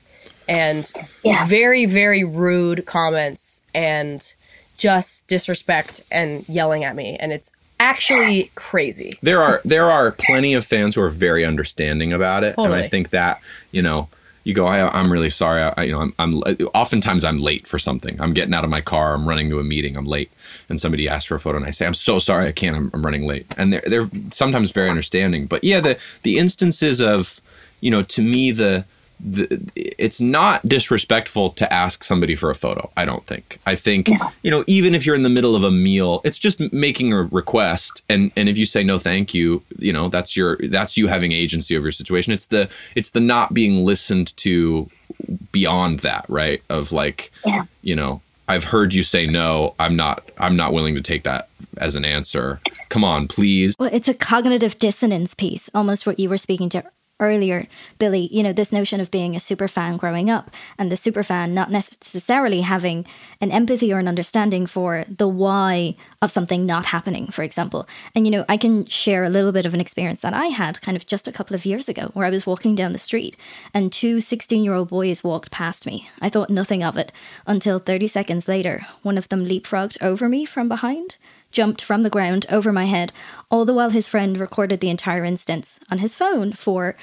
and 0.49 0.93
Yeah. 1.25 1.45
very 1.47 1.87
very 1.87 2.23
rude 2.23 2.87
comments 2.87 3.61
and 3.75 4.33
just 4.77 5.27
disrespect 5.27 6.01
and 6.13 6.45
yelling 6.49 6.85
at 6.85 6.95
me 6.95 7.17
and 7.19 7.33
it's 7.33 7.51
actually 7.87 8.51
crazy. 8.55 9.19
there 9.23 9.43
are 9.43 9.61
there 9.65 9.91
are 9.91 10.13
plenty 10.13 10.55
of 10.55 10.65
fans 10.65 10.95
who 10.95 11.03
are 11.03 11.11
very 11.11 11.45
understanding 11.45 12.13
about 12.13 12.45
it, 12.45 12.55
and 12.59 12.75
I 12.75 12.87
think 12.87 13.11
that 13.11 13.41
you 13.71 13.83
know 13.83 14.09
you 14.47 14.55
go, 14.55 14.67
I, 14.67 14.89
I'm 14.97 15.11
really 15.11 15.31
sorry. 15.31 15.61
I, 15.61 15.83
you 15.83 15.91
know, 15.91 16.01
I'm, 16.01 16.15
I'm 16.21 16.35
oftentimes 16.73 17.25
I'm 17.25 17.41
late 17.41 17.67
for 17.67 17.81
something. 17.81 18.21
I'm 18.21 18.33
getting 18.33 18.55
out 18.55 18.63
of 18.63 18.71
my 18.71 18.81
car. 18.81 19.13
I'm 19.13 19.29
running 19.29 19.51
to 19.51 19.59
a 19.59 19.65
meeting. 19.65 19.97
I'm 19.97 20.05
late, 20.05 20.31
and 20.69 20.81
somebody 20.81 21.09
asks 21.09 21.27
for 21.27 21.35
a 21.35 21.41
photo, 21.41 21.57
and 21.57 21.67
I 21.67 21.71
say, 21.71 21.85
I'm 21.85 21.95
so 21.95 22.21
sorry, 22.21 22.47
I 22.47 22.53
can't. 22.53 22.77
I'm, 22.77 22.91
I'm 22.95 23.05
running 23.05 23.27
late, 23.27 23.47
and 23.57 23.73
they're 23.73 23.83
they're 23.87 24.11
sometimes 24.31 24.71
very 24.71 24.89
understanding. 24.89 25.47
But 25.47 25.65
yeah, 25.65 25.81
the 25.81 25.99
the 26.23 26.39
instances 26.39 27.01
of 27.01 27.41
you 27.81 27.91
know, 27.91 28.03
to 28.03 28.23
me 28.23 28.53
the 28.53 28.85
the, 29.19 29.61
it's 29.75 30.21
not 30.21 30.67
disrespectful 30.69 31.51
to 31.51 31.73
ask 31.73 32.05
somebody 32.05 32.35
for 32.35 32.51
a 32.51 32.55
photo. 32.55 32.91
I 32.97 33.05
don't 33.05 33.25
think. 33.27 33.59
I 33.67 33.75
think 33.75 34.09
you 34.43 34.51
know, 34.51 34.63
even 34.67 34.95
if 34.95 35.07
you're 35.07 35.17
in 35.17 35.23
the 35.23 35.29
middle 35.31 35.55
of 35.57 35.63
a 35.65 35.71
meal, 35.71 36.21
it's 36.25 36.39
just 36.39 36.61
making 36.73 37.13
a 37.13 37.23
request, 37.23 38.03
and 38.09 38.31
and 38.37 38.49
if 38.49 38.59
you 38.59 38.67
say 38.67 38.85
no, 38.85 38.99
thank 38.99 39.33
you, 39.35 39.63
you 39.79 39.93
know, 39.93 40.09
that's 40.09 40.37
your 40.37 40.59
that's 40.69 40.97
you 40.97 41.07
having 41.09 41.33
agency 41.33 41.77
over 41.77 41.87
your 41.87 41.93
situation. 41.93 42.33
It's 42.33 42.47
the 42.47 42.69
it's 42.95 43.11
the 43.11 43.21
not 43.21 43.55
being 43.55 43.85
listened 43.85 44.37
to 44.39 44.91
beyond 45.53 46.01
that, 46.01 46.25
right? 46.29 46.63
Of 46.69 46.93
like, 46.93 47.33
Yeah. 47.45 47.65
you 47.83 47.97
know, 47.97 48.21
I've 48.49 48.65
heard 48.65 48.95
you 48.95 49.03
say 49.03 49.27
no. 49.27 49.75
I'm 49.81 49.97
not. 49.97 50.29
I'm 50.39 50.57
not 50.57 50.73
willing 50.73 50.95
to 50.95 51.01
take 51.03 51.25
that 51.25 51.49
as 51.79 51.97
an 51.97 52.05
answer. 52.05 52.61
Come 52.91 53.03
on, 53.03 53.29
please. 53.29 53.75
Well, 53.79 53.91
it's 53.93 54.09
a 54.09 54.15
cognitive 54.15 54.79
dissonance 54.79 55.35
piece, 55.35 55.69
almost 55.75 56.07
what 56.07 56.19
you 56.21 56.29
were 56.29 56.39
speaking 56.39 56.69
to 56.71 56.85
earlier, 57.21 57.67
Billie. 57.99 58.29
You 58.33 58.43
know, 58.43 58.53
this 58.53 58.73
notion 58.73 59.01
of 59.01 59.11
being 59.11 59.35
a 59.35 59.41
super 59.41 59.69
fan 59.69 59.97
growing 59.97 60.31
up 60.31 60.51
and 60.79 60.91
the 60.91 60.97
super 60.97 61.23
fan 61.23 61.55
not 61.55 61.71
necessarily 61.71 62.61
having 62.61 63.07
an 63.41 63.51
empathy 63.51 63.93
or 63.93 63.99
an 63.99 64.09
understanding 64.09 64.67
for 64.67 65.05
the 65.09 65.29
why 65.29 65.97
of 66.23 66.31
something 66.31 66.67
not 66.67 66.87
happening, 66.87 67.29
for 67.29 67.43
example. 67.43 67.89
And, 68.15 68.27
you 68.27 68.31
know, 68.31 68.45
I 68.49 68.57
can 68.57 68.87
share 68.87 69.25
a 69.25 69.31
little 69.31 69.53
bit 69.53 69.67
of 69.67 69.75
an 69.75 69.81
experience 69.81 70.21
that 70.21 70.35
I 70.35 70.47
had 70.47 70.81
kind 70.81 70.97
of 70.97 71.07
just 71.07 71.29
a 71.29 71.33
couple 71.33 71.55
of 71.55 71.65
years 71.65 71.89
ago 71.89 72.11
where 72.15 72.27
I 72.27 72.31
was 72.31 72.47
walking 72.47 72.75
down 72.75 72.93
the 72.93 72.99
street 72.99 73.37
and 73.73 73.93
two 73.93 74.21
16 74.21 74.63
year 74.63 74.75
old 74.75 74.89
boys 74.89 75.25
walked 75.25 75.51
past 75.51 75.87
me. 75.87 76.09
I 76.21 76.29
thought 76.29 76.51
nothing 76.51 76.83
of 76.83 76.97
it 76.97 77.13
until 77.47 77.79
30 77.79 78.07
seconds 78.07 78.49
later, 78.49 78.87
one 79.03 79.19
of 79.19 79.29
them 79.29 79.47
leapfrogged 79.47 79.97
over 80.03 80.29
me 80.29 80.45
from 80.45 80.69
behind 80.69 81.17
jumped 81.51 81.83
from 81.83 82.03
the 82.03 82.11
ground 82.11 82.47
over 82.51 82.73
my 82.73 82.85
head, 82.85 83.13
all 83.51 83.65
the 83.65 83.75
while 83.75 83.91
his 83.91 84.09
friend 84.09 84.39
recorded 84.39 84.81
the 84.81 84.91
entire 84.91 85.25
instance 85.25 85.81
on 85.91 85.99
his 85.99 86.15
phone 86.15 86.53
for, 86.53 86.97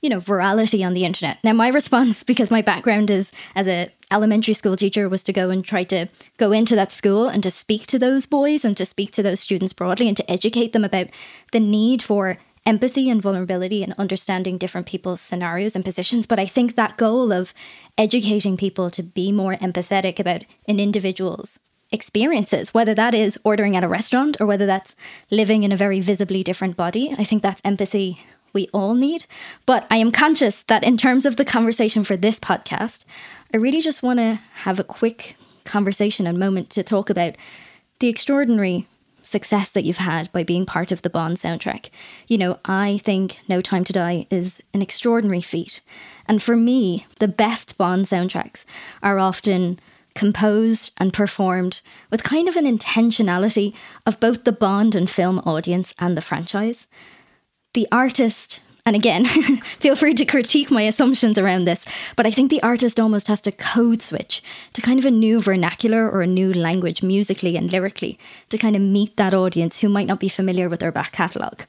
you 0.00 0.08
know, 0.08 0.20
virality 0.20 0.84
on 0.84 0.94
the 0.94 1.04
internet. 1.04 1.38
Now, 1.44 1.52
my 1.52 1.68
response, 1.80 2.22
because 2.22 2.50
my 2.50 2.62
background 2.62 3.10
is 3.10 3.32
as 3.54 3.68
a 3.68 3.90
elementary 4.10 4.54
school 4.54 4.76
teacher, 4.76 5.08
was 5.08 5.22
to 5.24 5.32
go 5.32 5.50
and 5.50 5.64
try 5.64 5.84
to 5.84 6.06
go 6.36 6.52
into 6.52 6.74
that 6.76 6.92
school 6.92 7.28
and 7.28 7.42
to 7.42 7.50
speak 7.50 7.86
to 7.88 7.98
those 7.98 8.26
boys 8.26 8.64
and 8.64 8.76
to 8.76 8.86
speak 8.86 9.12
to 9.12 9.22
those 9.22 9.40
students 9.40 9.72
broadly 9.72 10.08
and 10.08 10.16
to 10.16 10.30
educate 10.30 10.72
them 10.72 10.84
about 10.84 11.08
the 11.52 11.60
need 11.60 12.02
for 12.02 12.38
empathy 12.64 13.10
and 13.10 13.22
vulnerability 13.22 13.82
and 13.82 13.92
understanding 13.98 14.56
different 14.58 14.86
people's 14.86 15.20
scenarios 15.20 15.74
and 15.74 15.84
positions. 15.84 16.26
But 16.26 16.38
I 16.38 16.46
think 16.46 16.76
that 16.76 16.96
goal 16.96 17.32
of 17.32 17.52
educating 17.98 18.56
people 18.56 18.90
to 18.90 19.02
be 19.02 19.32
more 19.32 19.54
empathetic 19.54 20.18
about 20.18 20.44
an 20.68 20.78
individual's 20.78 21.58
experiences, 21.92 22.74
whether 22.74 22.94
that 22.94 23.14
is 23.14 23.38
ordering 23.44 23.76
at 23.76 23.84
a 23.84 23.88
restaurant 23.88 24.36
or 24.40 24.46
whether 24.46 24.66
that's 24.66 24.96
living 25.30 25.62
in 25.62 25.72
a 25.72 25.76
very 25.76 26.00
visibly 26.00 26.42
different 26.42 26.76
body. 26.76 27.14
I 27.18 27.24
think 27.24 27.42
that's 27.42 27.60
empathy 27.64 28.20
we 28.52 28.68
all 28.72 28.94
need. 28.94 29.26
But 29.66 29.86
I 29.90 29.96
am 29.96 30.12
conscious 30.12 30.62
that 30.64 30.82
in 30.82 30.96
terms 30.96 31.26
of 31.26 31.36
the 31.36 31.44
conversation 31.44 32.04
for 32.04 32.16
this 32.16 32.40
podcast, 32.40 33.04
I 33.52 33.58
really 33.58 33.82
just 33.82 34.02
want 34.02 34.18
to 34.18 34.40
have 34.54 34.78
a 34.78 34.84
quick 34.84 35.36
conversation 35.64 36.26
and 36.26 36.38
moment 36.38 36.70
to 36.70 36.82
talk 36.82 37.10
about 37.10 37.36
the 38.00 38.08
extraordinary 38.08 38.86
success 39.22 39.70
that 39.70 39.84
you've 39.84 39.98
had 39.98 40.30
by 40.32 40.42
being 40.42 40.66
part 40.66 40.92
of 40.92 41.02
the 41.02 41.10
Bond 41.10 41.36
soundtrack. 41.36 41.90
You 42.26 42.38
know, 42.38 42.58
I 42.64 42.98
think 43.04 43.38
No 43.48 43.62
Time 43.62 43.84
to 43.84 43.92
Die 43.92 44.26
is 44.30 44.60
an 44.74 44.82
extraordinary 44.82 45.40
feat. 45.40 45.80
And 46.26 46.42
for 46.42 46.56
me, 46.56 47.06
the 47.20 47.28
best 47.28 47.78
Bond 47.78 48.06
soundtracks 48.06 48.64
are 49.02 49.18
often 49.18 49.78
composed 50.14 50.92
and 50.98 51.12
performed 51.12 51.80
with 52.10 52.22
kind 52.22 52.48
of 52.48 52.56
an 52.56 52.66
intentionality 52.66 53.74
of 54.06 54.20
both 54.20 54.44
the 54.44 54.52
Bond 54.52 54.94
and 54.94 55.08
film 55.08 55.38
audience 55.40 55.94
and 55.98 56.16
the 56.16 56.22
franchise. 56.22 56.86
The 57.74 57.88
artist, 57.90 58.60
and 58.84 58.96
again, 58.96 59.24
feel 59.78 59.96
free 59.96 60.14
to 60.14 60.24
critique 60.24 60.70
my 60.70 60.82
assumptions 60.82 61.38
around 61.38 61.64
this, 61.64 61.84
but 62.16 62.26
I 62.26 62.30
think 62.30 62.50
the 62.50 62.62
artist 62.62 63.00
almost 63.00 63.28
has 63.28 63.40
to 63.42 63.52
code 63.52 64.02
switch 64.02 64.42
to 64.74 64.82
kind 64.82 64.98
of 64.98 65.06
a 65.06 65.10
new 65.10 65.40
vernacular 65.40 66.10
or 66.10 66.22
a 66.22 66.26
new 66.26 66.52
language 66.52 67.02
musically 67.02 67.56
and 67.56 67.72
lyrically 67.72 68.18
to 68.50 68.58
kind 68.58 68.76
of 68.76 68.82
meet 68.82 69.16
that 69.16 69.34
audience 69.34 69.78
who 69.78 69.88
might 69.88 70.06
not 70.06 70.20
be 70.20 70.28
familiar 70.28 70.68
with 70.68 70.80
their 70.80 70.92
back 70.92 71.12
catalogue. 71.12 71.64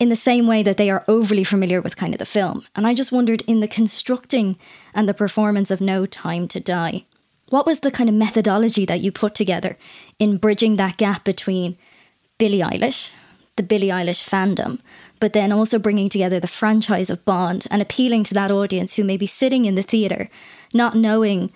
In 0.00 0.08
the 0.08 0.16
same 0.16 0.46
way 0.46 0.62
that 0.62 0.78
they 0.78 0.88
are 0.88 1.04
overly 1.08 1.44
familiar 1.44 1.82
with 1.82 1.96
kind 1.96 2.14
of 2.14 2.18
the 2.18 2.24
film. 2.24 2.64
And 2.74 2.86
I 2.86 2.94
just 2.94 3.12
wondered 3.12 3.42
in 3.42 3.60
the 3.60 3.68
constructing 3.68 4.58
and 4.94 5.06
the 5.06 5.12
performance 5.12 5.70
of 5.70 5.82
No 5.82 6.06
Time 6.06 6.48
to 6.48 6.58
Die, 6.58 7.04
what 7.50 7.66
was 7.66 7.80
the 7.80 7.90
kind 7.90 8.08
of 8.08 8.14
methodology 8.14 8.84
that 8.86 9.00
you 9.00 9.12
put 9.12 9.34
together 9.34 9.76
in 10.18 10.38
bridging 10.38 10.76
that 10.76 10.96
gap 10.96 11.24
between 11.24 11.76
Billie 12.38 12.60
Eilish, 12.60 13.10
the 13.56 13.62
Billie 13.62 13.88
Eilish 13.88 14.26
fandom, 14.26 14.80
but 15.20 15.32
then 15.32 15.52
also 15.52 15.78
bringing 15.78 16.08
together 16.08 16.40
the 16.40 16.46
franchise 16.46 17.10
of 17.10 17.24
Bond 17.24 17.66
and 17.70 17.82
appealing 17.82 18.24
to 18.24 18.34
that 18.34 18.50
audience 18.50 18.94
who 18.94 19.04
may 19.04 19.16
be 19.16 19.26
sitting 19.26 19.66
in 19.66 19.74
the 19.74 19.82
theatre, 19.82 20.30
not 20.72 20.96
knowing 20.96 21.52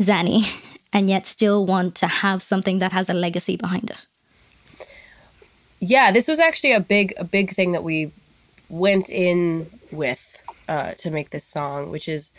Zanny, 0.00 0.44
and 0.92 1.10
yet 1.10 1.26
still 1.26 1.66
want 1.66 1.94
to 1.96 2.06
have 2.06 2.42
something 2.42 2.78
that 2.78 2.92
has 2.92 3.08
a 3.08 3.14
legacy 3.14 3.56
behind 3.56 3.90
it? 3.90 4.06
yeah, 5.82 6.12
this 6.12 6.28
was 6.28 6.38
actually 6.38 6.72
a 6.72 6.80
big 6.80 7.12
a 7.16 7.24
big 7.24 7.50
thing 7.50 7.72
that 7.72 7.82
we 7.82 8.12
went 8.68 9.10
in 9.10 9.68
with 9.90 10.40
uh, 10.68 10.92
to 10.92 11.10
make 11.10 11.30
this 11.30 11.44
song, 11.44 11.90
which 11.90 12.08
is 12.08 12.32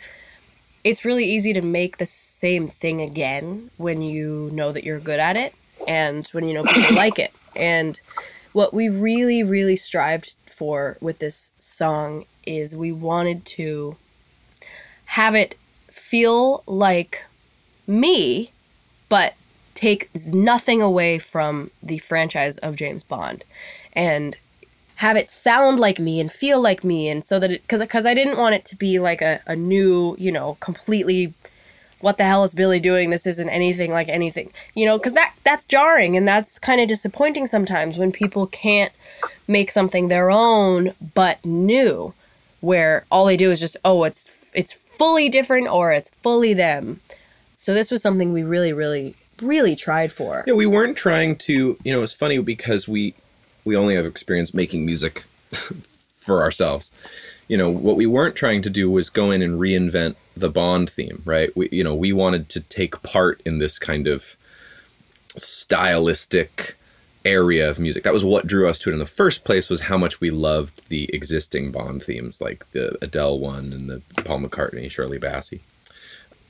it's 0.84 1.04
really 1.04 1.24
easy 1.24 1.54
to 1.54 1.62
make 1.62 1.96
the 1.96 2.06
same 2.06 2.68
thing 2.68 3.00
again 3.00 3.70
when 3.78 4.02
you 4.02 4.50
know 4.52 4.70
that 4.70 4.84
you're 4.84 5.00
good 5.00 5.18
at 5.18 5.36
it 5.36 5.54
and 5.88 6.28
when 6.28 6.46
you 6.46 6.54
know 6.54 6.62
people 6.62 6.94
like 6.94 7.18
it. 7.18 7.32
And 7.56 7.98
what 8.52 8.74
we 8.74 8.88
really, 8.88 9.42
really 9.42 9.76
strived 9.76 10.36
for 10.46 10.98
with 11.00 11.18
this 11.18 11.52
song 11.58 12.26
is 12.46 12.76
we 12.76 12.92
wanted 12.92 13.44
to 13.44 13.96
have 15.06 15.34
it 15.34 15.56
feel 15.90 16.62
like 16.66 17.24
me, 17.86 18.50
but 19.08 19.34
take 19.74 20.10
nothing 20.32 20.82
away 20.82 21.18
from 21.18 21.70
the 21.82 21.98
franchise 21.98 22.58
of 22.58 22.76
James 22.76 23.02
Bond 23.02 23.44
and 23.94 24.36
have 24.96 25.16
it 25.16 25.30
sound 25.30 25.80
like 25.80 25.98
me 25.98 26.20
and 26.20 26.30
feel 26.30 26.60
like 26.60 26.84
me 26.84 27.08
and 27.08 27.24
so 27.24 27.38
that 27.38 27.50
it 27.50 27.62
because 27.62 27.80
because 27.80 28.06
I 28.06 28.14
didn't 28.14 28.38
want 28.38 28.54
it 28.54 28.64
to 28.66 28.76
be 28.76 28.98
like 28.98 29.22
a, 29.22 29.40
a 29.46 29.56
new 29.56 30.14
you 30.18 30.30
know 30.30 30.56
completely 30.60 31.34
what 32.00 32.18
the 32.18 32.24
hell 32.24 32.44
is 32.44 32.54
Billie 32.54 32.80
doing 32.80 33.10
this 33.10 33.26
isn't 33.26 33.48
anything 33.48 33.90
like 33.90 34.08
anything 34.08 34.52
you 34.74 34.86
know 34.86 34.98
because 34.98 35.14
that 35.14 35.34
that's 35.42 35.64
jarring 35.64 36.16
and 36.16 36.26
that's 36.28 36.58
kind 36.58 36.80
of 36.80 36.88
disappointing 36.88 37.46
sometimes 37.46 37.98
when 37.98 38.12
people 38.12 38.46
can't 38.46 38.92
make 39.48 39.70
something 39.70 40.08
their 40.08 40.30
own 40.30 40.94
but 41.14 41.44
new 41.44 42.14
where 42.60 43.04
all 43.10 43.26
they 43.26 43.36
do 43.36 43.50
is 43.50 43.60
just 43.60 43.76
oh 43.84 44.04
it's 44.04 44.52
it's 44.54 44.72
fully 44.72 45.28
different 45.28 45.68
or 45.68 45.92
it's 45.92 46.10
fully 46.22 46.54
them 46.54 47.00
so 47.56 47.74
this 47.74 47.90
was 47.90 48.00
something 48.00 48.32
we 48.32 48.42
really 48.42 48.72
really 48.72 49.16
really 49.42 49.76
tried 49.76 50.12
for 50.12 50.44
Yeah, 50.46 50.54
we 50.54 50.66
weren't 50.66 50.96
trying 50.96 51.36
to. 51.36 51.76
You 51.82 51.92
know, 51.92 52.02
it's 52.02 52.12
funny 52.12 52.38
because 52.38 52.88
we 52.88 53.14
we 53.64 53.76
only 53.76 53.94
have 53.94 54.06
experience 54.06 54.54
making 54.54 54.84
music 54.84 55.24
for 56.16 56.42
ourselves. 56.42 56.90
You 57.48 57.58
know, 57.58 57.70
what 57.70 57.96
we 57.96 58.06
weren't 58.06 58.36
trying 58.36 58.62
to 58.62 58.70
do 58.70 58.90
was 58.90 59.10
go 59.10 59.30
in 59.30 59.42
and 59.42 59.60
reinvent 59.60 60.16
the 60.36 60.48
Bond 60.48 60.88
theme, 60.90 61.22
right? 61.24 61.54
We, 61.56 61.68
you 61.70 61.84
know, 61.84 61.94
we 61.94 62.12
wanted 62.12 62.48
to 62.50 62.60
take 62.60 63.02
part 63.02 63.40
in 63.44 63.58
this 63.58 63.78
kind 63.78 64.06
of 64.06 64.36
stylistic 65.36 66.76
area 67.24 67.68
of 67.68 67.78
music. 67.78 68.04
That 68.04 68.12
was 68.12 68.24
what 68.24 68.46
drew 68.46 68.68
us 68.68 68.78
to 68.80 68.90
it 68.90 68.92
in 68.92 68.98
the 68.98 69.06
first 69.06 69.44
place 69.44 69.70
was 69.70 69.82
how 69.82 69.96
much 69.96 70.20
we 70.20 70.30
loved 70.30 70.88
the 70.88 71.08
existing 71.14 71.70
Bond 71.70 72.02
themes 72.02 72.40
like 72.40 72.70
the 72.72 72.96
Adele 73.02 73.38
one 73.38 73.72
and 73.72 73.88
the 73.88 74.02
Paul 74.22 74.40
McCartney, 74.40 74.90
Shirley 74.90 75.18
Bassey. 75.18 75.60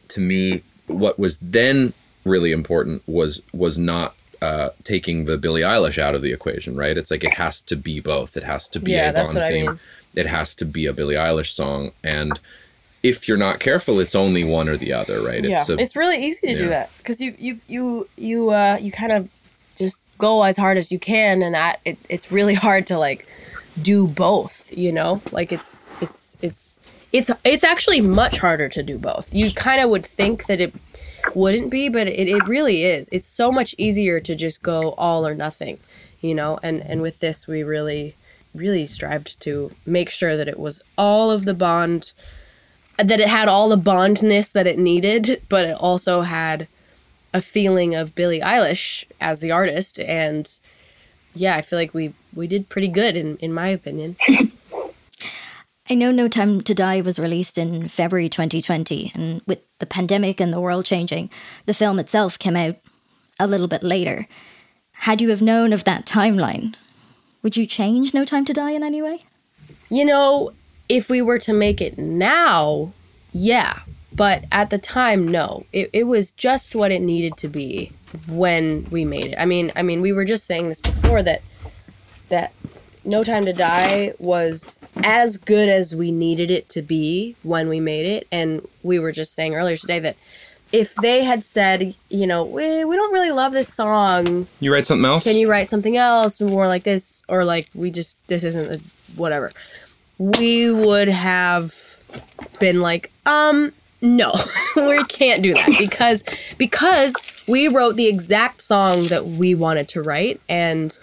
To 0.09 0.21
me, 0.21 0.63
what 0.87 1.19
was 1.19 1.39
then 1.39 1.93
really 2.25 2.53
important 2.53 3.03
was 3.07 3.43
was 3.53 3.79
not 3.79 4.15
uh, 4.45 4.71
taking 4.85 5.25
the 5.25 5.37
Billie 5.39 5.63
Eilish 5.63 5.99
out 5.99 6.15
of 6.15 6.23
the 6.23 6.33
equation, 6.33 6.77
right? 6.77 6.97
It's 6.99 7.11
like 7.11 7.25
it 7.25 7.35
has 7.35 7.63
to 7.63 7.77
be 7.77 8.01
both. 8.01 8.37
It 8.37 8.43
has 8.43 8.69
to 8.71 8.81
be 8.81 8.93
Yeah, 8.93 9.11
a 9.11 9.13
Bond 9.13 9.35
what 9.35 9.43
I 9.45 9.49
theme. 9.49 9.67
mean. 9.67 9.81
It 10.17 10.27
has 10.27 10.55
to 10.57 10.65
be 10.65 10.87
a 10.87 10.93
Billie 10.93 11.17
Eilish 11.17 11.53
song, 11.55 11.93
and 12.05 12.39
if 13.03 13.27
you're 13.29 13.37
not 13.49 13.59
careful, 13.61 14.01
it's 14.01 14.15
only 14.15 14.45
one 14.45 14.69
or 14.69 14.77
the 14.77 14.93
other, 14.93 15.21
right? 15.23 15.45
yeah, 15.45 15.65
a- 15.69 15.77
it's 15.79 15.97
really 15.97 16.25
easy 16.25 16.47
to 16.49 16.57
do 16.57 16.69
that 16.69 16.91
because 16.99 17.21
you 17.21 17.35
you 17.39 17.61
you 17.69 18.09
you 18.17 18.51
uh 18.51 18.79
you 18.81 18.91
kind 18.93 19.13
of 19.13 19.29
just 19.77 20.01
go 20.19 20.43
as 20.43 20.57
hard 20.57 20.77
as 20.79 20.93
you 20.93 20.99
can, 20.99 21.43
and 21.43 21.55
that 21.55 21.81
it, 21.85 21.99
it's 22.09 22.31
really 22.31 22.55
hard 22.67 22.87
to 22.89 22.99
like 22.99 23.27
do 23.83 24.07
both. 24.07 24.57
You 24.77 24.93
know, 24.93 25.21
like 25.33 25.53
it's 25.53 25.89
it's 26.01 26.37
it's 26.43 26.81
it's 27.13 27.31
it's 27.45 27.65
actually 27.65 28.01
much 28.01 28.39
harder 28.39 28.69
to 28.69 28.83
do 28.83 28.97
both. 28.99 29.35
You 29.35 29.53
kind 29.53 29.81
of 29.81 29.91
would 29.91 30.07
think 30.07 30.47
that 30.47 30.61
it 30.61 30.73
wouldn't 31.35 31.71
be, 31.71 31.89
but 31.89 32.07
it, 32.07 32.29
it 32.29 32.47
really 32.47 32.85
is. 32.85 33.09
It's 33.13 33.27
so 33.27 33.51
much 33.51 33.75
easier 33.79 34.21
to 34.21 34.35
just 34.35 34.63
go 34.63 34.93
all 34.93 35.27
or 35.27 35.35
nothing, 35.35 35.79
you 36.21 36.35
know. 36.35 36.59
And 36.63 36.83
and 36.83 37.03
with 37.03 37.21
this, 37.21 37.47
we 37.47 37.63
really 37.63 38.15
really 38.55 38.87
strived 38.87 39.39
to 39.41 39.73
make 39.85 40.11
sure 40.11 40.37
that 40.37 40.49
it 40.49 40.59
was 40.59 40.81
all 40.97 41.31
of 41.31 41.45
the 41.45 41.55
bond 41.55 42.13
that 42.97 43.21
it 43.21 43.29
had 43.29 43.49
all 43.49 43.69
the 43.69 43.77
bondness 43.77 44.51
that 44.51 44.69
it 44.69 44.79
needed, 44.79 45.43
but 45.49 45.65
it 45.65 45.77
also 45.77 46.21
had 46.21 46.69
a 47.33 47.43
feeling 47.43 47.95
of 47.95 48.15
Billie 48.15 48.41
Eilish 48.41 49.05
as 49.21 49.41
the 49.41 49.51
artist 49.51 49.99
and 49.99 50.59
yeah, 51.35 51.57
I 51.57 51.63
feel 51.63 51.79
like 51.79 51.93
we 51.93 52.15
we 52.33 52.47
did 52.47 52.69
pretty 52.69 52.89
good 52.89 53.17
in 53.17 53.37
in 53.39 53.53
my 53.53 53.69
opinion. 53.69 54.17
I 55.91 55.95
know 55.95 56.11
No 56.11 56.29
Time 56.29 56.63
to 56.63 56.75
Die 56.75 57.03
was 57.03 57.19
released 57.19 57.59
in 57.59 57.89
February 57.89 58.31
2020, 58.31 59.13
and 59.15 59.43
with 59.47 59.59
the 59.81 59.87
pandemic 59.87 60.41
and 60.41 60.51
the 60.51 60.61
world 60.61 60.87
changing, 60.87 61.29
the 61.67 61.75
film 61.75 61.99
itself 61.99 62.39
came 62.39 62.57
out 62.57 62.77
a 63.39 63.47
little 63.47 63.69
bit 63.69 63.83
later. 63.83 64.27
Had 64.93 65.21
you 65.21 65.29
have 65.29 65.43
known 65.43 65.75
of 65.75 65.85
that 65.85 66.07
timeline, 66.07 66.75
would 67.43 67.59
you 67.59 67.67
change 67.67 68.15
No 68.15 68.25
Time 68.25 68.47
to 68.47 68.55
Die 68.55 68.71
in 68.71 68.83
any 68.83 69.03
way? 69.03 69.27
You 69.91 70.07
know, 70.07 70.55
if 70.89 71.11
we 71.11 71.21
were 71.21 71.39
to 71.41 71.53
make 71.53 71.83
it 71.83 71.99
now, 71.99 72.95
yeah. 73.35 73.81
But 74.11 74.45
at 74.51 74.71
the 74.71 74.79
time, 74.79 75.29
no. 75.29 75.67
It, 75.71 75.91
it 75.93 76.05
was 76.05 76.31
just 76.31 76.75
what 76.75 76.93
it 76.93 77.03
needed 77.03 77.37
to 77.39 77.49
be 77.49 77.93
when 78.27 78.89
we 78.91 79.05
made 79.05 79.27
it. 79.27 79.35
I 79.39 79.45
mean, 79.45 79.71
I 79.77 79.83
mean, 79.83 80.01
we 80.01 80.15
were 80.15 80.25
just 80.25 80.47
saying 80.47 80.71
this 80.71 80.81
before 80.81 81.23
that 81.25 81.43
that 82.31 82.53
No 83.05 83.23
Time 83.23 83.45
to 83.45 83.53
Die 83.53 84.13
was 84.19 84.79
as 85.03 85.37
good 85.37 85.69
as 85.69 85.95
we 85.95 86.11
needed 86.11 86.51
it 86.51 86.69
to 86.71 86.83
be 86.83 87.37
when 87.43 87.69
we 87.69 87.81
made 87.81 88.07
it. 88.07 88.27
And 88.33 88.67
we 88.83 88.99
were 88.99 89.13
just 89.13 89.35
saying 89.35 89.55
earlier 89.55 89.77
today 89.77 89.99
that 90.01 90.17
if 90.73 90.95
they 90.97 91.23
had 91.23 91.45
said, 91.45 91.95
you 92.09 92.27
know, 92.27 92.45
we, 92.45 92.85
we 92.85 92.97
don't 92.97 93.13
really 93.13 93.31
love 93.31 93.53
this 93.53 93.73
song, 93.73 94.47
You 94.61 94.73
write 94.73 94.87
something 94.87 95.05
else? 95.05 95.25
can 95.25 95.37
you 95.37 95.49
write 95.49 95.69
something 95.71 95.97
else 95.97 96.41
more 96.41 96.67
like 96.67 96.83
this? 96.85 97.23
Or 97.29 97.45
like 97.45 97.69
we 97.75 97.91
just 97.91 98.19
this 98.29 98.43
isn't 98.43 98.73
a, 98.73 98.81
whatever. 99.17 99.53
We 100.19 100.71
would 100.71 101.09
have 101.09 101.99
been 102.59 102.81
like 102.81 103.11
um 103.27 103.73
no 104.01 104.35
we 104.77 105.05
can't 105.05 105.43
do 105.43 105.55
that. 105.55 105.77
Because 105.79 106.25
because 106.59 107.15
we 107.47 107.69
wrote 107.69 107.97
the 107.97 108.07
exact 108.07 108.63
song 108.63 109.09
that 109.09 109.27
we 109.27 109.55
wanted 109.55 109.89
to 109.91 110.03
write. 110.03 110.41
And 110.49 110.97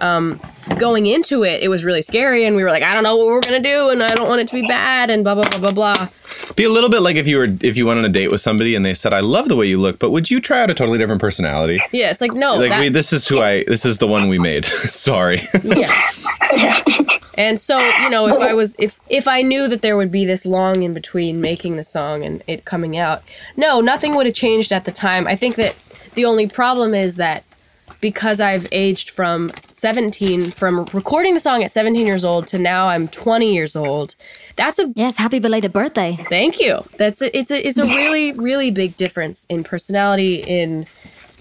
um 0.00 0.40
going 0.78 1.06
into 1.06 1.44
it 1.44 1.62
it 1.62 1.68
was 1.68 1.84
really 1.84 2.02
scary 2.02 2.44
and 2.46 2.56
we 2.56 2.62
were 2.64 2.70
like 2.70 2.82
i 2.82 2.94
don't 2.94 3.02
know 3.02 3.16
what 3.16 3.26
we're 3.26 3.40
gonna 3.40 3.60
do 3.60 3.90
and 3.90 4.02
i 4.02 4.14
don't 4.14 4.28
want 4.28 4.40
it 4.40 4.48
to 4.48 4.54
be 4.54 4.66
bad 4.66 5.10
and 5.10 5.22
blah 5.24 5.34
blah 5.34 5.48
blah 5.50 5.58
blah 5.58 5.70
blah 5.70 6.08
Be 6.56 6.64
a 6.64 6.68
little 6.70 6.88
bit 6.90 7.00
like 7.00 7.16
if 7.16 7.26
you 7.28 7.36
were 7.38 7.48
if 7.62 7.76
you 7.76 7.86
went 7.86 7.98
on 7.98 8.04
a 8.04 8.08
date 8.08 8.30
with 8.30 8.40
somebody 8.40 8.74
and 8.74 8.84
they 8.84 8.94
said, 8.94 9.12
"I 9.12 9.20
love 9.20 9.48
the 9.48 9.56
way 9.56 9.66
you 9.66 9.78
look, 9.78 9.98
but 9.98 10.10
would 10.10 10.30
you 10.30 10.40
try 10.40 10.60
out 10.62 10.70
a 10.70 10.74
totally 10.74 10.98
different 10.98 11.20
personality?" 11.20 11.78
yeah 11.92 12.10
it's 12.10 12.20
like 12.20 12.32
no 12.32 12.56
like 12.56 12.70
that- 12.70 12.80
we, 12.80 12.88
this 12.88 13.12
is 13.12 13.26
who 13.28 13.40
I 13.40 13.64
this 13.64 13.84
is 13.84 13.98
the 13.98 14.06
one 14.06 14.28
we 14.28 14.38
made. 14.38 14.64
Sorry. 15.08 15.40
yeah. 15.62 15.90
And 17.36 17.58
so, 17.58 17.80
you 18.02 18.08
know, 18.10 18.28
if 18.28 18.40
I 18.40 18.54
was 18.54 18.76
if 18.78 19.00
if 19.08 19.26
I 19.26 19.42
knew 19.42 19.66
that 19.68 19.82
there 19.82 19.96
would 19.96 20.12
be 20.12 20.24
this 20.24 20.46
long 20.46 20.84
in 20.84 20.94
between 20.94 21.40
making 21.40 21.74
the 21.74 21.82
song 21.82 22.22
and 22.22 22.42
it 22.46 22.64
coming 22.64 22.96
out, 22.96 23.22
no, 23.56 23.80
nothing 23.80 24.14
would 24.14 24.26
have 24.26 24.36
changed 24.36 24.70
at 24.72 24.84
the 24.84 24.92
time. 24.92 25.26
I 25.26 25.34
think 25.34 25.56
that 25.56 25.74
the 26.14 26.24
only 26.26 26.46
problem 26.46 26.94
is 26.94 27.16
that 27.16 27.42
because 28.04 28.38
I've 28.38 28.68
aged 28.70 29.08
from 29.08 29.50
17 29.72 30.50
from 30.50 30.84
recording 30.92 31.32
the 31.32 31.40
song 31.40 31.64
at 31.64 31.72
17 31.72 32.04
years 32.04 32.22
old 32.22 32.46
to 32.48 32.58
now 32.58 32.88
I'm 32.88 33.08
20 33.08 33.54
years 33.54 33.74
old. 33.74 34.14
That's 34.56 34.78
a 34.78 34.92
Yes, 34.94 35.16
happy 35.16 35.38
belated 35.38 35.72
birthday. 35.72 36.18
Thank 36.28 36.60
you. 36.60 36.84
That's 36.98 37.22
a, 37.22 37.34
it's 37.34 37.50
a 37.50 37.66
it's 37.66 37.78
a 37.78 37.86
really 37.86 38.32
really 38.32 38.70
big 38.70 38.98
difference 38.98 39.46
in 39.48 39.64
personality 39.64 40.34
in 40.46 40.86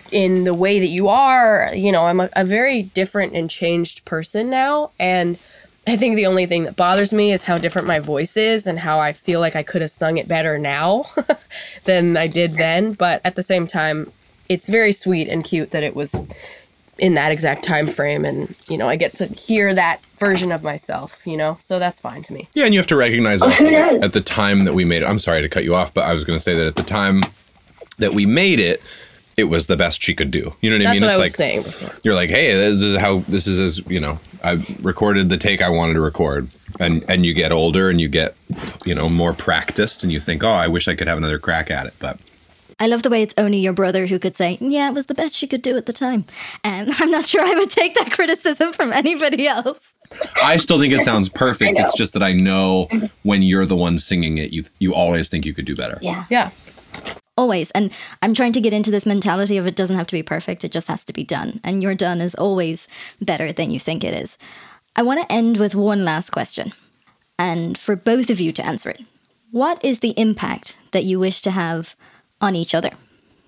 in 0.10 0.46
the 0.46 0.54
way 0.54 0.80
that 0.80 0.88
you 0.88 1.10
are. 1.10 1.70
You 1.76 1.92
know, 1.92 2.06
I'm 2.06 2.22
a, 2.22 2.30
a 2.32 2.46
very 2.46 2.84
different 2.84 3.34
and 3.34 3.50
changed 3.50 4.06
person 4.06 4.50
now 4.50 4.92
and 4.98 5.38
I 5.86 5.98
think 5.98 6.16
the 6.16 6.28
only 6.28 6.46
thing 6.46 6.64
that 6.64 6.78
bothers 6.78 7.12
me 7.12 7.34
is 7.34 7.44
how 7.44 7.58
different 7.58 7.90
my 7.90 8.00
voice 8.00 8.38
is 8.38 8.68
and 8.68 8.80
how 8.80 9.00
I 9.00 9.12
feel 9.12 9.42
like 9.42 9.58
I 9.58 9.64
could 9.64 9.82
have 9.82 9.92
sung 9.92 10.16
it 10.16 10.30
better 10.30 10.58
now 10.58 11.08
than 11.84 12.16
I 12.16 12.28
did 12.28 12.54
then, 12.54 12.94
but 12.94 13.20
at 13.26 13.36
the 13.36 13.44
same 13.44 13.68
time 13.68 14.14
it's 14.50 14.68
very 14.68 14.92
sweet 14.92 15.28
and 15.28 15.44
cute 15.44 15.72
that 15.72 15.84
it 15.84 15.96
was 15.96 16.20
in 17.00 17.16
that 17.16 17.32
exact 17.32 17.64
time 17.64 17.88
frame 17.88 18.24
and 18.24 18.56
you 18.68 18.78
know, 18.78 18.88
I 18.88 18.96
get 18.96 19.16
to 19.16 19.26
hear 19.26 19.74
that 19.74 20.04
version 20.18 20.52
of 20.52 20.64
myself, 20.64 21.26
you 21.26 21.38
know. 21.38 21.58
So 21.62 21.80
that's 21.80 22.00
fine 22.00 22.24
to 22.24 22.34
me. 22.34 22.48
Yeah, 22.54 22.66
and 22.66 22.74
you 22.74 22.80
have 22.80 22.88
to 22.88 22.96
recognize 22.96 23.42
oh, 23.42 23.50
also 23.50 23.70
that 23.70 24.04
at 24.04 24.14
the 24.14 24.22
time 24.22 24.66
that 24.66 24.74
we 24.74 24.86
made 24.86 25.02
it. 25.02 25.06
I'm 25.06 25.20
sorry 25.20 25.42
to 25.42 25.50
cut 25.50 25.64
you 25.64 25.76
off, 25.76 25.94
but 25.94 26.06
I 26.06 26.14
was 26.14 26.24
going 26.24 26.38
to 26.38 26.44
say 26.44 26.54
that 26.56 26.68
at 26.68 26.76
the 26.76 26.84
time 26.84 27.24
that 27.98 28.14
we 28.14 28.26
made 28.26 28.60
it, 28.60 28.82
it 29.38 29.46
was 29.46 29.68
the 29.68 29.76
best 29.76 30.02
she 30.02 30.14
could 30.14 30.32
do. 30.32 30.54
You 30.62 30.70
know 30.70 30.78
what 30.78 30.82
I 30.82 30.90
That's 30.92 31.02
mean? 31.02 31.08
what 31.08 31.16
I 31.16 31.18
was 31.18 31.30
like 31.30 31.36
saying 31.36 31.64
before. 31.64 31.92
you're 32.04 32.14
like, 32.14 32.30
hey, 32.30 32.54
this 32.54 32.82
is 32.82 32.98
how 32.98 33.20
this 33.28 33.48
is 33.48 33.60
as 33.60 33.80
you 33.88 34.00
know. 34.00 34.20
I 34.44 34.64
recorded 34.82 35.30
the 35.30 35.38
take 35.38 35.62
I 35.62 35.70
wanted 35.70 35.94
to 35.94 36.02
record, 36.02 36.50
and 36.80 37.04
and 37.10 37.26
you 37.26 37.34
get 37.34 37.52
older 37.52 37.90
and 37.90 38.00
you 38.00 38.10
get 38.10 38.36
you 38.86 38.94
know 38.94 39.10
more 39.10 39.34
practiced, 39.34 40.04
and 40.04 40.12
you 40.12 40.20
think, 40.20 40.44
oh, 40.44 40.50
I 40.50 40.68
wish 40.68 40.88
I 40.88 40.96
could 40.96 41.08
have 41.08 41.18
another 41.18 41.40
crack 41.40 41.72
at 41.72 41.88
it, 41.88 41.94
but 42.00 42.20
I 42.84 42.88
love 42.88 43.02
the 43.02 43.10
way 43.10 43.22
it's 43.22 43.34
only 43.38 43.60
your 43.60 43.72
brother 43.72 44.08
who 44.08 44.20
could 44.20 44.36
say, 44.36 44.58
yeah, 44.60 44.90
it 44.90 44.94
was 44.94 45.06
the 45.06 45.14
best 45.14 45.38
she 45.38 45.48
could 45.48 45.62
do 45.62 45.78
at 45.78 45.86
the 45.86 45.94
time. 45.94 46.26
And 46.66 46.92
I'm 47.00 47.10
not 47.10 47.26
sure 47.26 47.42
I 47.42 47.56
would 47.56 47.70
take 47.70 47.96
that 47.96 48.12
criticism 48.12 48.74
from 48.74 48.92
anybody 48.92 49.48
else. 49.48 49.94
I 50.42 50.58
still 50.58 50.82
think 50.82 50.92
it 50.92 51.02
sounds 51.02 51.30
perfect. 51.30 51.80
It's 51.80 51.94
just 51.94 52.12
that 52.12 52.22
I 52.22 52.34
know 52.34 52.90
when 53.22 53.42
you're 53.42 53.66
the 53.66 53.78
one 53.78 54.00
singing 54.00 54.38
it, 54.38 54.52
you 54.52 54.66
you 54.80 54.94
always 54.94 55.30
think 55.30 55.46
you 55.46 55.54
could 55.54 55.64
do 55.64 55.78
better. 55.78 55.98
Yeah. 56.02 56.26
Yeah. 56.30 56.52
Always. 57.38 57.72
And 57.72 57.90
I'm 58.22 58.34
trying 58.34 58.52
to 58.52 58.62
get 58.62 58.74
into 58.74 58.92
this 58.92 59.06
mentality 59.06 59.56
of 59.56 59.66
it 59.66 59.78
doesn't 59.78 59.96
have 59.96 60.08
to 60.08 60.16
be 60.16 60.22
perfect, 60.22 60.66
it 60.66 60.74
just 60.74 60.90
has 60.90 61.06
to 61.06 61.14
be 61.14 61.24
done. 61.24 61.62
And 61.64 61.82
your 61.82 61.96
done 61.96 62.20
is 62.20 62.36
always 62.36 62.90
better 63.22 63.54
than 63.54 63.72
you 63.72 63.80
think 63.80 64.04
it 64.04 64.14
is. 64.14 64.38
I 64.98 65.04
want 65.04 65.22
to 65.22 65.34
end 65.34 65.56
with 65.56 65.74
one 65.74 66.04
last 66.04 66.32
question, 66.32 66.74
and 67.40 67.78
for 67.78 67.96
both 67.96 68.30
of 68.30 68.42
you 68.42 68.52
to 68.52 68.66
answer 68.66 68.90
it. 68.90 69.02
What 69.52 69.84
is 69.86 70.00
the 70.00 70.20
impact 70.20 70.76
that 70.92 71.06
you 71.06 71.18
wish 71.18 71.42
to 71.44 71.52
have 71.52 71.96
on 72.44 72.56
each 72.56 72.76
other 72.76 72.92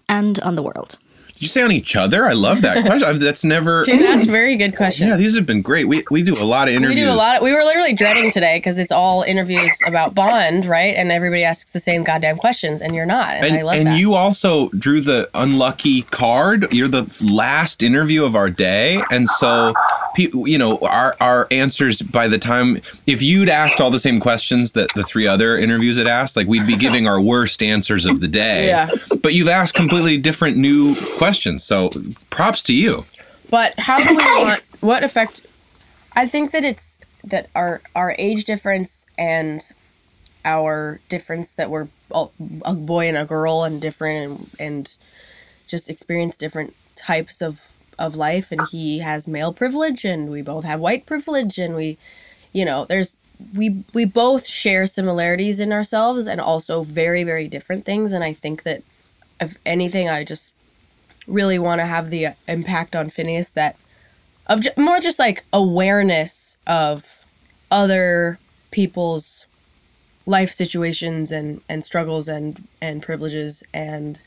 and 0.07 0.39
on 0.39 0.55
the 0.55 0.63
world? 0.63 0.97
Did 1.35 1.41
you 1.41 1.47
say 1.49 1.63
on 1.63 1.71
each 1.73 1.97
other? 1.97 2.25
I 2.25 2.31
love 2.31 2.61
that 2.61 2.85
question. 2.85 3.19
That's 3.19 3.43
never. 3.43 3.83
She 3.83 3.91
asked 3.91 4.27
very 4.27 4.55
good 4.55 4.75
questions. 4.75 5.09
Yeah, 5.09 5.17
these 5.17 5.35
have 5.35 5.45
been 5.45 5.61
great. 5.61 5.85
We, 5.85 6.05
we 6.09 6.23
do 6.23 6.33
a 6.33 6.45
lot 6.45 6.69
of 6.69 6.73
interviews. 6.73 6.97
We 6.97 7.05
do 7.05 7.11
a 7.11 7.13
lot. 7.13 7.35
Of, 7.35 7.41
we 7.41 7.51
were 7.51 7.63
literally 7.63 7.91
dreading 7.91 8.31
today 8.31 8.57
because 8.57 8.77
it's 8.77 8.91
all 8.91 9.21
interviews 9.23 9.77
about 9.85 10.15
Bond, 10.15 10.65
right? 10.65 10.95
And 10.95 11.11
everybody 11.11 11.43
asks 11.43 11.73
the 11.73 11.81
same 11.81 12.05
goddamn 12.05 12.37
questions, 12.37 12.81
and 12.81 12.95
you're 12.95 13.05
not. 13.05 13.35
And, 13.35 13.47
and, 13.47 13.55
I 13.57 13.61
love 13.63 13.75
and 13.75 13.87
that. 13.87 13.91
And 13.91 13.99
you 13.99 14.13
also 14.13 14.69
drew 14.69 15.01
the 15.01 15.29
unlucky 15.33 16.03
card. 16.03 16.71
You're 16.73 16.87
the 16.87 17.13
last 17.21 17.83
interview 17.83 18.23
of 18.23 18.37
our 18.37 18.49
day, 18.49 19.03
and 19.11 19.27
so 19.27 19.73
you 20.17 20.57
know 20.57 20.77
our 20.77 21.15
our 21.19 21.47
answers 21.51 22.01
by 22.01 22.27
the 22.27 22.37
time 22.37 22.81
if 23.05 23.21
you'd 23.21 23.49
asked 23.49 23.81
all 23.81 23.91
the 23.91 23.99
same 23.99 24.19
questions 24.19 24.71
that 24.73 24.89
the 24.95 25.03
three 25.03 25.27
other 25.27 25.57
interviews 25.57 25.97
had 25.97 26.07
asked, 26.07 26.35
like 26.35 26.47
we'd 26.47 26.67
be 26.67 26.77
giving 26.77 27.07
our 27.07 27.19
worst 27.19 27.61
answers 27.61 28.05
of 28.05 28.19
the 28.19 28.27
day. 28.27 28.67
Yeah. 28.67 28.91
But 29.21 29.33
you've 29.33 29.47
asked 29.47 29.73
completely 29.73 30.17
different 30.17 30.57
new 30.57 30.95
questions, 31.17 31.34
so 31.43 31.91
props 32.29 32.63
to 32.63 32.73
you. 32.73 33.05
But 33.49 33.77
how 33.79 33.99
do 33.99 34.09
we 34.09 34.15
want 34.15 34.63
what 34.81 35.03
effect? 35.03 35.45
I 36.13 36.27
think 36.27 36.51
that 36.51 36.63
it's 36.63 36.99
that 37.23 37.49
our 37.55 37.81
our 37.95 38.15
age 38.17 38.45
difference 38.45 39.05
and 39.17 39.63
our 40.43 40.99
difference 41.09 41.51
that 41.53 41.69
we're 41.69 41.87
all, 42.11 42.31
a 42.63 42.73
boy 42.73 43.07
and 43.07 43.17
a 43.17 43.25
girl 43.25 43.63
and 43.63 43.81
different 43.81 44.17
and, 44.17 44.49
and 44.59 44.97
just 45.67 45.89
experience 45.89 46.37
different 46.37 46.75
types 46.95 47.41
of 47.41 47.73
of 47.97 48.15
life 48.15 48.51
and 48.51 48.61
he 48.71 48.99
has 48.99 49.27
male 49.27 49.53
privilege 49.53 50.03
and 50.03 50.29
we 50.29 50.41
both 50.41 50.65
have 50.65 50.79
white 50.79 51.05
privilege 51.05 51.57
and 51.57 51.75
we 51.75 51.97
you 52.51 52.65
know 52.65 52.85
there's 52.85 53.17
we 53.53 53.83
we 53.93 54.05
both 54.05 54.45
share 54.45 54.85
similarities 54.85 55.59
in 55.59 55.71
ourselves 55.71 56.27
and 56.27 56.41
also 56.41 56.83
very 56.83 57.23
very 57.23 57.47
different 57.47 57.85
things 57.85 58.11
and 58.11 58.23
i 58.23 58.33
think 58.33 58.63
that 58.63 58.83
if 59.39 59.57
anything 59.65 60.09
i 60.09 60.23
just 60.23 60.53
really 61.27 61.57
want 61.59 61.79
to 61.81 61.85
have 61.85 62.09
the 62.09 62.27
impact 62.47 62.95
on 62.95 63.09
Finneas 63.09 63.51
that 63.53 63.75
of 64.47 64.61
ju- 64.61 64.69
more 64.77 64.99
just 64.99 65.17
like 65.19 65.43
awareness 65.51 66.57
of 66.67 67.25
other 67.71 68.37
people's 68.71 69.45
life 70.25 70.51
situations 70.51 71.31
and 71.31 71.61
and 71.69 71.83
struggles 71.85 72.27
and 72.27 72.67
and 72.81 73.01
privileges. 73.01 73.63
And 73.73 74.19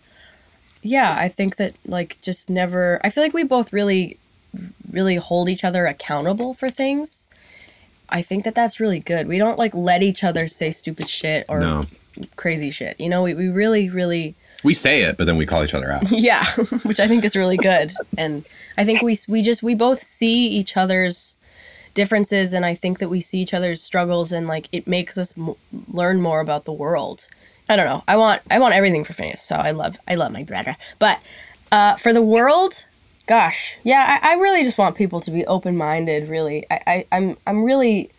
yeah 0.81 1.17
i 1.19 1.29
think 1.29 1.57
that 1.57 1.75
like 1.87 2.17
just 2.23 2.49
never 2.49 3.01
i 3.03 3.11
feel 3.11 3.25
like 3.25 3.35
we 3.35 3.43
both 3.43 3.73
really 3.73 4.17
really 4.93 5.17
hold 5.17 5.49
each 5.49 5.65
other 5.65 5.87
accountable 5.87 6.55
for 6.55 6.71
things. 6.71 7.27
I 8.09 8.23
think 8.23 8.45
that 8.45 8.55
that's 8.55 8.79
really 8.81 9.01
good. 9.01 9.27
We 9.29 9.37
don't 9.39 9.59
like 9.59 9.75
let 9.75 10.03
each 10.03 10.23
other 10.25 10.47
say 10.49 10.71
stupid 10.71 11.09
shit 11.11 11.45
or 11.49 11.61
No. 11.61 11.85
crazy 12.37 12.71
shit 12.71 12.99
you 13.01 13.09
know? 13.09 13.23
We, 13.25 13.35
we 13.35 13.49
really 13.49 13.91
really 13.91 14.35
We 14.65 14.75
say 14.75 15.03
it, 15.03 15.17
but 15.17 15.27
then 15.27 15.37
we 15.37 15.47
call 15.47 15.63
each 15.65 15.75
other 15.75 15.91
out. 15.93 16.11
yeah 16.11 16.45
which 16.83 17.01
i 17.01 17.07
think 17.09 17.25
is 17.25 17.37
really 17.37 17.57
good. 17.57 17.93
And 18.17 18.45
i 18.77 18.85
think 18.85 19.03
we 19.03 19.17
we 19.29 19.43
just 19.43 19.63
we 19.63 19.75
both 19.75 20.01
see 20.03 20.49
each 20.49 20.77
other's 20.77 21.37
differences 21.95 22.55
and 22.55 22.65
i 22.65 22.75
think 22.75 22.99
that 23.01 23.09
we 23.09 23.21
see 23.21 23.39
each 23.39 23.55
other's 23.55 23.83
struggles 23.83 24.31
and 24.31 24.47
like 24.47 24.69
it 24.71 24.87
makes 24.87 25.19
us 25.19 25.35
m- 25.37 25.57
learn 25.89 26.21
more 26.21 26.41
about 26.41 26.65
the 26.65 26.73
world. 26.73 27.29
I 27.69 27.77
don't 27.77 27.87
know. 27.87 28.03
I 28.09 28.17
want 28.17 28.43
i 28.51 28.59
want 28.59 28.75
everything 28.75 29.05
for 29.05 29.13
Finneas 29.13 29.39
so 29.39 29.57
i 29.57 29.71
love 29.73 29.99
i 30.07 30.15
love 30.15 30.33
my 30.33 30.43
brother. 30.45 30.77
But 30.99 31.21
uh 31.73 31.97
for 31.97 32.13
the 32.13 32.23
world 32.23 32.87
gosh. 33.27 33.79
Yeah 33.85 34.21
i, 34.23 34.33
I 34.33 34.35
really 34.35 34.65
just 34.65 34.79
want 34.79 34.97
people 34.97 35.21
to 35.21 35.31
be 35.31 35.47
open-minded 35.47 36.29
really. 36.29 36.67
I, 36.71 36.81
I 36.87 37.07
i'm 37.13 37.37
i'm 37.47 37.65
really 37.65 38.11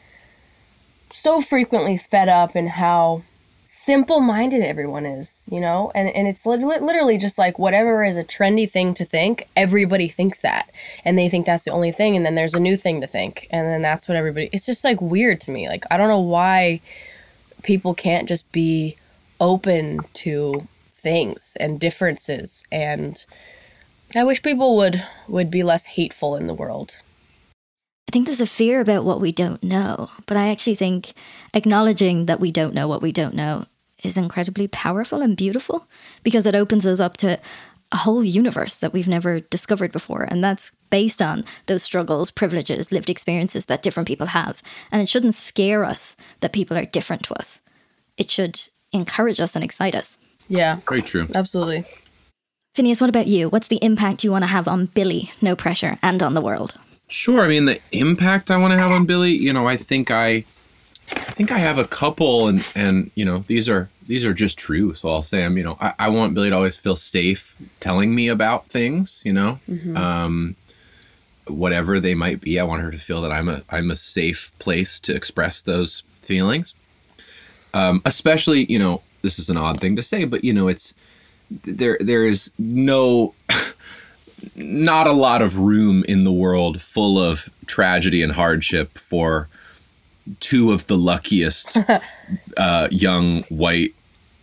so 1.11 1.41
frequently 1.41 1.97
fed 1.97 2.29
up 2.29 2.55
in 2.55 2.67
how 2.67 3.23
simple 3.71 4.19
minded 4.19 4.63
everyone 4.63 5.05
is, 5.05 5.47
you 5.51 5.59
know? 5.59 5.91
And 5.93 6.09
and 6.09 6.27
it's 6.27 6.43
lit- 6.43 6.61
lit- 6.61 6.81
literally 6.81 7.19
just 7.19 7.37
like 7.37 7.59
whatever 7.59 8.03
is 8.03 8.17
a 8.17 8.23
trendy 8.23 8.69
thing 8.69 8.95
to 8.95 9.05
think, 9.05 9.47
everybody 9.55 10.07
thinks 10.07 10.41
that. 10.41 10.71
And 11.05 11.19
they 11.19 11.29
think 11.29 11.45
that's 11.45 11.65
the 11.65 11.71
only 11.71 11.91
thing 11.91 12.15
and 12.15 12.25
then 12.25 12.33
there's 12.33 12.55
a 12.55 12.59
new 12.59 12.75
thing 12.75 12.99
to 13.01 13.07
think. 13.07 13.47
And 13.51 13.67
then 13.67 13.83
that's 13.83 14.07
what 14.07 14.17
everybody 14.17 14.49
It's 14.51 14.65
just 14.65 14.83
like 14.83 14.99
weird 14.99 15.39
to 15.41 15.51
me. 15.51 15.69
Like 15.69 15.85
I 15.91 15.97
don't 15.97 16.07
know 16.07 16.19
why 16.19 16.81
people 17.61 17.93
can't 17.93 18.27
just 18.27 18.51
be 18.51 18.97
open 19.39 19.99
to 20.13 20.67
things 20.93 21.55
and 21.59 21.79
differences 21.79 22.63
and 22.71 23.23
I 24.15 24.23
wish 24.23 24.41
people 24.41 24.77
would 24.77 25.03
would 25.27 25.51
be 25.51 25.61
less 25.61 25.85
hateful 25.85 26.35
in 26.35 26.47
the 26.47 26.55
world. 26.55 26.95
I 28.09 28.11
think 28.11 28.25
there's 28.25 28.41
a 28.41 28.47
fear 28.47 28.81
about 28.81 29.05
what 29.05 29.21
we 29.21 29.31
don't 29.31 29.61
know, 29.61 30.09
but 30.25 30.35
I 30.35 30.49
actually 30.49 30.73
think 30.73 31.13
acknowledging 31.53 32.25
that 32.25 32.39
we 32.39 32.51
don't 32.51 32.73
know 32.73 32.87
what 32.87 33.03
we 33.03 33.11
don't 33.11 33.35
know 33.35 33.65
is 34.01 34.17
incredibly 34.17 34.67
powerful 34.67 35.21
and 35.21 35.37
beautiful 35.37 35.87
because 36.23 36.47
it 36.47 36.55
opens 36.55 36.87
us 36.87 36.99
up 36.99 37.17
to 37.17 37.39
a 37.91 37.97
whole 37.97 38.23
universe 38.23 38.77
that 38.77 38.93
we've 38.93 39.07
never 39.07 39.41
discovered 39.41 39.91
before. 39.91 40.23
And 40.23 40.43
that's 40.43 40.71
based 40.89 41.21
on 41.21 41.45
those 41.67 41.83
struggles, 41.83 42.31
privileges, 42.31 42.91
lived 42.91 43.11
experiences 43.11 43.67
that 43.67 43.83
different 43.83 44.07
people 44.07 44.25
have. 44.25 44.63
And 44.91 45.03
it 45.03 45.07
shouldn't 45.07 45.35
scare 45.35 45.85
us 45.85 46.17
that 46.39 46.51
people 46.51 46.75
are 46.79 46.85
different 46.85 47.25
to 47.25 47.35
us. 47.35 47.61
It 48.17 48.31
should 48.31 48.59
encourage 48.91 49.39
us 49.39 49.53
and 49.53 49.63
excite 49.63 49.93
us. 49.93 50.17
Yeah. 50.47 50.79
Very 50.89 51.03
true. 51.03 51.27
Absolutely. 51.35 51.85
Finneas, 52.75 53.01
what 53.01 53.11
about 53.11 53.27
you? 53.27 53.49
What's 53.49 53.67
the 53.67 53.83
impact 53.83 54.23
you 54.23 54.31
want 54.31 54.41
to 54.41 54.47
have 54.47 54.67
on 54.67 54.87
Billie, 54.87 55.31
no 55.43 55.55
pressure, 55.55 55.99
and 56.01 56.23
on 56.23 56.33
the 56.33 56.41
world? 56.41 56.73
Sure. 57.09 57.41
I 57.43 57.47
mean, 57.47 57.65
the 57.65 57.79
impact 57.91 58.51
I 58.51 58.57
want 58.57 58.73
to 58.73 58.79
have 58.79 58.91
on 58.91 59.05
Billie, 59.05 59.33
you 59.35 59.51
know, 59.51 59.67
I 59.67 59.75
think 59.77 60.11
I, 60.11 60.45
I 61.11 61.31
think 61.31 61.51
I 61.51 61.57
have 61.59 61.77
a 61.79 61.85
couple, 61.85 62.47
and 62.47 62.63
and 62.75 63.09
you 63.15 63.25
know, 63.25 63.43
these 63.47 63.67
are 63.67 63.89
these 64.07 64.25
are 64.25 64.33
just 64.33 64.57
true. 64.57 64.93
So 64.93 65.09
I'll 65.09 65.23
say, 65.23 65.43
I'm, 65.43 65.57
you 65.57 65.63
know, 65.63 65.77
I, 65.81 65.93
I 65.99 66.09
want 66.09 66.33
Billie 66.35 66.49
to 66.51 66.55
always 66.55 66.77
feel 66.77 66.95
safe 66.95 67.55
telling 67.79 68.13
me 68.13 68.27
about 68.27 68.67
things. 68.69 69.21
You 69.25 69.33
know, 69.33 69.59
Mhm. 69.69 69.97
um, 69.97 70.55
whatever 71.47 71.99
they 71.99 72.13
might 72.13 72.41
be. 72.41 72.59
I 72.59 72.63
want 72.63 72.83
her 72.83 72.91
to 72.91 72.97
feel 72.99 73.21
that 73.23 73.31
I'm 73.31 73.49
a 73.49 73.63
I'm 73.71 73.89
a 73.89 73.95
safe 73.95 74.51
place 74.59 74.99
to 75.01 75.15
express 75.15 75.61
those 75.63 76.03
feelings. 76.21 76.75
Um, 77.73 78.01
especially, 78.05 78.65
you 78.71 78.77
know, 78.79 79.01
this 79.23 79.39
is 79.39 79.49
an 79.49 79.57
odd 79.57 79.79
thing 79.79 79.95
to 79.95 80.03
say, 80.03 80.25
but 80.25 80.43
you 80.43 80.53
know, 80.53 80.67
it's 80.67 80.93
there. 81.65 81.97
There 81.99 82.25
is 82.25 82.51
no 82.59 83.33
not 84.55 85.07
a 85.07 85.13
lot 85.13 85.41
of 85.41 85.57
room 85.57 86.03
in 86.07 86.23
the 86.23 86.31
world 86.31 86.81
full 86.81 87.19
of 87.19 87.49
tragedy 87.65 88.21
and 88.21 88.33
hardship 88.33 88.97
for 88.97 89.47
two 90.39 90.71
of 90.71 90.87
the 90.87 90.97
luckiest 90.97 91.77
uh, 92.57 92.87
young 92.91 93.43
white 93.43 93.93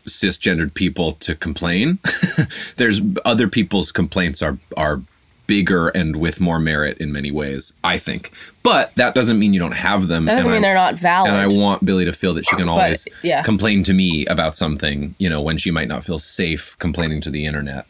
cisgendered 0.06 0.74
people 0.74 1.12
to 1.14 1.34
complain. 1.34 1.98
There's 2.76 3.00
other 3.24 3.48
people's 3.48 3.92
complaints 3.92 4.42
are 4.42 4.58
are 4.76 5.00
bigger 5.46 5.90
and 5.90 6.16
with 6.16 6.40
more 6.40 6.58
merit 6.58 6.98
in 6.98 7.12
many 7.12 7.30
ways, 7.30 7.72
I 7.84 7.98
think. 7.98 8.32
But 8.64 8.92
that 8.96 9.14
doesn't 9.14 9.38
mean 9.38 9.54
you 9.54 9.60
don't 9.60 9.70
have 9.72 10.08
them. 10.08 10.24
That 10.24 10.36
doesn't 10.38 10.50
mean 10.50 10.58
I- 10.58 10.66
they're 10.66 10.74
not 10.74 10.96
valid. 10.96 11.30
And 11.32 11.40
I 11.40 11.46
want 11.46 11.84
Billie 11.84 12.04
to 12.04 12.12
feel 12.12 12.34
that 12.34 12.44
she 12.46 12.56
can 12.56 12.66
But, 12.66 12.72
always 12.72 13.06
yeah. 13.22 13.42
complain 13.44 13.84
to 13.84 13.94
me 13.94 14.26
about 14.26 14.56
something, 14.56 15.14
you 15.18 15.28
know, 15.30 15.40
when 15.40 15.56
she 15.56 15.70
might 15.70 15.86
not 15.86 16.04
feel 16.04 16.18
safe 16.18 16.76
complaining 16.80 17.20
to 17.20 17.30
the 17.30 17.46
internet. 17.46 17.86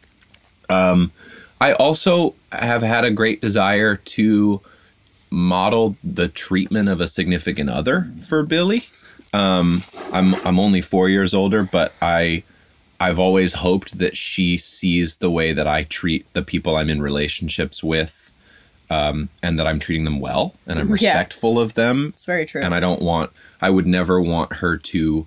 Um, 0.69 1.12
I 1.61 1.73
also 1.73 2.35
have 2.53 2.83
had 2.83 3.05
a 3.05 3.11
great 3.11 3.41
desire 3.41 3.97
to 3.97 4.61
model 5.31 5.97
the 6.05 6.28
treatment 6.28 6.89
of 6.89 7.01
a 7.01 7.09
significant 7.09 7.70
other 7.70 8.09
for 8.27 8.43
Billie. 8.43 8.87
Um, 9.33 9.83
I'm 10.12 10.35
I'm 10.47 10.59
only 10.59 10.81
four 10.81 11.09
years 11.09 11.35
older, 11.35 11.62
but 11.62 11.93
I 12.01 12.43
I've 13.01 13.19
always 13.19 13.55
hoped 13.55 13.99
that 13.99 14.16
she 14.16 14.57
sees 14.57 15.19
the 15.19 15.31
way 15.31 15.53
that 15.53 15.66
I 15.66 15.85
treat 15.85 16.33
the 16.33 16.43
people 16.43 16.77
I'm 16.77 16.89
in 16.89 17.03
relationships 17.03 17.83
with, 17.83 18.31
um, 18.89 19.28
and 19.43 19.59
that 19.59 19.66
I'm 19.66 19.78
treating 19.78 20.05
them 20.05 20.20
well 20.20 20.55
and 20.66 20.78
I'm 20.78 20.87
Yeah. 20.89 20.93
respectful 20.93 21.59
of 21.59 21.74
them. 21.74 22.12
It's 22.15 22.24
very 22.24 22.47
true. 22.47 22.62
And 22.62 22.74
I 22.74 22.81
don't 22.81 23.03
want 23.03 23.31
I 23.61 23.70
would 23.70 23.87
never 23.87 24.20
want 24.20 24.55
her 24.55 24.77
to 24.78 25.27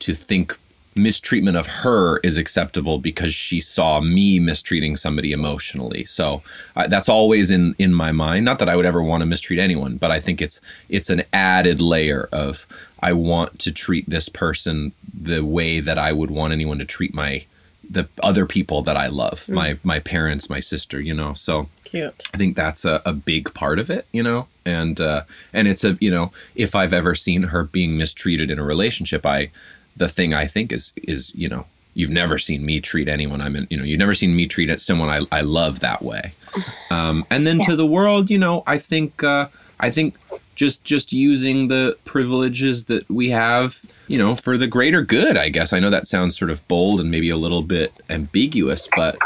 to 0.00 0.14
think 0.14 0.56
mistreatment 0.98 1.56
of 1.56 1.66
her 1.66 2.18
is 2.18 2.36
acceptable 2.36 2.98
because 2.98 3.32
she 3.34 3.60
saw 3.60 4.00
me 4.00 4.38
mistreating 4.38 4.96
somebody 4.96 5.32
emotionally. 5.32 6.04
So 6.04 6.42
uh, 6.76 6.88
that's 6.88 7.08
always 7.08 7.50
in 7.50 7.74
in 7.78 7.94
my 7.94 8.12
mind. 8.12 8.44
Not 8.44 8.58
that 8.58 8.68
I 8.68 8.76
would 8.76 8.86
ever 8.86 9.02
want 9.02 9.22
to 9.22 9.26
mistreat 9.26 9.58
anyone, 9.58 9.96
but 9.96 10.10
I 10.10 10.20
think 10.20 10.42
it's 10.42 10.60
it's 10.88 11.08
an 11.10 11.22
added 11.32 11.80
layer 11.80 12.28
of 12.32 12.66
I 13.00 13.12
want 13.12 13.58
to 13.60 13.72
treat 13.72 14.10
this 14.10 14.28
person 14.28 14.92
the 15.12 15.44
way 15.44 15.80
that 15.80 15.98
I 15.98 16.12
would 16.12 16.30
want 16.30 16.52
anyone 16.52 16.78
to 16.78 16.84
treat 16.84 17.14
my 17.14 17.46
the 17.90 18.06
other 18.22 18.44
people 18.44 18.82
that 18.82 18.98
I 18.98 19.06
love, 19.06 19.46
Mm. 19.46 19.54
my 19.54 19.78
my 19.82 19.98
parents, 20.00 20.50
my 20.50 20.60
sister, 20.60 21.00
you 21.00 21.14
know. 21.14 21.32
So 21.34 21.68
Cute. 21.84 22.22
I 22.34 22.36
think 22.36 22.54
that's 22.54 22.84
a, 22.84 23.00
a 23.06 23.14
big 23.14 23.54
part 23.54 23.78
of 23.78 23.88
it, 23.88 24.06
you 24.12 24.22
know, 24.22 24.46
and 24.66 25.00
uh, 25.00 25.22
and 25.54 25.66
it's 25.68 25.84
a 25.84 25.96
you 26.00 26.10
know 26.10 26.30
if 26.54 26.74
I've 26.74 26.92
ever 26.92 27.14
seen 27.14 27.44
her 27.44 27.64
being 27.64 27.96
mistreated 27.96 28.50
in 28.50 28.58
a 28.58 28.64
relationship, 28.64 29.24
I 29.24 29.50
the 29.98 30.08
thing 30.08 30.34
I 30.34 30.46
think 30.46 30.72
is 30.72 30.92
is 31.02 31.34
you 31.34 31.48
know 31.48 31.66
you've 31.98 32.10
never 32.10 32.38
seen 32.38 32.64
me 32.64 32.80
treat 32.80 33.08
anyone 33.08 33.40
I'm 33.40 33.56
in, 33.56 33.66
you 33.70 33.76
know, 33.76 33.82
you've 33.82 33.98
never 33.98 34.14
seen 34.14 34.36
me 34.36 34.46
treat 34.46 34.80
someone 34.80 35.08
I, 35.08 35.26
I 35.36 35.40
love 35.40 35.80
that 35.80 36.00
way. 36.00 36.32
Um, 36.90 37.26
and 37.28 37.46
then 37.46 37.60
to 37.64 37.76
the 37.76 37.84
world, 37.84 38.30
you 38.30 38.38
know, 38.38 38.62
I 38.66 38.78
think, 38.78 39.22
uh, 39.22 39.48
I 39.78 39.90
think 39.90 40.16
just, 40.56 40.82
just 40.84 41.12
using 41.12 41.68
the 41.68 41.98
privileges 42.06 42.86
that 42.86 43.08
we 43.10 43.28
have, 43.28 43.84
you 44.06 44.16
know, 44.16 44.34
for 44.34 44.56
the 44.56 44.66
greater 44.66 45.02
good, 45.02 45.36
I 45.36 45.50
guess. 45.50 45.74
I 45.74 45.80
know 45.80 45.90
that 45.90 46.06
sounds 46.06 46.36
sort 46.36 46.50
of 46.50 46.66
bold 46.66 46.98
and 46.98 47.10
maybe 47.10 47.28
a 47.28 47.36
little 47.36 47.60
bit 47.60 47.92
ambiguous, 48.08 48.88
but, 48.96 49.18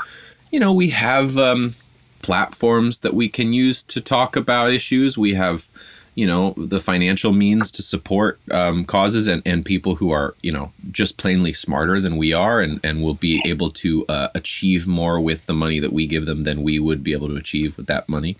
you 0.51 0.59
know, 0.59 0.73
we 0.73 0.91
have, 0.91 1.39
um, 1.39 1.77
platforms 2.21 2.99
that 3.01 3.15
we 3.15 3.29
can 3.29 3.53
use 3.53 3.81
to 3.85 4.01
talk 4.01 4.35
about 4.35 4.73
issues. 4.73 5.17
We 5.17 5.35
have, 5.35 5.69
you 6.15 6.27
know, 6.27 6.55
the 6.57 6.81
financial 6.81 7.33
means 7.33 7.73
to 7.73 7.83
support 7.83 8.39
um, 8.51 8.85
causes 8.85 9.27
and, 9.27 9.43
and 9.47 9.65
people 9.65 9.97
who 9.97 10.11
are, 10.11 10.35
you 10.43 10.53
know, 10.53 10.73
just 10.91 11.17
plainly 11.17 11.53
smarter 11.53 12.01
than 12.01 12.17
we 12.17 12.33
are 12.33 12.61
and, 12.61 12.81
and 12.85 13.03
will 13.03 13.15
be 13.15 13.43
able 13.47 13.71
to 13.71 14.05
uh, 14.07 14.29
achieve 14.35 14.87
more 14.87 15.21
with 15.21 15.47
the 15.47 15.55
money 15.55 15.81
that 15.81 15.93
we 15.93 16.07
give 16.07 16.27
them 16.27 16.43
than 16.43 16.63
we 16.63 16.79
would 16.79 17.03
be 17.03 17.13
able 17.13 17.29
to 17.29 17.37
achieve 17.37 17.77
with 17.77 17.87
that 17.87 18.09
money. 18.09 18.37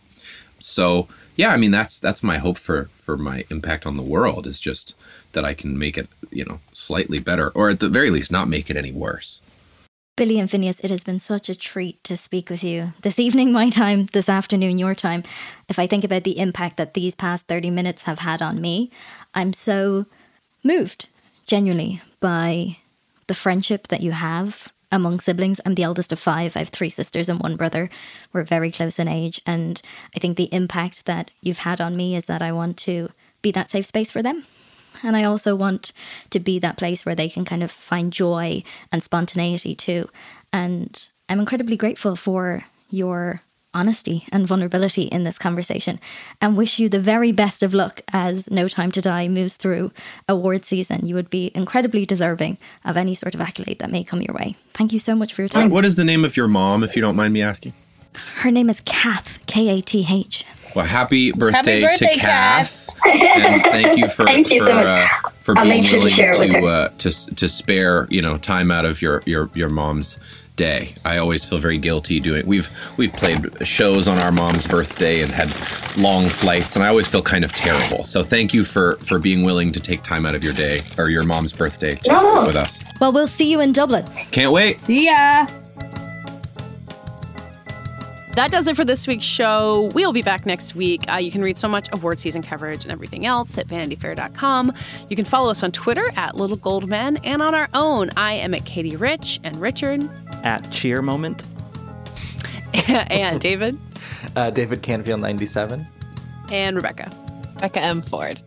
So, 0.61 1.09
yeah, 1.37 1.49
I 1.49 1.57
mean, 1.57 1.71
that's 1.71 1.99
that's 1.99 2.23
my 2.23 2.39
hope 2.39 2.59
for 2.59 2.91
for 2.95 3.17
my 3.17 3.45
impact 3.51 3.87
on 3.87 3.97
the 3.97 4.03
world 4.03 4.47
is 4.47 4.61
just 4.61 4.95
that 5.33 5.45
I 5.45 5.55
can 5.55 5.79
make 5.79 5.97
it, 5.97 6.09
you 6.31 6.45
know, 6.45 6.61
slightly 6.73 7.19
better 7.19 7.49
or 7.51 7.71
at 7.71 7.81
the 7.81 7.89
very 7.89 8.11
least 8.11 8.31
not 8.31 8.49
make 8.49 8.69
it 8.69 8.77
any 8.77 8.93
worse. 8.93 9.41
Billie 10.15 10.39
and 10.39 10.49
Finneas, 10.49 10.79
it 10.85 10.91
has 10.91 11.03
been 11.03 11.19
such 11.19 11.49
a 11.49 11.55
treat 11.55 12.03
to 12.05 12.19
speak 12.19 12.51
with 12.51 12.63
you 12.63 12.93
this 13.01 13.19
evening, 13.19 13.51
my 13.51 13.71
time, 13.71 14.07
this 14.13 14.29
afternoon, 14.29 14.77
your 14.77 14.95
time. 14.95 15.23
If 15.71 15.79
I 15.79 15.87
think 15.87 16.05
about 16.05 16.25
the 16.25 16.39
impact 16.39 16.77
that 16.77 16.93
these 16.93 17.15
past 17.15 17.47
30 17.47 17.71
minutes 17.71 18.03
have 18.03 18.19
had 18.19 18.43
on 18.43 18.61
me, 18.61 18.91
I'm 19.33 19.55
so 19.55 20.05
moved, 20.63 21.09
genuinely, 21.47 22.03
by 22.21 22.77
the 23.27 23.35
friendship 23.35 23.89
that 23.89 24.03
you 24.03 24.13
have 24.13 24.71
among 24.91 25.21
siblings. 25.21 25.63
I'm 25.65 25.77
the 25.77 25.85
eldest 25.85 26.13
of 26.13 26.19
five. 26.19 26.55
I 26.57 26.59
have 26.59 26.69
three 26.69 26.91
sisters 26.91 27.31
and 27.31 27.41
one 27.41 27.57
brother. 27.57 27.89
We're 28.35 28.45
very 28.45 28.71
close 28.71 28.99
in 28.99 29.09
age. 29.09 29.41
And 29.47 29.81
I 30.15 30.19
think 30.19 30.37
the 30.37 30.53
impact 30.53 31.07
that 31.07 31.31
you've 31.41 31.59
had 31.59 31.81
on 31.81 31.97
me 31.97 32.15
is 32.15 32.27
that 32.27 32.43
I 32.43 32.53
want 32.53 32.77
to 32.81 33.09
be 33.41 33.51
that 33.53 33.71
safe 33.71 33.87
space 33.87 34.11
for 34.11 34.23
them. 34.23 34.45
And 35.03 35.17
I 35.17 35.25
also 35.25 35.55
want 35.55 35.93
to 36.31 36.41
be 36.41 36.59
that 36.59 36.77
place 36.77 37.05
where 37.05 37.15
they 37.15 37.29
can 37.29 37.45
kind 37.45 37.63
of 37.63 37.71
find 37.71 38.13
joy 38.13 38.63
and 38.91 39.03
spontaneity 39.03 39.75
too. 39.75 40.09
And 40.53 41.09
I'm 41.29 41.41
incredibly 41.41 41.77
grateful 41.77 42.17
for 42.17 42.65
your 42.91 43.43
honesty 43.75 44.27
and 44.31 44.47
vulnerability 44.47 45.05
in 45.05 45.25
this 45.25 45.39
conversation 45.39 45.99
and 46.43 46.57
wish 46.57 46.79
you 46.79 46.91
the 46.91 47.01
very 47.01 47.33
best 47.33 47.63
of 47.63 47.73
luck 47.73 48.03
as 48.13 48.51
No 48.51 48.69
Time 48.69 48.93
to 48.93 49.01
Die 49.01 49.29
moves 49.29 49.57
through 49.57 49.93
award 50.29 50.65
season. 50.65 51.07
You 51.07 51.15
would 51.15 51.31
be 51.31 51.51
incredibly 51.55 52.05
deserving 52.05 52.59
of 52.85 52.99
any 52.99 53.15
sort 53.15 53.35
of 53.35 53.41
accolade 53.41 53.79
that 53.79 53.91
may 53.91 54.05
come 54.05 54.21
your 54.21 54.35
way. 54.35 54.57
Thank 54.75 54.93
you 54.93 54.99
so 54.99 55.15
much 55.15 55.33
for 55.33 55.43
your 55.43 55.49
time. 55.49 55.71
What 55.71 55.87
is 55.87 55.97
the 55.97 56.05
name 56.05 56.25
of 56.25 56.37
your 56.37 56.49
mom, 56.49 56.85
if 56.85 56.95
you 56.95 57.01
don't 57.01 57.17
mind 57.17 57.33
me 57.33 57.41
asking? 57.41 57.73
Her 58.37 58.51
name 58.51 58.69
is 58.71 58.81
Kath, 58.85 59.39
K 59.47 59.69
A 59.79 59.81
T 59.83 60.07
H. 60.09 60.45
Well, 60.75 60.87
happy 60.87 61.33
birthday, 61.33 61.83
birthday, 61.83 62.15
to 62.15 62.21
Kath. 62.21 62.89
and 63.05 63.63
thank 63.63 63.99
you 63.99 64.09
for 64.09 64.25
Thank 64.33 64.51
you 64.51 64.61
for, 64.63 64.69
so 64.69 64.75
much. 64.75 64.87
Uh, 64.87 65.29
for 65.43 65.59
I'll 65.59 65.65
being 65.65 65.83
sure 65.83 65.99
to 65.99 66.05
willing 66.05 66.15
share 66.15 66.31
it 66.33 66.39
with 66.41 66.63
to 66.63 66.67
uh, 66.67 66.89
to 66.99 67.35
to 67.37 67.49
spare 67.49 68.07
you 68.11 68.23
know 68.23 68.39
time 68.39 68.71
out 68.71 68.85
of 68.85 69.03
your 69.03 69.23
your 69.27 69.51
your 69.55 69.69
mom's 69.69 70.17
day. 70.57 70.95
I 71.05 71.17
always 71.19 71.45
feel 71.45 71.59
very 71.59 71.79
guilty 71.79 72.21
doing. 72.21 72.47
We've 72.47 72.71
we've 72.97 73.13
played 73.13 73.67
shows 73.67 74.09
on 74.09 74.19
our 74.19 74.33
mom's 74.33 74.67
birthday 74.67 75.21
and 75.23 75.31
had 75.33 75.49
long 75.99 76.29
flights, 76.29 76.77
and 76.77 76.85
I 76.85 76.89
always 76.89 77.09
feel 77.09 77.23
kind 77.23 77.45
of 77.45 77.53
terrible. 77.53 78.05
So 78.05 78.23
thank 78.23 78.55
you 78.55 78.65
for 78.65 78.97
for 78.97 79.19
being 79.19 79.45
willing 79.45 79.73
to 79.73 79.81
take 79.81 80.03
time 80.03 80.25
out 80.25 80.35
of 80.35 80.43
your 80.45 80.55
day 80.55 80.81
or 80.97 81.11
your 81.11 81.25
mom's 81.25 81.53
birthday 81.53 81.97
to 81.97 82.13
No. 82.13 82.33
sit 82.35 82.47
with 82.47 82.57
us. 82.57 82.81
Well, 83.01 83.13
we'll 83.13 83.27
see 83.27 83.51
you 83.51 83.61
in 83.61 83.73
Dublin. 83.73 84.07
Can't 84.31 84.53
wait. 84.53 84.81
See 84.83 85.07
ya. 85.07 85.47
That 88.35 88.51
does 88.51 88.67
it 88.67 88.77
for 88.77 88.85
this 88.85 89.07
week's 89.07 89.27
show. 89.27 89.91
We'll 89.95 90.15
be 90.15 90.23
back 90.23 90.47
next 90.47 90.75
week. 90.75 91.05
Uh, 91.13 91.17
you 91.17 91.31
can 91.31 91.43
read 91.43 91.59
so 91.59 91.69
much 91.69 91.89
award 91.93 92.19
season 92.19 92.41
coverage 92.41 92.83
and 92.83 92.91
everything 92.91 93.27
else 93.27 93.59
at 93.59 93.67
vanityfair.com. 93.69 94.73
You 95.11 95.17
can 95.17 95.27
follow 95.27 95.51
us 95.51 95.63
on 95.63 95.71
Twitter 95.71 96.05
at 96.17 96.35
Little 96.35 96.57
Gold 96.57 96.89
Men 96.89 97.19
and 97.25 97.43
on 97.43 97.55
our 97.55 97.69
own. 97.75 98.11
I 98.17 98.33
am 98.33 98.55
at 98.55 98.65
Katie 98.65 98.97
Rich 98.97 99.39
and 99.45 99.55
Richard 99.61 100.09
At 100.43 100.71
cheer 100.71 101.03
moment. 101.03 101.45
and 102.89 103.39
David 103.39 103.79
Uh, 104.35 104.49
David 104.51 104.83
Canfield, 104.83 105.21
97. 105.21 105.87
and 106.51 106.75
Rebecca. 106.77 107.11
Rebecca 107.57 107.81
M. 107.81 108.01
Ford. 108.01 108.41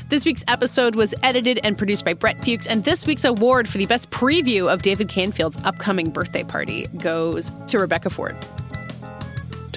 This 0.10 0.23
week's 0.26 0.43
episode 0.48 0.95
was 0.95 1.15
edited 1.23 1.60
and 1.64 1.76
produced 1.77 2.06
by 2.06 2.14
Brett 2.14 2.39
Fuchs, 2.41 2.68
and 2.68 2.84
this 2.84 3.07
week's 3.07 3.23
award 3.23 3.68
for 3.68 3.77
the 3.77 3.85
best 3.88 4.10
preview 4.11 4.72
of 4.72 4.81
David 4.81 5.10
Canfield's 5.10 5.57
upcoming 5.64 6.10
birthday 6.11 6.43
party 6.43 6.88
goes 6.98 7.49
to 7.68 7.80
Rebecca 7.80 8.10
Ford. 8.10 8.35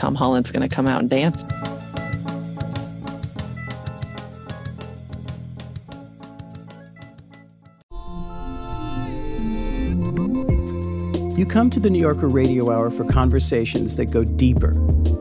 Tom 0.04 0.14
Holland's 0.14 0.50
going 0.50 0.68
to 0.68 0.74
come 0.74 0.86
out 0.86 1.00
and 1.00 1.08
dance. 1.08 1.42
You 11.38 11.46
come 11.46 11.70
to 11.70 11.80
the 11.80 11.88
New 11.88 11.98
Yorker 11.98 12.28
Radio 12.28 12.70
Hour 12.70 12.90
for 12.90 13.04
conversations 13.04 13.96
that 13.96 14.10
go 14.10 14.24
deeper 14.24 14.74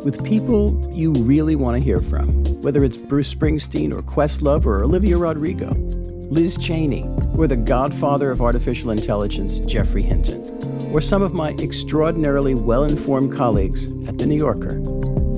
with 0.04 0.22
people 0.26 0.78
you 0.92 1.14
really 1.14 1.56
want 1.56 1.78
to 1.78 1.82
hear 1.82 2.02
from, 2.02 2.44
whether 2.62 2.84
it's 2.84 2.98
Bruce 2.98 3.34
Springsteen 3.34 3.94
or 3.94 4.02
Questlove 4.02 4.66
or 4.66 4.84
Olivia 4.84 5.18
Rodrigo, 5.18 5.72
Liz 6.30 6.58
Cheney, 6.58 7.08
or 7.38 7.48
the 7.48 7.56
godfather 7.56 8.32
of 8.32 8.42
artificial 8.42 8.92
intelligence, 8.92 9.60
Geoffrey 9.60 10.02
Hinton, 10.04 10.53
or 10.94 11.02
some 11.02 11.22
of 11.22 11.34
my 11.34 11.50
extraordinarily 11.60 12.56
well 12.56 12.84
informed 12.84 13.36
colleagues 13.36 13.86
at 14.08 14.20
The 14.20 14.26
New 14.26 14.38
Yorker. 14.38 14.82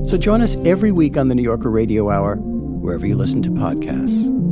So 0.05 0.17
join 0.17 0.41
us 0.41 0.55
every 0.57 0.91
week 0.91 1.17
on 1.17 1.29
the 1.29 1.35
New 1.35 1.41
Yorker 1.41 1.71
Radio 1.71 2.11
Hour, 2.11 2.35
wherever 2.35 3.07
you 3.07 3.15
listen 3.15 3.41
to 3.43 3.49
podcasts. 3.49 4.44